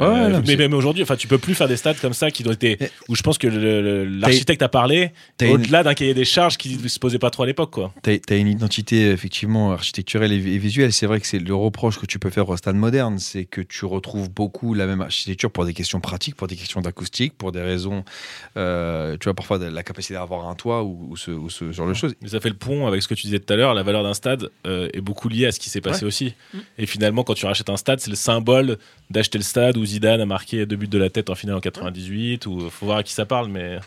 Ouais, 0.00 0.06
Euh, 0.06 0.28
non, 0.30 0.42
mais 0.46 0.56
même 0.56 0.74
aujourd'hui, 0.74 1.02
enfin, 1.02 1.16
tu 1.16 1.28
peux 1.28 1.38
plus 1.38 1.54
faire 1.54 1.68
des 1.68 1.76
stades 1.76 1.98
comme 2.00 2.14
ça 2.14 2.30
qui 2.30 2.42
doivent 2.42 2.56
être. 2.60 2.80
Mais- 2.80 2.90
Où 3.08 3.14
je 3.14 3.22
pense 3.22 3.36
que 3.38 3.46
l'architecte 3.48 4.62
a 4.62 4.68
parlé 4.68 5.10
une- 5.40 5.52
au-delà 5.52 5.82
d'un 5.82 5.94
cahier 5.94 6.14
des 6.14 6.24
charges 6.24 6.56
qui 6.56 6.76
se 6.88 6.98
posait 6.98 7.18
pas 7.18 7.30
trop 7.30 7.42
à 7.42 7.46
l'époque, 7.46 7.70
quoi. 7.70 7.92
T'as 8.02 8.16
as 8.30 8.34
une 8.36 8.48
identité 8.48 9.10
effectivement 9.10 9.72
architecturelle 9.72 10.32
et, 10.32 10.38
vi- 10.38 10.54
et 10.54 10.58
visuelle. 10.58 10.92
C'est 10.92 11.06
vrai 11.06 11.20
que 11.20 11.26
c'est 11.26 11.38
le 11.38 11.54
reproche 11.54 11.98
que 11.98 12.06
tu 12.06 12.18
peux 12.18 12.30
faire 12.30 12.48
au 12.48 12.56
stade 12.56 12.76
moderne, 12.76 13.18
c'est 13.18 13.44
que 13.44 13.60
tu 13.60 13.84
retrouves 13.84 14.30
beaucoup 14.30 14.74
la 14.74 14.86
même 14.86 15.00
architecture 15.00 15.50
pour 15.50 15.64
des 15.64 15.74
questions 15.74 16.00
pratiques, 16.00 16.34
pour 16.34 16.46
des 16.46 16.56
questions 16.56 16.80
d'acoustique, 16.80 17.34
pour 17.36 17.52
des 17.52 17.60
raisons, 17.62 18.04
euh, 18.56 19.16
tu 19.18 19.24
vois, 19.24 19.34
parfois 19.34 19.58
de 19.58 19.66
la 19.66 19.82
capacité 19.82 20.14
d'avoir 20.14 20.48
un 20.48 20.54
toit 20.54 20.82
ou, 20.82 21.08
ou 21.10 21.16
ce, 21.16 21.30
ou 21.30 21.50
ce 21.50 21.72
genre 21.72 21.86
de 21.88 21.94
choses. 21.94 22.14
Mais 22.22 22.28
ça 22.28 22.40
fait 22.40 22.48
le 22.48 22.54
pont 22.56 22.86
avec 22.86 23.02
ce 23.02 23.08
que 23.08 23.14
tu 23.14 23.22
disais 23.26 23.38
tout 23.40 23.52
à 23.52 23.56
l'heure. 23.56 23.74
La 23.74 23.82
valeur 23.82 24.02
d'un 24.02 24.14
stade 24.14 24.48
euh, 24.66 24.88
est 24.92 25.00
beaucoup 25.00 25.28
liée 25.28 25.46
à 25.46 25.52
ce 25.52 25.60
qui 25.60 25.68
s'est 25.70 25.80
passé 25.80 26.04
aussi. 26.04 26.34
Et 26.78 26.86
finalement, 26.86 27.22
quand 27.24 27.34
tu 27.34 27.46
rachètes 27.46 27.70
un 27.70 27.76
stade, 27.76 28.00
c'est 28.00 28.10
le 28.10 28.16
symbole 28.16 28.78
d'acheter 29.10 29.38
le 29.38 29.44
stade 29.44 29.76
où 29.76 29.84
Zidane 29.90 30.20
a 30.20 30.26
marqué 30.26 30.66
deux 30.66 30.76
buts 30.76 30.88
de 30.88 30.98
la 30.98 31.10
tête 31.10 31.30
en 31.30 31.34
finale 31.34 31.56
en 31.56 31.60
98. 31.60 32.46
Ou 32.46 32.70
faut 32.70 32.86
voir 32.86 32.98
à 32.98 33.02
qui 33.02 33.12
ça 33.12 33.26
parle, 33.26 33.48
mais 33.48 33.78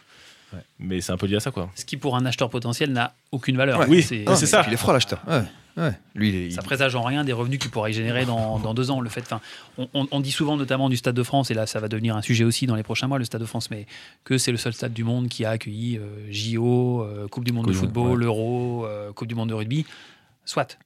mais 0.78 1.02
c'est 1.02 1.12
un 1.12 1.18
peu 1.18 1.26
lié 1.26 1.38
à 1.38 1.40
ça, 1.40 1.50
quoi. 1.50 1.72
Ce 1.76 1.84
qui, 1.84 1.98
pour 1.98 2.16
un 2.16 2.26
acheteur 2.28 2.50
potentiel, 2.50 2.92
n'a 2.92 3.14
aucune 3.32 3.58
valeur. 3.58 3.80
Ouais. 3.80 3.86
Oui, 3.90 4.04
C'est- 4.04 4.24
Ah, 4.28 4.36
ça. 4.36 4.64
Il 4.68 4.74
est 4.74 4.78
froid 4.78 4.94
l'acheteur. 4.94 5.20
Ouais. 5.28 5.42
Ouais. 5.76 5.92
Lui, 6.14 6.30
il 6.30 6.36
est- 6.36 6.50
Ça 6.52 6.62
présage 6.62 6.94
en 6.96 7.02
rien 7.02 7.24
des 7.24 7.34
revenus 7.34 7.58
qu'il 7.58 7.72
pourrait 7.72 7.90
y 7.90 7.94
générer 7.96 8.26
dans, 8.26 8.60
dans 8.60 8.76
deux 8.76 8.92
ans. 8.92 9.02
Le 9.02 9.10
fait, 9.10 9.22
enfin, 9.22 9.42
on, 9.80 9.88
on- 9.96 10.08
on 10.12 10.20
dit 10.20 10.32
souvent, 10.32 10.56
notamment 10.56 10.90
du 10.90 10.98
Stade 10.98 11.16
de 11.16 11.24
France, 11.24 11.50
et 11.50 11.56
là 11.56 11.66
ça 11.66 11.80
va 11.80 11.88
devenir 11.88 12.16
un 12.16 12.22
sujet 12.22 12.44
aussi 12.44 12.68
dans 12.68 12.76
les 12.76 12.84
prochains 12.84 13.08
mois, 13.08 13.18
le 13.18 13.26
Stade 13.26 13.42
de 13.42 13.48
France, 13.48 13.72
mais 13.72 13.88
que 14.24 14.38
c'est 14.38 14.52
le 14.52 14.58
seul 14.58 14.74
stade 14.74 14.94
du 14.94 15.04
monde 15.04 15.30
qui 15.30 15.44
a 15.46 15.50
accueilli 15.50 15.98
euh, 15.98 16.04
JO, 16.30 17.02
euh, 17.02 17.28
Coupe 17.28 17.46
du 17.46 17.52
Monde 17.54 17.66
Coupe 17.66 17.74
de 17.74 17.80
football, 17.80 18.12
ouais. 18.20 18.26
l'Euro, 18.26 18.86
euh, 18.86 19.12
Coupe 19.14 19.28
du 19.28 19.34
Monde 19.34 19.50
de 19.50 19.56
rugby. 19.56 19.88
Soit. 20.46 20.78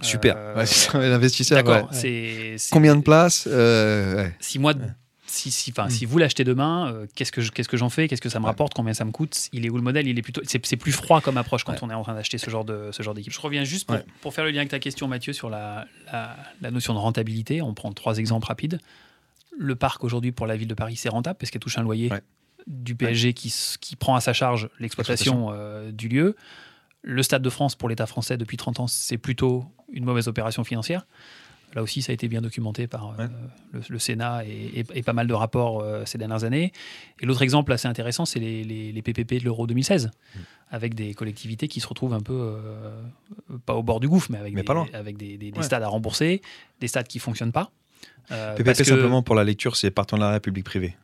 Super. 0.00 0.34
Euh, 0.36 0.56
Ouais, 0.56 0.66
c'est 0.66 0.92
l'investisseur. 1.08 1.62
D'accord. 1.62 1.90
ouais. 1.92 2.56
Combien 2.70 2.96
de 2.96 3.02
places 3.02 3.46
Euh, 3.50 4.16
ouais. 4.16 4.36
Si 4.40 4.58
moi, 4.58 4.72
Ouais. 4.74 4.86
si, 5.26 5.50
si, 5.50 5.70
enfin, 5.70 5.86
Mm. 5.86 5.90
si 5.90 6.04
vous 6.06 6.18
l'achetez 6.18 6.44
demain, 6.44 6.92
euh, 6.92 7.06
qu'est-ce 7.14 7.32
que 7.32 7.40
je- 7.40 7.50
qu'est-ce 7.52 7.68
que 7.68 7.76
j'en 7.76 7.88
fais? 7.90 8.08
Qu'est-ce 8.08 8.20
que 8.20 8.28
ça 8.28 8.40
me 8.40 8.46
rapporte? 8.46 8.74
Combien 8.74 8.94
ça 8.94 9.04
me 9.04 9.10
coûte? 9.12 9.48
Il 9.52 9.64
est 9.66 9.70
où 9.70 9.76
le 9.76 9.82
modèle? 9.82 10.06
Il 10.08 10.18
est 10.18 10.22
plutôt, 10.22 10.40
c'est 10.44 10.64
c'est 10.66 10.76
plus 10.76 10.92
froid 10.92 11.20
comme 11.20 11.36
approche 11.36 11.64
quand 11.64 11.72
Ouais. 11.72 11.78
on 11.82 11.90
est 11.90 11.94
en 11.94 12.02
train 12.02 12.14
d'acheter 12.14 12.38
ce 12.38 12.50
genre 12.50 12.64
de 12.64 12.90
ce 12.92 13.02
genre 13.02 13.14
d'équipe. 13.14 13.32
Je 13.32 13.40
reviens 13.40 13.64
juste 13.64 13.86
pour, 13.86 13.96
Ouais. 13.96 14.04
pour 14.20 14.34
faire 14.34 14.44
le 14.44 14.50
lien 14.50 14.58
avec 14.58 14.70
ta 14.70 14.78
question, 14.78 15.08
Mathieu, 15.08 15.32
sur 15.32 15.50
la, 15.50 15.86
la, 16.12 16.36
la 16.60 16.70
notion 16.70 16.94
de 16.94 16.98
rentabilité. 16.98 17.62
On 17.62 17.74
prend 17.74 17.92
trois 17.92 18.18
exemples 18.18 18.46
rapides. 18.46 18.78
Le 19.58 19.74
parc 19.76 20.02
aujourd'hui 20.04 20.32
pour 20.32 20.46
la 20.46 20.56
ville 20.56 20.68
de 20.68 20.74
Paris, 20.74 20.96
c'est 20.96 21.10
rentable 21.10 21.38
parce 21.38 21.50
qu'elle 21.50 21.60
touche 21.60 21.76
un 21.78 21.82
loyer 21.82 22.10
Ouais. 22.10 22.22
du 22.66 22.94
PSG 22.94 23.34
qui, 23.34 23.54
qui 23.80 23.96
prend 23.96 24.14
à 24.16 24.20
sa 24.20 24.32
charge 24.32 24.70
l'exploitation 24.80 25.48
euh, 25.52 25.90
du 25.92 26.08
lieu. 26.08 26.36
Le 27.02 27.22
Stade 27.22 27.42
de 27.42 27.50
France 27.50 27.74
pour 27.74 27.88
l'État 27.88 28.06
français 28.06 28.36
depuis 28.36 28.56
30 28.56 28.80
ans, 28.80 28.86
c'est 28.86 29.18
plutôt 29.18 29.64
une 29.92 30.04
mauvaise 30.04 30.28
opération 30.28 30.64
financière. 30.64 31.06
Là 31.74 31.82
aussi, 31.82 32.02
ça 32.02 32.12
a 32.12 32.14
été 32.14 32.28
bien 32.28 32.42
documenté 32.42 32.86
par 32.86 33.18
euh, 33.18 33.26
le, 33.72 33.80
le 33.88 33.98
Sénat 33.98 34.44
et, 34.44 34.80
et- 34.80 34.84
et 34.94 35.02
pas 35.02 35.14
mal 35.14 35.26
de 35.26 35.32
rapports 35.32 35.80
euh, 35.80 36.04
ces 36.04 36.18
dernières 36.18 36.44
années. 36.44 36.70
Et 37.20 37.24
l'autre 37.26 37.40
exemple 37.40 37.72
assez 37.72 37.88
intéressant, 37.88 38.26
c'est 38.26 38.40
les, 38.40 38.62
les- 38.62 38.92
les 38.92 39.02
PPP 39.02 39.38
de 39.40 39.44
l'Euro 39.44 39.66
2016, 39.66 40.10
Mm. 40.34 40.38
avec 40.70 40.94
des 40.94 41.14
collectivités 41.14 41.68
qui 41.68 41.80
se 41.80 41.86
retrouvent 41.86 42.12
un 42.12 42.20
peu, 42.20 42.34
euh, 42.34 43.00
pas 43.64 43.74
au 43.74 43.82
bord 43.82 44.00
du 44.00 44.08
gouffre, 44.08 44.30
mais 44.30 44.38
avec, 44.38 44.52
Mais 44.54 44.60
des, 44.60 44.64
pas 44.66 44.74
loin. 44.74 44.86
avec 44.92 45.16
des, 45.16 45.38
des- 45.38 45.50
des 45.50 45.58
Ouais. 45.58 45.64
stades 45.64 45.82
à 45.82 45.88
rembourser, 45.88 46.42
des 46.80 46.88
stades 46.88 47.08
qui 47.08 47.16
ne 47.18 47.22
fonctionnent 47.22 47.52
pas. 47.52 47.70
PPP 48.28 48.64
parce 48.64 48.78
que- 48.78 48.84
simplement 48.84 49.22
pour 49.22 49.34
la 49.34 49.44
lecture, 49.44 49.76
c'est 49.76 49.90
partenariat 49.90 50.40
public-privé. 50.40 50.94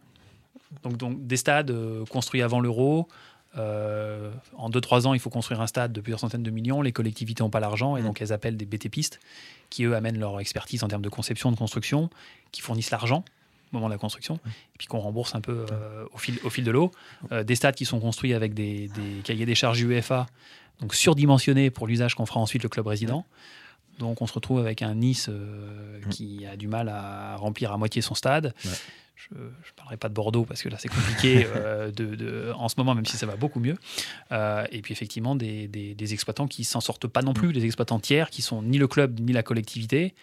donc, 0.83 0.99
donc 0.99 1.27
des 1.27 1.37
stades 1.39 1.75
construits 2.11 2.43
avant 2.43 2.61
l'euro. 2.61 3.09
Euh, 3.57 4.31
en 4.57 4.71
2-3 4.71 5.07
ans, 5.07 5.15
il 5.15 5.21
faut 5.21 5.31
construire 5.31 5.61
un 5.61 5.67
stade 5.67 5.93
de 5.93 6.01
plusieurs 6.01 6.21
centaines 6.21 6.43
de 6.43 6.51
millions. 6.51 6.83
Les 6.83 6.93
collectivités 6.93 7.43
n'ont 7.43 7.51
pas 7.51 7.61
l'argent 7.61 7.97
et 7.97 8.03
Mm. 8.03 8.05
donc 8.05 8.21
elles 8.21 8.33
appellent 8.33 8.57
des 8.57 8.67
BTPistes 8.67 9.21
qui, 9.71 9.85
eux, 9.85 9.95
amènent 9.97 10.19
leur 10.19 10.39
expertise 10.41 10.85
en 10.85 10.89
termes 10.89 11.03
de 11.03 11.09
conception, 11.09 11.51
de 11.51 11.57
construction, 11.57 12.11
qui 12.53 12.61
fournissent 12.61 12.91
l'argent 12.91 13.25
au 13.73 13.77
moment 13.77 13.89
de 13.89 13.93
la 13.95 13.99
construction 13.99 14.39
et 14.47 14.79
puis 14.79 14.87
qu'on 14.87 14.99
rembourse 15.01 15.35
un 15.35 15.41
peu 15.41 15.67
euh, 15.73 16.05
au, 16.13 16.19
fil, 16.19 16.39
au 16.45 16.51
fil 16.51 16.65
de 16.65 16.71
l'eau. 16.71 16.91
Euh, 17.33 17.43
des 17.45 17.55
stades 17.55 17.75
qui 17.75 17.85
sont 17.85 18.01
construits 18.01 18.33
avec 18.35 18.55
des, 18.55 18.89
des 18.89 19.21
cahiers 19.25 19.47
des 19.47 19.55
charges 19.55 19.81
UEFA, 19.83 20.27
donc 20.81 20.95
surdimensionnés 20.95 21.71
pour 21.71 21.87
l'usage 21.87 22.15
qu'on 22.15 22.27
fera 22.27 22.41
ensuite 22.41 22.63
le 22.63 22.69
club 22.69 22.87
résident. 22.87 23.25
Donc 23.99 24.23
on 24.23 24.27
se 24.27 24.33
retrouve 24.33 24.61
avec 24.61 24.83
un 24.83 24.95
Nice 24.95 25.29
Mm. 25.29 26.09
qui 26.11 26.47
a 26.47 26.57
du 26.57 26.69
mal 26.69 26.89
à 26.89 27.37
remplir 27.37 27.73
à 27.73 27.77
moitié 27.77 28.01
son 28.03 28.15
stade. 28.15 28.55
Ouais. 28.65 28.71
Je 29.21 29.35
ne 29.37 29.49
parlerai 29.77 29.97
pas 29.97 30.09
de 30.09 30.15
Bordeaux 30.15 30.45
parce 30.45 30.63
que 30.63 30.69
là 30.69 30.77
c'est 30.79 30.89
compliqué 30.89 31.45
euh, 31.57 31.91
de, 31.91 32.15
de- 32.15 32.53
en 32.57 32.69
ce 32.69 32.77
moment, 32.79 32.95
même 32.95 33.05
si 33.05 33.17
ça 33.17 33.27
va 33.27 33.35
beaucoup 33.37 33.59
mieux. 33.59 33.77
Euh, 34.31 34.65
et 34.71 34.81
puis 34.81 34.93
effectivement 34.93 35.35
des, 35.35 35.67
des- 35.67 35.95
des 35.95 36.13
exploitants 36.15 36.47
qui 36.47 36.63
s'en 36.65 36.81
sortent 36.81 37.09
pas 37.09 37.23
non 37.23 37.33
plus, 37.35 37.53
des 37.53 37.65
exploitants 37.65 37.99
tiers 37.99 38.31
qui 38.31 38.43
sont 38.43 38.63
ni 38.63 38.79
le 38.79 38.87
club 38.87 39.19
ni 39.19 39.33
la 39.33 39.43
collectivité, 39.43 40.15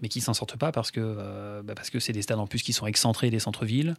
mais 0.00 0.08
qui 0.08 0.20
s'en 0.20 0.32
sortent 0.32 0.56
pas 0.56 0.70
parce 0.70 0.90
que 0.92 1.00
euh, 1.02 1.62
bah, 1.62 1.74
parce 1.74 1.90
que 1.90 1.98
c'est 1.98 2.12
des 2.12 2.22
stades 2.22 2.38
en 2.38 2.46
plus 2.46 2.62
qui 2.62 2.72
sont 2.72 2.86
excentrés 2.86 3.30
des 3.30 3.40
centres-villes, 3.40 3.94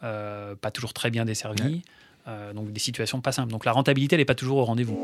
pas 0.00 0.70
toujours 0.72 0.92
très 0.94 1.10
bien 1.10 1.24
desservis. 1.24 1.82
donc 2.54 2.72
des 2.72 2.80
situations 2.80 3.20
pas 3.20 3.30
simples. 3.32 3.52
Donc 3.52 3.64
la 3.64 3.72
rentabilité, 3.72 4.16
elle 4.16 4.20
n'est 4.20 4.24
pas 4.24 4.34
toujours 4.34 4.58
au 4.58 4.64
rendez-vous. 4.64 4.98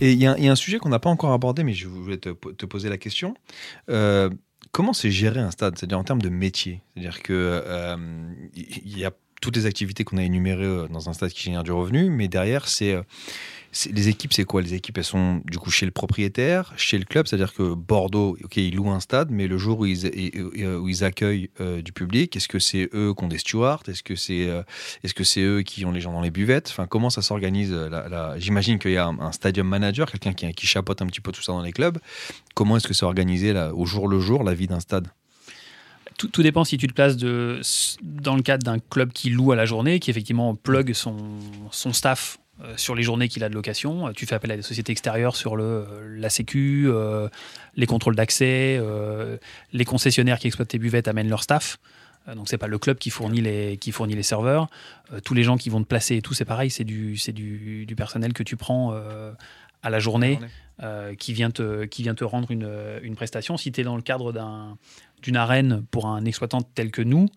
Et 0.00 0.12
il 0.12 0.18
y, 0.18 0.26
a 0.26 0.32
un- 0.32 0.54
sujet 0.56 0.78
qu'on 0.78 0.88
n'a 0.90 0.98
pas 0.98 1.10
encore 1.10 1.32
abordé, 1.32 1.64
mais 1.64 1.72
je 1.74 1.88
voulais 1.88 2.18
te, 2.18 2.30
poser 2.30 2.88
la 2.88 2.98
question. 2.98 3.34
Euh, 3.90 4.30
comment 4.70 4.92
c'est 4.92 5.10
gérer 5.10 5.40
un 5.40 5.50
stade 5.50 5.76
C'est-à-dire 5.76 5.98
en 5.98 6.04
termes 6.04 6.22
de 6.22 6.28
métier? 6.28 6.82
C'est-à-dire 6.94 7.22
que 7.22 7.32
euh, 7.32 7.96
y 8.54 9.04
a 9.04 9.10
toutes 9.40 9.56
les 9.56 9.66
activités 9.66 10.04
qu'on 10.04 10.16
a 10.18 10.22
énumérées 10.22 10.64
euh, 10.64 10.88
dans 10.88 11.08
un 11.08 11.12
stade 11.12 11.30
qui 11.30 11.42
génère 11.42 11.62
du 11.64 11.72
revenu, 11.72 12.10
mais 12.10 12.28
derrière, 12.28 12.68
c'est 12.68 12.92
euh, 12.94 13.02
c'est- 13.02 13.57
les 13.92 14.08
équipes, 14.08 14.32
c'est 14.32 14.44
quoi? 14.44 14.62
Les 14.62 14.74
équipes, 14.74 14.98
elles 14.98 15.04
sont 15.04 15.42
du 15.44 15.58
coup 15.58 15.70
chez 15.70 15.84
le 15.84 15.92
propriétaire, 15.92 16.72
chez 16.76 16.98
le 16.98 17.04
club, 17.04 17.26
c'est-à-dire 17.26 17.52
que 17.52 17.74
Bordeaux, 17.74 18.36
ok, 18.42 18.56
ils 18.56 18.74
louent 18.74 18.90
un 18.90 19.00
stade, 19.00 19.30
mais 19.30 19.46
le 19.46 19.58
jour 19.58 19.80
où 19.80 19.86
ils, 19.86 20.06
et- 20.06 20.40
où 20.66 20.88
ils 20.88 21.04
accueillent 21.04 21.50
euh, 21.60 21.82
du 21.82 21.92
public, 21.92 22.34
est-ce 22.34 22.48
que 22.48 22.58
c'est 22.58 22.88
eux 22.94 23.12
qui 23.16 23.24
ont 23.24 23.28
des 23.28 23.38
stewards? 23.38 23.82
Est-ce 23.86 24.02
que 24.02 24.16
c'est 24.16 24.48
euh, 24.48 24.62
que 25.14 25.24
c'est 25.24 25.42
eux 25.42 25.62
qui 25.62 25.84
ont 25.84 25.92
les 25.92 26.00
gens 26.00 26.12
dans 26.12 26.22
les 26.22 26.30
buvettes? 26.30 26.68
Enfin, 26.70 26.86
comment 26.86 27.10
ça 27.10 27.20
s'organise 27.20 27.72
euh, 27.72 28.34
J'imagine 28.38 28.78
qu'il 28.78 28.92
y 28.92 28.96
a 28.96 29.06
un, 29.06 29.32
stadium 29.32 29.68
manager, 29.68 30.10
quelqu'un 30.10 30.32
qui, 30.32 30.50
qui 30.54 30.66
chapeaute 30.66 31.02
un 31.02 31.06
petit 31.06 31.20
peu 31.20 31.30
tout 31.32 31.42
ça 31.42 31.52
dans 31.52 31.62
les 31.62 31.72
clubs. 31.72 31.98
Comment 32.54 32.78
est-ce 32.78 32.88
que 32.88 32.94
c'est 32.94 33.04
organisé 33.04 33.52
au 33.74 33.84
jour 33.84 34.08
le 34.08 34.18
jour, 34.18 34.44
la 34.44 34.54
vie 34.54 34.66
d'un 34.66 34.80
stade? 34.80 35.08
Tout, 36.16 36.28
tout 36.28 36.42
dépend 36.42 36.64
si 36.64 36.78
tu 36.78 36.88
te 36.88 36.92
places 36.92 37.16
dans 38.02 38.34
le 38.34 38.42
cadre 38.42 38.64
d'un 38.64 38.78
club 38.78 39.12
qui 39.12 39.30
loue 39.30 39.52
à 39.52 39.56
la 39.56 39.66
journée, 39.66 40.00
qui 40.00 40.10
effectivement 40.10 40.54
plug 40.54 40.92
son, 40.92 41.16
son 41.70 41.92
staff 41.92 42.38
euh, 42.62 42.76
sur 42.76 42.94
les 42.94 43.02
journées 43.02 43.28
qu'il 43.28 43.44
a 43.44 43.48
de 43.48 43.54
location. 43.54 44.08
Euh, 44.08 44.12
Tu 44.12 44.26
fais 44.26 44.34
appel 44.34 44.50
à 44.52 44.56
des 44.56 44.62
sociétés 44.62 44.92
extérieures 44.92 45.36
sur 45.36 45.56
le, 45.56 45.64
euh, 45.64 46.16
la 46.18 46.30
sécu, 46.30 46.88
les 47.76 47.86
contrôles 47.86 48.16
d'accès, 48.16 48.80
les 49.72 49.84
concessionnaires 49.84 50.38
qui 50.38 50.46
exploitent 50.46 50.68
tes 50.68 50.78
buvettes 50.78 51.08
amènent 51.08 51.28
leur 51.28 51.42
staff. 51.42 51.78
Donc 52.34 52.46
c'est 52.50 52.58
pas 52.58 52.66
le 52.66 52.78
club 52.78 52.98
qui 52.98 53.08
fournit 53.08 53.40
les, 53.40 53.78
qui 53.78 53.90
fournit 53.90 54.14
les 54.14 54.22
serveurs. 54.22 54.66
Euh, 55.14 55.20
tous 55.20 55.32
les 55.32 55.42
gens 55.44 55.56
qui 55.56 55.70
vont 55.70 55.80
te 55.82 55.86
placer 55.88 56.16
et 56.16 56.20
tout, 56.22 56.34
c'est 56.34 56.44
pareil, 56.44 56.68
c'est 56.70 56.84
du, 56.84 57.16
c'est 57.16 57.32
du, 57.32 57.86
du 57.86 57.96
personnel 57.96 58.34
que 58.34 58.42
tu 58.42 58.54
prends 58.56 58.92
euh, 58.92 59.32
à 59.82 59.88
la 59.88 59.98
journée 59.98 60.38
euh, 60.82 61.14
qui, 61.14 61.32
vient 61.32 61.50
te, 61.50 61.86
qui 61.86 62.02
vient 62.02 62.14
te 62.14 62.24
rendre 62.24 62.50
une, 62.50 62.68
une 63.02 63.16
prestation. 63.16 63.56
Si 63.56 63.72
tu 63.72 63.80
es 63.80 63.84
dans 63.84 63.96
le 63.96 64.02
cadre 64.02 64.32
d'un- 64.32 64.76
d'une 65.22 65.36
arène 65.36 65.84
pour 65.90 66.06
un 66.06 66.26
exploitant 66.26 66.60
tel 66.60 66.90
que 66.90 67.00
nous, 67.00 67.28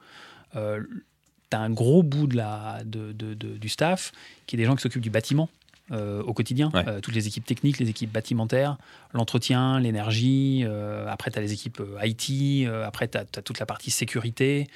tu 1.51 1.57
as 1.57 1.59
un 1.59 1.69
gros 1.69 2.01
bout 2.03 2.25
de 2.27 2.35
la, 2.37 2.79
de, 2.85 3.11
de- 3.11 3.33
de- 3.35 3.57
du 3.57 3.69
staff 3.69 4.11
qui 4.47 4.55
est 4.55 4.57
des 4.57 4.65
gens 4.65 4.75
qui 4.75 4.81
s'occupent 4.81 5.01
du 5.03 5.11
bâtiment. 5.11 5.49
euh, 5.91 6.23
au 6.23 6.33
quotidien, 6.33 6.71
Ouais. 6.73 6.85
Euh, 6.87 6.99
toutes 7.01 7.15
les 7.15 7.27
équipes 7.27 7.45
techniques, 7.45 7.77
les 7.77 7.89
équipes 7.89 8.13
bâtimentaires, 8.13 8.77
l'entretien, 9.13 9.77
l'énergie, 9.81 10.61
euh, 10.63 11.05
après 11.09 11.31
tu 11.31 11.37
as 11.37 11.41
les 11.41 11.51
équipes 11.51 11.81
IT, 12.01 12.65
après 12.85 13.09
tu 13.09 13.17
as, 13.17 13.25
toute 13.25 13.59
la 13.59 13.65
partie 13.65 13.91
sécurité, 13.91 14.69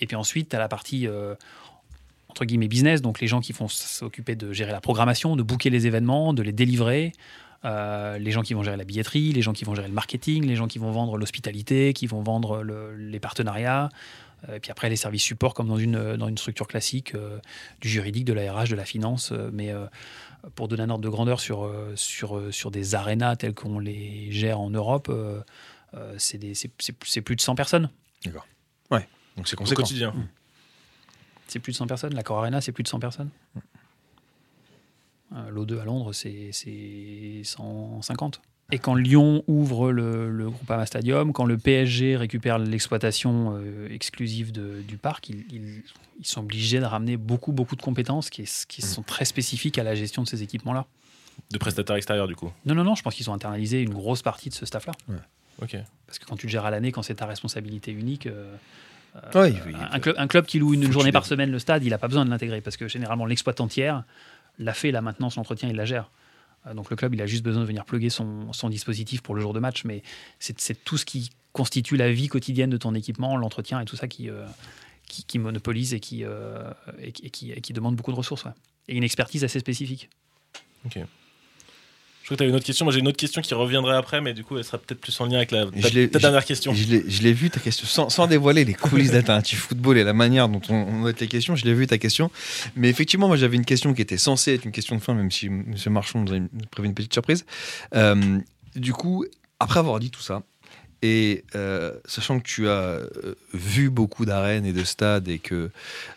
et 0.00 0.06
puis 0.08 0.16
ensuite 0.16 0.48
tu 0.48 0.56
as 0.56 0.58
la 0.58 0.66
partie 0.66 1.06
entre 2.28 2.44
guillemets 2.44 2.66
business, 2.66 3.00
donc 3.00 3.20
les 3.20 3.28
gens 3.28 3.40
qui 3.40 3.52
vont 3.52 3.68
s'occuper 3.68 4.34
de 4.34 4.52
gérer 4.52 4.72
la 4.72 4.80
programmation, 4.80 5.36
de 5.36 5.42
booker 5.44 5.70
les 5.70 5.86
événements, 5.86 6.32
de 6.34 6.42
les 6.42 6.52
délivrer, 6.52 7.12
les 7.64 8.30
gens 8.32 8.42
qui 8.42 8.54
vont 8.54 8.64
gérer 8.64 8.76
la 8.76 8.84
billetterie, 8.84 9.32
les 9.32 9.42
gens 9.42 9.52
qui 9.52 9.64
vont 9.64 9.76
gérer 9.76 9.88
le 9.88 9.94
marketing, 9.94 10.46
les 10.46 10.56
gens 10.56 10.66
qui 10.66 10.78
vont 10.80 10.90
vendre 10.90 11.16
l'hospitalité, 11.16 11.92
qui 11.92 12.08
vont 12.08 12.22
vendre 12.22 12.62
le- 12.62 12.96
les 12.96 13.20
partenariats, 13.20 13.88
et 14.52 14.60
puis 14.60 14.70
après 14.70 14.88
les 14.88 14.96
services 14.96 15.22
support 15.22 15.54
comme 15.54 15.68
dans 15.68 15.76
une, 15.78 16.16
dans 16.16 16.28
une 16.28 16.38
structure 16.38 16.66
classique, 16.66 17.14
euh, 17.14 17.38
du 17.80 17.88
juridique, 17.88 18.24
de 18.24 18.32
la 18.32 18.52
RH, 18.52 18.68
de 18.70 18.74
la 18.76 18.84
finance, 18.84 19.32
euh, 19.32 19.50
mais 19.52 19.70
euh, 19.70 19.86
pour 20.54 20.68
donner 20.68 20.82
un 20.82 20.90
ordre 20.90 21.02
de 21.04 21.08
grandeur 21.08 21.40
sur, 21.40 21.64
euh, 21.64 21.92
sur, 21.96 22.36
euh, 22.36 22.50
sur 22.50 22.70
des 22.70 22.94
arénas 22.94 23.36
telles 23.36 23.54
qu'on 23.54 23.78
les 23.78 24.30
gère 24.32 24.58
en 24.60 24.70
Europe, 24.70 25.08
euh, 25.10 25.42
euh, 25.94 26.14
c'est 26.18 26.38
des- 26.38 26.54
c'est- 26.54 26.70
c'est- 26.78 26.96
c'est 27.04 27.20
plus 27.20 27.36
de 27.36 27.40
100 27.40 27.54
personnes. 27.54 27.90
Donc 29.36 29.46
c'est 29.46 29.54
Au 29.54 29.58
conséquent. 29.58 29.82
quotidien. 29.82 30.12
C'est 31.46 31.60
plus 31.60 31.72
de 31.72 31.76
100 31.76 31.86
personnes. 31.86 32.14
La 32.14 32.22
Core 32.24 32.38
Arena, 32.38 32.60
c'est 32.60 32.72
plus 32.72 32.82
de 32.82 32.88
100 32.88 32.98
personnes. 33.00 33.30
Euh, 33.56 33.60
Euh, 35.32 35.48
L'O2 35.50 35.78
à 35.80 35.84
Londres, 35.84 36.12
c'est 36.12 36.50
c'est 36.52 37.42
150. 37.44 38.42
Et 38.72 38.78
quand 38.78 38.94
Lyon 38.94 39.42
ouvre 39.48 39.90
le, 39.90 40.30
le 40.30 40.48
Groupama 40.48 40.86
Stadium, 40.86 41.32
quand 41.32 41.44
le 41.44 41.58
PSG 41.58 42.16
récupère 42.16 42.58
l'exploitation 42.58 43.56
euh, 43.56 43.88
exclusive 43.90 44.52
de- 44.52 44.80
du 44.86 44.96
parc, 44.96 45.28
ils, 45.28 45.44
ils- 45.52 45.82
ils 46.20 46.26
sont 46.26 46.40
obligés 46.42 46.78
de 46.80 46.84
ramener 46.84 47.16
beaucoup, 47.16 47.50
beaucoup 47.52 47.74
de 47.76 47.82
compétences 47.82 48.30
qui, 48.30 48.44
qui 48.68 48.82
sont 48.82 49.02
très 49.02 49.24
spécifiques 49.24 49.78
à 49.78 49.82
la 49.82 49.94
gestion 49.94 50.22
de 50.22 50.28
ces 50.28 50.42
équipements-là. 50.42 50.86
De 51.50 51.58
prestataires 51.58 51.96
extérieurs, 51.96 52.28
du 52.28 52.36
coup. 52.36 52.50
Non, 52.66 52.74
non, 52.74 52.84
non, 52.84 52.94
je 52.94 53.02
pense 53.02 53.14
qu'ils 53.14 53.28
ont 53.30 53.34
internalisé 53.34 53.82
une 53.82 53.94
grosse 53.94 54.22
partie 54.22 54.50
de 54.50 54.54
ce 54.54 54.66
staff-là. 54.66 54.92
Ok. 55.62 55.76
Parce 56.06 56.18
que 56.18 56.26
quand 56.26 56.36
tu 56.36 56.46
le 56.46 56.50
gères 56.52 56.64
à 56.66 56.70
l'année, 56.70 56.92
quand 56.92 57.02
c'est 57.02 57.14
ta 57.16 57.26
responsabilité 57.26 57.90
unique, 57.90 58.26
euh, 58.26 58.54
Oui, 59.34 59.54
oui. 59.66 59.74
un, 59.90 59.98
club, 59.98 60.14
un 60.18 60.26
club 60.28 60.44
qui 60.46 60.58
loue 60.58 60.74
une 60.74 60.92
journée 60.92 61.10
par 61.12 61.24
semaine 61.26 61.50
le 61.50 61.58
stade, 61.58 61.82
il 61.82 61.90
n'a 61.90 61.98
pas 61.98 62.06
besoin 62.08 62.24
de 62.24 62.30
l'intégrer 62.30 62.60
parce 62.60 62.76
que 62.76 62.86
généralement 62.86 63.26
l'exploitant 63.26 63.66
tiers 63.66 64.04
l'a 64.58 64.74
fait, 64.74 64.90
la 64.92 65.00
maintenance, 65.00 65.36
l'entretien, 65.36 65.68
il 65.70 65.76
la 65.76 65.86
gère. 65.86 66.10
Euh, 66.66 66.74
Donc 66.74 66.90
le 66.90 66.96
club, 66.96 67.14
il 67.14 67.22
a 67.22 67.26
juste 67.26 67.42
besoin 67.42 67.62
de 67.62 67.66
venir 67.66 67.84
plugger 67.84 68.10
son, 68.10 68.50
dispositif 68.68 69.22
pour 69.22 69.34
le 69.34 69.40
jour 69.40 69.52
de 69.52 69.60
match, 69.60 69.84
mais 69.84 70.02
c'est 70.38 70.84
tout 70.84 70.96
ce 70.96 71.04
qui 71.04 71.30
constitue 71.52 71.96
la 71.96 72.12
vie 72.12 72.28
quotidienne 72.28 72.70
de 72.70 72.76
ton 72.76 72.94
équipement, 72.94 73.36
l'entretien 73.36 73.80
et 73.80 73.84
tout 73.84 73.96
ça 73.96 74.06
qui, 74.08 74.30
euh, 74.30 74.46
qui, 75.08 75.38
monopolise 75.38 75.94
et 75.94 76.00
qui, 76.00 76.24
euh, 76.24 76.70
et, 77.00 77.12
qui- 77.12 77.50
et 77.50 77.60
qui, 77.60 77.72
demande 77.72 77.96
beaucoup 77.96 78.12
de 78.12 78.16
ressources. 78.16 78.44
Et 78.88 78.96
une 78.96 79.04
expertise 79.04 79.42
assez 79.44 79.58
spécifique. 79.58 80.08
Je 82.22 82.26
crois 82.26 82.36
que 82.36 82.38
tu 82.38 82.42
avais 82.44 82.50
une 82.50 82.56
autre 82.56 82.66
question. 82.66 82.84
Moi, 82.84 82.92
j'ai 82.92 83.00
une 83.00 83.08
autre 83.08 83.16
question 83.16 83.42
qui 83.42 83.54
reviendrait 83.54 83.96
après, 83.96 84.20
mais 84.20 84.34
du 84.34 84.44
coup, 84.44 84.56
elle 84.56 84.64
sera 84.64 84.78
peut-être 84.78 85.00
plus 85.00 85.18
en 85.20 85.26
lien 85.26 85.38
avec 85.38 85.50
la, 85.50 85.66
ta, 85.66 86.18
dernière 86.18 86.44
question. 86.44 86.72
Je 86.74 86.86
l'ai- 87.22 87.32
vu 87.32 87.50
ta 87.50 87.58
question, 87.60 87.86
sans, 87.86 88.08
sans 88.08 88.26
dévoiler 88.26 88.64
les 88.64 88.74
coulisses 88.74 89.10
d'Alternative 89.10 89.58
Football 89.58 89.98
et 89.98 90.04
la 90.04 90.12
manière 90.12 90.48
dont 90.48 90.60
on, 90.68 90.74
on 90.74 91.00
note 91.00 91.18
les 91.20 91.28
questions, 91.28 91.56
je 91.56 91.64
l'ai 91.64 91.74
vu 91.74 91.86
ta 91.86 91.98
question. 91.98 92.30
Mais 92.76 92.88
effectivement, 92.88 93.26
moi 93.28 93.36
j'avais 93.36 93.56
une 93.56 93.64
question 93.64 93.94
qui 93.94 94.02
était 94.02 94.18
censée 94.18 94.54
être 94.54 94.64
une 94.64 94.72
question 94.72 94.96
de 94.96 95.00
fin, 95.00 95.14
même 95.14 95.30
si 95.30 95.46
M. 95.46 95.74
Marchand 95.88 96.20
nous 96.20 96.32
a 96.34 96.38
prévu 96.70 96.88
une 96.88 96.94
petite 96.94 97.12
surprise. 97.12 97.44
Euh, 97.94 98.38
du 98.76 98.92
coup, 98.92 99.24
après 99.58 99.80
avoir 99.80 99.98
dit 99.98 100.10
tout 100.10 100.22
ça, 100.22 100.42
et 101.02 101.44
euh, 101.54 101.94
sachant 102.04 102.38
que 102.38 102.44
tu 102.46 102.68
as 102.68 102.72
euh, 102.72 103.08
vu 103.54 103.88
beaucoup 103.88 104.26
d'arènes 104.26 104.66
et 104.66 104.72
de 104.72 104.84
stades 104.84 105.28
et 105.28 105.38
que 105.38 105.70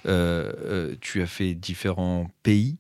euh, 0.06 0.94
tu 1.00 1.22
as 1.22 1.28
fait 1.28 1.54
différents 1.54 2.30
pays, 2.44 2.76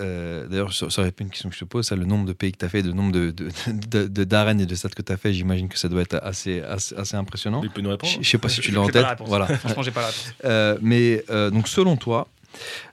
euh, 0.00 0.46
D'ailleurs, 0.46 0.72
ça, 0.72 0.88
ça 0.90 1.00
aurait 1.02 1.10
été 1.10 1.22
une 1.24 1.30
question 1.30 1.48
que 1.48 1.54
je 1.54 1.60
te 1.60 1.64
pose, 1.64 1.86
ça, 1.86 1.96
le 1.96 2.04
nombre 2.04 2.26
de 2.26 2.32
pays 2.32 2.52
que 2.52 2.58
tu 2.58 2.64
as 2.64 2.68
fait, 2.68 2.82
le 2.82 2.92
nombre 2.92 3.12
de, 3.12 3.30
de- 3.30 3.48
de- 3.90 4.06
de- 4.08 4.24
d'arènes 4.24 4.60
et 4.60 4.66
de 4.66 4.74
stades 4.74 4.94
que 4.94 5.02
tu 5.02 5.12
as 5.12 5.16
fait, 5.16 5.32
j'imagine 5.32 5.68
que 5.68 5.78
ça 5.78 5.88
doit 5.88 6.02
être 6.02 6.18
assez, 6.22 6.60
assez, 6.62 6.94
assez 6.96 7.16
impressionnant. 7.16 7.60
Il 7.62 7.70
peut 7.70 7.80
nous 7.82 7.90
répondre. 7.90 8.12
Je 8.18 8.22
je 8.22 8.30
sais 8.30 8.38
pas 8.38 8.48
si 8.48 8.60
tu 8.60 8.70
l'as 8.70 8.80
en 8.80 8.88
tête. 8.88 9.04
Voilà. 9.26 9.46
Franchement, 9.58 9.82
j'ai 9.82 9.90
pas 9.90 10.00
la 10.00 10.06
réponse. 10.08 10.34
Euh, 10.44 10.78
mais 10.80 11.24
euh, 11.30 11.50
donc, 11.50 11.68
selon 11.68 11.96
toi, 11.96 12.28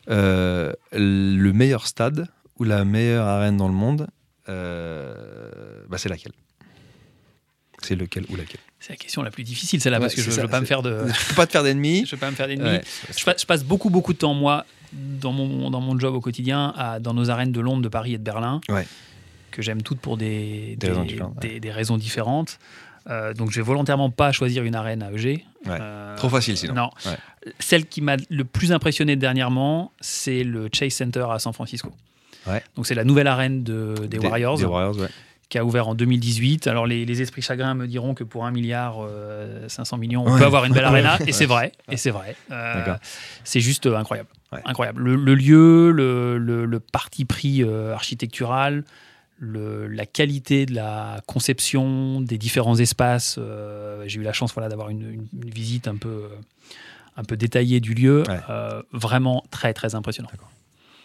le 0.07 1.51
meilleur 1.51 1.87
stade 1.87 2.27
ou 2.57 2.63
la 2.63 2.83
meilleure 2.85 3.25
arène 3.27 3.57
dans 3.57 3.67
le 3.67 3.73
monde, 3.73 4.07
bah, 4.47 5.97
c'est 5.97 6.09
laquelle? 6.09 6.33
C'est 7.81 7.95
lequel 7.95 8.25
ou 8.29 8.35
laquelle 8.35 8.59
C'est 8.79 8.91
la 8.93 8.97
question 8.97 9.21
la 9.23 9.31
plus 9.31 9.43
difficile, 9.43 9.79
celle-là, 9.81 9.97
Ouais, 9.99 10.05
parce 10.05 10.15
que 10.15 10.21
je 10.21 10.29
ne 10.29 10.35
veux 10.41 10.47
pas 10.47 10.59
me 10.61 10.65
faire 10.65 10.81
de. 10.81 11.05
Peux 11.29 11.35
pas 11.35 11.45
te 11.47 11.51
faire 11.51 11.63
d'ennemis. 11.63 12.05
Je 12.07 12.11
veux 12.15 12.19
pas 12.19 12.29
me 12.31 12.35
faire 12.35 12.47
d'ennemis. 12.47 12.67
Ouais. 12.69 12.81
Je, 13.17 13.23
pa- 13.23 13.35
je 13.39 13.45
passe 13.45 13.63
beaucoup, 13.63 13.89
beaucoup 13.89 14.13
de 14.13 14.17
temps, 14.17 14.33
moi, 14.33 14.65
dans 14.93 15.31
mon, 15.31 15.69
dans 15.69 15.81
mon 15.81 15.97
job 15.99 16.13
au 16.15 16.21
quotidien, 16.21 16.73
à, 16.77 16.99
dans 16.99 17.13
nos 17.13 17.29
arènes 17.29 17.51
de 17.51 17.59
Londres, 17.59 17.81
de 17.83 17.89
Paris 17.89 18.13
et 18.13 18.17
de 18.17 18.23
Berlin, 18.23 18.61
Ouais. 18.69 18.85
que 19.51 19.61
j'aime 19.61 19.81
toutes 19.81 19.99
pour 19.99 20.17
des, 20.17 20.75
Des 20.77 20.87
raisons 20.89 21.03
différentes, 21.03 21.39
des- 21.39 21.59
des 21.59 21.71
raisons 21.71 21.97
différentes. 21.97 22.59
Euh, 23.09 23.33
donc, 23.33 23.49
je 23.51 23.55
vais 23.55 23.65
volontairement 23.65 24.09
pas 24.11 24.31
choisir 24.31 24.63
une 24.63 24.75
arène 24.75 25.01
à 25.01 25.11
EG. 25.11 25.45
Euh, 25.67 26.15
Trop 26.17 26.29
facile 26.29 26.57
sinon. 26.57 26.73
Non. 26.73 26.89
Celle 27.59 27.85
qui 27.87 28.01
m'a 28.01 28.17
le 28.29 28.43
plus 28.43 28.71
impressionné 28.71 29.15
dernièrement, 29.15 29.91
c'est 30.01 30.43
le 30.43 30.69
Chase 30.73 30.93
Center 30.93 31.25
à 31.31 31.39
San 31.39 31.53
Francisco. 31.53 31.91
Ouais. 32.45 32.61
Donc, 32.75 32.85
c'est 32.87 32.95
la 32.95 33.03
nouvelle 33.03 33.27
arène 33.27 33.63
de, 33.63 33.95
des, 34.07 34.17
Warriors 34.19 34.57
Des 34.57 34.65
Warriors, 34.65 34.97
ouais. 34.97 35.07
Qui 35.49 35.57
a 35.57 35.65
ouvert 35.65 35.87
en 35.87 35.95
2018. 35.95 36.67
Alors 36.67 36.85
les, 36.87 37.05
les 37.05 37.21
esprits 37.21 37.41
chagrins 37.41 37.73
me 37.73 37.87
diront 37.87 38.13
que 38.13 38.23
pour 38.23 38.45
1 38.45 38.51
milliard 38.51 38.97
euh, 39.01 39.67
500 39.67 39.97
millions, 39.97 40.23
on 40.25 40.31
Ouais. 40.33 40.39
peut 40.39 40.45
avoir 40.45 40.65
une 40.65 40.73
belle 40.73 40.85
arena, 40.85 41.17
et 41.25 41.31
c'est 41.31 41.45
vrai, 41.47 41.71
et 41.91 41.97
c'est 41.97 42.11
vrai. 42.11 42.35
Euh, 42.51 42.95
c'est 43.43 43.59
juste 43.59 43.87
euh, 43.87 43.97
incroyable. 43.97 44.29
Incroyable. 44.65 45.01
Le, 45.03 45.15
le 45.15 45.35
lieu, 45.35 45.91
le, 45.91 46.37
le- 46.37 46.65
le 46.65 46.79
parti 46.79 47.25
pris 47.25 47.63
euh, 47.63 47.93
architectural, 47.93 48.83
le- 49.39 49.87
la 49.87 50.05
qualité 50.05 50.65
de 50.65 50.73
la 50.75 51.21
conception 51.27 52.19
des 52.21 52.37
différents 52.37 52.77
espaces. 52.77 53.35
euh, 53.39 54.03
J'ai 54.07 54.19
eu 54.19 54.23
la 54.23 54.33
chance 54.33 54.53
voilà, 54.53 54.69
d'avoir 54.69 54.89
une, 54.89 55.01
une- 55.01 55.27
une 55.43 55.49
visite 55.49 55.87
un 55.87 55.95
peu, 55.97 56.09
euh, 56.09 56.29
un 57.17 57.23
peu 57.23 57.37
détaillée 57.37 57.79
du 57.79 57.93
lieu. 57.93 58.23
Ouais. 58.27 58.39
Euh, 58.49 58.81
vraiment 58.91 59.43
très 59.51 59.73
très 59.73 59.95
impressionnant. 59.95 60.29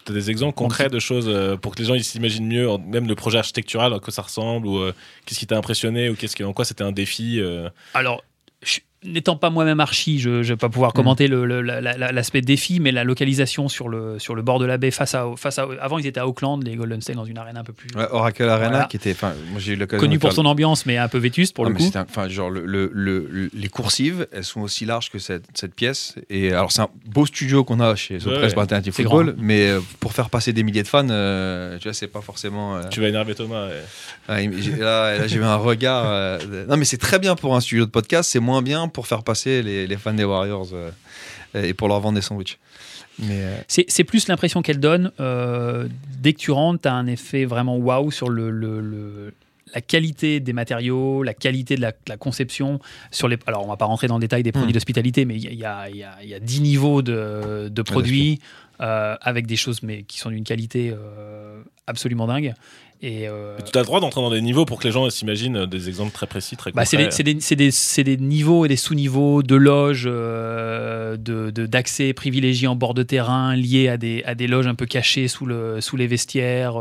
Tu 0.04 0.12
as 0.12 0.14
des 0.14 0.30
exemples 0.30 0.54
concrets 0.54 0.88
de 0.88 0.98
choses 0.98 1.28
euh, 1.28 1.56
pour 1.56 1.74
que 1.74 1.80
les 1.80 1.86
gens 1.86 1.94
ils 1.94 2.04
s'imaginent 2.04 2.46
mieux, 2.46 2.68
même 2.86 3.06
le 3.06 3.14
projet 3.14 3.38
architectural, 3.38 3.92
à 3.94 3.98
quoi 3.98 4.12
ça 4.12 4.22
ressemble, 4.22 4.66
ou 4.66 4.78
euh, 4.78 4.94
qu'est-ce 5.24 5.38
qui 5.38 5.46
t'a 5.46 5.56
impressionné, 5.56 6.10
ou 6.10 6.14
qu'est-ce 6.14 6.36
qui, 6.36 6.44
en 6.44 6.52
quoi 6.52 6.64
c'était 6.64 6.84
un 6.84 6.92
défi 6.92 7.40
euh, 7.40 7.68
Alors, 7.94 8.22
n'étant 9.04 9.36
pas 9.36 9.50
moi-même 9.50 9.80
archi, 9.80 10.18
je 10.18 10.30
ne 10.30 10.42
vais 10.42 10.56
pas 10.56 10.68
pouvoir 10.68 10.92
commenter 10.92 11.28
le- 11.28 11.44
le- 11.46 11.62
la- 11.62 11.80
la- 11.80 12.12
l'aspect 12.12 12.40
défi, 12.40 12.80
mais 12.80 12.92
la 12.92 13.04
localisation 13.04 13.68
sur 13.68 13.88
le, 13.88 14.18
sur 14.18 14.34
le 14.34 14.42
bord 14.42 14.58
de 14.58 14.64
la 14.66 14.76
baie 14.78 14.90
face 14.90 15.14
à, 15.14 15.26
face 15.36 15.58
à. 15.58 15.66
Avant, 15.80 15.98
ils 15.98 16.06
étaient 16.06 16.20
à 16.20 16.26
Auckland, 16.26 16.62
les 16.62 16.76
Golden 16.76 17.00
State, 17.00 17.16
dans 17.16 17.24
une 17.24 17.38
arène 17.38 17.56
un 17.56 17.64
peu 17.64 17.72
plus. 17.72 17.88
Ouais, 17.96 18.06
Oracle 18.10 18.48
Arena, 18.48 18.84
qui 18.84 18.96
était. 18.96 19.14
Moi 19.22 19.60
eu 19.66 19.76
de 19.76 19.84
pour 20.18 20.30
faire- 20.30 20.32
son 20.32 20.46
ambiance, 20.46 20.86
mais 20.86 20.96
un 20.98 21.08
peu 21.08 21.18
vétuste 21.18 21.54
pour 21.54 21.66
Ah, 21.66 21.68
le 21.68 21.74
mais 21.74 21.80
coup. 21.80 21.92
Enfin, 21.96 22.28
genre, 22.28 22.50
le, 22.50 22.64
le- 22.64 22.90
le- 22.92 23.26
le- 23.30 23.50
les 23.54 23.68
coursives, 23.68 24.26
elles 24.32 24.44
sont 24.44 24.60
aussi 24.62 24.84
larges 24.84 25.10
que 25.10 25.18
cette, 25.18 25.44
cette 25.54 25.74
pièce. 25.74 26.14
Et 26.30 26.52
alors, 26.52 26.72
c'est 26.72 26.82
un 26.82 26.88
beau 27.06 27.26
studio 27.26 27.64
qu'on 27.64 27.80
a 27.80 27.94
chez 27.96 28.18
The 28.18 28.26
Ouais, 28.26 28.34
Press 28.38 28.54
ouais. 28.54 28.90
Football, 28.92 29.32
grand. 29.32 29.42
mais 29.42 29.68
euh, 29.68 29.80
pour 30.00 30.12
faire 30.12 30.30
passer 30.30 30.52
des 30.52 30.62
milliers 30.62 30.82
de 30.82 30.88
fans, 30.88 31.06
euh, 31.10 31.78
tu 31.78 31.84
vois, 31.88 31.92
c'est 31.94 32.06
pas 32.08 32.20
forcément. 32.20 32.76
euh, 32.76 32.82
Tu 32.90 33.00
vas 33.00 33.08
énerver 33.08 33.34
Thomas. 33.34 33.66
ouais. 33.68 33.82
ah, 34.28 34.40
là, 34.40 35.18
là, 35.18 35.26
j'ai 35.26 35.36
eu 35.36 35.44
un 35.44 35.56
regard. 35.56 36.04
euh, 36.06 36.66
Non, 36.68 36.76
mais 36.76 36.84
c'est 36.84 36.96
très 36.98 37.18
bien 37.18 37.34
pour 37.36 37.54
un 37.56 37.60
studio 37.60 37.84
de 37.86 37.90
podcast, 37.90 38.30
c'est 38.30 38.40
moins 38.40 38.62
bien 38.62 38.88
pour 38.94 39.06
faire 39.06 39.22
passer 39.22 39.62
les, 39.62 39.86
les 39.86 39.96
fans 39.98 40.14
des 40.14 40.24
Warriors 40.24 40.68
euh, 40.72 40.90
et 41.54 41.74
pour 41.74 41.88
leur 41.88 42.00
vendre 42.00 42.14
des 42.14 42.22
sandwichs. 42.22 42.58
Mais 43.18 43.42
euh, 43.42 43.56
C'est 43.68 44.04
plus 44.04 44.26
l'impression 44.28 44.62
qu'elle 44.62 44.80
donne. 44.80 45.12
euh, 45.20 45.86
dès 46.20 46.32
que 46.32 46.38
tu 46.38 46.50
rentres, 46.50 46.80
tu 46.82 46.88
as 46.88 46.94
un 46.94 47.06
effet 47.06 47.44
vraiment 47.44 47.76
waouh 47.76 48.10
sur 48.10 48.28
le, 48.28 48.50
le- 48.50 48.80
le- 48.80 49.34
la 49.74 49.80
qualité 49.80 50.38
des 50.40 50.52
matériaux, 50.52 51.22
la 51.24 51.34
qualité 51.34 51.74
de 51.76 51.80
la, 51.80 51.92
la 52.08 52.16
conception. 52.16 52.78
Sur 53.10 53.26
les, 53.28 53.36
alors, 53.46 53.64
on 53.64 53.68
va 53.68 53.76
pas 53.76 53.86
rentrer 53.86 54.06
dans 54.06 54.16
le 54.16 54.20
détail 54.20 54.42
des 54.44 54.52
produits 54.52 54.70
Hmm. 54.70 54.74
d'hospitalité, 54.74 55.24
mais 55.24 55.34
il 55.36 55.42
y 55.42 55.48
a, 55.48 55.52
y 55.52 55.64
a- 55.64 55.90
y 55.90 56.02
a- 56.04 56.24
y 56.24 56.34
a 56.34 56.38
10 56.40 56.60
niveaux 56.60 57.02
de, 57.02 57.68
de 57.68 57.82
produits 57.82 58.40
euh, 58.80 59.16
avec 59.20 59.46
des 59.46 59.56
choses 59.56 59.82
mais 59.82 60.02
qui 60.02 60.18
sont 60.18 60.30
d'une 60.30 60.44
qualité 60.44 60.90
euh, 60.92 61.62
absolument 61.86 62.26
dingue. 62.26 62.54
Et, 63.02 63.28
euh, 63.28 63.58
tu 63.70 63.76
as 63.76 63.82
le 63.82 63.86
droit 63.86 64.00
d'entrer 64.00 64.22
dans 64.22 64.30
des 64.30 64.40
niveaux 64.40 64.64
pour 64.64 64.78
que 64.78 64.84
les 64.84 64.92
gens 64.92 65.10
s'imaginent 65.10 65.66
des 65.66 65.88
exemples 65.88 66.12
très 66.12 66.26
précis, 66.26 66.56
très 66.56 66.72
bah, 66.72 66.86
c'est 66.86 66.96
concrets. 66.96 67.10
des, 68.04 68.16
niveaux 68.16 68.64
et 68.64 68.68
des 68.68 68.76
sous-niveaux 68.76 69.42
de 69.42 69.54
loges, 69.56 70.08
euh, 70.10 71.18
de- 71.18 71.50
de- 71.50 71.66
d'accès 71.66 72.14
privilégiés 72.14 72.66
en 72.66 72.76
bord 72.76 72.94
de 72.94 73.02
terrain, 73.02 73.54
liés 73.56 73.88
à 73.88 73.98
des, 73.98 74.22
à 74.24 74.34
loges 74.46 74.66
un 74.68 74.74
peu 74.74 74.86
cachées 74.86 75.28
sous, 75.28 75.44
le, 75.44 75.82
sous 75.82 75.96
les 75.98 76.06
vestiaires, 76.06 76.76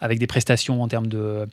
avec 0.00 0.18
des 0.18 0.26
prestations 0.26 0.82
en 0.82 0.88
termes 0.88 1.06
de 1.06 1.46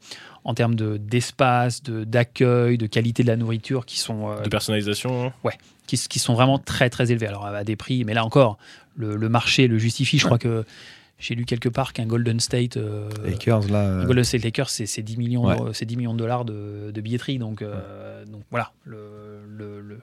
en 0.48 0.54
termes 0.54 0.76
de- 0.76 0.96
d'espace, 0.96 1.84
de, 1.84 2.06
d'accueil, 2.06 2.78
de 2.78 2.88
qualité 2.88 3.22
de 3.22 3.28
la 3.28 3.36
nourriture 3.36 3.86
qui 3.86 4.00
sont, 4.00 4.30
euh, 4.32 4.42
de 4.42 4.50
personnalisation. 4.50 5.26
hein. 5.44 5.50
qui, 5.88 5.98
qui 5.98 6.20
sont 6.20 6.34
vraiment 6.36 6.58
très 6.58 6.90
très 6.90 7.12
élevés. 7.12 7.28
Alors 7.28 7.46
à 7.46 7.64
des 7.66 7.76
prix, 7.76 8.06
mais 8.06 8.14
là 8.14 8.24
encore, 8.26 8.58
le, 8.98 9.16
le 9.16 9.30
marché 9.30 9.68
le 9.68 9.78
justifie. 9.78 10.18
Je 10.20 10.26
crois 10.26 10.38
que 10.40 10.66
j'ai 11.20 11.34
lu 11.34 11.46
quelque 11.46 11.70
part 11.70 11.94
qu'un 11.94 12.06
Golden 12.06 12.40
State 12.40 12.78
euh, 12.78 13.10
Lakers, 13.26 13.70
là. 13.70 13.80
euh, 13.86 14.06
Golden 14.06 14.24
State 14.24 14.44
Lakers, 14.44 14.70
c'est 14.70 14.86
c'est 14.86 15.02
10 15.02 15.18
millions, 15.18 15.46
Ouais. 15.46 15.58
de, 15.70 15.74
c'est 15.74 15.86
10 15.86 15.96
millions 15.98 16.14
de 16.14 16.20
dollars 16.20 16.44
de, 16.46 16.92
de 16.94 17.02
billetterie. 17.02 17.38
Donc, 17.40 17.62
euh, 17.62 18.26
donc 18.26 18.42
voilà, 18.52 18.72
le, 18.86 18.98
le, 19.50 19.82
le- 19.82 20.00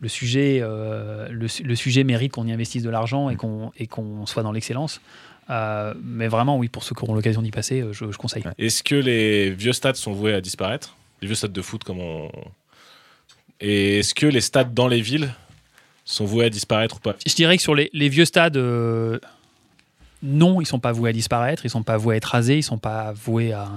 le 0.00 0.08
sujet, 0.08 0.58
euh, 0.62 1.28
le, 1.30 1.48
su- 1.48 1.62
le 1.62 1.74
sujet 1.74 2.04
mérite 2.04 2.32
qu'on 2.32 2.46
y 2.46 2.52
investisse 2.52 2.82
de 2.82 2.90
l'argent 2.90 3.30
et 3.30 3.36
qu'on 3.36 3.72
et 3.78 3.86
qu'on 3.86 4.26
soit 4.26 4.42
dans 4.42 4.52
l'excellence. 4.52 5.00
Euh, 5.50 5.92
mais 6.02 6.28
vraiment, 6.28 6.56
oui, 6.58 6.68
pour 6.68 6.82
ceux 6.84 6.94
qui 6.94 7.02
auront 7.04 7.14
l'occasion 7.14 7.42
d'y 7.42 7.50
passer, 7.50 7.84
je, 7.92 8.10
je 8.10 8.16
conseille. 8.16 8.42
Est-ce 8.58 8.82
que 8.82 8.94
les 8.94 9.50
vieux 9.50 9.72
stades 9.74 9.96
sont 9.96 10.12
voués 10.12 10.32
à 10.34 10.40
disparaître? 10.40 10.96
Les 11.20 11.26
vieux 11.28 11.34
stades 11.34 11.52
de 11.52 11.62
foot, 11.62 11.84
comme 11.84 12.00
on. 12.00 12.30
Et 13.60 13.98
est-ce 14.00 14.14
que 14.14 14.26
les 14.26 14.40
stades 14.40 14.74
dans 14.74 14.88
les 14.88 15.00
villes 15.00 15.32
sont 16.04 16.24
voués 16.24 16.46
à 16.46 16.50
disparaître 16.50 16.96
ou 16.96 17.00
pas 17.00 17.14
Je 17.26 17.34
dirais 17.34 17.56
que 17.56 17.62
sur 17.62 17.74
les, 17.74 17.90
les 17.92 18.08
vieux 18.08 18.24
stades, 18.24 18.56
euh, 18.56 19.18
non, 20.22 20.60
ils 20.60 20.66
sont 20.66 20.78
pas 20.78 20.92
voués 20.92 21.10
à 21.10 21.12
disparaître, 21.12 21.64
ils 21.66 21.70
sont 21.70 21.82
pas 21.82 21.96
voués 21.96 22.14
à 22.14 22.16
être 22.18 22.24
rasés, 22.24 22.58
ils 22.58 22.62
sont 22.62 22.78
pas 22.78 23.12
voués 23.12 23.52
à 23.52 23.68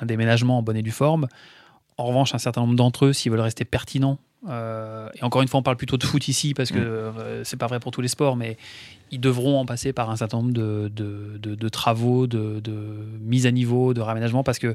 un, 0.00 0.06
déménagement 0.06 0.58
en 0.58 0.62
bonne 0.62 0.76
et 0.76 0.82
due 0.82 0.90
forme. 0.90 1.28
En 1.96 2.04
revanche, 2.06 2.34
un 2.34 2.38
certain 2.38 2.62
nombre 2.62 2.74
d'entre 2.74 3.06
eux, 3.06 3.12
s'ils 3.12 3.30
veulent 3.30 3.40
rester 3.40 3.64
pertinents, 3.64 4.18
euh, 4.48 5.08
et 5.14 5.22
encore 5.22 5.40
une 5.42 5.48
fois, 5.48 5.60
on 5.60 5.62
parle 5.62 5.76
plutôt 5.76 5.96
de 5.96 6.04
foot 6.04 6.26
ici 6.28 6.52
parce 6.52 6.70
que 6.70 6.78
Mm. 6.78 6.82
euh, 7.18 7.44
c'est 7.44 7.56
pas 7.56 7.66
vrai 7.66 7.80
pour 7.80 7.92
tous 7.92 8.00
les 8.00 8.08
sports, 8.08 8.36
mais 8.36 8.56
ils 9.10 9.20
devront 9.20 9.58
en 9.60 9.64
passer 9.66 9.92
par 9.92 10.10
un 10.10 10.16
certain 10.16 10.38
nombre 10.38 10.52
de, 10.52 10.90
de- 10.94 11.38
de- 11.38 11.54
de 11.54 11.68
travaux, 11.68 12.26
de, 12.26 12.60
de 12.60 12.72
mise 13.20 13.46
à 13.46 13.52
niveau, 13.52 13.94
de 13.94 14.00
raménagement, 14.00 14.42
parce 14.42 14.58
que 14.58 14.74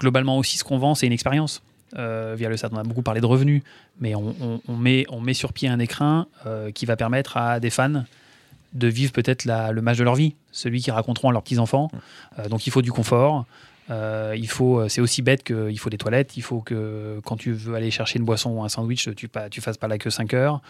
globalement 0.00 0.38
aussi, 0.38 0.56
ce 0.58 0.64
qu'on 0.64 0.78
vend, 0.78 0.94
c'est 0.94 1.06
une 1.06 1.12
expérience. 1.12 1.62
Euh, 1.96 2.34
via 2.36 2.48
le 2.48 2.56
stade, 2.56 2.72
on 2.74 2.78
a 2.78 2.82
beaucoup 2.82 3.02
parlé 3.02 3.20
de 3.20 3.26
revenus, 3.26 3.62
mais 4.00 4.14
on, 4.14 4.34
on- 4.40 4.60
on 4.68 4.76
met, 4.76 5.04
on 5.08 5.20
met 5.20 5.34
sur 5.34 5.52
pied 5.52 5.68
un 5.68 5.78
écrin 5.78 6.26
euh, 6.46 6.70
qui 6.72 6.86
va 6.86 6.96
permettre 6.96 7.36
à 7.36 7.60
des 7.60 7.70
fans 7.70 8.04
de 8.72 8.88
vivre 8.88 9.12
peut-être 9.12 9.44
le 9.46 9.80
match 9.80 9.96
de 9.96 10.04
leur 10.04 10.16
vie, 10.16 10.34
celui 10.52 10.80
qu'ils 10.82 10.92
raconteront 10.92 11.30
à 11.30 11.32
leurs 11.32 11.42
petits-enfants. 11.42 11.90
Euh, 12.38 12.48
donc 12.48 12.66
il 12.66 12.70
faut 12.70 12.82
du 12.82 12.92
confort. 12.92 13.46
Il 13.88 14.48
faut, 14.48 14.88
c'est 14.88 15.00
aussi 15.00 15.22
bête 15.22 15.44
qu'il 15.44 15.78
faut 15.78 15.90
des 15.90 15.96
toilettes. 15.96 16.36
Il 16.36 16.42
faut 16.42 16.60
que 16.60 17.20
quand 17.24 17.36
tu 17.36 17.52
veux 17.52 17.76
aller 17.76 17.92
chercher 17.92 18.18
une 18.18 18.24
boisson 18.24 18.50
ou 18.50 18.64
un 18.64 18.68
sandwich, 18.68 19.08
tu 19.14 19.28
ne 19.32 19.48
tu 19.48 19.60
fasses 19.60 19.76
pas 19.78 19.86
la 19.86 19.96
queue 19.96 20.10
5 20.10 20.34
heures. 20.34 20.60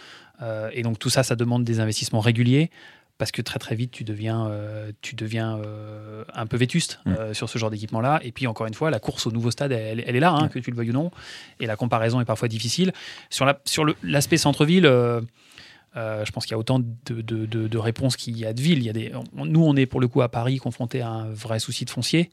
Et 0.72 0.82
donc 0.82 0.98
tout 0.98 1.08
ça, 1.08 1.22
ça 1.22 1.34
demande 1.34 1.64
des 1.64 1.80
investissements 1.80 2.20
réguliers 2.20 2.70
parce 3.18 3.30
que 3.32 3.40
très 3.42 3.58
très 3.58 3.74
vite 3.74 3.90
tu 3.92 4.04
deviens, 4.04 4.46
euh, 4.48 4.92
tu 5.00 5.14
deviens 5.14 5.58
euh, 5.58 6.24
un 6.34 6.46
peu 6.46 6.56
vétuste 6.56 7.00
Mm. 7.06 7.12
euh, 7.18 7.34
sur 7.34 7.48
ce 7.48 7.58
genre 7.58 7.70
d'équipement-là. 7.70 8.20
Et 8.22 8.32
puis 8.32 8.46
encore 8.46 8.66
une 8.66 8.74
fois, 8.74 8.90
la 8.90 8.98
course 8.98 9.26
au 9.26 9.30
nouveau 9.30 9.50
stade, 9.50 9.72
elle, 9.72 10.02
elle 10.06 10.16
est 10.16 10.20
là, 10.20 10.32
hein, 10.32 10.48
que 10.48 10.58
tu 10.58 10.70
le 10.70 10.76
veuilles 10.76 10.90
ou 10.90 10.94
non. 10.94 11.10
Et 11.60 11.66
la 11.66 11.76
comparaison 11.76 12.20
est 12.20 12.24
parfois 12.26 12.48
difficile. 12.48 12.92
Sur 13.30 13.44
la- 13.46 13.58
sur 13.64 13.84
le- 13.84 13.96
l'aspect 14.02 14.36
centre-ville, 14.36 14.84
je 15.94 16.30
pense 16.30 16.44
qu'il 16.44 16.50
y 16.52 16.54
a 16.54 16.58
autant 16.58 16.78
de, 16.78 16.86
de- 17.08 17.46
de- 17.46 17.68
de 17.68 17.78
réponses 17.78 18.16
qu'il 18.16 18.36
y 18.36 18.44
a 18.44 18.52
de 18.52 18.60
villes. 18.60 18.78
Il 18.78 18.84
y 18.84 18.90
a 18.90 18.92
des, 18.92 19.12
on- 19.36 19.46
nous, 19.46 19.64
on 19.64 19.74
est 19.76 19.86
pour 19.86 20.00
le 20.00 20.08
coup 20.08 20.20
à 20.20 20.28
Paris 20.28 20.58
confronté 20.58 21.00
à 21.00 21.08
un 21.08 21.30
vrai 21.32 21.58
souci 21.58 21.84
de 21.86 21.90
foncier. 21.90 22.30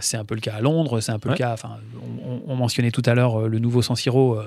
C'est 0.00 0.16
un 0.16 0.24
peu 0.24 0.34
le 0.34 0.40
cas 0.40 0.54
à 0.54 0.60
Londres, 0.60 1.00
c'est 1.00 1.12
un 1.12 1.20
peu 1.20 1.28
Ouais. 1.28 1.34
le 1.36 1.38
cas. 1.38 1.52
Enfin, 1.52 1.78
on, 2.24 2.32
on- 2.32 2.42
on 2.48 2.56
mentionnait 2.56 2.90
tout 2.90 3.02
à 3.06 3.14
l'heure 3.14 3.48
le 3.48 3.58
nouveau 3.60 3.80
San 3.82 3.94
Siro. 3.94 4.40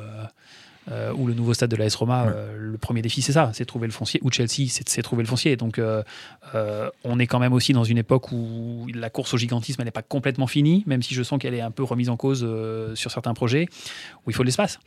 Euh, 0.92 1.12
ou 1.14 1.28
le 1.28 1.34
nouveau 1.34 1.54
stade 1.54 1.70
de 1.70 1.76
l'AS 1.76 1.94
Roma, 1.96 2.26
Ouais. 2.26 2.32
euh, 2.36 2.58
le 2.58 2.78
premier 2.78 3.02
défi, 3.02 3.22
c'est 3.22 3.34
ça, 3.34 3.52
c'est 3.54 3.66
trouver 3.66 3.86
le 3.88 3.94
foncier. 3.94 4.20
Ou 4.24 4.32
Chelsea, 4.32 4.68
c'est 4.70 5.02
trouver 5.04 5.22
le 5.24 5.28
foncier. 5.28 5.56
Donc, 5.56 5.78
euh, 5.78 6.02
euh, 6.56 6.90
on 7.04 7.20
est 7.20 7.28
quand 7.28 7.40
même 7.40 7.54
aussi 7.54 7.74
dans 7.74 7.84
une 7.84 7.98
époque 7.98 8.32
où 8.32 8.88
la 8.94 9.10
course 9.10 9.34
au 9.34 9.38
gigantisme, 9.38 9.82
elle 9.82 9.86
n'est 9.88 9.92
pas 9.92 10.02
complètement 10.02 10.48
finie, 10.48 10.84
même 10.88 11.02
si 11.04 11.14
je 11.14 11.22
sens 11.22 11.40
qu'elle 11.40 11.54
est 11.54 11.62
un 11.62 11.72
peu 11.72 11.84
remise 11.84 12.10
en 12.10 12.18
cause 12.18 12.48
sur 12.96 13.12
certains 13.12 13.34
projets, 13.34 13.68
où 14.26 14.32
il 14.32 14.34
faut 14.34 14.44
de 14.44 14.48
l'espace. 14.48 14.80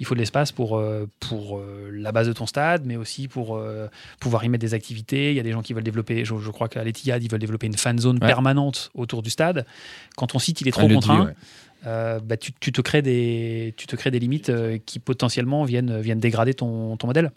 Il 0.00 0.06
faut 0.06 0.14
de 0.14 0.20
l'espace 0.20 0.52
pour, 0.52 0.80
pour 1.20 1.60
la 1.92 2.12
base 2.12 2.26
de 2.28 2.32
ton 2.32 2.46
stade, 2.46 2.82
mais 2.86 2.96
aussi 2.96 3.26
pour 3.28 3.60
pouvoir 4.20 4.44
y 4.44 4.48
mettre 4.48 4.62
des 4.62 4.74
activités. 4.74 5.30
Il 5.30 5.36
y 5.36 5.40
a 5.40 5.42
des 5.42 5.52
gens 5.52 5.62
qui 5.62 5.72
veulent 5.72 5.82
développer, 5.84 6.24
je, 6.24 6.34
je 6.38 6.50
crois 6.50 6.68
qu'à 6.68 6.84
l'Etihad, 6.84 7.22
ils 7.22 7.30
veulent 7.30 7.40
développer 7.40 7.66
une 7.66 7.76
fan 7.76 7.98
zone 7.98 8.18
Ouais. 8.20 8.26
permanente 8.26 8.90
autour 8.94 9.22
du 9.22 9.30
stade. 9.30 9.66
Quand 10.16 10.28
ton 10.28 10.38
site 10.38 10.60
il 10.60 10.68
est 10.68 10.72
trop 10.72 10.86
dit, 10.88 10.94
contraint, 10.94 11.26
ouais. 11.26 11.34
Euh, 11.86 12.20
bah, 12.20 12.36
tu, 12.36 12.52
tu 12.58 12.72
te 12.72 12.80
crées 12.80 13.02
des, 13.02 13.74
tu 13.76 13.86
te 13.86 13.96
crées 13.96 14.10
des 14.10 14.18
limites 14.18 14.50
euh, 14.50 14.78
qui 14.84 14.98
potentiellement 14.98 15.64
viennent, 15.64 16.00
viennent 16.00 16.20
dégrader 16.20 16.54
ton, 16.54 16.96
ton 16.96 17.06
modèle. 17.06 17.30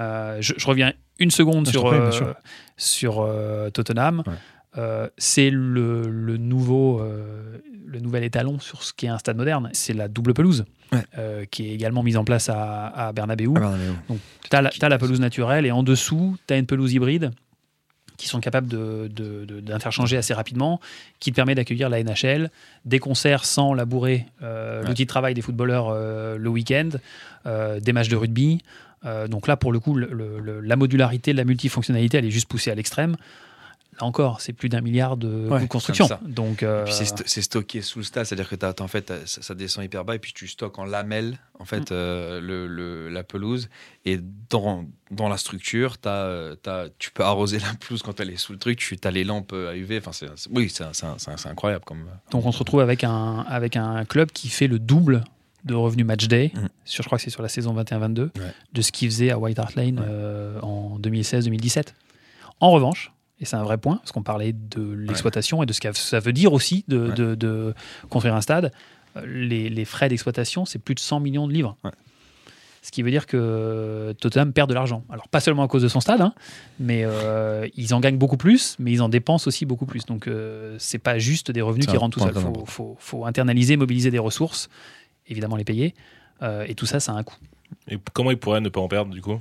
Euh, 0.00 0.38
je, 0.40 0.54
je 0.56 0.66
reviens 0.66 0.92
une 1.18 1.30
seconde 1.30 1.66
sur, 1.68 1.84
prie, 1.86 1.98
euh, 1.98 2.32
sur 2.76 3.20
euh, 3.20 3.70
Tottenham. 3.70 4.22
Ouais. 4.26 4.32
Euh, 4.76 5.08
c'est 5.16 5.50
le, 5.50 6.02
le 6.08 6.36
nouveau, 6.36 7.00
euh, 7.00 7.58
le 7.86 7.98
nouvel 8.00 8.22
étalon 8.22 8.60
sur 8.60 8.82
ce 8.84 8.92
qu'est 8.92 9.08
un 9.08 9.18
stade 9.18 9.36
moderne. 9.36 9.70
C'est 9.72 9.94
la 9.94 10.08
double 10.08 10.34
pelouse, 10.34 10.64
Ouais. 10.92 11.02
euh, 11.18 11.44
qui 11.50 11.68
est 11.68 11.74
également 11.74 12.02
mise 12.02 12.16
en 12.16 12.24
place 12.24 12.48
à, 12.48 12.86
à 12.86 13.12
Bernabeu. 13.12 13.48
Ah, 13.56 13.60
Bernabéu. 13.60 13.92
Tu 14.50 14.56
as, 14.84 14.88
la 14.88 14.98
pelouse 14.98 15.20
naturelle 15.20 15.66
et 15.66 15.70
en 15.72 15.82
dessous, 15.82 16.36
tu 16.46 16.54
as 16.54 16.58
une 16.58 16.66
pelouse 16.66 16.92
hybride 16.92 17.30
qui 18.18 18.28
sont 18.28 18.40
capables 18.40 18.68
de- 18.68 19.08
de- 19.10 19.46
de- 19.46 19.60
d'interchanger 19.60 20.18
assez 20.18 20.34
rapidement, 20.34 20.80
qui 21.20 21.30
te 21.30 21.36
permet 21.36 21.54
d'accueillir 21.54 21.88
la 21.88 22.00
NHL, 22.00 22.50
des 22.84 22.98
concerts 22.98 23.46
sans 23.46 23.72
labourer 23.72 24.26
euh, 24.42 24.82
Ouais. 24.82 24.88
l'outil 24.88 25.04
de 25.04 25.08
travail 25.08 25.32
des 25.34 25.40
footballeurs 25.40 25.88
euh, 25.88 26.36
le 26.36 26.48
week-end, 26.50 26.90
euh, 27.46 27.80
des 27.80 27.92
matchs 27.94 28.08
de 28.10 28.16
rugby. 28.16 28.60
Donc 29.30 29.46
là, 29.46 29.56
pour 29.56 29.70
le 29.72 29.78
coup, 29.78 29.94
le- 29.94 30.10
le- 30.42 30.60
la 30.60 30.74
modularité, 30.76 31.32
la 31.32 31.44
multifonctionnalité, 31.44 32.18
elle 32.18 32.24
est 32.26 32.32
juste 32.32 32.48
poussée 32.48 32.70
à 32.72 32.74
l'extrême. 32.74 33.16
Là 34.00 34.06
encore, 34.06 34.40
c'est 34.40 34.52
plus 34.52 34.68
d'un 34.68 34.80
milliard 34.80 35.16
de 35.16 35.48
Ouais, 35.48 35.66
construction. 35.66 36.08
Donc, 36.22 36.62
euh, 36.62 36.86
c'est 36.86 37.04
sto- 37.04 37.24
c'est 37.26 37.42
stocké 37.42 37.82
sous 37.82 37.98
le 37.98 38.04
stade, 38.04 38.24
c'est-à-dire 38.26 38.48
que 38.48 38.82
en 38.82 38.88
fait, 38.88 39.12
ça, 39.26 39.42
ça 39.42 39.54
descend 39.54 39.84
hyper 39.84 40.04
bas 40.04 40.14
et 40.14 40.18
puis 40.18 40.32
tu 40.32 40.46
stockes 40.48 40.78
en 40.78 40.84
lamelles 40.84 41.38
en 41.58 41.64
Mm. 41.64 41.66
fait 41.66 41.92
euh, 41.92 42.40
le, 42.40 42.66
le- 42.66 43.08
la 43.08 43.24
pelouse 43.24 43.68
et 44.04 44.18
dans, 44.50 44.84
dans 45.10 45.28
la 45.28 45.36
structure, 45.36 45.98
t'as, 45.98 46.10
euh, 46.26 46.54
t'as- 46.54 46.86
tu 46.98 47.10
peux 47.10 47.24
arroser 47.24 47.58
la 47.58 47.74
pelouse 47.80 48.02
quand 48.02 48.20
elle 48.20 48.30
est 48.30 48.36
sous 48.36 48.52
le 48.52 48.58
truc, 48.58 48.78
tu 48.78 48.96
as 49.02 49.10
les 49.10 49.24
lampes 49.24 49.52
à 49.52 49.74
UV, 49.76 49.98
enfin 49.98 50.12
c'est, 50.12 50.28
oui 50.50 50.70
c'est, 50.70 50.84
incroyable 51.48 51.84
comme. 51.84 52.04
Donc 52.30 52.46
on 52.46 52.52
se 52.52 52.58
retrouve 52.60 52.80
avec 52.80 53.02
un, 53.04 53.40
avec 53.48 53.76
un 53.76 54.04
club 54.04 54.30
qui 54.30 54.48
fait 54.48 54.68
le 54.68 54.78
double 54.78 55.24
de 55.64 55.74
revenus 55.74 56.06
match 56.06 56.28
day, 56.28 56.52
sur, 56.84 57.02
je 57.02 57.08
crois 57.08 57.18
que 57.18 57.24
c'est 57.24 57.30
sur 57.30 57.42
la 57.42 57.48
saison 57.48 57.74
21-22, 57.74 58.20
Ouais. 58.22 58.30
de 58.72 58.80
ce 58.82 58.92
qu'il 58.92 59.10
faisait 59.10 59.30
à 59.30 59.38
White 59.38 59.58
Hart 59.58 59.74
Lane 59.74 59.98
Ouais. 59.98 60.06
euh, 60.08 60.60
en 60.60 60.98
2016-2017. 61.00 61.94
En 62.60 62.70
revanche, 62.70 63.12
et 63.40 63.44
c'est 63.44 63.56
un 63.56 63.62
vrai 63.62 63.78
point, 63.78 63.96
parce 63.96 64.12
qu'on 64.12 64.22
parlait 64.22 64.52
de 64.52 64.82
l'exploitation 64.92 65.62
et 65.62 65.66
de 65.66 65.72
ce 65.72 65.80
que 65.80 65.92
ça 65.92 66.20
veut 66.20 66.32
dire 66.32 66.52
aussi 66.52 66.84
de, 66.88 67.08
Ouais. 67.08 67.14
de- 67.14 67.34
de 67.34 67.74
construire 68.10 68.34
un 68.34 68.40
stade, 68.40 68.72
euh, 69.16 69.22
les, 69.26 69.68
les 69.70 69.84
frais 69.84 70.08
d'exploitation, 70.08 70.64
c'est 70.64 70.78
plus 70.78 70.94
de 70.94 71.00
100 71.00 71.20
millions 71.20 71.46
de 71.46 71.52
livres. 71.52 71.76
Ouais. 71.84 71.90
Ce 72.82 72.90
qui 72.92 73.02
veut 73.02 73.10
dire 73.10 73.26
que 73.26 74.14
Tottenham 74.20 74.52
perd 74.52 74.68
de 74.70 74.74
l'argent. 74.74 75.04
Alors, 75.10 75.28
pas 75.28 75.40
seulement 75.40 75.62
à 75.64 75.68
cause 75.68 75.82
de 75.82 75.88
son 75.88 76.00
stade, 76.00 76.20
hein, 76.20 76.32
mais 76.78 77.02
euh, 77.04 77.68
ils 77.76 77.92
en 77.92 78.00
gagnent 78.00 78.16
beaucoup 78.18 78.36
plus, 78.36 78.76
mais 78.78 78.92
ils 78.92 79.02
en 79.02 79.08
dépensent 79.08 79.46
aussi 79.48 79.66
beaucoup 79.66 79.84
plus. 79.84 80.06
Donc, 80.06 80.26
euh, 80.26 80.76
c'est 80.78 80.98
pas 80.98 81.18
juste 81.18 81.50
des 81.50 81.60
revenus 81.60 81.86
qui 81.86 81.96
rentrent 81.96 82.14
tout 82.14 82.20
seuls. 82.20 82.32
Il 82.34 82.40
faut, 82.40 82.48
important. 82.48 82.66
faut- 82.66 82.96
faut 82.98 83.24
internaliser, 83.26 83.76
mobiliser 83.76 84.10
des 84.10 84.18
ressources, 84.20 84.68
évidemment 85.26 85.56
les 85.56 85.64
payer. 85.64 85.94
euh, 86.40 86.64
et 86.68 86.76
tout 86.76 86.86
ça, 86.86 87.00
ça 87.00 87.12
a 87.12 87.16
un 87.16 87.24
coût. 87.24 87.34
Et 87.88 87.98
comment 88.12 88.30
il 88.30 88.38
pourrait 88.38 88.60
ne 88.60 88.68
pas 88.68 88.80
en 88.80 88.86
perdre 88.88 89.12
du 89.12 89.20
coup? 89.20 89.40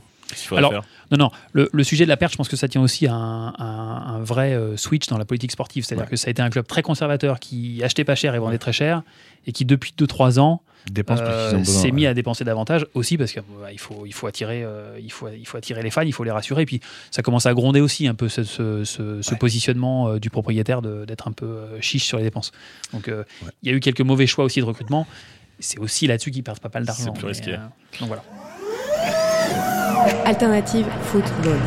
Alors, 0.57 0.71
faire 0.71 0.83
Non, 1.11 1.17
non, 1.17 1.31
le, 1.53 1.69
le 1.71 1.83
sujet 1.83 2.03
de 2.03 2.09
la 2.09 2.17
perte, 2.17 2.33
je 2.33 2.37
pense 2.37 2.49
que 2.49 2.55
ça 2.57 2.67
tient 2.67 2.81
aussi 2.81 3.07
à 3.07 3.13
un, 3.13 4.19
vrai 4.23 4.53
euh, 4.53 4.75
switch 4.77 5.07
dans 5.07 5.17
la 5.17 5.25
politique 5.25 5.51
sportive. 5.51 5.85
C'est-à-dire 5.85 6.05
Ouais. 6.05 6.09
que 6.11 6.15
ça 6.17 6.27
a 6.27 6.31
été 6.31 6.41
un 6.41 6.49
club 6.49 6.67
très 6.67 6.81
conservateur 6.81 7.39
qui 7.39 7.81
achetait 7.83 8.03
pas 8.03 8.15
cher 8.15 8.35
et 8.35 8.39
vendait 8.39 8.57
très 8.57 8.73
cher, 8.73 9.03
et 9.45 9.51
qui 9.51 9.63
depuis 9.65 9.93
2-3 9.97 10.39
ans 10.39 10.61
euh, 11.09 11.63
s'est 11.65 11.91
mis 11.91 12.03
ouais. 12.03 12.07
à 12.07 12.13
dépenser 12.13 12.45
davantage 12.45 12.85
aussi 12.93 13.17
parce 13.17 13.33
qu'il 13.33 13.41
faut, 13.77 14.05
il 14.05 14.13
faut, 14.13 14.27
attirer, 14.27 14.63
euh, 14.63 14.97
il, 15.01 15.11
faut, 15.11 15.27
il 15.27 15.45
faut 15.45 15.57
attirer 15.57 15.81
les 15.81 15.89
fans, 15.91 16.01
il 16.03 16.13
faut 16.13 16.23
les 16.23 16.31
rassurer. 16.31 16.61
Et 16.61 16.65
puis 16.65 16.79
ça 17.11 17.21
commence 17.21 17.45
à 17.45 17.53
gronder 17.53 17.81
aussi 17.81 18.07
un 18.07 18.15
peu 18.15 18.29
ce, 18.29 18.43
ce- 18.45 18.83
ce- 18.85 19.21
ce 19.21 19.31
Ouais. 19.31 19.37
positionnement 19.37 20.07
euh, 20.09 20.19
du 20.19 20.29
propriétaire 20.29 20.81
d'être 20.81 21.27
un 21.27 21.33
peu 21.33 21.57
chiche 21.81 22.05
sur 22.05 22.17
les 22.17 22.23
dépenses. 22.23 22.51
Donc 22.93 23.11
il 23.63 23.69
y 23.69 23.73
a 23.73 23.75
eu 23.75 23.79
quelques 23.81 23.99
mauvais 24.01 24.27
choix 24.27 24.45
aussi 24.45 24.59
de 24.61 24.65
recrutement. 24.65 25.07
C'est 25.59 25.79
aussi 25.79 26.07
là-dessus 26.07 26.31
qu'ils 26.31 26.43
perdent 26.43 26.59
pas 26.59 26.69
mal 26.73 26.85
d'argent. 26.85 27.11
C'est 27.13 27.19
plus 27.19 27.27
risqué. 27.27 27.57
donc 27.99 28.07
voilà. 28.07 28.23
Alternative 30.25 30.85
football. 31.03 31.57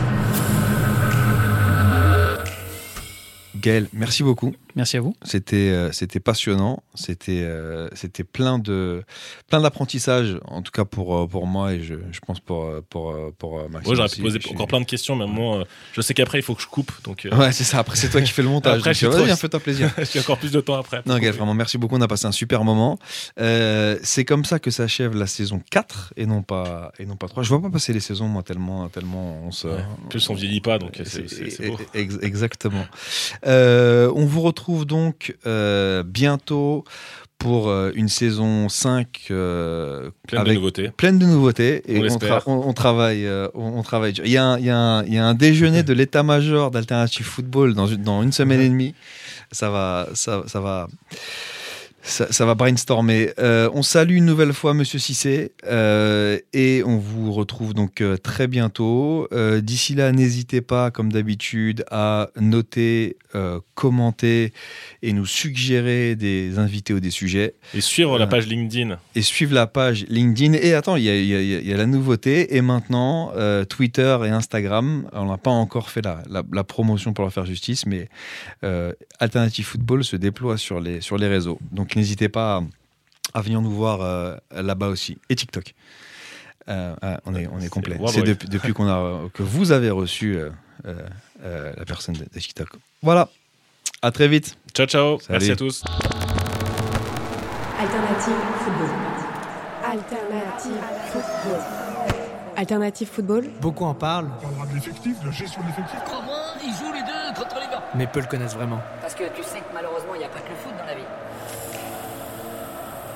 Gaël, 3.61 3.89
merci 3.93 4.23
beaucoup. 4.23 4.55
Merci 4.77 4.97
à 4.97 5.01
vous. 5.01 5.15
C'était 5.25 5.57
euh, 5.71 5.91
c'était 5.93 6.21
passionnant, 6.21 6.83
c'était 6.95 7.41
euh, 7.43 7.89
c'était 7.95 8.25
plein 8.25 8.59
de 8.59 9.03
plein 9.49 9.61
d'apprentissage 9.61 10.39
en 10.47 10.63
tout 10.63 10.73
cas 10.73 10.85
pour 10.85 11.17
euh, 11.17 11.27
pour 11.27 11.47
moi 11.47 11.73
et 11.75 11.83
je, 11.83 11.95
je 12.13 12.21
pense 12.21 12.41
pour 12.41 12.67
pour 12.89 13.15
pour 13.39 13.57
Maxime. 13.69 13.81
Moi 13.87 13.95
j'aurais 13.95 14.09
pu 14.09 14.21
poser 14.23 14.39
Je- 14.41 14.49
encore 14.51 14.67
plein 14.69 14.81
de 14.81 14.85
questions, 14.87 15.17
mais 15.17 15.27
moi 15.27 15.65
je 15.93 16.01
sais 16.01 16.15
qu'après 16.15 16.39
il 16.39 16.43
faut 16.43 16.55
que 16.55 16.63
je 16.63 16.67
coupe, 16.69 16.93
donc 17.05 17.27
euh, 17.27 17.37
Ouais, 17.37 17.53
c'est 17.53 17.65
ça. 17.65 17.79
Après 17.79 17.97
c'est 17.97 18.09
toi 18.11 18.21
qui 18.23 18.31
fais 18.31 18.43
le 18.43 18.49
montage. 18.49 18.79
Après, 18.79 18.91
donc, 18.91 18.97
je 18.97 19.07
trop- 19.07 19.37
fais-toi 19.37 19.61
plaisir. 19.61 19.91
j'ai 20.13 20.21
encore 20.21 20.39
plus 20.39 20.53
de 20.53 20.61
temps 20.61 20.75
après. 20.79 21.03
Non, 21.07 21.19
Gaël, 21.19 21.35
vraiment, 21.35 21.55
merci 21.55 21.77
beaucoup. 21.79 21.97
On 21.97 22.01
a 22.01 22.09
passé 22.09 22.27
un 22.27 22.33
super 22.33 22.63
moment. 22.65 22.99
Euh, 23.41 23.99
c'est 24.03 24.25
comme 24.25 24.45
ça 24.45 24.59
que 24.59 24.71
s'achève 24.71 25.17
la 25.17 25.27
saison 25.27 25.61
4 25.71 26.15
et 26.17 26.27
non 26.27 26.43
pas, 26.43 26.93
et 26.99 27.07
non 27.07 27.17
pas 27.17 27.27
3. 27.29 27.43
Je 27.43 27.49
vois 27.49 27.61
pas 27.61 27.71
passer 27.71 27.93
les 27.93 28.01
saisons, 28.01 28.29
moi, 28.29 28.43
tellement, 28.43 28.89
tellement 28.89 29.41
on 29.45 29.51
se. 29.51 29.67
Ouais. 29.67 29.83
En 30.05 30.09
plus 30.09 30.29
on 30.31 30.35
vieillit 30.35 30.61
pas, 30.61 30.79
donc 30.79 31.01
c'est 31.05 31.67
beau. 31.67 31.79
Ex- 31.95 32.19
Exactement. 32.23 32.85
Euh, 33.47 34.13
on 34.15 34.27
vous 34.27 34.41
retrouve 34.43 34.60
donc 34.87 35.37
euh, 35.47 36.03
bientôt 36.05 36.85
pour 37.39 37.69
euh, 37.71 37.91
une 37.95 38.09
saison 38.11 38.69
5 38.69 39.29
euh, 39.31 40.11
Plein 40.29 40.45
de 40.45 40.53
nouveautés. 40.53 40.91
pleine 40.91 41.19
de 41.19 41.25
nouveautés 41.25 41.83
et 41.91 41.99
on, 41.99 42.03
l'espère. 42.03 42.39
tra- 42.41 42.43
on- 42.47 42.69
on 42.69 42.73
travaille 42.75 43.27
euh, 43.27 43.49
on, 43.55 43.83
travaille 43.83 44.13
il 44.25 44.31
y 44.31 44.37
a 44.37 44.45
un, 44.45 44.59
il 44.59 44.67
y 44.67 44.71
a 44.71 44.77
un- 44.77 45.05
il 45.07 45.15
y 45.15 45.19
a 45.19 45.25
un 45.27 45.33
déjeuner 45.35 45.83
de 45.83 45.95
l'état-major 45.95 46.71
d'Alternative 46.71 47.25
Football 47.25 47.73
dans 47.75 47.87
une, 47.87 48.03
dans 48.03 48.23
une 48.23 48.33
semaine 48.33 48.61
et 48.61 48.69
demie 48.69 48.95
ça 49.53 49.71
va 49.71 50.09
ça, 50.15 50.43
ça 50.47 50.61
va 50.61 50.87
ça, 52.03 52.33
ça 52.33 52.47
va 52.47 52.55
brainstormer. 52.55 53.31
Euh, 53.39 53.69
on 53.75 53.83
salue 53.83 54.17
une 54.17 54.25
nouvelle 54.25 54.53
fois 54.53 54.73
Monsieur 54.75 54.99
Cissé 54.99 55.53
euh, 55.67 56.39
et 56.53 56.83
on 56.85 56.97
vous 56.97 57.33
retrouve 57.33 57.75
donc 57.75 58.01
euh, 58.01 58.17
très 58.17 58.47
bientôt. 58.49 59.29
D'ici 59.63 59.95
là, 59.95 60.11
n'hésitez 60.13 60.61
pas, 60.61 60.91
comme 60.91 61.13
d'habitude, 61.13 61.85
à 61.91 62.31
noter, 62.41 63.17
commenter 63.75 64.53
et 65.03 65.13
nous 65.13 65.27
suggérer 65.27 66.17
des 66.17 66.59
invités 66.59 66.93
ou 66.95 67.01
des 67.01 67.11
sujets 67.11 67.55
Et 67.75 67.81
suivre 67.81 68.19
la 68.19 68.27
page 68.27 68.47
LinkedIn. 68.47 68.99
et 69.15 69.23
suivre 69.23 69.55
la 69.55 69.67
page 69.67 70.05
LinkedIn. 70.09 70.55
Et 70.55 70.75
attends, 70.75 70.97
il 70.97 71.05
y 71.05 71.11
a, 71.11 71.17
y 71.17 71.69
y 71.69 71.75
la 71.75 71.87
nouveauté. 71.87 72.57
Et 72.57 72.61
maintenant, 72.63 73.33
Twitter 73.69 74.19
et 74.25 74.29
Instagram. 74.31 75.09
On 75.13 75.27
n'a 75.27 75.39
pas 75.39 75.51
encore 75.51 75.91
fait 75.91 76.03
la, 76.05 76.23
la- 76.29 76.43
la 76.53 76.65
promotion 76.65 77.13
pour 77.13 77.25
leur 77.25 77.33
faire 77.33 77.47
justice, 77.47 77.87
mais 77.87 78.09
Alternative 79.19 79.65
Football 79.67 80.05
se 80.05 80.17
déploie 80.17 80.57
sur 80.57 80.81
les, 80.81 81.01
sur 81.01 81.17
les 81.19 81.29
réseaux. 81.29 81.59
Donc 81.73 81.90
n'hésitez 81.99 82.29
pas 82.29 82.63
à, 83.35 83.41
venir 83.41 83.61
nous 83.61 83.71
voir 83.71 84.01
euh, 84.01 84.37
là-bas 84.51 84.89
aussi. 84.89 85.19
Et 85.29 85.37
TikTok. 85.37 85.75
Euh, 86.69 86.95
ah, 87.03 87.21
on 87.27 87.35
est, 87.35 87.49
on 87.49 87.59
est 87.59 87.69
complet. 87.69 87.99
C'est 88.09 88.23
depuis, 88.23 88.49
depuis 88.49 88.73
qu'on 88.73 88.89
a, 88.89 89.29
que 89.33 89.43
vous 89.43 89.73
avez 89.73 89.91
reçu 89.91 90.37
euh, 90.37 90.51
la 91.43 91.85
personne 91.85 92.15
de, 92.15 92.25
de 92.33 92.41
TikTok. 92.41 92.69
Voilà. 93.03 93.29
À 94.03 94.11
très 94.13 94.29
vite. 94.29 94.57
Ciao 94.75 94.87
ciao, 94.87 95.19
Salut. 95.21 95.33
merci 95.33 95.51
à 95.51 95.57
tous. 95.57 95.85
Alternative 97.79 98.35
football. 98.65 98.91
Alternative 99.85 100.81
football. 101.13 101.61
Alternative 102.57 103.09
football 103.09 103.51
Beaucoup 103.61 103.85
en 103.85 103.95
parlent. 103.95 104.31
On 104.39 104.43
parlera 104.43 104.67
de 104.67 104.75
l'effectif, 104.75 105.19
de 105.21 105.27
la 105.27 105.33
gestion 105.33 105.63
de 105.63 105.67
l'effectif. 105.67 105.99
Crois-moi, 106.05 106.39
ils 106.63 106.75
jouent 106.75 106.93
les 106.93 107.01
deux 107.01 107.41
contre 107.41 107.55
Liverpool. 107.57 107.89
Mais 107.95 108.07
peu 108.07 108.21
le 108.21 108.27
connaissent 108.27 108.55
vraiment. 108.55 108.81
Parce 109.01 109.15
que 109.15 109.25
tu 109.35 109.43
sais 109.43 109.61
que 109.61 109.73
malheureusement, 109.73 110.15
il 110.15 110.19
n'y 110.19 110.25
a 110.25 110.29
pas 110.29 110.41
que 110.41 110.51
le 110.51 110.57
foot 110.57 110.73
dans 110.79 110.85
la 110.85 110.95
vie. 110.95 111.09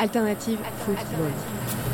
Alternative 0.05 0.61
football. 0.85 1.94